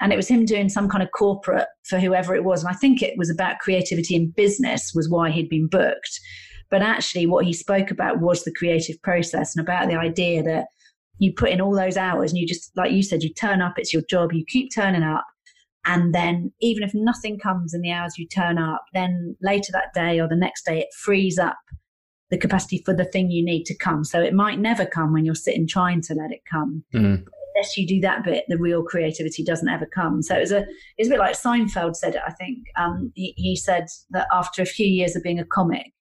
And 0.02 0.14
it 0.14 0.16
was 0.16 0.28
him 0.28 0.45
doing 0.45 0.70
some 0.70 0.88
kind 0.88 1.04
of 1.04 1.12
corporate 1.12 1.68
for 1.84 2.00
whoever 2.00 2.36
it 2.36 2.43
was. 2.43 2.64
And 2.64 2.74
I 2.74 2.78
think 2.78 3.02
it 3.02 3.18
was 3.18 3.30
about 3.30 3.60
creativity 3.60 4.16
in 4.16 4.32
business, 4.32 4.93
was 4.95 5.10
why 5.10 5.30
he'd 5.30 5.50
been 5.50 5.68
booked. 5.68 6.20
But 6.70 6.82
actually, 6.82 7.26
what 7.26 7.45
he 7.45 7.54
spoke 7.54 7.91
about 7.91 8.20
was 8.20 8.43
the 8.43 8.54
creative 8.54 9.02
process 9.02 9.56
and 9.56 9.66
about 9.66 9.89
the 9.89 9.95
idea 9.95 10.43
that 10.43 10.68
you 11.18 11.34
put 11.34 11.50
in 11.50 11.60
all 11.60 11.76
those 11.76 11.97
hours 11.97 12.32
and 12.32 12.39
you 12.39 12.47
just, 12.47 12.72
like 12.78 12.91
you 12.91 13.04
said, 13.04 13.24
you 13.24 13.34
turn 13.34 13.62
up, 13.62 13.74
it's 13.78 13.91
your 13.91 14.04
job, 14.10 14.32
you 14.32 14.45
keep 14.47 14.70
turning 14.74 15.04
up. 15.04 15.26
And 15.86 16.14
then, 16.14 16.54
even 16.62 16.84
if 16.84 16.91
nothing 16.93 17.39
comes 17.39 17.74
in 17.74 17.82
the 17.82 17.91
hours 17.91 18.18
you 18.18 18.28
turn 18.28 18.58
up, 18.58 18.84
then 18.93 19.36
later 19.41 19.72
that 19.72 19.93
day 19.93 20.20
or 20.20 20.28
the 20.28 20.36
next 20.36 20.66
day, 20.66 20.80
it 20.80 20.89
frees 21.04 21.39
up 21.39 21.58
the 22.30 22.38
capacity 22.38 22.82
for 22.86 22.93
the 22.93 23.06
thing 23.06 23.32
you 23.32 23.43
need 23.43 23.64
to 23.66 23.76
come. 23.76 24.04
So 24.04 24.22
it 24.22 24.34
might 24.34 24.60
never 24.60 24.86
come 24.86 25.14
when 25.14 25.26
you're 25.26 25.36
sitting 25.36 25.68
trying 25.68 26.02
to 26.04 26.14
let 26.14 26.32
it 26.32 26.41
come. 26.50 26.84
Mm. 26.93 27.26
Unless 27.60 27.76
you 27.76 27.86
do 27.86 27.99
that 28.01 28.24
bit, 28.24 28.45
the 28.47 28.57
real 28.57 28.84
creativity 28.84 29.43
doesn't 29.43 29.68
ever 29.68 29.86
come. 29.86 30.22
So 30.22 30.36
it 30.36 30.39
was 30.39 30.51
a 30.53 30.66
it's 30.97 31.10
a 31.10 31.12
bit 31.12 31.20
like 31.20 31.36
Seinfeld 31.36 31.95
said 31.95 32.16
it. 32.16 32.22
I 32.26 32.32
think 32.32 32.60
um, 32.78 33.12
he, 33.16 33.34
he 33.36 33.55
said 33.57 33.88
that 34.12 34.28
after 34.32 34.62
a 34.62 34.66
few 34.66 34.88
years 34.88 35.16
of 35.16 35.24
being 35.24 35.39
a 35.39 35.45
comic, 35.45 35.91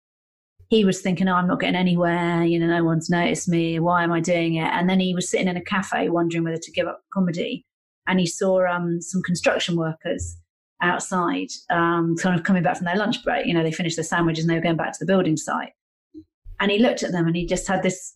he 0.68 0.84
was 0.84 1.00
thinking, 1.00 1.26
"Oh, 1.26 1.34
I'm 1.34 1.48
not 1.48 1.58
getting 1.58 1.74
anywhere. 1.74 2.44
You 2.44 2.60
know, 2.60 2.68
no 2.68 2.84
one's 2.84 3.10
noticed 3.10 3.48
me. 3.48 3.80
Why 3.80 4.04
am 4.04 4.12
I 4.12 4.20
doing 4.20 4.54
it?" 4.54 4.68
And 4.72 4.88
then 4.88 5.00
he 5.00 5.16
was 5.16 5.28
sitting 5.28 5.48
in 5.48 5.56
a 5.56 5.64
cafe 5.64 6.10
wondering 6.10 6.44
whether 6.44 6.58
to 6.58 6.72
give 6.72 6.86
up 6.86 7.00
comedy, 7.12 7.66
and 8.06 8.20
he 8.20 8.26
saw 8.26 8.64
um, 8.64 9.00
some 9.00 9.20
construction 9.22 9.76
workers 9.76 10.36
outside, 10.80 11.48
um, 11.70 12.14
kind 12.16 12.38
of 12.38 12.44
coming 12.44 12.62
back 12.62 12.76
from 12.76 12.84
their 12.84 12.96
lunch 12.96 13.24
break. 13.24 13.46
You 13.46 13.54
know, 13.54 13.64
they 13.64 13.72
finished 13.72 13.96
their 13.96 14.04
sandwiches 14.04 14.44
and 14.44 14.50
they 14.50 14.54
were 14.54 14.62
going 14.62 14.76
back 14.76 14.92
to 14.92 14.98
the 15.00 15.12
building 15.12 15.36
site. 15.36 15.72
And 16.60 16.70
he 16.70 16.78
looked 16.78 17.02
at 17.02 17.10
them 17.10 17.26
and 17.26 17.34
he 17.34 17.46
just 17.46 17.66
had 17.66 17.82
this 17.82 18.14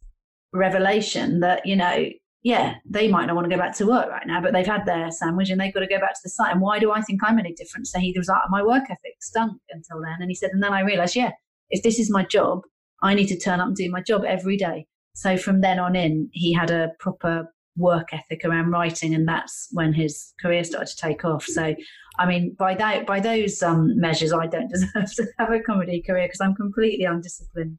revelation 0.53 1.41
that, 1.41 1.67
you 1.67 1.75
know, 1.77 2.07
yeah, 2.43 2.75
they 2.85 3.09
might 3.09 3.27
not 3.27 3.37
want 3.37 3.49
to 3.49 3.55
go 3.55 3.61
back 3.61 3.77
to 3.77 3.87
work 3.87 4.09
right 4.09 4.27
now, 4.27 4.41
but 4.41 4.53
they've 4.53 4.67
had 4.67 4.85
their 4.85 5.11
sandwich 5.13 5.51
and 5.51 5.61
they've 5.61 5.73
got 5.73 5.81
to 5.81 5.87
go 5.87 6.01
back 6.01 6.15
to 6.15 6.21
the 6.25 6.29
site. 6.29 6.53
And 6.53 6.61
why 6.61 6.81
do 6.81 6.91
I 6.91 7.01
think 7.01 7.21
I'm 7.23 7.39
any 7.39 7.53
different? 7.53 7.87
So 7.87 8.01
he 8.01 8.13
was 8.17 8.29
like, 8.29 8.43
my 8.51 8.63
work 8.63 8.85
ethic 8.85 9.15
stunk 9.21 9.61
until 9.71 10.01
then. 10.03 10.17
And 10.19 10.29
he 10.29 10.35
said, 10.35 10.51
and 10.51 10.63
then 10.63 10.73
I 10.73 10.81
realized, 10.81 11.15
yeah, 11.15 11.31
if 11.71 11.83
this 11.83 12.01
is 12.01 12.11
my 12.11 12.25
job, 12.25 12.63
I 13.03 13.15
need 13.15 13.29
to 13.29 13.39
turn 13.39 13.61
up 13.61 13.69
and 13.69 13.77
do 13.77 13.91
my 13.91 14.01
job 14.01 14.25
every 14.25 14.57
day. 14.57 14.87
So 15.15 15.37
from 15.37 15.61
then 15.61 15.79
on 15.79 15.95
in, 15.95 16.31
he 16.33 16.53
had 16.53 16.71
a 16.71 16.91
proper 16.99 17.53
work 17.77 18.13
ethic 18.13 18.45
around 18.45 18.71
writing, 18.71 19.15
and 19.15 19.27
that's 19.27 19.69
when 19.73 19.93
his 19.93 20.33
career 20.41 20.65
started 20.65 20.87
to 20.87 20.97
take 20.97 21.25
off. 21.25 21.45
So, 21.45 21.75
I 22.19 22.27
mean, 22.27 22.55
by 22.59 22.75
that 22.77 23.07
by 23.07 23.21
those 23.21 23.63
um, 23.63 23.99
measures, 23.99 24.33
I 24.33 24.47
don't 24.47 24.69
deserve 24.73 25.15
to 25.17 25.27
have 25.39 25.53
a 25.53 25.61
comedy 25.61 26.03
career 26.03 26.27
because 26.27 26.41
I'm 26.41 26.55
completely 26.55 27.05
undisciplined. 27.05 27.79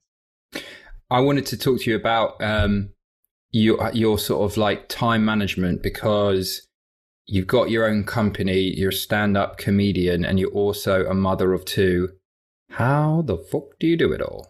I 1.10 1.20
wanted 1.20 1.46
to 1.48 1.58
talk 1.58 1.82
to 1.82 1.90
you 1.90 1.96
about 1.96 2.42
um, 2.42 2.90
your 3.54 3.92
your 3.94 4.18
sort 4.18 4.52
of 4.52 4.58
like 4.58 4.90
time 4.90 5.24
management 5.24 5.82
because 5.82 6.68
you've 7.26 7.48
got 7.48 7.70
your 7.70 7.88
own 7.88 8.04
company, 8.04 8.60
you're 8.60 8.90
a 8.90 8.94
stand-up 8.94 9.58
comedian, 9.58 10.26
and 10.26 10.40
you're 10.40 10.52
also 10.52 11.06
a 11.06 11.14
mother 11.14 11.54
of 11.54 11.64
two. 11.64 12.10
How 12.72 13.22
the 13.22 13.38
fuck 13.38 13.78
do 13.80 13.86
you 13.86 13.96
do 13.96 14.12
it 14.12 14.22
all? 14.22 14.50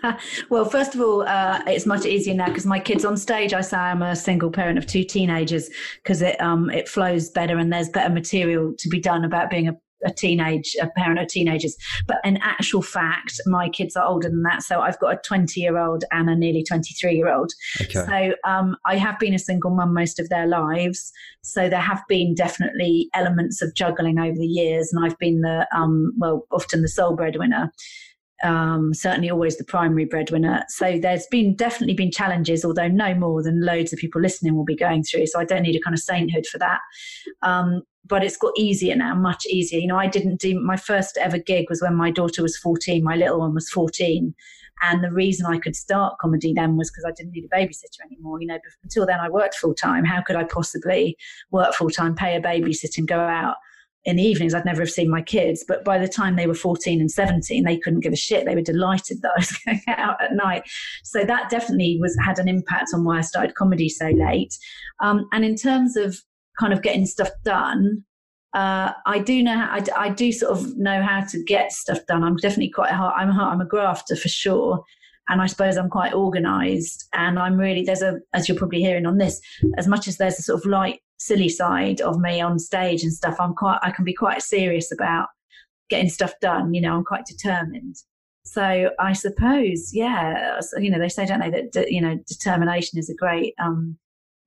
well, 0.50 0.64
first 0.64 0.94
of 0.94 1.02
all, 1.02 1.22
uh, 1.22 1.62
it's 1.66 1.84
much 1.84 2.06
easier 2.06 2.34
now 2.34 2.46
because 2.46 2.64
my 2.64 2.80
kids 2.80 3.04
on 3.04 3.18
stage. 3.18 3.52
I 3.52 3.60
say 3.60 3.76
I'm 3.76 4.00
a 4.00 4.16
single 4.16 4.50
parent 4.50 4.78
of 4.78 4.86
two 4.86 5.04
teenagers 5.04 5.68
because 6.02 6.22
it 6.22 6.40
um, 6.40 6.70
it 6.70 6.88
flows 6.88 7.28
better 7.28 7.58
and 7.58 7.70
there's 7.70 7.90
better 7.90 8.12
material 8.12 8.72
to 8.78 8.88
be 8.88 8.98
done 8.98 9.24
about 9.24 9.50
being 9.50 9.68
a 9.68 9.76
a 10.04 10.12
teenage 10.12 10.76
a 10.80 10.88
parent 10.96 11.18
of 11.18 11.26
teenagers 11.28 11.76
but 12.06 12.18
in 12.24 12.36
actual 12.38 12.82
fact 12.82 13.40
my 13.46 13.68
kids 13.68 13.96
are 13.96 14.06
older 14.06 14.28
than 14.28 14.42
that 14.42 14.62
so 14.62 14.80
i've 14.80 14.98
got 14.98 15.14
a 15.14 15.20
20 15.24 15.60
year 15.60 15.78
old 15.78 16.04
and 16.12 16.30
a 16.30 16.36
nearly 16.36 16.62
23 16.62 17.14
year 17.14 17.32
old 17.32 17.50
okay. 17.80 17.92
so 17.92 18.50
um, 18.50 18.76
i 18.86 18.96
have 18.96 19.18
been 19.18 19.34
a 19.34 19.38
single 19.38 19.70
mum 19.70 19.92
most 19.92 20.18
of 20.18 20.28
their 20.28 20.46
lives 20.46 21.12
so 21.42 21.68
there 21.68 21.80
have 21.80 22.02
been 22.08 22.34
definitely 22.34 23.08
elements 23.14 23.62
of 23.62 23.74
juggling 23.74 24.18
over 24.18 24.36
the 24.36 24.46
years 24.46 24.92
and 24.92 25.04
i've 25.04 25.18
been 25.18 25.40
the 25.40 25.66
um, 25.74 26.12
well 26.18 26.46
often 26.50 26.82
the 26.82 26.88
sole 26.88 27.16
breadwinner 27.16 27.70
um, 28.44 28.94
certainly 28.94 29.30
always 29.30 29.56
the 29.56 29.64
primary 29.64 30.04
breadwinner. 30.04 30.64
So 30.68 30.98
there's 30.98 31.26
been 31.26 31.56
definitely 31.56 31.94
been 31.94 32.10
challenges, 32.10 32.64
although 32.64 32.88
no 32.88 33.14
more 33.14 33.42
than 33.42 33.64
loads 33.64 33.92
of 33.92 33.98
people 33.98 34.20
listening 34.20 34.54
will 34.54 34.64
be 34.64 34.76
going 34.76 35.02
through. 35.02 35.26
So 35.26 35.40
I 35.40 35.44
don't 35.44 35.62
need 35.62 35.76
a 35.76 35.80
kind 35.80 35.94
of 35.94 36.00
sainthood 36.00 36.46
for 36.46 36.58
that. 36.58 36.80
Um, 37.42 37.82
but 38.08 38.24
it's 38.24 38.36
got 38.36 38.52
easier 38.56 38.96
now, 38.96 39.14
much 39.14 39.46
easier. 39.46 39.78
You 39.78 39.86
know, 39.86 39.98
I 39.98 40.06
didn't 40.06 40.40
do 40.40 40.58
my 40.60 40.76
first 40.76 41.16
ever 41.18 41.38
gig 41.38 41.66
was 41.68 41.82
when 41.82 41.94
my 41.94 42.10
daughter 42.10 42.42
was 42.42 42.56
14, 42.56 43.02
my 43.04 43.16
little 43.16 43.40
one 43.40 43.54
was 43.54 43.70
14. 43.70 44.34
And 44.80 45.02
the 45.02 45.10
reason 45.10 45.46
I 45.46 45.58
could 45.58 45.74
start 45.74 46.18
comedy 46.18 46.52
then 46.54 46.76
was 46.76 46.90
because 46.90 47.04
I 47.04 47.12
didn't 47.16 47.32
need 47.32 47.44
a 47.44 47.56
babysitter 47.56 48.00
anymore. 48.10 48.40
You 48.40 48.46
know, 48.46 48.58
until 48.84 49.06
then 49.06 49.18
I 49.20 49.28
worked 49.28 49.56
full 49.56 49.74
time. 49.74 50.04
How 50.04 50.22
could 50.22 50.36
I 50.36 50.44
possibly 50.44 51.16
work 51.50 51.74
full 51.74 51.90
time, 51.90 52.14
pay 52.14 52.36
a 52.36 52.40
babysitter, 52.40 52.98
and 52.98 53.08
go 53.08 53.18
out 53.18 53.56
in 54.04 54.16
the 54.16 54.22
evenings, 54.22 54.54
I'd 54.54 54.64
never 54.64 54.80
have 54.80 54.90
seen 54.90 55.10
my 55.10 55.20
kids. 55.20 55.64
But 55.66 55.84
by 55.84 55.98
the 55.98 56.08
time 56.08 56.36
they 56.36 56.46
were 56.46 56.54
14 56.54 57.00
and 57.00 57.10
17, 57.10 57.64
they 57.64 57.76
couldn't 57.76 58.00
give 58.00 58.12
a 58.12 58.16
shit. 58.16 58.46
They 58.46 58.54
were 58.54 58.62
delighted 58.62 59.20
that 59.20 59.32
I 59.36 59.40
was 59.40 59.52
going 59.66 59.82
out 59.88 60.22
at 60.22 60.34
night. 60.34 60.62
So 61.02 61.24
that 61.24 61.50
definitely 61.50 61.98
was 62.00 62.16
had 62.24 62.38
an 62.38 62.48
impact 62.48 62.90
on 62.94 63.04
why 63.04 63.18
I 63.18 63.22
started 63.22 63.54
comedy 63.54 63.88
so 63.88 64.08
late. 64.08 64.56
Um, 65.00 65.28
and 65.32 65.44
in 65.44 65.56
terms 65.56 65.96
of 65.96 66.18
kind 66.58 66.72
of 66.72 66.82
getting 66.82 67.06
stuff 67.06 67.30
done, 67.44 68.04
uh, 68.54 68.92
I 69.06 69.18
do 69.18 69.42
know 69.42 69.56
how, 69.58 69.70
I, 69.70 69.84
I, 69.96 70.08
do 70.08 70.32
sort 70.32 70.52
of 70.52 70.76
know 70.76 71.02
how 71.02 71.24
to 71.26 71.44
get 71.44 71.70
stuff 71.70 71.98
done. 72.06 72.24
I'm 72.24 72.36
definitely 72.36 72.70
quite 72.70 72.92
hard. 72.92 73.14
I'm 73.16 73.30
a, 73.30 73.42
I'm 73.42 73.60
a 73.60 73.66
grafter 73.66 74.16
for 74.16 74.28
sure. 74.28 74.82
And 75.28 75.42
I 75.42 75.46
suppose 75.46 75.76
I'm 75.76 75.90
quite 75.90 76.14
organized 76.14 77.06
and 77.12 77.38
I'm 77.38 77.58
really, 77.58 77.82
there's 77.82 78.00
a, 78.00 78.18
as 78.32 78.48
you're 78.48 78.56
probably 78.56 78.80
hearing 78.80 79.04
on 79.04 79.18
this, 79.18 79.40
as 79.76 79.86
much 79.86 80.08
as 80.08 80.16
there's 80.16 80.38
a 80.38 80.42
sort 80.42 80.60
of 80.60 80.66
light 80.66 81.00
silly 81.18 81.50
side 81.50 82.00
of 82.00 82.18
me 82.18 82.40
on 82.40 82.58
stage 82.58 83.02
and 83.02 83.12
stuff, 83.12 83.36
I'm 83.38 83.54
quite, 83.54 83.78
I 83.82 83.90
can 83.90 84.06
be 84.06 84.14
quite 84.14 84.42
serious 84.42 84.90
about 84.90 85.28
getting 85.90 86.08
stuff 86.08 86.32
done. 86.40 86.72
You 86.72 86.80
know, 86.80 86.94
I'm 86.94 87.04
quite 87.04 87.26
determined. 87.26 87.96
So 88.44 88.90
I 88.98 89.12
suppose, 89.12 89.90
yeah, 89.92 90.58
you 90.78 90.90
know, 90.90 90.98
they 90.98 91.10
say, 91.10 91.26
don't 91.26 91.40
they, 91.40 91.50
that, 91.50 91.90
you 91.92 92.00
know, 92.00 92.18
determination 92.26 92.98
is 92.98 93.10
a 93.10 93.14
great, 93.14 93.52
um, 93.62 93.98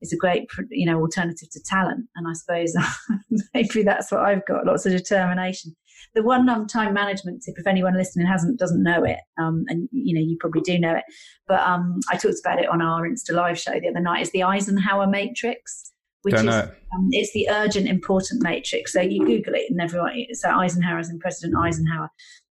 is 0.01 0.13
a 0.13 0.17
great, 0.17 0.47
you 0.69 0.85
know, 0.85 0.99
alternative 0.99 1.49
to 1.51 1.63
talent. 1.63 2.07
And 2.15 2.27
I 2.27 2.33
suppose 2.33 2.75
maybe 3.53 3.83
that's 3.83 4.11
what 4.11 4.21
I've 4.21 4.45
got, 4.45 4.65
lots 4.65 4.85
of 4.85 4.93
determination. 4.93 5.75
The 6.15 6.23
one 6.23 6.49
um, 6.49 6.67
time 6.67 6.93
management 6.93 7.43
tip, 7.43 7.55
if 7.57 7.67
anyone 7.67 7.95
listening 7.95 8.27
hasn't, 8.27 8.59
doesn't 8.59 8.83
know 8.83 9.03
it, 9.03 9.19
um, 9.39 9.65
and 9.67 9.87
you 9.91 10.13
know, 10.13 10.21
you 10.21 10.35
probably 10.39 10.61
do 10.61 10.79
know 10.79 10.95
it, 10.95 11.03
but 11.47 11.61
um, 11.61 11.99
I 12.09 12.17
talked 12.17 12.39
about 12.43 12.59
it 12.59 12.67
on 12.67 12.81
our 12.81 13.07
Insta 13.07 13.33
Live 13.33 13.59
show 13.59 13.79
the 13.79 13.89
other 13.89 13.99
night, 13.99 14.23
is 14.23 14.31
the 14.31 14.43
Eisenhower 14.43 15.07
Matrix 15.07 15.91
which 16.23 16.35
Don't 16.35 16.49
is 16.49 16.55
um, 16.55 17.07
it's 17.11 17.33
the 17.33 17.49
urgent 17.49 17.87
important 17.87 18.43
matrix. 18.43 18.93
So 18.93 19.01
you 19.01 19.25
Google 19.25 19.55
it 19.55 19.71
and 19.71 19.81
everyone. 19.81 20.13
So 20.33 20.49
Eisenhower 20.49 20.99
is 20.99 21.09
in 21.09 21.19
President 21.19 21.57
Eisenhower, 21.57 22.09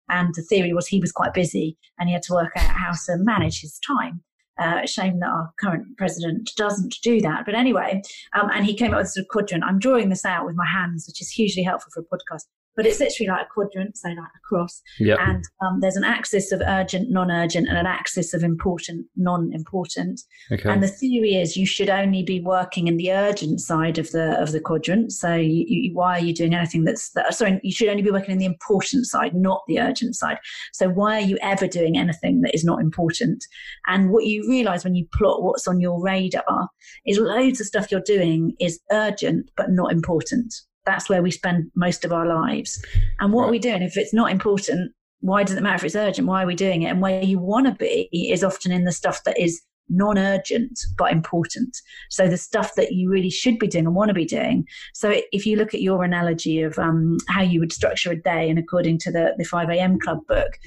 and 0.08 0.34
the 0.34 0.42
theory 0.42 0.74
was 0.74 0.86
he 0.86 1.00
was 1.00 1.12
quite 1.12 1.32
busy 1.32 1.78
and 1.98 2.08
he 2.08 2.12
had 2.12 2.22
to 2.24 2.34
work 2.34 2.52
out 2.56 2.64
how 2.64 2.92
to 2.92 3.16
manage 3.18 3.60
his 3.60 3.78
time. 3.86 4.22
Uh, 4.60 4.84
shame 4.84 5.18
that 5.20 5.30
our 5.30 5.50
current 5.58 5.96
president 5.96 6.50
doesn't 6.56 6.96
do 7.02 7.20
that. 7.22 7.46
But 7.46 7.54
anyway, 7.54 8.02
um, 8.38 8.50
and 8.52 8.66
he 8.66 8.74
came 8.74 8.92
up 8.92 8.98
with 8.98 9.06
a 9.06 9.10
sort 9.10 9.24
of 9.24 9.28
quadrant. 9.28 9.64
I'm 9.64 9.78
drawing 9.78 10.10
this 10.10 10.26
out 10.26 10.44
with 10.44 10.54
my 10.54 10.66
hands, 10.66 11.06
which 11.06 11.22
is 11.22 11.30
hugely 11.30 11.62
helpful 11.62 11.90
for 11.92 12.00
a 12.00 12.04
podcast 12.04 12.44
but 12.76 12.86
it's 12.86 13.00
literally 13.00 13.28
like 13.28 13.46
a 13.46 13.48
quadrant, 13.52 13.96
so 13.96 14.08
like 14.08 14.18
a 14.18 14.40
cross. 14.44 14.82
Yep. 14.98 15.18
And 15.20 15.44
um, 15.60 15.80
there's 15.80 15.96
an 15.96 16.04
axis 16.04 16.52
of 16.52 16.60
urgent, 16.60 17.10
non-urgent, 17.10 17.68
and 17.68 17.76
an 17.76 17.86
axis 17.86 18.32
of 18.32 18.42
important, 18.42 19.06
non-important. 19.16 20.20
Okay. 20.52 20.68
And 20.68 20.82
the 20.82 20.88
theory 20.88 21.34
is 21.34 21.56
you 21.56 21.66
should 21.66 21.90
only 21.90 22.22
be 22.22 22.40
working 22.40 22.88
in 22.88 22.96
the 22.96 23.12
urgent 23.12 23.60
side 23.60 23.98
of 23.98 24.10
the 24.12 24.40
of 24.40 24.52
the 24.52 24.60
quadrant. 24.60 25.12
So 25.12 25.34
you, 25.34 25.64
you, 25.66 25.94
why 25.94 26.18
are 26.18 26.22
you 26.22 26.34
doing 26.34 26.54
anything 26.54 26.84
that's 26.84 27.10
that, 27.12 27.34
sorry? 27.34 27.60
You 27.62 27.72
should 27.72 27.88
only 27.88 28.02
be 28.02 28.10
working 28.10 28.32
in 28.32 28.38
the 28.38 28.44
important 28.46 29.06
side, 29.06 29.34
not 29.34 29.62
the 29.66 29.80
urgent 29.80 30.16
side. 30.16 30.38
So 30.72 30.88
why 30.88 31.16
are 31.16 31.26
you 31.26 31.38
ever 31.42 31.66
doing 31.66 31.98
anything 31.98 32.42
that 32.42 32.54
is 32.54 32.64
not 32.64 32.80
important? 32.80 33.44
And 33.86 34.10
what 34.10 34.26
you 34.26 34.48
realise 34.48 34.84
when 34.84 34.94
you 34.94 35.06
plot 35.12 35.42
what's 35.42 35.66
on 35.66 35.80
your 35.80 36.00
radar 36.02 36.68
is 37.06 37.18
loads 37.18 37.60
of 37.60 37.66
stuff 37.66 37.90
you're 37.90 38.00
doing 38.00 38.54
is 38.60 38.80
urgent 38.90 39.50
but 39.56 39.70
not 39.70 39.92
important 39.92 40.54
that's 40.90 41.08
where 41.08 41.22
we 41.22 41.30
spend 41.30 41.70
most 41.76 42.04
of 42.04 42.12
our 42.12 42.26
lives. 42.26 42.84
And 43.20 43.32
what 43.32 43.42
right. 43.42 43.48
are 43.48 43.52
we 43.52 43.58
doing? 43.58 43.82
If 43.82 43.96
it's 43.96 44.12
not 44.12 44.32
important, 44.32 44.92
why 45.20 45.44
does 45.44 45.56
it 45.56 45.62
matter 45.62 45.76
if 45.76 45.84
it's 45.84 45.94
urgent? 45.94 46.26
Why 46.26 46.42
are 46.42 46.46
we 46.46 46.54
doing 46.54 46.82
it? 46.82 46.88
And 46.88 47.00
where 47.00 47.22
you 47.22 47.38
want 47.38 47.66
to 47.66 47.74
be 47.74 48.08
is 48.12 48.42
often 48.42 48.72
in 48.72 48.84
the 48.84 48.92
stuff 48.92 49.22
that 49.24 49.38
is 49.38 49.62
non 49.88 50.18
urgent 50.18 50.80
but 50.98 51.12
important. 51.12 51.76
So 52.08 52.26
the 52.26 52.36
stuff 52.36 52.74
that 52.74 52.92
you 52.92 53.08
really 53.08 53.30
should 53.30 53.58
be 53.58 53.68
doing 53.68 53.86
and 53.86 53.94
want 53.94 54.08
to 54.08 54.14
be 54.14 54.24
doing. 54.24 54.66
So 54.94 55.20
if 55.32 55.46
you 55.46 55.56
look 55.56 55.74
at 55.74 55.82
your 55.82 56.02
analogy 56.02 56.60
of 56.62 56.78
um, 56.78 57.18
how 57.28 57.42
you 57.42 57.60
would 57.60 57.72
structure 57.72 58.10
a 58.10 58.20
day, 58.20 58.50
and 58.50 58.58
according 58.58 58.98
to 58.98 59.12
the, 59.12 59.34
the 59.38 59.44
5 59.44 59.68
a.m. 59.70 59.98
club 60.00 60.26
book, 60.26 60.58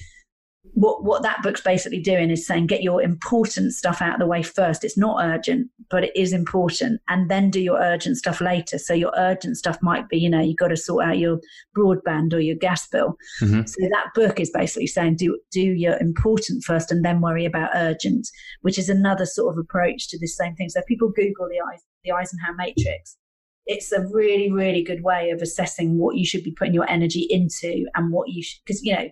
what 0.74 1.04
what 1.04 1.22
that 1.22 1.44
book's 1.44 1.62
basically 1.62 2.00
doing 2.00 2.30
is 2.30 2.46
saying 2.46 2.68
get 2.68 2.82
your 2.82 3.02
important 3.02 3.74
stuff 3.74 4.02
out 4.02 4.16
of 4.16 4.20
the 4.20 4.26
way 4.26 4.42
first. 4.42 4.84
It's 4.84 4.98
not 4.98 5.24
urgent, 5.24 5.70
but 5.90 6.04
it 6.04 6.16
is 6.16 6.34
important, 6.34 7.02
and 7.10 7.30
then 7.30 7.50
do 7.50 7.60
your 7.60 7.80
urgent 7.80 8.18
stuff 8.18 8.42
later. 8.42 8.78
So 8.78 8.94
your 8.94 9.14
urgent 9.16 9.58
stuff 9.58 9.78
might 9.82 10.10
be, 10.10 10.18
you 10.18 10.30
know, 10.30 10.42
you've 10.42 10.58
got 10.58 10.70
to 10.70 10.78
sort 10.78 11.06
out 11.06 11.20
your 11.20 11.40
broadband 11.78 12.34
or 12.34 12.40
your 12.40 12.56
gas 12.56 12.88
bill. 12.88 13.16
Mm-hmm. 13.42 13.66
So 13.66 13.90
that 13.92 14.08
book 14.16 14.40
is 14.40 14.50
basically 14.52 14.88
saying 14.88 15.18
do 15.18 15.40
do 15.52 15.62
your 15.62 15.98
important 16.00 16.64
first, 16.64 16.92
and 16.92 17.06
then 17.06 17.22
worry 17.22 17.46
about 17.46 17.72
urgent, 17.76 18.28
which 18.62 18.80
is 18.80 18.90
another 18.90 19.26
sort 19.26 19.54
of 19.54 19.60
approach 19.60 20.10
to 20.10 20.20
this 20.20 20.36
same 20.36 20.56
thing. 20.56 20.70
So 20.70 20.82
people 20.88 21.10
Google 21.10 21.48
the 21.48 21.62
the 22.04 22.12
Eisenhower 22.12 22.56
matrix 22.58 23.18
it's 23.66 23.94
a 23.94 24.06
really 24.08 24.52
really 24.52 24.84
good 24.84 25.04
way 25.04 25.30
of 25.30 25.42
assessing 25.42 25.98
what 25.98 26.18
you 26.18 26.26
should 26.26 26.44
be 26.44 26.52
putting 26.52 26.74
your 26.74 26.90
energy 26.90 27.26
into 27.30 27.86
and 27.96 28.12
what 28.12 28.28
you 28.28 28.44
should 28.44 28.60
because 28.66 28.84
you 28.84 28.94
know 28.94 29.08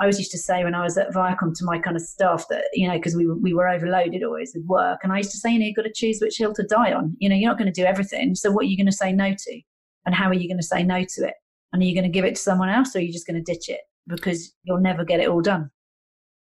I 0.00 0.04
always 0.04 0.18
used 0.18 0.30
to 0.32 0.38
say 0.38 0.64
when 0.64 0.74
I 0.74 0.82
was 0.82 0.96
at 0.96 1.12
Viacom 1.12 1.54
to 1.58 1.64
my 1.64 1.78
kind 1.78 1.94
of 1.94 2.00
staff 2.02 2.46
that, 2.48 2.64
you 2.72 2.88
know, 2.88 2.96
because 2.96 3.14
we, 3.14 3.26
we 3.26 3.52
were 3.52 3.68
overloaded 3.68 4.22
always 4.24 4.52
with 4.54 4.64
work. 4.64 5.00
And 5.02 5.12
I 5.12 5.18
used 5.18 5.30
to 5.32 5.36
say, 5.36 5.52
you 5.52 5.58
know, 5.58 5.66
you've 5.66 5.76
got 5.76 5.82
to 5.82 5.92
choose 5.94 6.18
which 6.22 6.38
hill 6.38 6.54
to 6.54 6.62
die 6.62 6.92
on. 6.92 7.14
You 7.18 7.28
know, 7.28 7.36
you're 7.36 7.50
not 7.50 7.58
going 7.58 7.70
to 7.72 7.80
do 7.80 7.86
everything. 7.86 8.34
So 8.34 8.50
what 8.50 8.62
are 8.62 8.68
you 8.68 8.78
going 8.78 8.86
to 8.86 8.92
say 8.92 9.12
no 9.12 9.32
to? 9.36 9.60
And 10.06 10.14
how 10.14 10.28
are 10.28 10.34
you 10.34 10.48
going 10.48 10.56
to 10.58 10.66
say 10.66 10.82
no 10.82 11.00
to 11.04 11.28
it? 11.28 11.34
And 11.72 11.82
are 11.82 11.84
you 11.84 11.94
going 11.94 12.04
to 12.04 12.10
give 12.10 12.24
it 12.24 12.36
to 12.36 12.40
someone 12.40 12.70
else 12.70 12.96
or 12.96 12.98
are 12.98 13.02
you 13.02 13.12
just 13.12 13.26
going 13.26 13.42
to 13.44 13.52
ditch 13.52 13.68
it? 13.68 13.80
Because 14.08 14.54
you'll 14.64 14.80
never 14.80 15.04
get 15.04 15.20
it 15.20 15.28
all 15.28 15.42
done. 15.42 15.70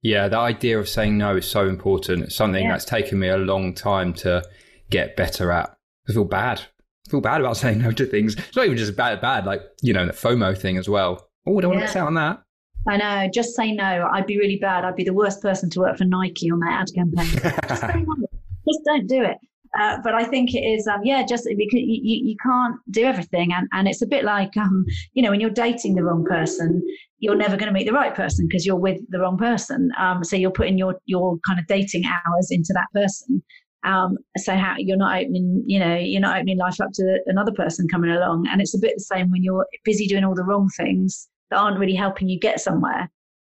Yeah, 0.01 0.29
the 0.29 0.37
idea 0.37 0.79
of 0.79 0.89
saying 0.89 1.17
no 1.17 1.35
is 1.35 1.45
so 1.45 1.67
important. 1.67 2.23
It's 2.23 2.35
something 2.35 2.63
Yeah. 2.63 2.71
that's 2.71 2.85
taken 2.85 3.19
me 3.19 3.27
a 3.27 3.37
long 3.37 3.73
time 3.73 4.13
to 4.15 4.43
get 4.89 5.15
better 5.17 5.51
at. 5.51 5.75
I 6.09 6.13
feel 6.13 6.23
bad. 6.25 6.61
I 7.07 7.11
feel 7.11 7.21
bad 7.21 7.41
about 7.41 7.57
saying 7.63 7.79
no 7.79 7.91
to 7.91 8.05
things. 8.05 8.35
It's 8.35 8.55
not 8.55 8.65
even 8.65 8.77
just 8.77 8.95
bad, 8.95 9.21
bad, 9.21 9.45
like, 9.45 9.61
you 9.81 9.91
know, 9.93 10.05
the 10.07 10.13
FOMO 10.13 10.57
thing 10.57 10.77
as 10.77 10.87
well. 10.89 11.27
Oh, 11.45 11.57
I 11.57 11.61
don't 11.61 11.71
want 11.71 11.73
to 11.73 11.79
Yeah. 11.81 11.85
miss 11.87 11.95
out 11.97 12.07
on 12.07 12.13
that. 12.15 12.41
I 12.87 12.97
know. 12.97 13.29
Just 13.33 13.55
say 13.55 13.71
no. 13.71 14.09
I'd 14.11 14.25
be 14.25 14.37
really 14.37 14.57
bad. 14.57 14.85
I'd 14.85 14.95
be 14.95 15.03
the 15.03 15.13
worst 15.13 15.41
person 15.41 15.69
to 15.71 15.79
work 15.81 15.97
for 15.97 16.05
Nike 16.05 16.49
on 16.49 16.59
their 16.59 16.69
ad 16.69 16.87
campaign. 16.95 17.27
just 17.67 17.81
say 17.81 18.05
no. 18.07 18.27
Just 18.67 18.79
don't 18.85 19.07
do 19.07 19.23
it. 19.23 19.37
Uh, 19.79 19.97
but 20.03 20.13
I 20.13 20.25
think 20.25 20.53
it 20.53 20.59
is, 20.59 20.85
um, 20.87 20.99
yeah, 21.03 21.25
just 21.25 21.45
because 21.45 21.79
you, 21.79 21.99
you, 22.03 22.29
you 22.29 22.35
can't 22.43 22.75
do 22.89 23.03
everything. 23.03 23.53
And, 23.53 23.69
and 23.71 23.87
it's 23.87 24.01
a 24.01 24.05
bit 24.05 24.25
like, 24.25 24.55
um, 24.57 24.85
you 25.13 25.23
know, 25.23 25.31
when 25.31 25.39
you're 25.39 25.49
dating 25.49 25.95
the 25.95 26.03
wrong 26.03 26.25
person, 26.25 26.85
you're 27.19 27.37
never 27.37 27.55
going 27.55 27.67
to 27.67 27.73
meet 27.73 27.87
the 27.87 27.93
right 27.93 28.13
person 28.13 28.47
because 28.47 28.65
you're 28.65 28.75
with 28.75 28.99
the 29.09 29.19
wrong 29.19 29.37
person. 29.37 29.91
Um, 29.97 30.25
so 30.25 30.35
you're 30.35 30.51
putting 30.51 30.77
your, 30.77 30.99
your 31.05 31.37
kind 31.47 31.57
of 31.57 31.67
dating 31.67 32.03
hours 32.05 32.49
into 32.51 32.73
that 32.73 32.87
person. 32.93 33.41
Um, 33.83 34.17
so 34.37 34.55
how 34.55 34.75
you're 34.77 34.97
not 34.97 35.21
opening, 35.21 35.63
you 35.65 35.79
know, 35.79 35.95
you're 35.95 36.21
not 36.21 36.37
opening 36.37 36.57
life 36.57 36.79
up 36.81 36.89
to 36.95 37.19
another 37.27 37.53
person 37.53 37.87
coming 37.87 38.11
along. 38.11 38.47
And 38.51 38.59
it's 38.59 38.75
a 38.75 38.79
bit 38.79 38.95
the 38.97 39.03
same 39.03 39.31
when 39.31 39.41
you're 39.41 39.65
busy 39.85 40.05
doing 40.05 40.25
all 40.25 40.35
the 40.35 40.43
wrong 40.43 40.69
things 40.75 41.29
that 41.51 41.57
aren't 41.57 41.77
really 41.77 41.93
helping 41.93 42.27
you 42.27 42.39
get 42.39 42.59
somewhere. 42.59 43.11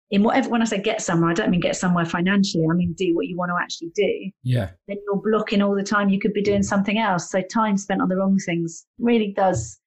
In 0.10 0.24
whatever, 0.24 0.50
when 0.50 0.62
I 0.62 0.66
say 0.66 0.80
get 0.82 1.02
somewhere, 1.02 1.32
I 1.32 1.34
don't 1.34 1.50
mean 1.50 1.60
get 1.60 1.76
somewhere 1.76 2.06
financially. 2.06 2.66
I 2.72 2.74
mean 2.74 2.94
do 2.94 3.14
what 3.14 3.28
you 3.28 3.36
want 3.36 3.52
to 3.52 3.62
actually 3.62 3.92
do. 3.94 4.32
Yeah. 4.44 4.70
Then 4.88 4.98
you're 5.06 5.22
blocking 5.22 5.62
all 5.62 5.76
the 5.76 5.84
time 5.84 6.08
you 6.08 6.20
could 6.20 6.32
be 6.32 6.42
doing 6.42 6.64
something 6.64 6.98
else. 6.98 7.30
So 7.30 7.42
time 7.42 7.78
spent 7.78 8.02
on 8.02 8.08
the 8.08 8.16
wrong 8.16 8.38
things 8.40 8.86
really 9.00 9.34
does 9.36 9.78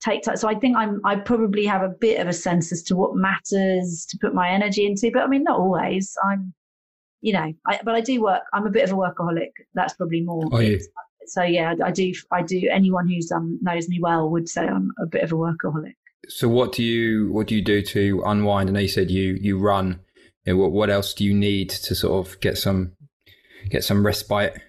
take 0.00 0.24
time. 0.24 0.36
So 0.36 0.48
I 0.48 0.56
think 0.56 0.76
I'm 0.76 1.00
I 1.04 1.16
probably 1.16 1.64
have 1.66 1.82
a 1.82 1.88
bit 1.88 2.20
of 2.20 2.26
a 2.26 2.32
sense 2.32 2.72
as 2.72 2.82
to 2.84 2.96
what 2.96 3.14
matters 3.14 4.04
to 4.10 4.18
put 4.20 4.34
my 4.34 4.48
energy 4.48 4.84
into. 4.84 5.12
But 5.12 5.22
I 5.22 5.26
mean, 5.28 5.44
not 5.44 5.60
always. 5.60 6.12
I'm, 6.24 6.52
you 7.20 7.32
know, 7.34 7.52
I, 7.66 7.78
but 7.84 7.94
I 7.94 8.00
do 8.00 8.20
work. 8.20 8.42
I'm 8.52 8.66
a 8.66 8.70
bit 8.70 8.84
of 8.84 8.90
a 8.90 8.94
workaholic. 8.96 9.50
That's 9.74 9.94
probably 9.94 10.22
more. 10.22 10.42
Are 10.52 10.62
you? 10.62 10.80
So 11.26 11.42
yeah, 11.42 11.74
I 11.84 11.92
do. 11.92 12.12
I 12.32 12.42
do. 12.42 12.68
Anyone 12.70 13.06
who's 13.06 13.30
um 13.30 13.60
knows 13.62 13.88
me 13.88 14.00
well 14.00 14.28
would 14.30 14.48
say 14.48 14.66
I'm 14.66 14.90
a 15.00 15.06
bit 15.06 15.22
of 15.22 15.30
a 15.30 15.36
workaholic. 15.36 15.94
So 16.28 16.48
what 16.48 16.72
do 16.72 16.82
you 16.82 17.32
what 17.32 17.46
do 17.46 17.54
you 17.54 17.62
do 17.62 17.82
to 17.82 18.22
unwind? 18.26 18.68
I 18.68 18.72
know 18.72 18.80
you 18.80 18.88
said 18.88 19.10
you 19.10 19.38
you 19.40 19.58
run. 19.58 20.00
You 20.44 20.54
know, 20.54 20.60
what 20.60 20.72
what 20.72 20.90
else 20.90 21.14
do 21.14 21.24
you 21.24 21.34
need 21.34 21.70
to 21.70 21.94
sort 21.94 22.26
of 22.26 22.40
get 22.40 22.58
some 22.58 22.92
get 23.70 23.84
some 23.84 24.04
respite? 24.04 24.60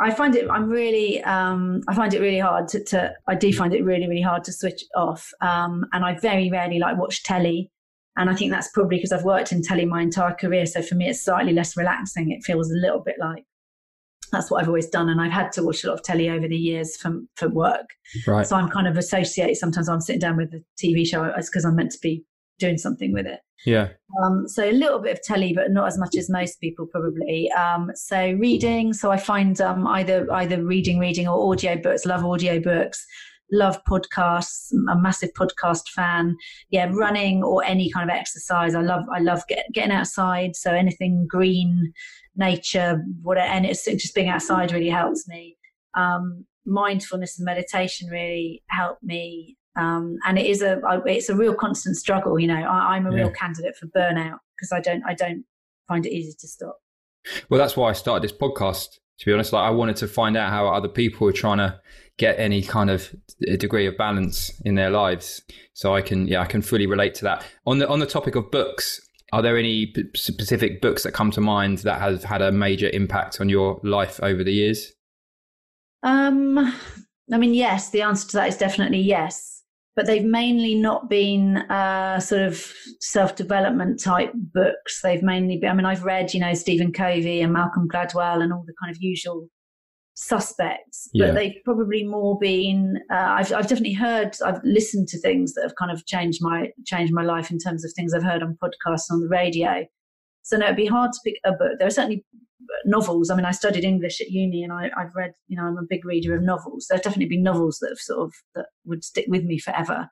I 0.00 0.12
find 0.12 0.34
it. 0.34 0.48
I'm 0.50 0.68
really. 0.68 1.22
Um, 1.22 1.82
I 1.88 1.94
find 1.94 2.12
it 2.12 2.20
really 2.20 2.40
hard 2.40 2.68
to, 2.68 2.82
to. 2.84 3.14
I 3.28 3.34
do 3.34 3.52
find 3.52 3.72
it 3.72 3.84
really, 3.84 4.08
really 4.08 4.22
hard 4.22 4.44
to 4.44 4.52
switch 4.52 4.82
off. 4.96 5.30
Um, 5.40 5.86
and 5.92 6.04
I 6.04 6.18
very 6.18 6.50
rarely 6.50 6.78
like 6.78 6.98
watch 6.98 7.22
telly. 7.22 7.70
And 8.16 8.30
I 8.30 8.34
think 8.34 8.50
that's 8.50 8.70
probably 8.72 8.96
because 8.96 9.12
I've 9.12 9.24
worked 9.24 9.52
in 9.52 9.62
telly 9.62 9.84
my 9.84 10.02
entire 10.02 10.34
career. 10.34 10.66
So 10.66 10.82
for 10.82 10.94
me, 10.94 11.08
it's 11.08 11.22
slightly 11.22 11.52
less 11.52 11.76
relaxing. 11.76 12.30
It 12.30 12.42
feels 12.44 12.70
a 12.70 12.74
little 12.74 13.00
bit 13.00 13.16
like 13.20 13.44
that's 14.32 14.50
what 14.50 14.62
I've 14.62 14.68
always 14.68 14.88
done. 14.88 15.08
And 15.08 15.20
I've 15.20 15.32
had 15.32 15.52
to 15.52 15.62
watch 15.62 15.84
a 15.84 15.88
lot 15.88 15.94
of 15.94 16.02
telly 16.02 16.28
over 16.28 16.48
the 16.48 16.56
years 16.56 16.96
for 16.96 17.20
for 17.36 17.48
work. 17.48 17.88
Right. 18.26 18.46
So 18.46 18.56
I'm 18.56 18.68
kind 18.68 18.86
of 18.86 18.96
associated. 18.96 19.56
Sometimes 19.56 19.88
I'm 19.88 20.00
sitting 20.00 20.20
down 20.20 20.36
with 20.36 20.52
a 20.54 20.62
TV 20.82 21.06
show. 21.06 21.24
It's 21.24 21.48
because 21.48 21.64
I'm 21.64 21.76
meant 21.76 21.92
to 21.92 21.98
be 22.00 22.24
doing 22.58 22.78
something 22.78 23.12
with 23.12 23.26
it. 23.26 23.40
Yeah. 23.64 23.88
Um, 24.22 24.46
so 24.46 24.64
a 24.64 24.72
little 24.72 24.98
bit 24.98 25.12
of 25.12 25.22
telly, 25.22 25.52
but 25.52 25.70
not 25.70 25.86
as 25.88 25.98
much 25.98 26.16
as 26.16 26.30
most 26.30 26.60
people 26.60 26.86
probably. 26.86 27.50
Um, 27.52 27.90
so 27.94 28.32
reading. 28.32 28.92
So 28.92 29.10
I 29.10 29.16
find 29.16 29.60
um, 29.60 29.86
either 29.86 30.30
either 30.32 30.62
reading, 30.62 30.98
reading, 30.98 31.26
or 31.26 31.52
audio 31.52 31.76
books. 31.76 32.06
Love 32.06 32.24
audio 32.24 32.60
books. 32.60 33.04
Love 33.52 33.78
podcasts. 33.88 34.72
I'm 34.72 34.88
a 34.88 35.00
massive 35.00 35.30
podcast 35.38 35.88
fan. 35.94 36.36
Yeah, 36.70 36.90
running 36.92 37.42
or 37.42 37.64
any 37.64 37.90
kind 37.90 38.10
of 38.10 38.16
exercise. 38.16 38.74
I 38.74 38.82
love. 38.82 39.04
I 39.12 39.20
love 39.20 39.42
get, 39.48 39.66
getting 39.72 39.92
outside. 39.92 40.54
So 40.56 40.72
anything 40.72 41.26
green, 41.28 41.92
nature, 42.36 43.02
whatever, 43.22 43.48
and 43.48 43.66
it's 43.66 43.84
just 43.84 44.14
being 44.14 44.28
outside 44.28 44.72
really 44.72 44.90
helps 44.90 45.26
me. 45.28 45.56
Um, 45.94 46.46
mindfulness 46.66 47.38
and 47.38 47.46
meditation 47.46 48.08
really 48.08 48.62
help 48.68 48.98
me 49.02 49.56
um, 49.76 50.18
and 50.24 50.38
it 50.38 50.46
is 50.46 50.62
a 50.62 50.80
it's 51.04 51.28
a 51.28 51.36
real 51.36 51.54
constant 51.54 51.96
struggle. 51.96 52.38
You 52.38 52.48
know, 52.48 52.54
I, 52.54 52.96
I'm 52.96 53.06
a 53.06 53.10
real 53.10 53.30
candidate 53.30 53.76
for 53.76 53.86
burnout 53.86 54.38
because 54.56 54.72
I 54.72 54.80
don't 54.80 55.02
I 55.06 55.14
don't 55.14 55.44
find 55.86 56.06
it 56.06 56.12
easy 56.12 56.34
to 56.40 56.48
stop. 56.48 56.78
Well, 57.50 57.58
that's 57.58 57.76
why 57.76 57.90
I 57.90 57.92
started 57.92 58.22
this 58.22 58.36
podcast. 58.36 58.98
To 59.18 59.26
be 59.26 59.32
honest, 59.32 59.52
like 59.52 59.64
I 59.64 59.70
wanted 59.70 59.96
to 59.96 60.08
find 60.08 60.36
out 60.36 60.50
how 60.50 60.68
other 60.68 60.88
people 60.88 61.28
are 61.28 61.32
trying 61.32 61.58
to 61.58 61.78
get 62.18 62.38
any 62.38 62.62
kind 62.62 62.90
of 62.90 63.14
degree 63.58 63.86
of 63.86 63.96
balance 63.96 64.50
in 64.64 64.74
their 64.74 64.90
lives. 64.90 65.42
So 65.74 65.94
I 65.94 66.02
can, 66.02 66.26
yeah, 66.26 66.40
I 66.40 66.46
can 66.46 66.60
fully 66.62 66.86
relate 66.86 67.14
to 67.16 67.24
that. 67.24 67.44
On 67.66 67.78
the 67.78 67.88
on 67.88 67.98
the 67.98 68.06
topic 68.06 68.34
of 68.34 68.50
books, 68.50 69.00
are 69.36 69.42
there 69.42 69.58
any 69.58 69.92
specific 70.14 70.80
books 70.80 71.02
that 71.02 71.12
come 71.12 71.30
to 71.30 71.42
mind 71.42 71.78
that 71.78 72.00
have 72.00 72.24
had 72.24 72.40
a 72.40 72.50
major 72.50 72.88
impact 72.94 73.38
on 73.38 73.50
your 73.50 73.78
life 73.82 74.18
over 74.22 74.42
the 74.42 74.50
years? 74.50 74.94
Um, 76.02 76.56
I 77.30 77.36
mean, 77.36 77.52
yes, 77.52 77.90
the 77.90 78.00
answer 78.00 78.26
to 78.28 78.36
that 78.38 78.48
is 78.48 78.56
definitely 78.56 79.00
yes. 79.00 79.62
But 79.94 80.06
they've 80.06 80.24
mainly 80.24 80.74
not 80.74 81.10
been 81.10 81.58
uh, 81.70 82.18
sort 82.18 82.40
of 82.40 82.66
self 83.00 83.36
development 83.36 84.02
type 84.02 84.32
books. 84.34 85.02
They've 85.02 85.22
mainly 85.22 85.58
been, 85.58 85.68
I 85.68 85.74
mean, 85.74 85.84
I've 85.84 86.04
read, 86.04 86.32
you 86.32 86.40
know, 86.40 86.54
Stephen 86.54 86.90
Covey 86.90 87.42
and 87.42 87.52
Malcolm 87.52 87.88
Gladwell 87.92 88.42
and 88.42 88.54
all 88.54 88.64
the 88.66 88.74
kind 88.82 88.90
of 88.90 89.02
usual 89.02 89.50
suspects, 90.16 91.08
Yeah. 91.12 91.26
but 91.26 91.34
they've 91.34 91.56
probably 91.64 92.02
more 92.02 92.38
been. 92.38 92.98
Uh, 93.10 93.14
I've 93.38 93.52
I've 93.52 93.68
definitely 93.68 93.92
heard, 93.92 94.34
I've 94.44 94.60
listened 94.64 95.08
to 95.08 95.18
things 95.20 95.52
that 95.54 95.62
have 95.62 95.76
kind 95.76 95.92
of 95.92 96.06
changed 96.06 96.40
my 96.42 96.72
changed 96.84 97.12
my 97.12 97.22
life 97.22 97.50
in 97.50 97.58
terms 97.58 97.84
of 97.84 97.92
things 97.92 98.12
I've 98.14 98.22
heard 98.24 98.42
on 98.42 98.58
podcasts 98.62 99.10
on 99.10 99.20
the 99.20 99.28
radio. 99.28 99.86
So 100.42 100.56
no, 100.56 100.66
it'd 100.66 100.76
be 100.76 100.86
hard 100.86 101.12
to 101.12 101.20
pick 101.24 101.38
a 101.44 101.52
book. 101.52 101.72
There 101.78 101.86
are 101.86 101.90
certainly 101.90 102.24
novels. 102.86 103.30
I 103.30 103.36
mean, 103.36 103.44
I 103.44 103.50
studied 103.50 103.84
English 103.84 104.20
at 104.20 104.30
uni, 104.30 104.62
and 104.64 104.72
I, 104.72 104.90
I've 104.96 105.14
read. 105.14 105.32
You 105.48 105.56
know, 105.56 105.64
I'm 105.64 105.76
a 105.78 105.82
big 105.88 106.04
reader 106.04 106.34
of 106.34 106.42
novels. 106.42 106.86
There's 106.88 107.02
definitely 107.02 107.28
been 107.36 107.42
novels 107.42 107.78
that 107.80 107.90
have 107.90 107.98
sort 107.98 108.20
of 108.20 108.34
that 108.54 108.66
would 108.86 109.04
stick 109.04 109.26
with 109.28 109.44
me 109.44 109.58
forever, 109.58 110.08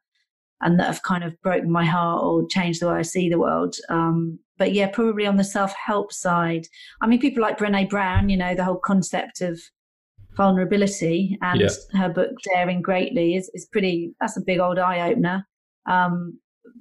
and 0.61 0.79
that 0.79 0.87
have 0.87 1.03
kind 1.03 1.25
of 1.25 1.41
broken 1.41 1.71
my 1.73 1.87
heart 1.87 2.23
or 2.23 2.47
changed 2.49 2.83
the 2.83 2.89
way 2.89 2.99
I 2.99 3.03
see 3.03 3.31
the 3.31 3.39
world. 3.39 3.77
Um, 3.89 4.39
but 4.59 4.73
yeah, 4.75 4.89
probably 4.89 5.27
on 5.27 5.39
the 5.39 5.45
self 5.45 5.73
help 5.75 6.13
side. 6.13 6.67
I 7.01 7.07
mean, 7.07 7.21
people 7.21 7.43
like 7.43 7.57
Brene 7.59 7.89
Brown. 7.89 8.29
You 8.29 8.37
know, 8.37 8.55
the 8.55 8.65
whole 8.65 8.77
concept 8.85 9.41
of 9.41 9.61
vulnerability 10.37 11.39
and 11.43 11.61
Yeah. 11.61 11.69
her 11.99 12.09
book 12.09 12.31
Daring 12.53 12.83
Greatly 12.83 13.37
is, 13.37 13.51
is 13.55 13.67
pretty 13.67 14.15
that's 14.21 14.37
a 14.37 14.41
big 14.41 14.59
old 14.61 14.79
eye 14.79 15.11
opener. 15.11 15.47
Um, 15.87 16.39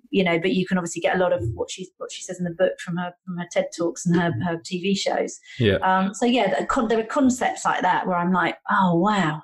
you 0.09 0.23
know, 0.23 0.39
but 0.39 0.51
you 0.53 0.65
can 0.65 0.77
obviously 0.77 1.01
get 1.01 1.15
a 1.15 1.19
lot 1.19 1.33
of 1.33 1.43
what 1.55 1.69
she 1.71 1.87
what 1.97 2.11
she 2.11 2.21
says 2.21 2.37
in 2.39 2.45
the 2.45 2.51
book 2.51 2.79
from 2.79 2.97
her 2.97 3.13
from 3.25 3.37
her 3.37 3.47
TED 3.51 3.67
talks 3.75 4.05
and 4.05 4.15
her 4.19 4.31
her 4.45 4.57
TV 4.57 4.95
shows. 4.97 5.39
Yeah. 5.59 5.75
Um, 5.77 6.13
so 6.13 6.25
yeah, 6.25 6.65
there 6.87 6.99
are 6.99 7.03
concepts 7.03 7.65
like 7.65 7.81
that 7.81 8.07
where 8.07 8.17
I'm 8.17 8.31
like, 8.31 8.57
oh 8.69 8.95
wow, 8.95 9.41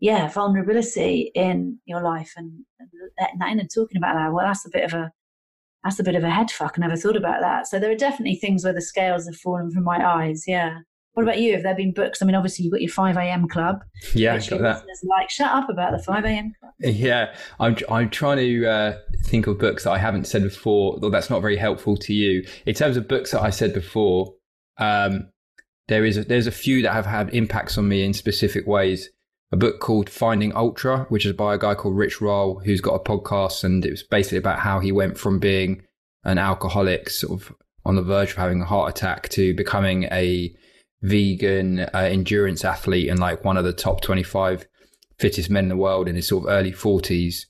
yeah, 0.00 0.28
vulnerability 0.28 1.30
in 1.34 1.78
your 1.86 2.02
life 2.02 2.32
and, 2.36 2.64
and 2.78 2.88
letting 3.20 3.38
that 3.40 3.50
in 3.52 3.60
and 3.60 3.70
talking 3.72 3.96
about 3.96 4.14
that. 4.14 4.32
Well, 4.32 4.46
that's 4.46 4.64
a 4.66 4.70
bit 4.70 4.84
of 4.84 4.94
a 4.94 5.12
that's 5.84 5.98
a 5.98 6.04
bit 6.04 6.14
of 6.14 6.22
a 6.22 6.30
head 6.30 6.50
fuck. 6.50 6.74
I 6.76 6.80
never 6.80 6.96
thought 6.96 7.16
about 7.16 7.40
that. 7.40 7.66
So 7.66 7.80
there 7.80 7.90
are 7.90 7.96
definitely 7.96 8.36
things 8.36 8.62
where 8.62 8.72
the 8.72 8.80
scales 8.80 9.26
have 9.26 9.36
fallen 9.36 9.70
from 9.72 9.82
my 9.82 9.98
eyes. 10.06 10.44
Yeah. 10.46 10.78
What 11.14 11.24
about 11.24 11.38
you? 11.38 11.52
Have 11.52 11.62
there 11.62 11.74
been 11.74 11.92
books? 11.92 12.22
I 12.22 12.24
mean, 12.24 12.34
obviously 12.34 12.64
you've 12.64 12.72
got 12.72 12.80
your 12.80 12.90
5 12.90 13.16
a.m. 13.16 13.48
club. 13.48 13.82
Yeah, 14.14 14.38
got 14.38 14.60
that. 14.60 14.84
like, 15.04 15.30
shut 15.30 15.50
up 15.50 15.68
about 15.68 15.92
the 15.92 16.02
5 16.02 16.24
a.m. 16.24 16.52
club. 16.58 16.72
Yeah, 16.80 17.34
I'm 17.60 17.76
I'm 17.90 18.10
trying 18.10 18.38
to 18.38 18.66
uh, 18.66 18.98
think 19.24 19.46
of 19.46 19.58
books 19.58 19.84
that 19.84 19.92
I 19.92 19.98
haven't 19.98 20.26
said 20.26 20.42
before, 20.42 20.98
though 21.00 21.10
that's 21.10 21.30
not 21.30 21.40
very 21.40 21.56
helpful 21.56 21.96
to 21.98 22.14
you. 22.14 22.46
In 22.66 22.74
terms 22.74 22.96
of 22.96 23.08
books 23.08 23.30
that 23.32 23.42
I 23.42 23.50
said 23.50 23.74
before, 23.74 24.34
um, 24.78 25.28
there 25.88 26.04
is 26.04 26.16
a, 26.16 26.24
there's 26.24 26.46
a 26.46 26.52
few 26.52 26.82
that 26.82 26.92
have 26.92 27.06
had 27.06 27.34
impacts 27.34 27.76
on 27.76 27.88
me 27.88 28.04
in 28.04 28.12
specific 28.14 28.66
ways. 28.66 29.10
A 29.52 29.56
book 29.56 29.80
called 29.80 30.08
Finding 30.08 30.54
Ultra, 30.56 31.04
which 31.10 31.26
is 31.26 31.34
by 31.34 31.54
a 31.54 31.58
guy 31.58 31.74
called 31.74 31.96
Rich 31.96 32.22
Roll, 32.22 32.60
who's 32.64 32.80
got 32.80 32.94
a 32.94 32.98
podcast, 32.98 33.64
and 33.64 33.84
it 33.84 33.90
was 33.90 34.02
basically 34.02 34.38
about 34.38 34.60
how 34.60 34.80
he 34.80 34.92
went 34.92 35.18
from 35.18 35.38
being 35.38 35.82
an 36.24 36.38
alcoholic, 36.38 37.10
sort 37.10 37.40
of 37.40 37.54
on 37.84 37.96
the 37.96 38.02
verge 38.02 38.30
of 38.30 38.36
having 38.36 38.62
a 38.62 38.64
heart 38.64 38.88
attack, 38.96 39.28
to 39.30 39.52
becoming 39.54 40.04
a 40.04 40.54
vegan 41.02 41.80
uh, 41.80 41.88
endurance 41.94 42.64
athlete 42.64 43.08
and 43.08 43.18
like 43.18 43.44
one 43.44 43.56
of 43.56 43.64
the 43.64 43.72
top 43.72 44.00
25 44.00 44.66
fittest 45.18 45.50
men 45.50 45.64
in 45.64 45.68
the 45.68 45.76
world 45.76 46.08
in 46.08 46.16
his 46.16 46.28
sort 46.28 46.44
of 46.44 46.50
early 46.50 46.72
40s. 46.72 47.46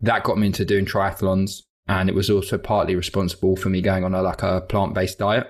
That 0.00 0.24
got 0.24 0.38
me 0.38 0.48
into 0.48 0.64
doing 0.64 0.84
triathlons. 0.84 1.62
And 1.86 2.08
it 2.08 2.14
was 2.14 2.30
also 2.30 2.56
partly 2.56 2.96
responsible 2.96 3.56
for 3.56 3.68
me 3.68 3.82
going 3.82 4.04
on 4.04 4.14
a 4.14 4.22
like 4.22 4.42
a 4.42 4.62
plant 4.62 4.94
based 4.94 5.18
diet. 5.18 5.48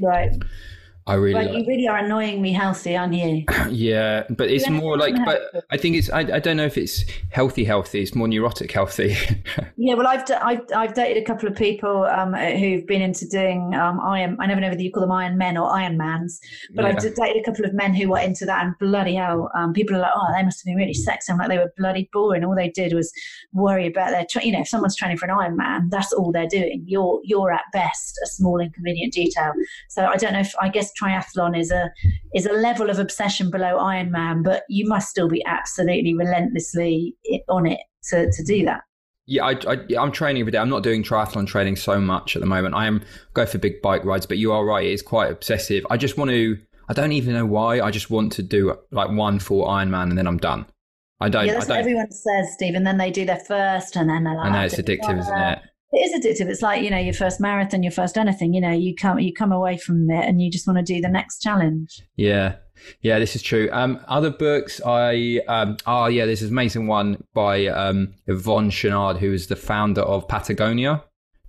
Right. 0.00 0.30
I 1.08 1.14
really, 1.14 1.34
Well, 1.34 1.54
like- 1.54 1.58
you 1.62 1.66
really 1.66 1.88
are 1.88 1.96
annoying 1.96 2.42
me 2.42 2.52
healthy, 2.52 2.94
aren't 2.96 3.14
you? 3.14 3.44
yeah, 3.70 4.24
but 4.28 4.50
it's 4.50 4.66
Yeah, 4.66 4.72
more 4.72 4.98
like, 4.98 5.14
but. 5.24 5.64
I 5.70 5.76
think 5.78 5.96
it's, 5.96 6.10
I, 6.10 6.20
I 6.20 6.38
don't 6.38 6.56
know 6.58 6.66
if 6.66 6.76
it's 6.76 7.04
healthy, 7.30 7.64
healthy. 7.64 8.02
It's 8.02 8.14
more 8.14 8.28
neurotic, 8.28 8.70
healthy. 8.70 9.16
Yeah, 9.80 9.94
well, 9.94 10.08
I've, 10.08 10.24
I've 10.42 10.60
I've 10.74 10.94
dated 10.94 11.22
a 11.22 11.24
couple 11.24 11.48
of 11.48 11.54
people 11.54 12.04
um, 12.04 12.34
who've 12.34 12.84
been 12.84 13.00
into 13.00 13.28
doing 13.28 13.74
um, 13.74 14.00
Iron. 14.00 14.36
I 14.40 14.46
never 14.46 14.60
know 14.60 14.70
whether 14.70 14.82
you 14.82 14.90
call 14.90 15.02
them 15.02 15.12
Iron 15.12 15.38
Men 15.38 15.56
or 15.56 15.70
Iron 15.72 15.96
Mans, 15.96 16.40
but 16.74 16.84
I've 16.84 16.96
dated 16.98 17.40
a 17.40 17.44
couple 17.44 17.64
of 17.64 17.72
men 17.72 17.94
who 17.94 18.08
were 18.10 18.18
into 18.18 18.44
that. 18.44 18.64
And 18.64 18.74
bloody 18.80 19.14
hell, 19.14 19.50
um, 19.56 19.72
people 19.72 19.94
are 19.96 20.00
like, 20.00 20.10
oh, 20.14 20.26
they 20.34 20.42
must 20.42 20.60
have 20.60 20.64
been 20.66 20.76
really 20.76 20.94
sexy. 20.94 21.32
I'm 21.32 21.38
like, 21.38 21.48
they 21.48 21.58
were 21.58 21.72
bloody 21.76 22.10
boring. 22.12 22.44
All 22.44 22.56
they 22.56 22.70
did 22.70 22.92
was 22.92 23.12
worry 23.52 23.86
about 23.86 24.10
their, 24.10 24.26
tra- 24.28 24.44
you 24.44 24.50
know, 24.50 24.60
if 24.60 24.68
someone's 24.68 24.96
training 24.96 25.16
for 25.16 25.26
an 25.26 25.30
Iron 25.30 25.56
Man, 25.56 25.88
that's 25.90 26.12
all 26.12 26.32
they're 26.32 26.48
doing. 26.48 26.82
You're 26.86 27.20
you're 27.22 27.52
at 27.52 27.64
best 27.72 28.18
a 28.24 28.26
small 28.26 28.58
inconvenient 28.60 29.12
detail. 29.12 29.52
So 29.88 30.06
I 30.06 30.16
don't 30.16 30.32
know 30.32 30.40
if 30.40 30.54
I 30.60 30.68
guess 30.68 30.90
triathlon 31.00 31.58
is 31.58 31.70
a 31.70 31.90
is 32.34 32.46
a 32.46 32.52
level 32.52 32.90
of 32.90 32.98
obsession 32.98 33.50
below 33.50 33.78
Ironman, 33.78 34.42
but 34.42 34.64
you 34.68 34.88
must 34.88 35.08
still 35.08 35.28
be 35.28 35.44
absolutely 35.46 36.14
relentlessly 36.14 37.14
on 37.48 37.66
it 37.66 37.80
to 38.10 38.30
to 38.30 38.44
do 38.44 38.64
that. 38.64 38.82
Yeah, 39.26 39.44
I, 39.44 39.50
I, 39.66 39.78
I'm 39.98 40.10
training 40.10 40.40
every 40.40 40.52
day. 40.52 40.58
I'm 40.58 40.70
not 40.70 40.82
doing 40.82 41.02
triathlon 41.02 41.46
training 41.46 41.76
so 41.76 42.00
much 42.00 42.34
at 42.34 42.40
the 42.40 42.46
moment. 42.46 42.74
I 42.74 42.86
am 42.86 43.02
go 43.34 43.44
for 43.44 43.58
big 43.58 43.82
bike 43.82 44.02
rides, 44.04 44.24
but 44.24 44.38
you 44.38 44.52
are 44.52 44.64
right. 44.64 44.86
It's 44.86 45.02
quite 45.02 45.30
obsessive. 45.30 45.86
I 45.90 45.98
just 45.98 46.16
want 46.16 46.30
to. 46.30 46.58
I 46.88 46.94
don't 46.94 47.12
even 47.12 47.34
know 47.34 47.44
why. 47.44 47.82
I 47.82 47.90
just 47.90 48.08
want 48.08 48.32
to 48.32 48.42
do 48.42 48.74
like 48.90 49.10
one 49.10 49.38
full 49.38 49.66
Ironman 49.66 50.04
and 50.04 50.16
then 50.16 50.26
I'm 50.26 50.38
done. 50.38 50.64
I 51.20 51.28
don't. 51.28 51.46
yeah, 51.46 51.54
that's 51.54 51.66
what 51.66 51.74
don't. 51.74 51.80
everyone 51.80 52.10
says, 52.10 52.54
Steve. 52.54 52.74
And 52.74 52.86
then 52.86 52.96
they 52.96 53.10
do 53.10 53.26
their 53.26 53.40
first, 53.40 53.96
and 53.96 54.08
then 54.08 54.24
they're 54.24 54.34
like, 54.34 54.46
I 54.46 54.50
know 54.50 54.60
"Oh, 54.60 54.64
it's 54.64 54.76
addictive, 54.76 55.18
isn't 55.18 55.38
it? 55.38 55.58
It 55.90 55.98
is 55.98 56.12
addictive. 56.12 56.50
It's 56.50 56.62
like 56.62 56.82
you 56.82 56.90
know 56.90 56.98
your 56.98 57.14
first 57.14 57.40
marathon, 57.40 57.82
your 57.82 57.92
first 57.92 58.18
anything. 58.18 58.52
You 58.52 58.60
know, 58.60 58.72
you 58.72 58.94
come 58.94 59.18
you 59.18 59.32
come 59.32 59.52
away 59.52 59.78
from 59.78 60.10
it, 60.10 60.26
and 60.26 60.42
you 60.42 60.50
just 60.50 60.66
want 60.66 60.78
to 60.78 60.82
do 60.82 61.00
the 61.00 61.08
next 61.08 61.40
challenge. 61.40 62.02
Yeah, 62.16 62.56
yeah, 63.00 63.18
this 63.18 63.34
is 63.34 63.42
true. 63.42 63.70
Um, 63.72 64.00
other 64.06 64.30
books, 64.30 64.80
I 64.84 65.40
um, 65.48 65.78
oh 65.86 66.06
yeah, 66.06 66.26
there's 66.26 66.40
this 66.40 66.50
amazing 66.50 66.86
one 66.86 67.24
by 67.34 67.66
um 67.66 68.14
Yvon 68.28 68.70
Chouinard, 68.70 69.18
who 69.18 69.32
is 69.32 69.46
the 69.46 69.56
founder 69.56 70.02
of 70.02 70.28
Patagonia. 70.28 71.04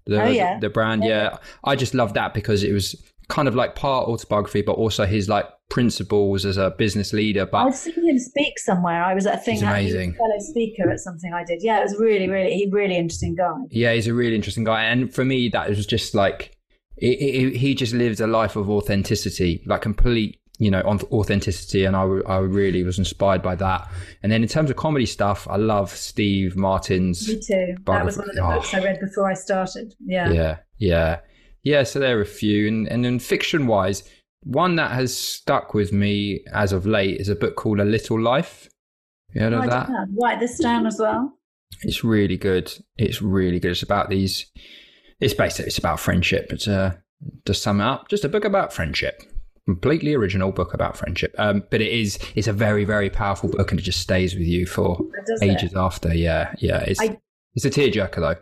The, 0.06 0.24
Oh, 0.24 0.28
yeah. 0.28 0.60
the 0.60 0.70
brand. 0.70 1.04
Yeah, 1.04 1.38
I 1.64 1.76
just 1.76 1.94
love 1.94 2.14
that 2.14 2.34
because 2.34 2.64
it 2.64 2.72
was 2.72 2.96
kind 3.28 3.48
of 3.48 3.56
like 3.56 3.76
part 3.76 4.08
autobiography, 4.08 4.62
but 4.62 4.74
also 4.74 5.06
his 5.06 5.30
like 5.30 5.46
principles 5.70 6.46
as 6.46 6.58
a 6.58 6.72
business 6.72 7.14
leader. 7.14 7.46
But 7.46 7.68
I've 7.68 7.76
seen 7.76 8.08
him 8.08 8.20
speak 8.20 8.60
somewhere. 8.60 9.04
I 9.04 9.14
was 9.14 9.26
at 9.26 9.36
a 9.36 9.38
thing. 9.38 9.56
He's 9.56 9.62
that 9.62 9.80
he 9.80 9.86
was 9.86 9.94
a 9.94 9.98
amazing. 9.98 10.14
fellow 10.16 10.40
speaker 10.40 10.90
at 10.90 11.00
something 11.00 11.34
I 11.34 11.44
did. 11.44 11.62
Yeah, 11.64 11.80
it 11.80 11.84
was 11.84 11.98
really, 12.00 12.28
really, 12.30 12.54
he 12.54 12.68
really 12.72 12.98
interesting 12.98 13.36
guy. 13.36 13.56
Yeah, 13.70 13.94
he's 13.94 14.08
a 14.08 14.14
really 14.14 14.36
interesting 14.36 14.64
guy, 14.64 14.84
and 14.84 15.14
for 15.14 15.24
me, 15.24 15.50
that 15.50 15.70
was 15.70 15.86
just 15.86 16.16
like 16.16 16.58
it, 16.98 17.08
it, 17.08 17.56
he 17.56 17.76
just 17.76 17.94
lived 17.94 18.20
a 18.20 18.28
life 18.28 18.56
of 18.56 18.70
authenticity, 18.70 19.64
like 19.66 19.82
complete, 19.82 20.40
you 20.58 20.70
know, 20.70 20.82
on- 20.86 21.00
authenticity, 21.12 21.86
and 21.86 21.96
I, 21.96 22.02
I 22.28 22.40
really 22.40 22.84
was 22.84 22.98
inspired 22.98 23.42
by 23.42 23.56
that. 23.56 23.90
And 24.24 24.32
then 24.32 24.42
in 24.42 24.50
terms 24.50 24.70
of 24.70 24.76
comedy 24.76 25.06
stuff, 25.06 25.48
I 25.48 25.56
love 25.56 25.92
Steve 25.92 26.58
Martin's. 26.58 27.28
Me 27.28 27.40
too. 27.40 27.76
That 27.86 28.04
was 28.04 28.18
one 28.18 28.30
of 28.30 28.36
the 28.36 28.42
Biography. 28.42 28.60
books 28.60 28.74
I 28.74 28.84
read 28.84 29.00
before 29.00 29.30
I 29.30 29.34
started. 29.36 29.96
Yeah. 30.06 30.30
Yeah, 30.32 30.58
yeah, 30.78 31.20
yeah. 31.64 31.84
So 31.84 32.00
there 32.00 32.18
are 32.18 32.22
a 32.22 32.26
few, 32.26 32.68
and 32.68 32.88
and 32.88 33.06
then 33.06 33.20
fiction 33.20 33.68
wise, 33.68 34.04
one 34.44 34.76
that 34.78 34.92
has 34.92 35.16
stuck 35.18 35.74
with 35.74 35.92
me 35.92 36.44
as 36.54 36.72
of 36.72 36.86
late 36.86 37.20
is 37.20 37.30
a 37.30 37.36
book 37.36 37.56
called 37.56 37.80
A 37.80 37.86
Little 37.86 38.20
Life. 38.20 38.70
You 39.34 39.42
heard 39.42 39.54
Oh, 39.54 39.62
of 39.62 39.70
that? 39.70 39.90
Write 40.22 40.40
this 40.40 40.58
down 40.60 40.86
as 40.88 40.98
well. 41.00 41.38
It's 41.82 42.04
really 42.04 42.38
good. 42.38 42.72
It's 42.98 43.22
really 43.22 43.60
good. 43.60 43.72
It's 43.72 43.84
about 43.84 44.10
these. 44.10 44.46
It's 45.20 45.34
basically 45.34 45.68
it's 45.68 45.78
about 45.78 46.00
friendship. 46.00 46.52
It's 46.52 46.68
a 46.68 47.02
to 47.46 47.54
sum 47.54 47.82
it 47.82 47.84
up, 47.84 48.08
just 48.10 48.24
a 48.26 48.30
book 48.30 48.46
about 48.46 48.74
friendship. 48.74 49.22
Completely 49.66 50.14
original 50.16 50.52
book 50.52 50.74
about 50.74 50.98
friendship. 50.98 51.36
Um, 51.38 51.64
but 51.70 51.80
it 51.82 51.92
is 51.92 52.18
it's 52.36 52.48
a 52.48 52.54
very 52.54 52.86
very 52.86 53.10
powerful 53.10 53.50
book, 53.50 53.70
and 53.72 53.80
it 53.80 53.84
just 53.84 54.00
stays 54.00 54.34
with 54.34 54.48
you 54.48 54.66
for 54.66 54.98
it? 55.28 55.44
ages 55.44 55.74
after. 55.76 56.14
Yeah, 56.14 56.54
yeah. 56.58 56.80
It's 56.80 57.00
I- 57.00 57.20
it's 57.54 57.66
a 57.66 57.70
tearjerker 57.70 58.16
though. 58.16 58.36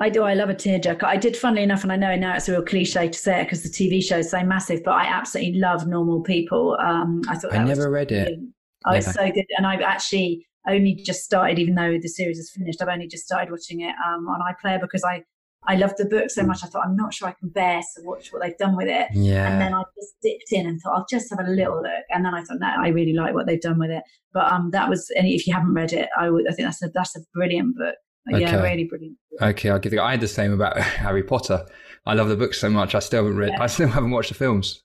I 0.00 0.10
do. 0.10 0.22
I 0.22 0.34
love 0.34 0.50
a 0.50 0.54
tearjerker. 0.54 1.04
I 1.04 1.16
did, 1.16 1.36
funnily 1.36 1.62
enough, 1.62 1.82
and 1.82 1.92
I 1.92 1.96
know 1.96 2.14
now 2.16 2.36
it's 2.36 2.48
a 2.48 2.52
real 2.52 2.62
cliche 2.62 3.08
to 3.08 3.18
say 3.18 3.40
it 3.40 3.44
because 3.44 3.62
the 3.62 3.68
TV 3.68 4.02
show 4.02 4.18
is 4.18 4.30
so 4.30 4.42
massive, 4.42 4.82
but 4.84 4.94
I 4.94 5.04
absolutely 5.04 5.58
love 5.58 5.86
Normal 5.86 6.22
People. 6.22 6.76
Um, 6.80 7.22
I 7.28 7.36
thought 7.36 7.54
I 7.54 7.64
never 7.64 7.90
read 7.90 8.12
it. 8.12 8.38
Oh, 8.84 8.92
it's 8.92 9.12
so 9.12 9.30
good. 9.30 9.46
And 9.56 9.66
I've 9.66 9.80
actually 9.80 10.46
only 10.68 10.94
just 10.94 11.22
started, 11.22 11.58
even 11.58 11.74
though 11.74 11.98
the 12.00 12.08
series 12.08 12.38
is 12.38 12.50
finished, 12.50 12.82
I've 12.82 12.88
only 12.88 13.08
just 13.08 13.24
started 13.24 13.50
watching 13.50 13.80
it 13.80 13.94
um, 14.06 14.28
on 14.28 14.40
iPlayer 14.40 14.80
because 14.80 15.04
I, 15.04 15.22
I 15.64 15.76
love 15.76 15.94
the 15.96 16.04
book 16.04 16.30
so 16.30 16.42
much. 16.42 16.62
I 16.62 16.68
thought, 16.68 16.84
I'm 16.84 16.96
not 16.96 17.14
sure 17.14 17.28
I 17.28 17.32
can 17.32 17.48
bear 17.48 17.80
to 17.80 18.02
watch 18.02 18.32
what 18.32 18.42
they've 18.42 18.56
done 18.58 18.76
with 18.76 18.88
it. 18.88 19.08
Yeah. 19.12 19.50
And 19.50 19.60
then 19.60 19.74
I 19.74 19.82
just 19.98 20.14
dipped 20.22 20.52
in 20.52 20.66
and 20.66 20.80
thought, 20.80 20.98
I'll 20.98 21.06
just 21.10 21.30
have 21.30 21.44
a 21.44 21.50
little 21.50 21.76
look. 21.76 22.04
And 22.10 22.24
then 22.24 22.34
I 22.34 22.42
thought, 22.42 22.60
no, 22.60 22.68
I 22.78 22.88
really 22.88 23.14
like 23.14 23.34
what 23.34 23.46
they've 23.46 23.60
done 23.60 23.78
with 23.78 23.90
it. 23.90 24.02
But 24.32 24.52
um, 24.52 24.70
that 24.72 24.88
was, 24.88 25.10
and 25.16 25.26
if 25.26 25.46
you 25.46 25.54
haven't 25.54 25.74
read 25.74 25.92
it, 25.92 26.08
I 26.18 26.30
would, 26.30 26.48
I 26.48 26.52
think 26.52 26.68
that's 26.68 26.82
a, 26.82 26.88
that's 26.92 27.16
a 27.16 27.20
brilliant 27.32 27.76
book. 27.76 27.94
Yeah, 28.28 28.56
Okay. 28.56 28.62
really 28.62 28.84
brilliant. 28.84 29.16
Okay, 29.40 29.70
I'll 29.70 29.78
give 29.78 29.92
you. 29.92 30.00
I 30.00 30.12
had 30.12 30.20
the 30.20 30.28
same 30.28 30.52
about 30.52 30.76
Harry 31.04 31.22
Potter. 31.22 31.66
I 32.06 32.14
love 32.14 32.28
the 32.28 32.36
book 32.36 32.54
so 32.54 32.70
much. 32.70 32.94
I 32.94 32.98
still 33.00 33.24
haven't 33.24 33.38
read. 33.38 33.50
Yeah. 33.50 33.62
I 33.62 33.66
still 33.66 33.88
haven't 33.88 34.10
watched 34.10 34.28
the 34.28 34.34
films. 34.34 34.82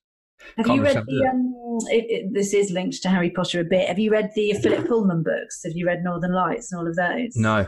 Have 0.58 0.66
Can't 0.66 0.78
you 0.78 0.84
read 0.84 0.96
the? 0.96 1.30
Um, 1.32 1.54
it, 1.89 2.06
it, 2.10 2.34
this 2.34 2.54
is 2.54 2.72
linked 2.72 3.02
to 3.04 3.10
Harry 3.10 3.30
Potter 3.30 3.60
a 3.62 3.64
bit. 3.64 3.88
Have 3.88 4.00
you 4.00 4.12
read 4.12 4.32
the 4.36 4.54
Philip 4.54 4.88
Pullman 4.88 5.24
books? 5.24 5.62
Have 5.64 5.74
you 5.76 5.86
read 5.86 6.04
Northern 6.04 6.34
Lights 6.34 6.72
and 6.72 6.80
all 6.80 6.88
of 6.88 6.96
those? 6.96 7.36
No. 7.36 7.68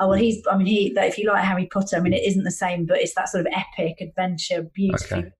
Oh 0.00 0.08
well, 0.08 0.18
he's. 0.18 0.42
I 0.50 0.56
mean, 0.56 0.66
he. 0.66 0.92
That 0.92 1.06
if 1.06 1.18
you 1.18 1.30
like 1.30 1.44
Harry 1.44 1.66
Potter, 1.72 1.96
I 1.96 2.00
mean, 2.00 2.12
it 2.12 2.24
isn't 2.24 2.44
the 2.44 2.50
same, 2.50 2.84
but 2.84 2.98
it's 3.00 3.14
that 3.14 3.28
sort 3.28 3.46
of 3.46 3.52
epic 3.54 4.00
adventure, 4.00 4.62
beautifully. 4.74 5.18
Okay. 5.18 5.30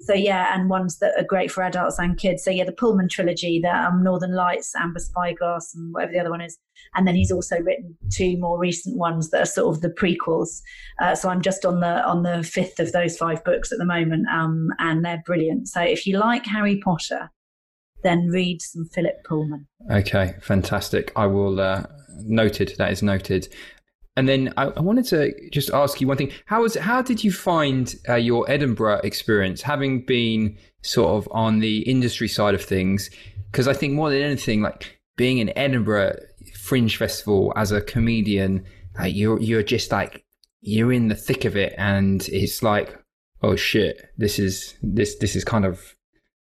So 0.00 0.14
yeah, 0.14 0.54
and 0.54 0.70
ones 0.70 0.98
that 0.98 1.14
are 1.18 1.24
great 1.24 1.50
for 1.50 1.62
adults 1.62 1.98
and 1.98 2.16
kids. 2.16 2.44
So 2.44 2.50
yeah, 2.50 2.64
the 2.64 2.72
Pullman 2.72 3.08
trilogy, 3.08 3.60
the 3.60 3.74
um, 3.74 4.04
Northern 4.04 4.32
Lights, 4.32 4.72
Amber 4.76 5.00
Spyglass, 5.00 5.74
and 5.74 5.92
whatever 5.92 6.12
the 6.12 6.20
other 6.20 6.30
one 6.30 6.40
is. 6.40 6.56
And 6.94 7.06
then 7.06 7.16
he's 7.16 7.32
also 7.32 7.58
written 7.58 7.96
two 8.10 8.36
more 8.38 8.58
recent 8.58 8.96
ones 8.96 9.30
that 9.30 9.42
are 9.42 9.46
sort 9.46 9.74
of 9.74 9.82
the 9.82 9.90
prequels. 9.90 10.60
Uh, 11.00 11.16
so 11.16 11.28
I'm 11.28 11.42
just 11.42 11.64
on 11.64 11.80
the 11.80 12.04
on 12.06 12.22
the 12.22 12.44
fifth 12.44 12.78
of 12.78 12.92
those 12.92 13.16
five 13.16 13.42
books 13.42 13.72
at 13.72 13.78
the 13.78 13.84
moment, 13.84 14.26
um, 14.28 14.68
and 14.78 15.04
they're 15.04 15.22
brilliant. 15.26 15.68
So 15.68 15.80
if 15.80 16.06
you 16.06 16.18
like 16.18 16.46
Harry 16.46 16.78
Potter, 16.78 17.30
then 18.04 18.28
read 18.28 18.62
some 18.62 18.84
Philip 18.84 19.24
Pullman. 19.24 19.66
Okay, 19.90 20.34
fantastic. 20.40 21.10
I 21.16 21.26
will 21.26 21.60
uh, 21.60 21.82
noted. 22.20 22.74
That 22.78 22.92
is 22.92 23.02
noted. 23.02 23.48
And 24.18 24.28
then 24.28 24.52
I, 24.56 24.64
I 24.64 24.80
wanted 24.80 25.04
to 25.06 25.32
just 25.50 25.70
ask 25.70 26.00
you 26.00 26.08
one 26.08 26.16
thing. 26.16 26.32
How 26.46 26.62
was 26.62 26.74
how 26.74 27.02
did 27.02 27.22
you 27.22 27.30
find 27.30 27.94
uh, 28.08 28.16
your 28.16 28.50
Edinburgh 28.50 29.02
experience, 29.04 29.62
having 29.62 30.00
been 30.04 30.58
sort 30.82 31.10
of 31.10 31.28
on 31.30 31.60
the 31.60 31.82
industry 31.82 32.26
side 32.26 32.56
of 32.56 32.60
things? 32.60 33.10
Because 33.52 33.68
I 33.68 33.74
think 33.74 33.92
more 33.92 34.10
than 34.10 34.20
anything, 34.20 34.60
like 34.60 34.98
being 35.16 35.38
in 35.38 35.56
Edinburgh 35.56 36.16
Fringe 36.56 36.96
Festival 36.96 37.52
as 37.54 37.70
a 37.70 37.80
comedian, 37.80 38.64
uh, 38.98 39.04
you're 39.04 39.40
you're 39.40 39.62
just 39.62 39.92
like 39.92 40.24
you're 40.62 40.92
in 40.92 41.06
the 41.06 41.14
thick 41.14 41.44
of 41.44 41.56
it, 41.56 41.72
and 41.78 42.28
it's 42.30 42.60
like, 42.60 42.98
oh 43.44 43.54
shit, 43.54 44.10
this 44.16 44.40
is 44.40 44.74
this 44.82 45.14
this 45.18 45.36
is 45.36 45.44
kind 45.44 45.64
of 45.64 45.94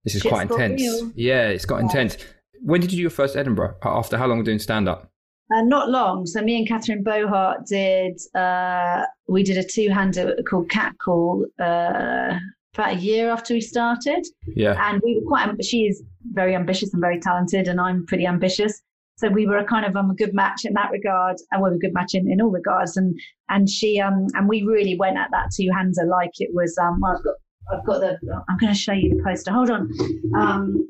this 0.06 0.16
is 0.16 0.24
quite 0.24 0.50
intense. 0.50 0.82
Yeah, 1.14 1.50
it's 1.50 1.66
got 1.66 1.82
intense. 1.82 2.18
When 2.64 2.82
did 2.82 2.92
you 2.92 2.98
do 2.98 3.02
your 3.02 3.12
first 3.12 3.36
Edinburgh? 3.36 3.76
After 3.84 4.18
how 4.18 4.26
long 4.26 4.44
doing 4.44 4.58
stand 4.58 4.90
up? 4.90 5.09
Uh, 5.54 5.62
not 5.64 5.90
long. 5.90 6.26
So 6.28 6.42
me 6.42 6.58
and 6.58 6.68
Catherine 6.68 7.04
Bohart 7.04 7.66
did. 7.68 8.20
Uh, 8.36 9.04
we 9.28 9.42
did 9.44 9.58
a 9.58 9.64
two-hander 9.68 10.36
called 10.48 10.70
Cat 10.70 10.94
Call 11.04 11.46
uh, 11.60 12.38
about 12.76 12.94
a 12.94 12.96
year 12.96 13.30
after 13.32 13.54
we 13.56 13.62
started, 13.62 14.26
Yeah. 14.56 14.76
and 14.88 15.02
we 15.04 15.16
were 15.20 15.28
quite. 15.28 15.66
She 15.66 15.88
is 15.88 16.04
very 16.34 16.54
ambitious 16.56 16.94
and 16.94 17.02
very 17.02 17.20
talented, 17.20 17.68
and 17.68 17.82
I'm 17.82 18.06
pretty 18.06 18.28
ambitious. 18.28 18.80
So 19.18 19.28
we 19.28 19.48
were 19.48 19.58
a 19.58 19.66
kind 19.66 19.86
of 19.86 19.96
um, 19.98 20.12
a 20.12 20.16
good 20.16 20.34
match 20.34 20.66
in 20.66 20.74
that 20.74 20.92
regard, 20.92 21.38
and 21.52 21.62
we 21.62 21.70
were 21.70 21.76
a 21.76 21.80
good 21.80 21.94
match 21.94 22.14
in, 22.14 22.32
in 22.32 22.40
all 22.42 22.52
regards. 22.52 22.96
And 22.96 23.20
and 23.50 23.68
she 23.68 24.00
um 24.00 24.28
and 24.36 24.48
we 24.48 24.62
really 24.62 24.96
went 24.98 25.18
at 25.18 25.30
that 25.32 25.50
two-hander 25.56 26.06
like 26.06 26.32
it 26.40 26.52
was. 26.54 26.78
Um, 26.78 27.00
well, 27.02 27.18
I've 27.18 27.24
got 27.24 27.36
I've 27.74 27.86
got 27.86 28.00
the. 28.02 28.42
I'm 28.48 28.58
going 28.60 28.72
to 28.74 28.80
show 28.80 28.94
you 28.94 29.16
the 29.18 29.24
poster. 29.24 29.52
Hold 29.52 29.72
on. 29.72 29.90
Um, 30.36 30.88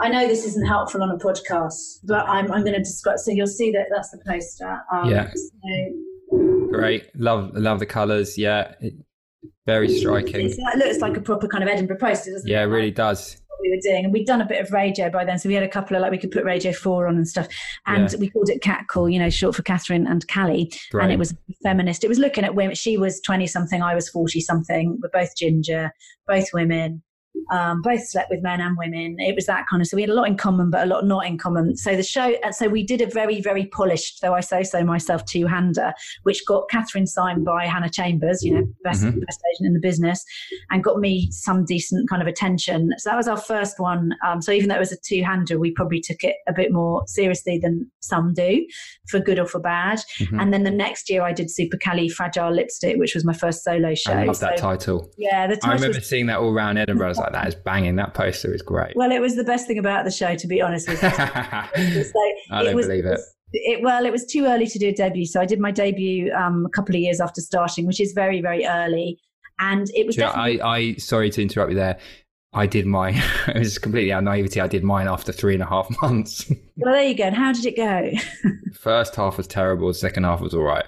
I 0.00 0.08
know 0.08 0.26
this 0.28 0.44
isn't 0.44 0.66
helpful 0.66 1.02
on 1.02 1.10
a 1.10 1.16
podcast, 1.18 1.98
but 2.04 2.28
I'm, 2.28 2.50
I'm 2.52 2.62
going 2.62 2.74
to 2.74 2.78
describe. 2.78 3.18
So 3.18 3.32
you'll 3.32 3.46
see 3.46 3.70
that 3.72 3.86
that's 3.90 4.10
the 4.10 4.20
poster. 4.26 4.78
Um, 4.92 5.10
Yeah. 5.10 5.30
So 5.34 6.68
Great. 6.70 7.08
Love 7.16 7.50
love 7.54 7.78
the 7.78 7.86
colours. 7.86 8.36
Yeah. 8.38 8.74
It- 8.80 8.94
very 9.66 9.88
striking. 9.98 10.46
it's, 10.46 10.56
it 10.58 10.78
looks 10.78 10.98
like 11.00 11.14
a 11.16 11.20
proper 11.20 11.46
kind 11.46 11.62
of 11.62 11.68
Edinburgh 11.68 11.98
poster, 11.98 12.30
doesn't 12.32 12.48
Yeah, 12.48 12.62
it 12.62 12.64
it? 12.64 12.68
really 12.68 12.90
does. 12.90 13.36
What 13.48 13.58
we 13.60 13.70
were 13.70 13.80
doing, 13.82 14.04
and 14.04 14.12
we'd 14.14 14.26
done 14.26 14.40
a 14.40 14.46
bit 14.46 14.62
of 14.62 14.72
radio 14.72 15.10
by 15.10 15.26
then, 15.26 15.38
so 15.38 15.46
we 15.48 15.54
had 15.54 15.62
a 15.62 15.68
couple 15.68 15.94
of 15.94 16.00
like 16.00 16.10
we 16.10 16.16
could 16.16 16.30
put 16.30 16.42
Radio 16.44 16.72
Four 16.72 17.06
on 17.06 17.16
and 17.16 17.28
stuff, 17.28 17.46
and 17.86 18.10
Yeah. 18.10 18.18
we 18.18 18.30
called 18.30 18.48
it 18.48 18.62
Cat 18.62 18.86
Call, 18.88 19.10
you 19.10 19.18
know, 19.18 19.28
short 19.28 19.54
for 19.54 19.62
Catherine 19.62 20.06
and 20.06 20.26
Cally, 20.26 20.72
and 20.94 21.12
it 21.12 21.18
was 21.18 21.34
feminist. 21.62 22.02
It 22.02 22.08
was 22.08 22.18
looking 22.18 22.44
at 22.44 22.54
women. 22.54 22.74
She 22.76 22.96
was 22.96 23.20
twenty 23.20 23.46
something, 23.46 23.82
I 23.82 23.94
was 23.94 24.08
forty 24.08 24.40
something. 24.40 24.98
We're 25.02 25.10
both 25.10 25.36
ginger, 25.36 25.92
both 26.26 26.46
women. 26.54 27.02
Um, 27.50 27.82
both 27.82 28.06
slept 28.06 28.30
with 28.30 28.42
men 28.42 28.60
and 28.60 28.76
women. 28.76 29.16
It 29.18 29.34
was 29.34 29.46
that 29.46 29.66
kind 29.68 29.80
of 29.80 29.88
so 29.88 29.96
we 29.96 30.02
had 30.02 30.10
a 30.10 30.14
lot 30.14 30.28
in 30.28 30.36
common, 30.36 30.70
but 30.70 30.82
a 30.84 30.86
lot 30.86 31.06
not 31.06 31.26
in 31.26 31.38
common. 31.38 31.76
So 31.76 31.96
the 31.96 32.02
show, 32.02 32.34
and 32.44 32.54
so 32.54 32.68
we 32.68 32.82
did 32.82 33.00
a 33.00 33.06
very 33.06 33.40
very 33.40 33.66
polished, 33.66 34.20
though 34.20 34.34
I 34.34 34.40
say 34.40 34.62
so 34.64 34.84
myself, 34.84 35.24
two 35.24 35.46
hander, 35.46 35.92
which 36.24 36.44
got 36.46 36.68
Catherine 36.70 37.06
signed 37.06 37.44
by 37.44 37.66
Hannah 37.66 37.90
Chambers, 37.90 38.42
you 38.42 38.54
know, 38.54 38.66
best 38.84 39.02
mm-hmm. 39.02 39.20
best 39.20 39.40
agent 39.54 39.66
in 39.66 39.74
the 39.74 39.80
business, 39.80 40.24
and 40.70 40.84
got 40.84 40.98
me 40.98 41.28
some 41.30 41.64
decent 41.64 42.08
kind 42.08 42.22
of 42.22 42.28
attention. 42.28 42.90
So 42.98 43.10
that 43.10 43.16
was 43.16 43.28
our 43.28 43.36
first 43.36 43.78
one. 43.78 44.10
Um, 44.26 44.42
so 44.42 44.52
even 44.52 44.68
though 44.68 44.76
it 44.76 44.80
was 44.80 44.92
a 44.92 44.98
two 45.04 45.22
hander, 45.22 45.58
we 45.58 45.72
probably 45.72 46.00
took 46.00 46.22
it 46.24 46.36
a 46.46 46.52
bit 46.52 46.72
more 46.72 47.02
seriously 47.06 47.58
than 47.58 47.90
some 48.00 48.34
do, 48.34 48.66
for 49.08 49.20
good 49.20 49.38
or 49.38 49.46
for 49.46 49.60
bad. 49.60 50.00
Mm-hmm. 50.20 50.40
And 50.40 50.52
then 50.52 50.64
the 50.64 50.70
next 50.70 51.08
year 51.10 51.22
I 51.22 51.32
did 51.32 51.50
Super 51.50 51.76
Cali 51.76 52.08
Fragile 52.08 52.52
Lipstick, 52.52 52.96
which 52.96 53.14
was 53.14 53.24
my 53.24 53.32
first 53.32 53.64
solo 53.64 53.94
show. 53.94 54.12
I 54.12 54.24
love 54.24 54.36
so, 54.36 54.46
that 54.46 54.58
title. 54.58 55.10
Yeah, 55.16 55.46
the 55.46 55.56
title 55.56 55.70
I 55.70 55.74
remember 55.74 55.98
was, 55.98 56.06
seeing 56.06 56.26
that 56.26 56.38
all 56.38 56.52
around 56.52 56.78
Edinburgh. 56.78 57.14
Like, 57.32 57.42
that 57.42 57.48
is 57.48 57.54
banging. 57.54 57.96
That 57.96 58.14
poster 58.14 58.54
is 58.54 58.62
great. 58.62 58.96
Well, 58.96 59.12
it 59.12 59.20
was 59.20 59.36
the 59.36 59.44
best 59.44 59.66
thing 59.66 59.78
about 59.78 60.04
the 60.04 60.10
show, 60.10 60.34
to 60.34 60.46
be 60.46 60.60
honest. 60.60 60.88
Was 60.88 61.00
so 61.00 61.08
I 61.08 62.62
don't 62.62 62.74
was, 62.74 62.86
believe 62.86 63.06
it. 63.06 63.20
It, 63.52 63.82
well, 63.82 64.04
it 64.04 64.12
was 64.12 64.26
too 64.26 64.44
early 64.44 64.66
to 64.66 64.78
do 64.78 64.88
a 64.88 64.92
debut. 64.92 65.26
So 65.26 65.40
I 65.40 65.46
did 65.46 65.60
my 65.60 65.70
debut 65.70 66.32
um, 66.32 66.66
a 66.66 66.70
couple 66.70 66.94
of 66.94 67.00
years 67.00 67.20
after 67.20 67.40
starting, 67.40 67.86
which 67.86 68.00
is 68.00 68.12
very, 68.12 68.40
very 68.40 68.66
early. 68.66 69.18
And 69.58 69.88
it 69.94 70.06
was. 70.06 70.16
Yeah, 70.16 70.30
I, 70.30 70.58
I, 70.62 70.94
sorry 70.94 71.30
to 71.30 71.42
interrupt 71.42 71.70
you 71.70 71.76
there. 71.76 71.98
I 72.52 72.66
did 72.66 72.86
mine. 72.86 73.20
it 73.48 73.58
was 73.58 73.78
completely 73.78 74.12
out 74.12 74.18
of 74.18 74.24
naivety. 74.24 74.60
I 74.60 74.68
did 74.68 74.84
mine 74.84 75.08
after 75.08 75.32
three 75.32 75.54
and 75.54 75.62
a 75.62 75.66
half 75.66 75.88
months. 76.02 76.50
well, 76.76 76.94
there 76.94 77.04
you 77.04 77.14
go. 77.14 77.24
And 77.24 77.36
how 77.36 77.52
did 77.52 77.66
it 77.66 77.76
go? 77.76 78.10
First 78.74 79.16
half 79.16 79.36
was 79.36 79.46
terrible. 79.46 79.92
Second 79.92 80.24
half 80.24 80.40
was 80.40 80.54
all 80.54 80.62
right. 80.62 80.86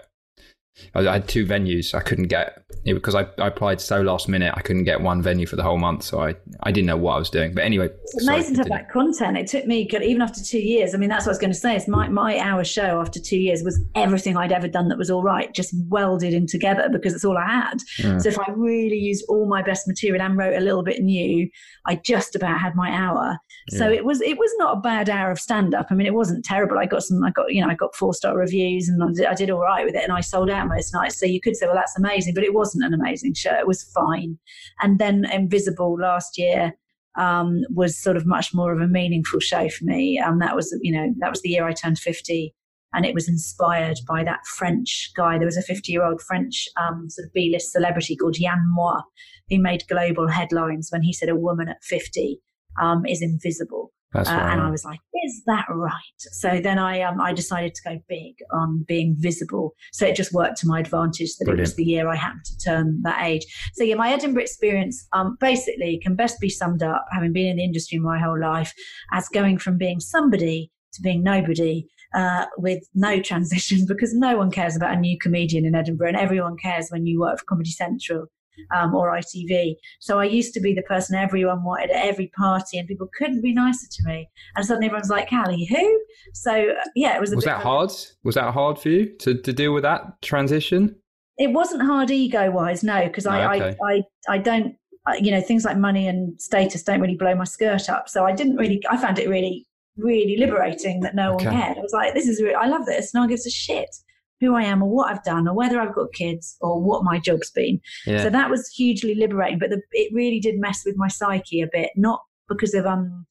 I 0.95 1.03
had 1.03 1.29
two 1.29 1.47
venues. 1.47 1.95
I 1.95 2.01
couldn't 2.01 2.29
get 2.29 2.65
it 2.85 2.95
because 2.95 3.15
I, 3.15 3.27
I 3.39 3.49
applied 3.49 3.81
so 3.81 4.01
last 4.01 4.29
minute. 4.29 4.55
I 4.57 4.63
couldn't 4.63 4.85
get 4.85 5.01
one 5.01 5.23
venue 5.23 5.47
for 5.47 5.57
the 5.57 5.63
whole 5.63 5.79
month, 5.79 6.03
so 6.03 6.21
I, 6.21 6.35
I 6.63 6.73
didn't 6.73 6.87
know 6.87 6.97
what 6.97 7.15
I 7.15 7.19
was 7.19 7.31
doing. 7.31 7.55
But 7.55 7.65
anyway, 7.65 7.91
it's 8.05 8.27
amazing 8.27 8.55
sorry, 8.55 8.69
to 8.69 8.75
have 8.75 8.81
that 8.81 8.91
content. 8.91 9.37
It 9.37 9.47
took 9.47 9.67
me 9.67 9.83
even 9.83 10.23
after 10.23 10.43
two 10.43 10.59
years. 10.59 10.95
I 10.95 10.99
mean, 10.99 11.11
that's 11.11 11.27
what 11.27 11.31
I 11.31 11.33
was 11.33 11.39
going 11.39 11.53
to 11.53 11.59
say. 11.59 11.77
Is 11.77 11.89
my 11.89 12.09
my 12.09 12.39
hour 12.39 12.65
show 12.65 13.01
after 13.01 13.21
two 13.21 13.39
years 13.39 13.63
was 13.63 13.81
everything 13.95 14.37
I'd 14.37 14.53
ever 14.53 14.69
done 14.69 14.89
that 14.89 14.99
was 14.99 15.11
all 15.11 15.23
right, 15.23 15.53
just 15.55 15.75
welded 15.89 16.33
in 16.33 16.47
together 16.47 16.89
because 16.91 17.15
it's 17.15 17.25
all 17.25 17.37
I 17.37 17.47
had. 17.47 17.79
Yeah. 17.99 18.19
So 18.19 18.29
if 18.31 18.39
I 18.39 18.51
really 18.51 18.97
used 18.97 19.25
all 19.29 19.47
my 19.47 19.63
best 19.63 19.87
material 19.87 20.23
and 20.23 20.37
wrote 20.37 20.55
a 20.55 20.61
little 20.61 20.83
bit 20.83 21.03
new, 21.03 21.49
I 21.87 21.97
just 21.97 22.35
about 22.35 22.59
had 22.59 22.75
my 22.75 22.91
hour. 22.91 23.37
Yeah. 23.71 23.79
So 23.79 23.91
it 23.91 24.05
was 24.05 24.21
it 24.23 24.39
was 24.39 24.51
not 24.57 24.79
a 24.79 24.81
bad 24.81 25.11
hour 25.11 25.31
of 25.31 25.39
stand 25.39 25.75
up. 25.75 25.89
I 25.91 25.95
mean, 25.95 26.07
it 26.07 26.15
wasn't 26.15 26.45
terrible. 26.45 26.79
I 26.79 26.87
got 26.87 27.03
some. 27.03 27.23
I 27.23 27.31
got 27.31 27.53
you 27.53 27.63
know 27.63 27.69
I 27.69 27.75
got 27.75 27.95
four 27.95 28.15
star 28.15 28.37
reviews 28.37 28.89
and 28.89 29.03
I 29.03 29.13
did, 29.13 29.27
I 29.27 29.35
did 29.35 29.51
all 29.51 29.61
right 29.61 29.85
with 29.85 29.95
it, 29.95 30.03
and 30.03 30.13
I 30.13 30.21
sold 30.21 30.51
out 30.51 30.69
most 30.71 30.95
nights. 30.95 31.19
So 31.19 31.27
you 31.27 31.41
could 31.41 31.57
say, 31.57 31.67
well, 31.67 31.75
that's 31.75 31.99
amazing, 31.99 32.35
but 32.35 32.45
it 32.45 32.55
wasn't 32.55 32.85
an 32.85 32.95
amazing 32.95 33.35
show. 33.35 33.55
It 33.55 33.67
was 33.67 33.85
fine. 33.85 34.39
And 34.81 34.99
then 34.99 35.27
Invisible 35.31 35.99
last 36.01 36.39
year 36.39 36.75
um, 37.19 37.63
was 37.71 37.99
sort 37.99 38.17
of 38.17 38.27
much 38.27 38.55
more 38.55 38.73
of 38.73 38.81
a 38.81 38.89
meaningful 38.89 39.41
show 39.41 39.69
for 39.69 39.85
me. 39.85 40.19
And 40.19 40.35
um, 40.35 40.39
that 40.39 40.57
was, 40.57 40.77
you 40.83 40.93
know, 40.93 41.13
that 41.19 41.31
was 41.31 41.43
the 41.43 41.51
year 41.51 41.67
I 41.67 41.73
turned 41.73 41.99
50. 41.99 42.55
And 42.93 43.07
it 43.07 43.15
was 43.15 43.29
inspired 43.29 43.99
by 44.09 44.25
that 44.25 44.47
French 44.47 45.11
guy. 45.17 45.39
There 45.39 45.47
was 45.47 45.57
a 45.57 45.63
50 45.63 45.93
year 45.93 46.05
old 46.05 46.21
French 46.23 46.69
um, 46.81 47.09
sort 47.09 47.27
of 47.27 47.33
B 47.33 47.51
list 47.53 47.73
celebrity 47.73 48.17
called 48.17 48.39
Yann 48.39 48.65
Moix, 48.75 49.01
who 49.49 49.61
made 49.61 49.85
global 49.89 50.29
headlines 50.29 50.89
when 50.91 51.03
he 51.03 51.13
said 51.13 51.29
a 51.29 51.37
woman 51.37 51.69
at 51.69 51.85
50 51.85 52.41
um, 52.81 53.07
is 53.07 53.23
invisible. 53.23 53.93
Uh, 54.15 54.25
and 54.27 54.61
I 54.61 54.71
was 54.71 54.85
like, 54.85 54.99
"Is 55.25 55.43
that 55.47 55.67
right?" 55.71 56.19
So 56.19 56.61
then 56.61 56.79
I 56.79 57.03
um, 57.03 57.21
I 57.21 57.33
decided 57.33 57.75
to 57.77 57.83
go 57.83 57.99
big 58.09 58.35
on 58.53 58.85
being 58.89 59.15
visible. 59.19 59.75
So 59.93 60.07
it 60.07 60.17
just 60.17 60.33
worked 60.33 60.59
to 60.59 60.67
my 60.67 60.81
advantage 60.81 61.37
that 61.37 61.45
Brilliant. 61.45 61.61
it 61.61 61.63
was 61.63 61.77
the 61.77 61.85
year 61.85 62.09
I 62.09 62.17
happened 62.17 62.45
to 62.47 62.59
turn 62.59 63.01
that 63.03 63.23
age. 63.25 63.47
So 63.75 63.85
yeah, 63.85 63.95
my 63.95 64.13
Edinburgh 64.13 64.43
experience 64.43 65.07
um, 65.13 65.37
basically 65.41 66.01
can 66.03 66.17
best 66.17 66.41
be 66.41 66.49
summed 66.49 66.83
up, 66.83 67.07
having 67.13 67.33
been 67.33 67.47
in 67.47 67.57
the 67.57 67.65
industry 67.65 67.99
my 67.99 68.19
whole 68.19 68.41
life, 68.41 68.73
as 69.13 69.29
going 69.29 69.59
from 69.59 69.79
being 69.79 70.01
somebody 70.01 70.71
to 70.95 71.03
being 71.03 71.23
nobody. 71.23 71.87
Uh, 72.13 72.47
with 72.59 72.83
no 72.93 73.21
transition 73.21 73.85
because 73.87 74.13
no 74.13 74.37
one 74.37 74.51
cares 74.51 74.75
about 74.75 74.93
a 74.93 74.99
new 74.99 75.17
comedian 75.17 75.65
in 75.65 75.77
Edinburgh 75.77 76.09
and 76.09 76.17
everyone 76.17 76.57
cares 76.57 76.89
when 76.91 77.07
you 77.07 77.21
work 77.21 77.39
for 77.39 77.45
Comedy 77.45 77.71
Central 77.71 78.27
um, 78.75 78.95
or 78.95 79.13
ITV. 79.13 79.75
So 80.01 80.19
I 80.19 80.25
used 80.25 80.55
to 80.55 80.61
be 80.61 80.75
the 80.75 80.83
person 80.83 81.17
everyone 81.17 81.65
wanted 81.65 81.91
at 81.91 82.05
every 82.05 82.29
party, 82.37 82.79
and 82.79 82.87
people 82.89 83.09
couldn't 83.17 83.43
be 83.43 83.53
nicer 83.53 83.87
to 83.91 84.03
me. 84.05 84.29
And 84.57 84.65
suddenly 84.65 84.87
everyone's 84.87 85.11
like, 85.11 85.29
"Cally, 85.29 85.65
who?" 85.65 86.01
So 86.35 86.75
yeah, 86.95 87.17
it 87.17 87.21
was. 87.21 87.35
was 87.35 87.45
that 87.45 87.63
hard? 87.63 87.91
Was 88.25 88.35
that 88.35 88.53
hard 88.53 88.79
for 88.79 88.89
you 88.89 89.07
to 89.19 89.41
to 89.41 89.53
deal 89.53 89.73
with 89.73 89.83
that 89.83 90.21
transition? 90.23 90.97
It 91.39 91.53
wasn't 91.53 91.83
hard 91.83 92.11
ego 92.11 92.51
wise, 92.51 92.83
no, 92.83 93.07
because 93.07 93.27
I, 93.27 93.45
oh, 93.45 93.63
okay. 93.63 93.77
I, 93.83 93.93
I 93.93 94.03
I 94.35 94.39
don't 94.39 94.77
you 95.19 95.31
know 95.31 95.41
things 95.41 95.65
like 95.65 95.79
money 95.79 96.07
and 96.07 96.41
status 96.41 96.83
don't 96.83 97.01
really 97.01 97.17
blow 97.17 97.35
my 97.35 97.45
skirt 97.45 97.89
up. 97.89 98.09
So 98.09 98.27
I 98.27 98.33
didn't 98.33 98.57
really. 98.57 98.83
I 98.91 98.97
found 98.97 99.19
it 99.19 99.29
really 99.29 99.67
really 99.97 100.37
liberating 100.37 101.01
that 101.01 101.15
no 101.15 101.35
okay. 101.35 101.47
one 101.47 101.55
cared. 101.55 101.79
I 101.79 101.81
was 101.81 101.93
like, 101.93 102.15
this 102.15 102.27
is 102.27 102.41
really, 102.41 102.55
I 102.55 102.67
love 102.67 102.87
this. 102.87 103.13
No 103.15 103.21
one 103.21 103.29
gives 103.29 103.47
a 103.47 103.51
shit 103.51 103.95
who 104.41 104.57
I 104.57 104.63
am 104.63 104.83
or 104.83 104.89
what 104.89 105.11
I've 105.11 105.23
done 105.23 105.47
or 105.47 105.55
whether 105.55 105.81
I've 105.81 105.95
got 105.95 106.13
kids 106.13 106.57
or 106.61 106.81
what 106.81 107.05
my 107.05 107.19
job's 107.19 107.51
been. 107.51 107.81
Yeah. 108.07 108.25
So 108.25 108.31
that 108.31 108.51
was 108.51 108.69
hugely 108.69 109.15
liberating, 109.15 109.59
but 109.59 109.71
the, 109.71 109.83
it 109.93 110.13
really 110.15 110.41
did 110.41 110.59
mess 110.59 110.83
with 110.85 110.97
my 110.97 111.09
psyche 111.09 111.61
a 111.61 111.69
bit, 111.71 111.91
not 111.97 112.23
because 112.49 112.75
of 112.75 112.87
um 112.87 113.27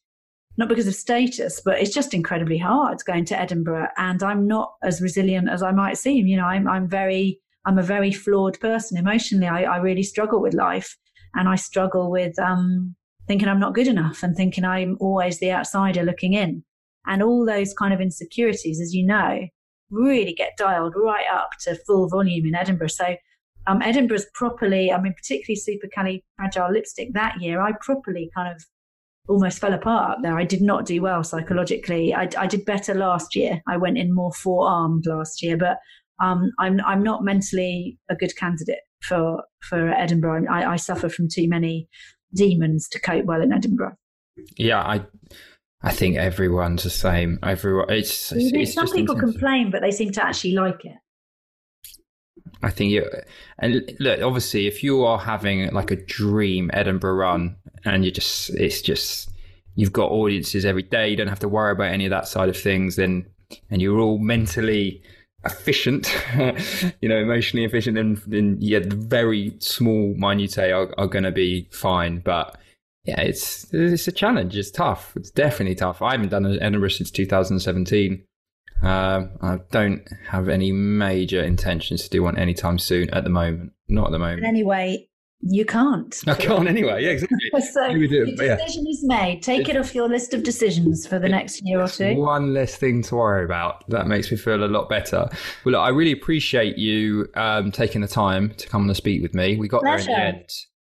not 0.58 0.70
because 0.70 0.88
of 0.88 0.96
status, 0.96 1.62
but 1.64 1.80
it's 1.80 1.94
just 1.94 2.14
incredibly 2.14 2.58
hard 2.58 3.00
going 3.06 3.24
to 3.26 3.40
Edinburgh 3.40 3.88
and 3.98 4.22
I'm 4.22 4.46
not 4.46 4.74
as 4.84 5.02
resilient 5.02 5.50
as 5.50 5.64
I 5.64 5.72
might 5.72 5.98
seem. 5.98 6.28
You 6.28 6.38
know, 6.38 6.46
I'm 6.46 6.68
I'm 6.68 6.88
very 6.88 7.40
I'm 7.66 7.78
a 7.78 7.84
very 7.84 8.12
flawed 8.12 8.60
person 8.60 8.98
emotionally. 8.98 9.48
I, 9.48 9.64
I 9.64 9.78
really 9.78 10.04
struggle 10.04 10.42
with 10.42 10.54
life 10.54 10.98
and 11.36 11.48
I 11.48 11.56
struggle 11.56 12.12
with 12.12 12.38
um 12.40 12.96
thinking 13.28 13.48
I'm 13.48 13.60
not 13.60 13.76
good 13.76 13.88
enough 13.88 14.24
and 14.24 14.36
thinking 14.36 14.66
I'm 14.66 14.98
always 15.00 15.40
the 15.40 15.52
outsider 15.52 16.04
looking 16.04 16.34
in. 16.34 16.64
And 17.06 17.24
all 17.24 17.46
those 17.46 17.74
kind 17.74 17.94
of 17.94 18.02
insecurities, 18.02 18.82
as 18.82 18.94
you 18.94 19.06
know, 19.06 19.48
really 19.90 20.34
get 20.34 20.58
dialed 20.58 20.94
right 20.96 21.26
up 21.32 21.50
to 21.62 21.76
full 21.88 22.08
volume 22.10 22.46
in 22.46 22.56
Edinburgh. 22.56 22.90
So 22.90 23.16
um, 23.68 23.82
Edinburgh's 23.82 24.26
properly, 24.34 24.92
I 24.92 25.02
mean, 25.02 25.14
particularly 25.14 25.60
Supercalifragilistic 25.60 27.14
that 27.14 27.42
year, 27.42 27.62
I 27.62 27.74
properly 27.82 28.32
kind 28.36 28.54
of 28.54 28.64
almost 29.28 29.60
fell 29.60 29.74
apart 29.74 30.20
there. 30.24 30.38
I 30.38 30.44
did 30.44 30.62
not 30.62 30.86
do 30.86 31.02
well 31.02 31.24
psychologically. 31.24 32.14
I, 32.14 32.28
I 32.38 32.48
did 32.48 32.66
better 32.66 32.94
last 32.96 33.36
year. 33.36 33.62
I 33.68 33.78
went 33.78 33.98
in 33.98 34.14
more 34.14 34.32
forearmed 34.34 35.06
last 35.06 35.44
year, 35.44 35.56
but 35.56 35.78
um, 36.20 36.52
I'm 36.60 36.82
I'm 36.86 37.04
not 37.04 37.24
mentally 37.24 37.98
a 38.10 38.16
good 38.16 38.36
candidate 38.36 38.82
for 39.02 39.44
for 39.62 39.90
Edinburgh. 39.90 40.46
I, 40.50 40.74
I 40.74 40.76
suffer 40.76 41.08
from 41.08 41.28
too 41.30 41.48
many 41.48 41.88
demons 42.34 42.90
to 42.90 43.00
cope 43.00 43.26
well 43.26 43.42
in 43.42 43.54
Edinburgh. 43.54 43.96
Yeah, 44.58 44.80
I 44.80 45.06
I 45.82 45.92
think 45.92 46.18
everyone's 46.18 46.84
the 46.84 46.90
same. 46.90 47.40
Everyone, 47.42 47.90
it's, 47.90 48.32
it's, 48.32 48.52
it's 48.54 48.74
some 48.74 48.88
people 48.88 49.16
complain, 49.16 49.72
but 49.72 49.82
they 49.82 49.92
seem 49.92 50.12
to 50.14 50.26
actually 50.26 50.54
like 50.54 50.84
it. 50.84 50.98
I 52.62 52.70
think 52.70 52.92
you 52.92 53.10
and 53.60 53.90
look. 54.00 54.22
Obviously, 54.22 54.68
if 54.68 54.84
you 54.84 55.06
are 55.06 55.18
having 55.18 55.72
like 55.72 55.92
a 55.92 55.96
dream 55.96 56.70
Edinburgh 56.74 57.16
run, 57.16 57.56
and 57.86 58.04
you 58.04 58.12
just 58.12 58.50
it's 58.50 58.82
just 58.82 59.30
you've 59.76 59.94
got 59.94 60.12
audiences 60.12 60.66
every 60.66 60.84
day, 60.84 61.08
you 61.10 61.16
don't 61.16 61.28
have 61.28 61.40
to 61.40 61.48
worry 61.48 61.72
about 61.72 61.94
any 61.94 62.06
of 62.06 62.10
that 62.10 62.28
side 62.28 62.50
of 62.50 62.58
things. 62.58 62.98
Then 62.98 63.26
and 63.70 63.82
you're 63.82 64.00
all 64.00 64.18
mentally 64.18 65.02
efficient, 65.46 66.14
you 67.02 67.08
know, 67.08 67.18
emotionally 67.18 67.66
efficient, 67.66 67.96
then 67.96 68.22
then 68.28 68.58
yeah, 68.60 68.80
the 68.80 68.96
very 68.96 69.56
small 69.60 70.14
minutiae 70.18 70.74
are, 70.74 70.94
are 70.98 71.08
going 71.08 71.24
to 71.24 71.32
be 71.32 71.68
fine. 71.72 72.20
But 72.20 72.59
yeah, 73.10 73.22
it's 73.22 73.66
it's 73.74 74.08
a 74.08 74.12
challenge. 74.12 74.56
It's 74.56 74.72
tough. 74.72 75.14
It's 75.16 75.32
definitely 75.32 75.76
tough. 75.76 76.02
I 76.02 76.12
haven't 76.12 76.30
done 76.30 76.46
Edinburgh 76.46 76.90
since 76.90 77.10
2017. 77.10 78.24
Uh, 78.84 79.24
I 79.42 79.58
don't 79.72 80.08
have 80.28 80.48
any 80.48 80.72
major 80.72 81.44
intentions 81.44 82.04
to 82.04 82.10
do 82.10 82.24
one 82.24 82.38
anytime 82.38 82.78
soon 82.78 83.10
at 83.10 83.24
the 83.24 83.30
moment. 83.30 83.74
Not 83.88 84.08
at 84.08 84.12
the 84.12 84.20
moment. 84.20 84.42
But 84.42 84.48
anyway, 84.48 85.10
you 85.42 85.66
can't. 85.66 86.16
I 86.28 86.36
can't 86.36 86.68
anyway. 86.68 87.04
Yeah, 87.04 87.10
exactly. 87.10 87.38
so 87.74 87.88
the 87.94 88.36
decision 88.58 88.86
yeah. 88.86 88.92
is 88.92 89.04
made. 89.04 89.42
Take 89.42 89.68
it 89.70 89.76
off 89.76 89.96
your 89.96 90.08
list 90.08 90.36
of 90.36 90.44
decisions 90.44 91.08
for 91.08 91.18
the 91.18 91.30
next 91.30 91.62
year 91.66 91.82
or 91.82 91.88
two. 91.88 92.16
One 92.16 92.54
less 92.54 92.76
thing 92.76 93.02
to 93.04 93.16
worry 93.16 93.44
about. 93.44 93.90
That 93.90 94.06
makes 94.06 94.30
me 94.30 94.38
feel 94.38 94.64
a 94.64 94.68
lot 94.68 94.88
better. 94.88 95.28
Well, 95.66 95.74
look, 95.74 95.82
I 95.82 95.90
really 95.90 96.12
appreciate 96.12 96.78
you 96.78 97.28
um, 97.34 97.72
taking 97.72 98.02
the 98.02 98.08
time 98.08 98.54
to 98.56 98.70
come 98.70 98.88
and 98.88 98.96
speak 98.96 99.24
with 99.24 99.34
me. 99.34 99.58
We 99.58 99.68
got 99.68 99.82
Pleasure. 99.82 100.06
there 100.06 100.28
in 100.28 100.36
the 100.36 100.40
end. 100.40 100.50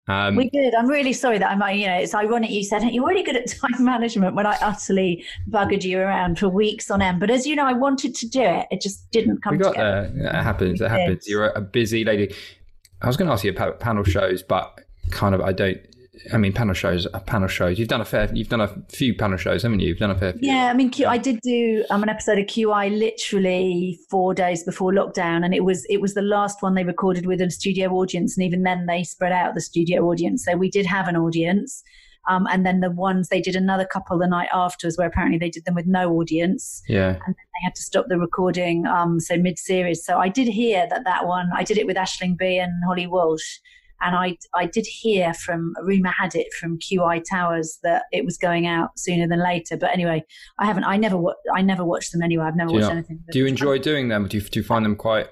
Um, 0.08 0.36
we 0.36 0.50
did. 0.50 0.74
I'm 0.74 0.86
really 0.86 1.12
sorry 1.12 1.38
that 1.38 1.50
I'm. 1.50 1.76
You 1.76 1.86
know, 1.86 1.96
it's 1.96 2.14
ironic 2.14 2.50
you 2.50 2.62
said 2.62 2.82
you're 2.82 3.06
really 3.06 3.24
good 3.24 3.36
at 3.36 3.48
time 3.60 3.84
management 3.84 4.34
when 4.36 4.46
I 4.46 4.56
utterly 4.60 5.24
buggered 5.50 5.82
you 5.82 5.98
around 5.98 6.38
for 6.38 6.48
weeks 6.48 6.90
on 6.90 7.02
end. 7.02 7.18
But 7.18 7.30
as 7.30 7.46
you 7.46 7.56
know, 7.56 7.64
I 7.66 7.72
wanted 7.72 8.14
to 8.14 8.28
do 8.28 8.42
it. 8.42 8.66
It 8.70 8.80
just 8.80 9.10
didn't 9.10 9.42
come. 9.42 9.52
We 9.52 9.58
got 9.58 9.72
together. 9.72 10.12
there. 10.14 10.26
It 10.28 10.42
happens. 10.42 10.80
It 10.80 10.90
happens. 10.90 11.26
You're 11.26 11.48
a 11.48 11.60
busy 11.60 12.04
lady. 12.04 12.34
I 13.02 13.08
was 13.08 13.16
going 13.16 13.26
to 13.26 13.32
ask 13.32 13.44
you 13.44 13.50
about 13.50 13.80
panel 13.80 14.04
shows, 14.04 14.42
but 14.42 14.80
kind 15.10 15.34
of 15.34 15.40
I 15.40 15.52
don't. 15.52 15.78
I 16.32 16.36
mean, 16.38 16.52
panel 16.52 16.74
shows 16.74 17.06
are 17.06 17.20
panel 17.20 17.48
shows. 17.48 17.78
You've 17.78 17.88
done 17.88 18.00
a 18.00 18.04
fair, 18.04 18.30
you've 18.32 18.48
done 18.48 18.60
a 18.60 18.68
few 18.88 19.14
panel 19.14 19.36
shows, 19.36 19.62
haven't 19.62 19.80
you? 19.80 19.88
You've 19.88 19.98
done 19.98 20.10
a 20.10 20.18
fair 20.18 20.32
few. 20.32 20.48
Yeah, 20.48 20.66
I 20.66 20.74
mean, 20.74 20.90
Q, 20.90 21.06
I 21.06 21.18
did 21.18 21.40
do 21.40 21.84
um, 21.90 22.02
an 22.02 22.08
episode 22.08 22.38
of 22.38 22.46
QI 22.46 22.96
literally 22.96 23.98
four 24.10 24.34
days 24.34 24.62
before 24.64 24.92
lockdown, 24.92 25.44
and 25.44 25.54
it 25.54 25.64
was 25.64 25.84
it 25.88 26.00
was 26.00 26.14
the 26.14 26.22
last 26.22 26.62
one 26.62 26.74
they 26.74 26.84
recorded 26.84 27.26
with 27.26 27.40
a 27.40 27.50
studio 27.50 27.90
audience, 27.92 28.36
and 28.36 28.46
even 28.46 28.62
then 28.62 28.86
they 28.86 29.04
spread 29.04 29.32
out 29.32 29.54
the 29.54 29.60
studio 29.60 30.08
audience. 30.08 30.44
So 30.44 30.56
we 30.56 30.70
did 30.70 30.86
have 30.86 31.08
an 31.08 31.16
audience. 31.16 31.82
Um, 32.28 32.48
and 32.50 32.66
then 32.66 32.80
the 32.80 32.90
ones 32.90 33.28
they 33.28 33.40
did 33.40 33.54
another 33.54 33.84
couple 33.84 34.18
the 34.18 34.26
night 34.26 34.48
afterwards, 34.52 34.98
where 34.98 35.06
apparently 35.06 35.38
they 35.38 35.50
did 35.50 35.64
them 35.64 35.76
with 35.76 35.86
no 35.86 36.12
audience. 36.14 36.82
Yeah. 36.88 37.10
And 37.10 37.20
then 37.20 37.34
they 37.36 37.64
had 37.64 37.76
to 37.76 37.82
stop 37.82 38.06
the 38.08 38.18
recording, 38.18 38.84
um, 38.86 39.20
so 39.20 39.36
mid 39.36 39.58
series. 39.58 40.04
So 40.04 40.18
I 40.18 40.28
did 40.28 40.48
hear 40.48 40.88
that 40.90 41.04
that 41.04 41.26
one, 41.26 41.50
I 41.54 41.62
did 41.62 41.78
it 41.78 41.86
with 41.86 41.96
Aisling 41.96 42.36
Bea 42.36 42.58
and 42.58 42.72
Holly 42.84 43.06
Walsh. 43.06 43.60
And 44.00 44.14
I, 44.14 44.36
I 44.54 44.66
did 44.66 44.86
hear 44.86 45.34
from 45.34 45.74
a 45.78 45.84
rumor 45.84 46.10
had 46.10 46.34
it 46.34 46.52
from 46.54 46.78
QI 46.78 47.22
Towers 47.28 47.78
that 47.82 48.04
it 48.12 48.24
was 48.24 48.36
going 48.36 48.66
out 48.66 48.98
sooner 48.98 49.26
than 49.26 49.42
later. 49.42 49.76
But 49.76 49.92
anyway, 49.92 50.24
I 50.58 50.66
haven't. 50.66 50.84
I 50.84 50.96
never. 50.96 51.22
I 51.54 51.62
never 51.62 51.84
watched 51.84 52.12
them 52.12 52.22
anyway. 52.22 52.44
I've 52.44 52.56
never 52.56 52.72
watched 52.72 52.90
anything. 52.90 53.20
do 53.30 53.38
you 53.38 53.46
enjoy 53.46 53.78
doing 53.78 54.08
them? 54.08 54.28
Do 54.28 54.38
you, 54.38 54.42
do 54.42 54.60
you 54.60 54.64
find 54.64 54.84
them 54.84 54.96
quite? 54.96 55.28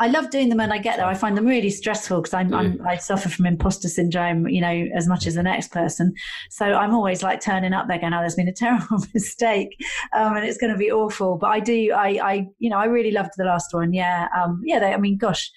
I 0.00 0.06
love 0.06 0.30
doing 0.30 0.48
them 0.48 0.58
when 0.58 0.70
I 0.70 0.78
get 0.78 0.96
there. 0.96 1.06
I 1.06 1.14
find 1.14 1.36
them 1.36 1.44
really 1.44 1.70
stressful 1.70 2.20
because 2.22 2.32
I'm, 2.32 2.54
I'm 2.54 2.80
I 2.86 2.96
suffer 2.96 3.28
from 3.28 3.46
imposter 3.46 3.88
syndrome, 3.88 4.46
you 4.46 4.60
know, 4.60 4.86
as 4.94 5.08
much 5.08 5.26
as 5.26 5.34
the 5.34 5.42
next 5.42 5.72
person. 5.72 6.14
So 6.50 6.66
I'm 6.66 6.94
always 6.94 7.24
like 7.24 7.40
turning 7.40 7.72
up 7.72 7.88
there, 7.88 7.98
going, 7.98 8.12
"Oh, 8.12 8.20
there's 8.20 8.36
been 8.36 8.48
a 8.48 8.52
terrible 8.52 9.04
mistake, 9.14 9.76
um, 10.14 10.36
and 10.36 10.46
it's 10.46 10.58
going 10.58 10.72
to 10.72 10.78
be 10.78 10.92
awful." 10.92 11.36
But 11.36 11.48
I 11.48 11.60
do, 11.60 11.92
I, 11.92 12.08
I, 12.22 12.46
you 12.58 12.70
know, 12.70 12.78
I 12.78 12.84
really 12.84 13.10
loved 13.10 13.30
the 13.36 13.44
last 13.44 13.74
one. 13.74 13.92
Yeah, 13.92 14.28
um, 14.36 14.62
yeah. 14.64 14.78
They, 14.78 14.94
I 14.94 14.98
mean, 14.98 15.18
gosh, 15.18 15.50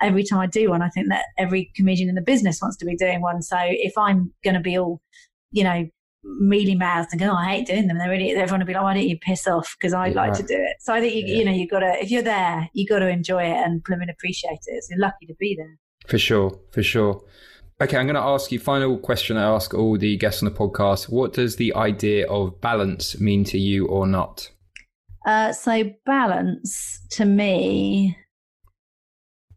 every 0.00 0.24
time 0.24 0.40
I 0.40 0.46
do 0.46 0.70
one, 0.70 0.82
I 0.82 0.88
think 0.88 1.08
that 1.08 1.24
every 1.38 1.70
comedian 1.76 2.08
in 2.08 2.14
the 2.14 2.22
business 2.22 2.60
wants 2.62 2.76
to 2.78 2.84
be 2.84 2.96
doing 2.96 3.20
one. 3.20 3.42
So 3.42 3.56
if 3.60 3.96
I'm 3.98 4.32
going 4.42 4.54
to 4.54 4.60
be 4.60 4.78
all, 4.78 5.00
you 5.50 5.64
know, 5.64 5.86
mealy 6.22 6.74
mouthed 6.74 7.10
and 7.12 7.20
go, 7.20 7.30
oh, 7.30 7.34
I 7.34 7.46
hate 7.56 7.66
doing 7.66 7.86
them, 7.86 7.98
they're 7.98 8.08
really 8.08 8.30
everyone 8.30 8.60
will 8.60 8.66
be 8.66 8.72
like, 8.72 8.82
why 8.82 8.94
don't 8.94 9.06
you 9.08 9.18
piss 9.18 9.46
off? 9.46 9.76
Because 9.78 9.92
I 9.92 10.08
like 10.08 10.28
Yeah. 10.30 10.34
to 10.40 10.42
do 10.42 10.54
it. 10.56 10.76
So 10.80 10.94
I 10.94 11.00
think 11.00 11.14
you, 11.14 11.26
Yeah. 11.26 11.36
you 11.38 11.44
know, 11.44 11.52
you 11.52 11.68
got 11.68 11.80
to 11.80 12.02
if 12.02 12.10
you're 12.10 12.22
there, 12.22 12.68
you've 12.72 12.88
got 12.88 13.00
to 13.00 13.08
enjoy 13.08 13.42
it 13.44 13.56
and 13.56 13.82
blooming 13.82 14.08
appreciate 14.08 14.60
it. 14.66 14.84
So 14.84 14.90
you're 14.94 15.00
lucky 15.00 15.26
to 15.26 15.34
be 15.38 15.54
there. 15.54 15.78
For 16.08 16.18
sure, 16.18 16.58
for 16.72 16.82
sure. 16.82 17.22
Okay, 17.82 17.96
I'm 17.98 18.06
going 18.06 18.14
to 18.14 18.20
ask 18.22 18.52
you 18.52 18.58
final 18.58 18.96
question. 18.96 19.36
I 19.36 19.42
ask 19.42 19.74
all 19.74 19.98
the 19.98 20.16
guests 20.16 20.42
on 20.42 20.48
the 20.48 20.54
podcast: 20.56 21.10
What 21.10 21.32
does 21.34 21.56
the 21.56 21.74
idea 21.74 22.26
of 22.28 22.58
balance 22.60 23.20
mean 23.20 23.44
to 23.44 23.58
you, 23.58 23.86
or 23.86 24.06
not? 24.06 24.50
Uh, 25.26 25.52
so 25.52 25.90
balance 26.06 27.00
to 27.10 27.24
me. 27.24 28.16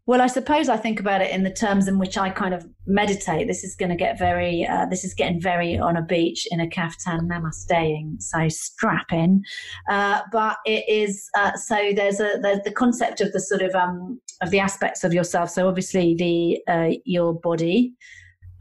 Well, 0.08 0.22
I 0.22 0.28
suppose 0.28 0.70
I 0.70 0.78
think 0.78 1.02
about 1.02 1.22
it 1.22 1.32
in 1.32 1.44
the 1.44 1.52
terms 1.52 1.86
in 1.90 2.00
which 2.00 2.18
I 2.18 2.30
kind 2.30 2.54
of 2.54 2.66
meditate. 2.86 3.46
This 3.46 3.66
is 3.66 3.76
going 3.76 3.90
to 3.90 3.96
get 3.98 4.18
very, 4.18 4.66
uh, 4.66 4.86
this 4.86 5.04
is 5.04 5.14
getting 5.14 5.42
very 5.42 5.78
on 5.78 5.98
a 5.98 6.02
beach 6.02 6.48
in 6.50 6.62
a 6.62 6.66
kaftan 6.66 7.28
namasteing. 7.28 8.22
So 8.22 8.48
strap 8.48 9.12
in. 9.12 9.44
Uh, 9.90 10.22
but 10.32 10.60
it 10.66 10.86
is, 10.88 11.30
uh, 11.38 11.58
so 11.58 11.92
there's 11.94 12.22
a, 12.22 12.40
the 12.64 12.72
concept 12.74 13.20
of 13.20 13.34
the 13.34 13.42
sort 13.42 13.62
of, 13.62 13.76
um, 13.76 14.22
of 14.42 14.50
the 14.50 14.62
aspects 14.62 15.04
of 15.04 15.14
yourself. 15.14 15.50
So 15.50 15.68
obviously 15.68 16.16
the, 16.16 16.62
uh, 16.72 16.98
your 17.04 17.34
body 17.38 17.94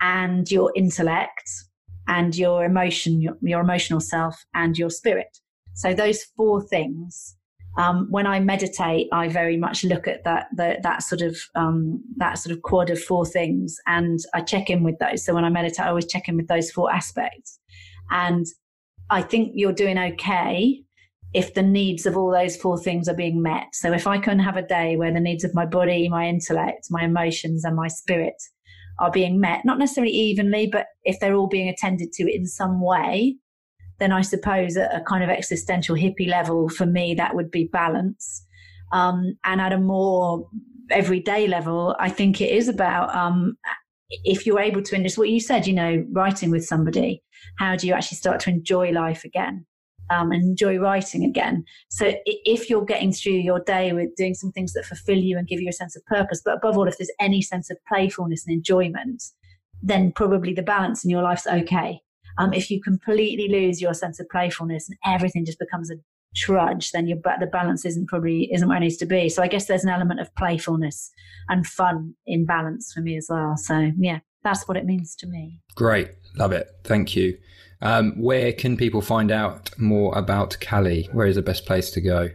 and 0.01 0.51
your 0.51 0.73
intellect 0.75 1.49
and 2.09 2.37
your 2.37 2.65
emotion, 2.65 3.23
your, 3.23 3.37
your 3.41 3.61
emotional 3.61 4.01
self 4.01 4.45
and 4.55 4.77
your 4.77 4.91
spirit. 4.91 5.39
So 5.75 5.95
those 5.95 6.25
four 6.37 6.61
things 6.61 7.37
um, 7.77 8.07
when 8.11 8.27
I 8.27 8.41
meditate, 8.41 9.09
I 9.13 9.29
very 9.29 9.57
much 9.57 9.85
look 9.85 10.09
at 10.09 10.25
that 10.25 10.49
that 10.57 11.03
sort 11.03 11.23
of 11.23 11.37
um, 11.55 12.03
that 12.17 12.39
sort 12.39 12.57
of 12.57 12.63
quad 12.63 12.91
of 12.91 13.03
four 13.03 13.27
things, 13.27 13.77
and 13.87 14.19
I 14.35 14.41
check 14.41 14.71
in 14.71 14.83
with 14.83 14.99
those. 14.99 15.25
So 15.25 15.35
when 15.35 15.45
I 15.45 15.51
meditate, 15.51 15.81
I 15.81 15.89
always 15.89 16.07
check 16.07 16.29
in 16.29 16.37
with 16.37 16.49
those 16.49 16.71
four 16.71 16.93
aspects, 16.93 17.59
and 18.11 18.47
I 19.11 19.23
think 19.23 19.53
you're 19.55 19.73
doing 19.73 19.99
okay 19.99 20.83
if 21.35 21.53
the 21.53 21.63
needs 21.63 22.07
of 22.07 22.17
all 22.17 22.31
those 22.31 22.57
four 22.57 22.79
things 22.79 23.09
are 23.09 23.15
being 23.15 23.43
met. 23.43 23.67
So 23.75 23.93
if 23.93 24.07
I 24.07 24.19
can 24.19 24.39
have 24.39 24.57
a 24.57 24.67
day 24.67 24.97
where 24.97 25.13
the 25.13 25.21
needs 25.21 25.45
of 25.45 25.55
my 25.55 25.67
body, 25.67 26.09
my 26.09 26.27
intellect, 26.27 26.87
my 26.89 27.05
emotions, 27.05 27.65
and 27.65 27.77
my 27.77 27.89
spirit 27.89 28.43
are 28.99 29.11
being 29.11 29.39
met, 29.39 29.65
not 29.65 29.79
necessarily 29.79 30.13
evenly, 30.13 30.67
but 30.67 30.87
if 31.05 31.21
they're 31.21 31.35
all 31.35 31.49
being 31.49 31.69
attended 31.69 32.13
to 32.15 32.35
in 32.35 32.47
some 32.47 32.81
way, 32.81 33.37
then 33.99 34.13
I 34.13 34.21
suppose 34.21 34.77
at 34.77 34.95
a 34.95 35.03
kind 35.03 35.25
of 35.25 35.31
existential 35.31 35.97
hippie 35.97 36.29
level, 36.29 36.69
for 36.69 36.87
me, 36.87 37.15
that 37.15 37.35
would 37.35 37.51
be 37.51 37.65
balance. 37.65 38.45
Um, 38.93 39.37
and 39.45 39.61
at 39.61 39.73
a 39.73 39.79
more 39.79 40.49
everyday 40.91 41.47
level, 41.49 41.97
I 41.99 42.09
think 42.09 42.41
it 42.41 42.51
is 42.51 42.69
about 42.69 43.15
um, 43.15 43.57
if 44.25 44.47
you're 44.47 44.61
able 44.61 44.83
to, 44.83 44.97
and 44.97 45.11
what 45.15 45.29
you 45.29 45.41
said, 45.41 45.67
you 45.67 45.73
know, 45.73 46.05
writing 46.13 46.51
with 46.51 46.65
somebody, 46.65 47.23
how 47.59 47.77
do 47.77 47.87
you 47.87 47.95
actually 47.95 48.19
start 48.19 48.41
to 48.41 48.51
enjoy 48.51 48.91
life 48.91 49.25
again? 49.25 49.67
Um, 50.09 50.31
and 50.31 50.45
enjoy 50.45 50.79
writing 50.79 51.25
again. 51.25 51.65
So 51.89 52.15
if 52.25 52.71
you're 52.71 52.85
getting 52.85 53.13
through 53.13 53.39
your 53.39 53.59
day 53.59 53.93
with 53.93 54.15
doing 54.17 54.35
some 54.35 54.53
things 54.53 54.73
that 54.75 54.85
fulfill 54.85 55.19
you 55.19 55.37
and 55.37 55.49
give 55.49 55.61
you 55.61 55.69
a 55.69 55.73
sense 55.73 55.97
of 55.97 56.05
purpose, 56.05 56.41
but 56.45 56.55
above 56.55 56.79
all, 56.79 56.87
if 56.87 56.97
there's 56.97 57.11
any 57.19 57.43
sense 57.43 57.71
of 57.71 57.77
playfulness 57.89 58.47
and 58.47 58.55
enjoyment, 58.55 59.25
then 59.83 60.13
probably 60.13 60.55
the 60.55 60.63
balance 60.63 61.05
in 61.05 61.11
your 61.11 61.23
life's 61.23 61.49
okay. 61.49 62.01
Um, 62.39 62.53
if 62.53 62.71
you 62.71 62.81
completely 62.83 63.49
lose 63.49 63.81
your 63.81 63.95
sense 63.95 64.21
of 64.21 64.29
playfulness 64.29 64.89
and 64.89 64.99
everything 65.05 65.45
just 65.45 65.59
becomes 65.59 65.91
a 65.91 65.95
trudge, 66.35 66.93
then 66.93 67.07
your 67.07 67.19
the 67.41 67.47
balance 67.47 67.85
isn't 67.85 68.09
probably 68.09 68.51
isn't 68.53 68.69
where 68.69 68.77
it 68.77 68.81
needs 68.81 68.97
to 68.99 69.07
be. 69.07 69.29
So 69.29 69.43
I 69.43 69.49
guess 69.49 69.67
there's 69.67 69.85
an 69.85 69.91
element 69.91 70.21
of 70.21 70.35
playfulness 70.35 71.11
and 71.49 71.67
fun 71.67 72.15
in 72.27 72.45
balance 72.45 72.93
for 72.93 73.01
me 73.01 73.17
as 73.17 73.27
well. 73.31 73.57
So 73.57 73.91
yeah, 73.99 74.21
that's 74.45 74.69
what 74.69 74.77
it 74.77 74.85
means 74.85 75.15
to 75.17 75.27
me. 75.27 75.61
Great, 75.75 76.11
love 76.37 76.53
it. 76.53 76.69
Thank 76.85 77.17
you. 77.17 77.39
Um, 77.83 78.13
where 78.21 78.53
can 78.53 78.77
people 78.77 79.03
find 79.03 79.31
out 79.31 79.71
more 79.79 80.17
about 80.17 80.57
Cally? 80.61 81.09
Where 81.13 81.27
is 81.27 81.37
the 81.37 81.43
best 81.43 81.67
place 81.67 81.91
to 81.93 82.01
go? 82.01 82.31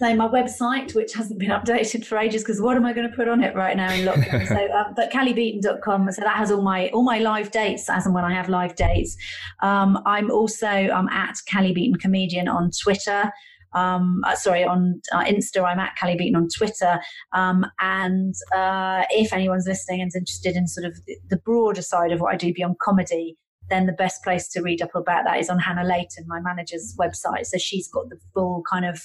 So 0.00 0.14
my 0.14 0.28
website, 0.28 0.94
which 0.94 1.12
hasn't 1.12 1.38
been 1.38 1.50
updated 1.58 2.06
for 2.06 2.16
ages, 2.16 2.42
because 2.42 2.60
what 2.60 2.76
am 2.76 2.86
I 2.86 2.94
going 2.94 3.08
to 3.08 3.14
put 3.14 3.28
on 3.28 3.44
it 3.44 3.54
right 3.54 3.76
now 3.76 3.92
in 3.92 4.06
lockdown? 4.06 4.48
so, 4.48 4.72
um, 4.72 4.94
but 4.96 5.12
callybeaton.com. 5.12 6.10
So 6.12 6.22
that 6.22 6.36
has 6.36 6.50
all 6.50 6.62
my 6.62 6.88
all 6.88 7.02
my 7.02 7.18
live 7.18 7.50
dates 7.50 7.90
as 7.90 8.06
and 8.06 8.14
when 8.14 8.24
I 8.24 8.32
have 8.32 8.48
live 8.48 8.74
dates. 8.76 9.14
Um, 9.60 9.98
I'm 10.06 10.30
also 10.30 10.88
um, 10.88 11.08
at 11.10 11.36
Cally 11.46 11.94
Comedian 12.00 12.48
on 12.48 12.70
Twitter. 12.82 13.30
Um, 13.72 14.22
uh, 14.26 14.34
sorry, 14.34 14.64
on 14.64 15.02
uh, 15.12 15.24
Insta, 15.24 15.62
I'm 15.62 15.78
at 15.78 15.94
Cally 15.96 16.16
Beaton 16.16 16.34
on 16.34 16.48
Twitter. 16.48 17.00
Um, 17.32 17.66
and 17.78 18.34
uh, 18.56 19.04
if 19.10 19.32
anyone's 19.32 19.66
listening 19.66 20.00
and 20.00 20.08
is 20.08 20.16
interested 20.16 20.56
in 20.56 20.66
sort 20.66 20.86
of 20.86 20.98
the, 21.06 21.16
the 21.28 21.36
broader 21.36 21.82
side 21.82 22.10
of 22.10 22.20
what 22.20 22.32
I 22.32 22.36
do 22.36 22.52
beyond 22.52 22.78
comedy, 22.80 23.36
then 23.70 23.86
the 23.86 23.92
best 23.92 24.22
place 24.22 24.48
to 24.48 24.60
read 24.60 24.82
up 24.82 24.94
about 24.94 25.24
that 25.24 25.38
is 25.38 25.48
on 25.48 25.58
Hannah 25.58 25.84
Layton, 25.84 26.26
my 26.26 26.40
manager's 26.40 26.94
website. 26.98 27.46
So 27.46 27.58
she's 27.58 27.88
got 27.88 28.08
the 28.10 28.18
full 28.34 28.62
kind 28.70 28.84
of 28.84 29.00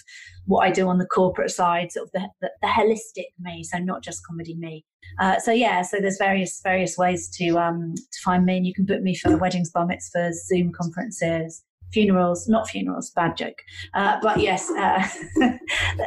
what 0.46 0.60
I 0.60 0.72
do 0.72 0.88
on 0.88 0.98
the 0.98 1.06
corporate 1.06 1.52
side, 1.52 1.92
sort 1.92 2.08
of 2.08 2.12
the, 2.12 2.28
the, 2.42 2.52
the 2.62 2.68
holistic 2.68 3.28
me, 3.40 3.64
so 3.64 3.78
not 3.78 4.04
just 4.04 4.26
comedy 4.26 4.56
me. 4.56 4.86
Uh, 5.20 5.40
so 5.40 5.52
yeah, 5.52 5.82
so 5.82 5.98
there's 6.00 6.18
various 6.18 6.60
various 6.64 6.98
ways 6.98 7.30
to 7.30 7.58
um, 7.58 7.94
to 7.96 8.20
find 8.24 8.46
me, 8.46 8.58
and 8.58 8.66
you 8.66 8.74
can 8.74 8.86
book 8.86 9.02
me 9.02 9.16
for 9.16 9.38
weddings, 9.38 9.70
bar 9.72 9.88
mitzvahs, 9.88 10.34
Zoom 10.48 10.72
conferences, 10.72 11.64
funerals, 11.94 12.48
not 12.48 12.68
funerals, 12.68 13.12
bad 13.12 13.38
joke. 13.38 13.62
Uh, 13.94 14.18
but 14.22 14.40
yes, 14.40 14.70
uh, 14.72 15.08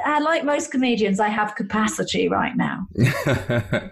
like 0.20 0.44
most 0.44 0.70
comedians, 0.70 1.20
I 1.20 1.28
have 1.28 1.54
capacity 1.54 2.28
right 2.28 2.56
now. 2.56 2.86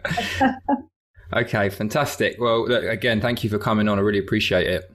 okay, 1.34 1.68
fantastic. 1.68 2.36
Well, 2.38 2.66
look, 2.66 2.84
again, 2.84 3.20
thank 3.20 3.44
you 3.44 3.50
for 3.50 3.58
coming 3.58 3.88
on. 3.88 3.98
I 3.98 4.02
really 4.02 4.18
appreciate 4.18 4.66
it. 4.66 4.90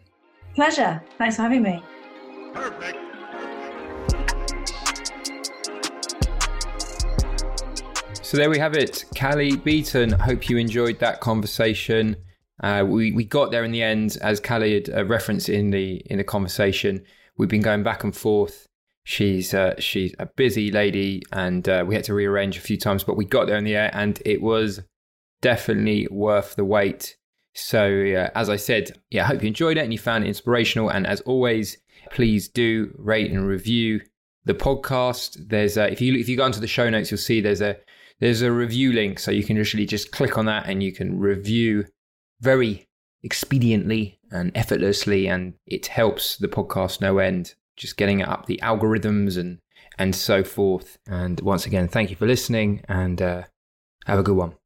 Pleasure. 0.56 1.02
Thanks 1.18 1.36
for 1.38 1.44
having 1.44 1.64
me. 1.64 1.84
Perfect. 2.53 2.98
So 8.32 8.38
there 8.38 8.49
we 8.49 8.60
have 8.60 8.76
it. 8.76 9.03
Cally 9.14 9.58
Beaton. 9.58 10.12
Hope 10.12 10.49
you 10.49 10.58
enjoyed 10.58 10.99
that 10.99 11.20
conversation. 11.20 12.16
Uh, 12.64 12.86
we 12.88 13.12
we 13.12 13.26
got 13.26 13.52
there 13.52 13.66
in 13.66 13.72
the 13.72 13.84
end, 13.84 14.18
as 14.22 14.40
Cally 14.40 14.76
had 14.76 14.90
uh, 14.90 15.06
referenced 15.06 15.49
in 15.49 15.72
the 15.72 15.95
in 16.06 16.18
the 16.18 16.24
conversation. 16.24 17.03
We've 17.38 17.49
been 17.49 17.62
going 17.62 17.84
back 17.84 18.06
and 18.06 18.16
forth. 18.16 18.68
She's 19.03 19.53
uh, 19.53 19.76
she's 19.80 20.16
a 20.18 20.28
busy 20.28 20.72
lady, 20.72 21.24
and 21.34 21.68
uh, 21.68 21.84
we 21.86 21.94
had 21.94 22.06
to 22.06 22.14
rearrange 22.14 22.58
a 22.58 22.62
few 22.62 22.78
times, 22.78 23.03
but 23.03 23.18
we 23.18 23.26
got 23.26 23.48
there 23.48 23.58
in 23.58 23.66
the 23.66 23.76
air, 23.76 23.90
and 23.94 24.22
it 24.26 24.41
was 24.41 24.82
definitely 25.41 26.07
worth 26.09 26.55
the 26.55 26.65
wait. 26.65 27.18
So 27.53 27.85
as 28.35 28.49
I 28.49 28.55
said, 28.55 28.97
yeah, 29.09 29.23
I 29.23 29.27
hope 29.27 29.41
you 29.41 29.47
enjoyed 29.47 29.77
it 29.77 29.84
and 29.84 29.91
you 29.91 29.99
found 29.99 30.23
it 30.23 30.27
inspirational. 30.27 30.89
And 30.89 31.05
as 31.05 31.22
always, 31.22 31.77
please 32.11 32.47
do 32.47 32.93
rate 32.97 33.31
and 33.31 33.45
review 33.45 34.01
the 34.45 34.53
podcast. 34.53 35.38
There's 35.49 35.77
a, 35.77 35.91
if 35.91 36.01
you 36.01 36.15
if 36.15 36.30
you 36.30 36.38
go 36.38 36.45
into 36.45 36.59
the 36.59 36.68
show 36.68 36.89
notes, 36.89 37.11
you'll 37.11 37.18
see 37.18 37.41
there's 37.41 37.61
a 37.61 37.77
there's 38.19 38.41
a 38.41 38.51
review 38.51 38.93
link, 38.93 39.19
so 39.19 39.31
you 39.31 39.43
can 39.43 39.57
literally 39.57 39.85
just 39.85 40.11
click 40.11 40.38
on 40.38 40.45
that 40.45 40.68
and 40.68 40.84
you 40.84 40.93
can 40.93 41.19
review 41.19 41.85
very 42.39 42.88
expediently 43.26 44.18
and 44.31 44.51
effortlessly, 44.55 45.27
and 45.27 45.53
it 45.65 45.88
helps 45.88 46.38
the 46.38 46.47
podcast 46.47 47.01
no 47.01 47.18
end. 47.18 47.55
Just 47.77 47.97
getting 47.97 48.19
it 48.19 48.27
up 48.27 48.45
the 48.45 48.59
algorithms 48.63 49.38
and 49.38 49.59
and 49.97 50.15
so 50.15 50.43
forth. 50.43 50.97
And 51.07 51.39
once 51.41 51.65
again, 51.65 51.88
thank 51.88 52.09
you 52.09 52.15
for 52.15 52.27
listening, 52.27 52.84
and 52.88 53.22
uh, 53.22 53.43
have 54.05 54.19
a 54.19 54.23
good 54.23 54.38
one. 54.38 54.60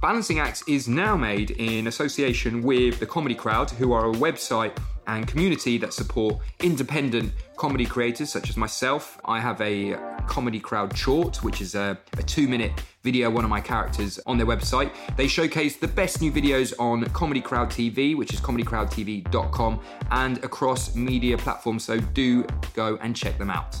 Balancing 0.00 0.38
Acts 0.38 0.62
is 0.68 0.88
now 0.88 1.16
made 1.16 1.52
in 1.52 1.86
association 1.86 2.62
with 2.62 3.00
the 3.00 3.06
Comedy 3.06 3.34
Crowd, 3.34 3.70
who 3.70 3.92
are 3.92 4.10
a 4.10 4.12
website 4.12 4.76
and 5.06 5.26
community 5.26 5.78
that 5.78 5.92
support 5.92 6.36
independent 6.60 7.32
comedy 7.56 7.86
creators 7.86 8.30
such 8.30 8.50
as 8.50 8.56
myself. 8.56 9.20
I 9.24 9.40
have 9.40 9.60
a 9.60 9.96
Comedy 10.26 10.60
Crowd 10.60 10.96
short, 10.96 11.42
which 11.42 11.60
is 11.60 11.74
a, 11.74 11.98
a 12.18 12.22
two 12.22 12.48
minute 12.48 12.72
video, 13.02 13.30
one 13.30 13.44
of 13.44 13.50
my 13.50 13.60
characters 13.60 14.18
on 14.26 14.36
their 14.36 14.46
website. 14.46 14.92
They 15.16 15.28
showcase 15.28 15.76
the 15.76 15.88
best 15.88 16.20
new 16.20 16.32
videos 16.32 16.74
on 16.78 17.04
Comedy 17.10 17.40
Crowd 17.40 17.70
TV, 17.70 18.16
which 18.16 18.32
is 18.32 18.40
comedycrowdtv.com, 18.40 19.80
and 20.10 20.44
across 20.44 20.94
media 20.94 21.38
platforms, 21.38 21.84
so 21.84 22.00
do 22.00 22.44
go 22.74 22.98
and 23.00 23.14
check 23.14 23.38
them 23.38 23.50
out. 23.50 23.80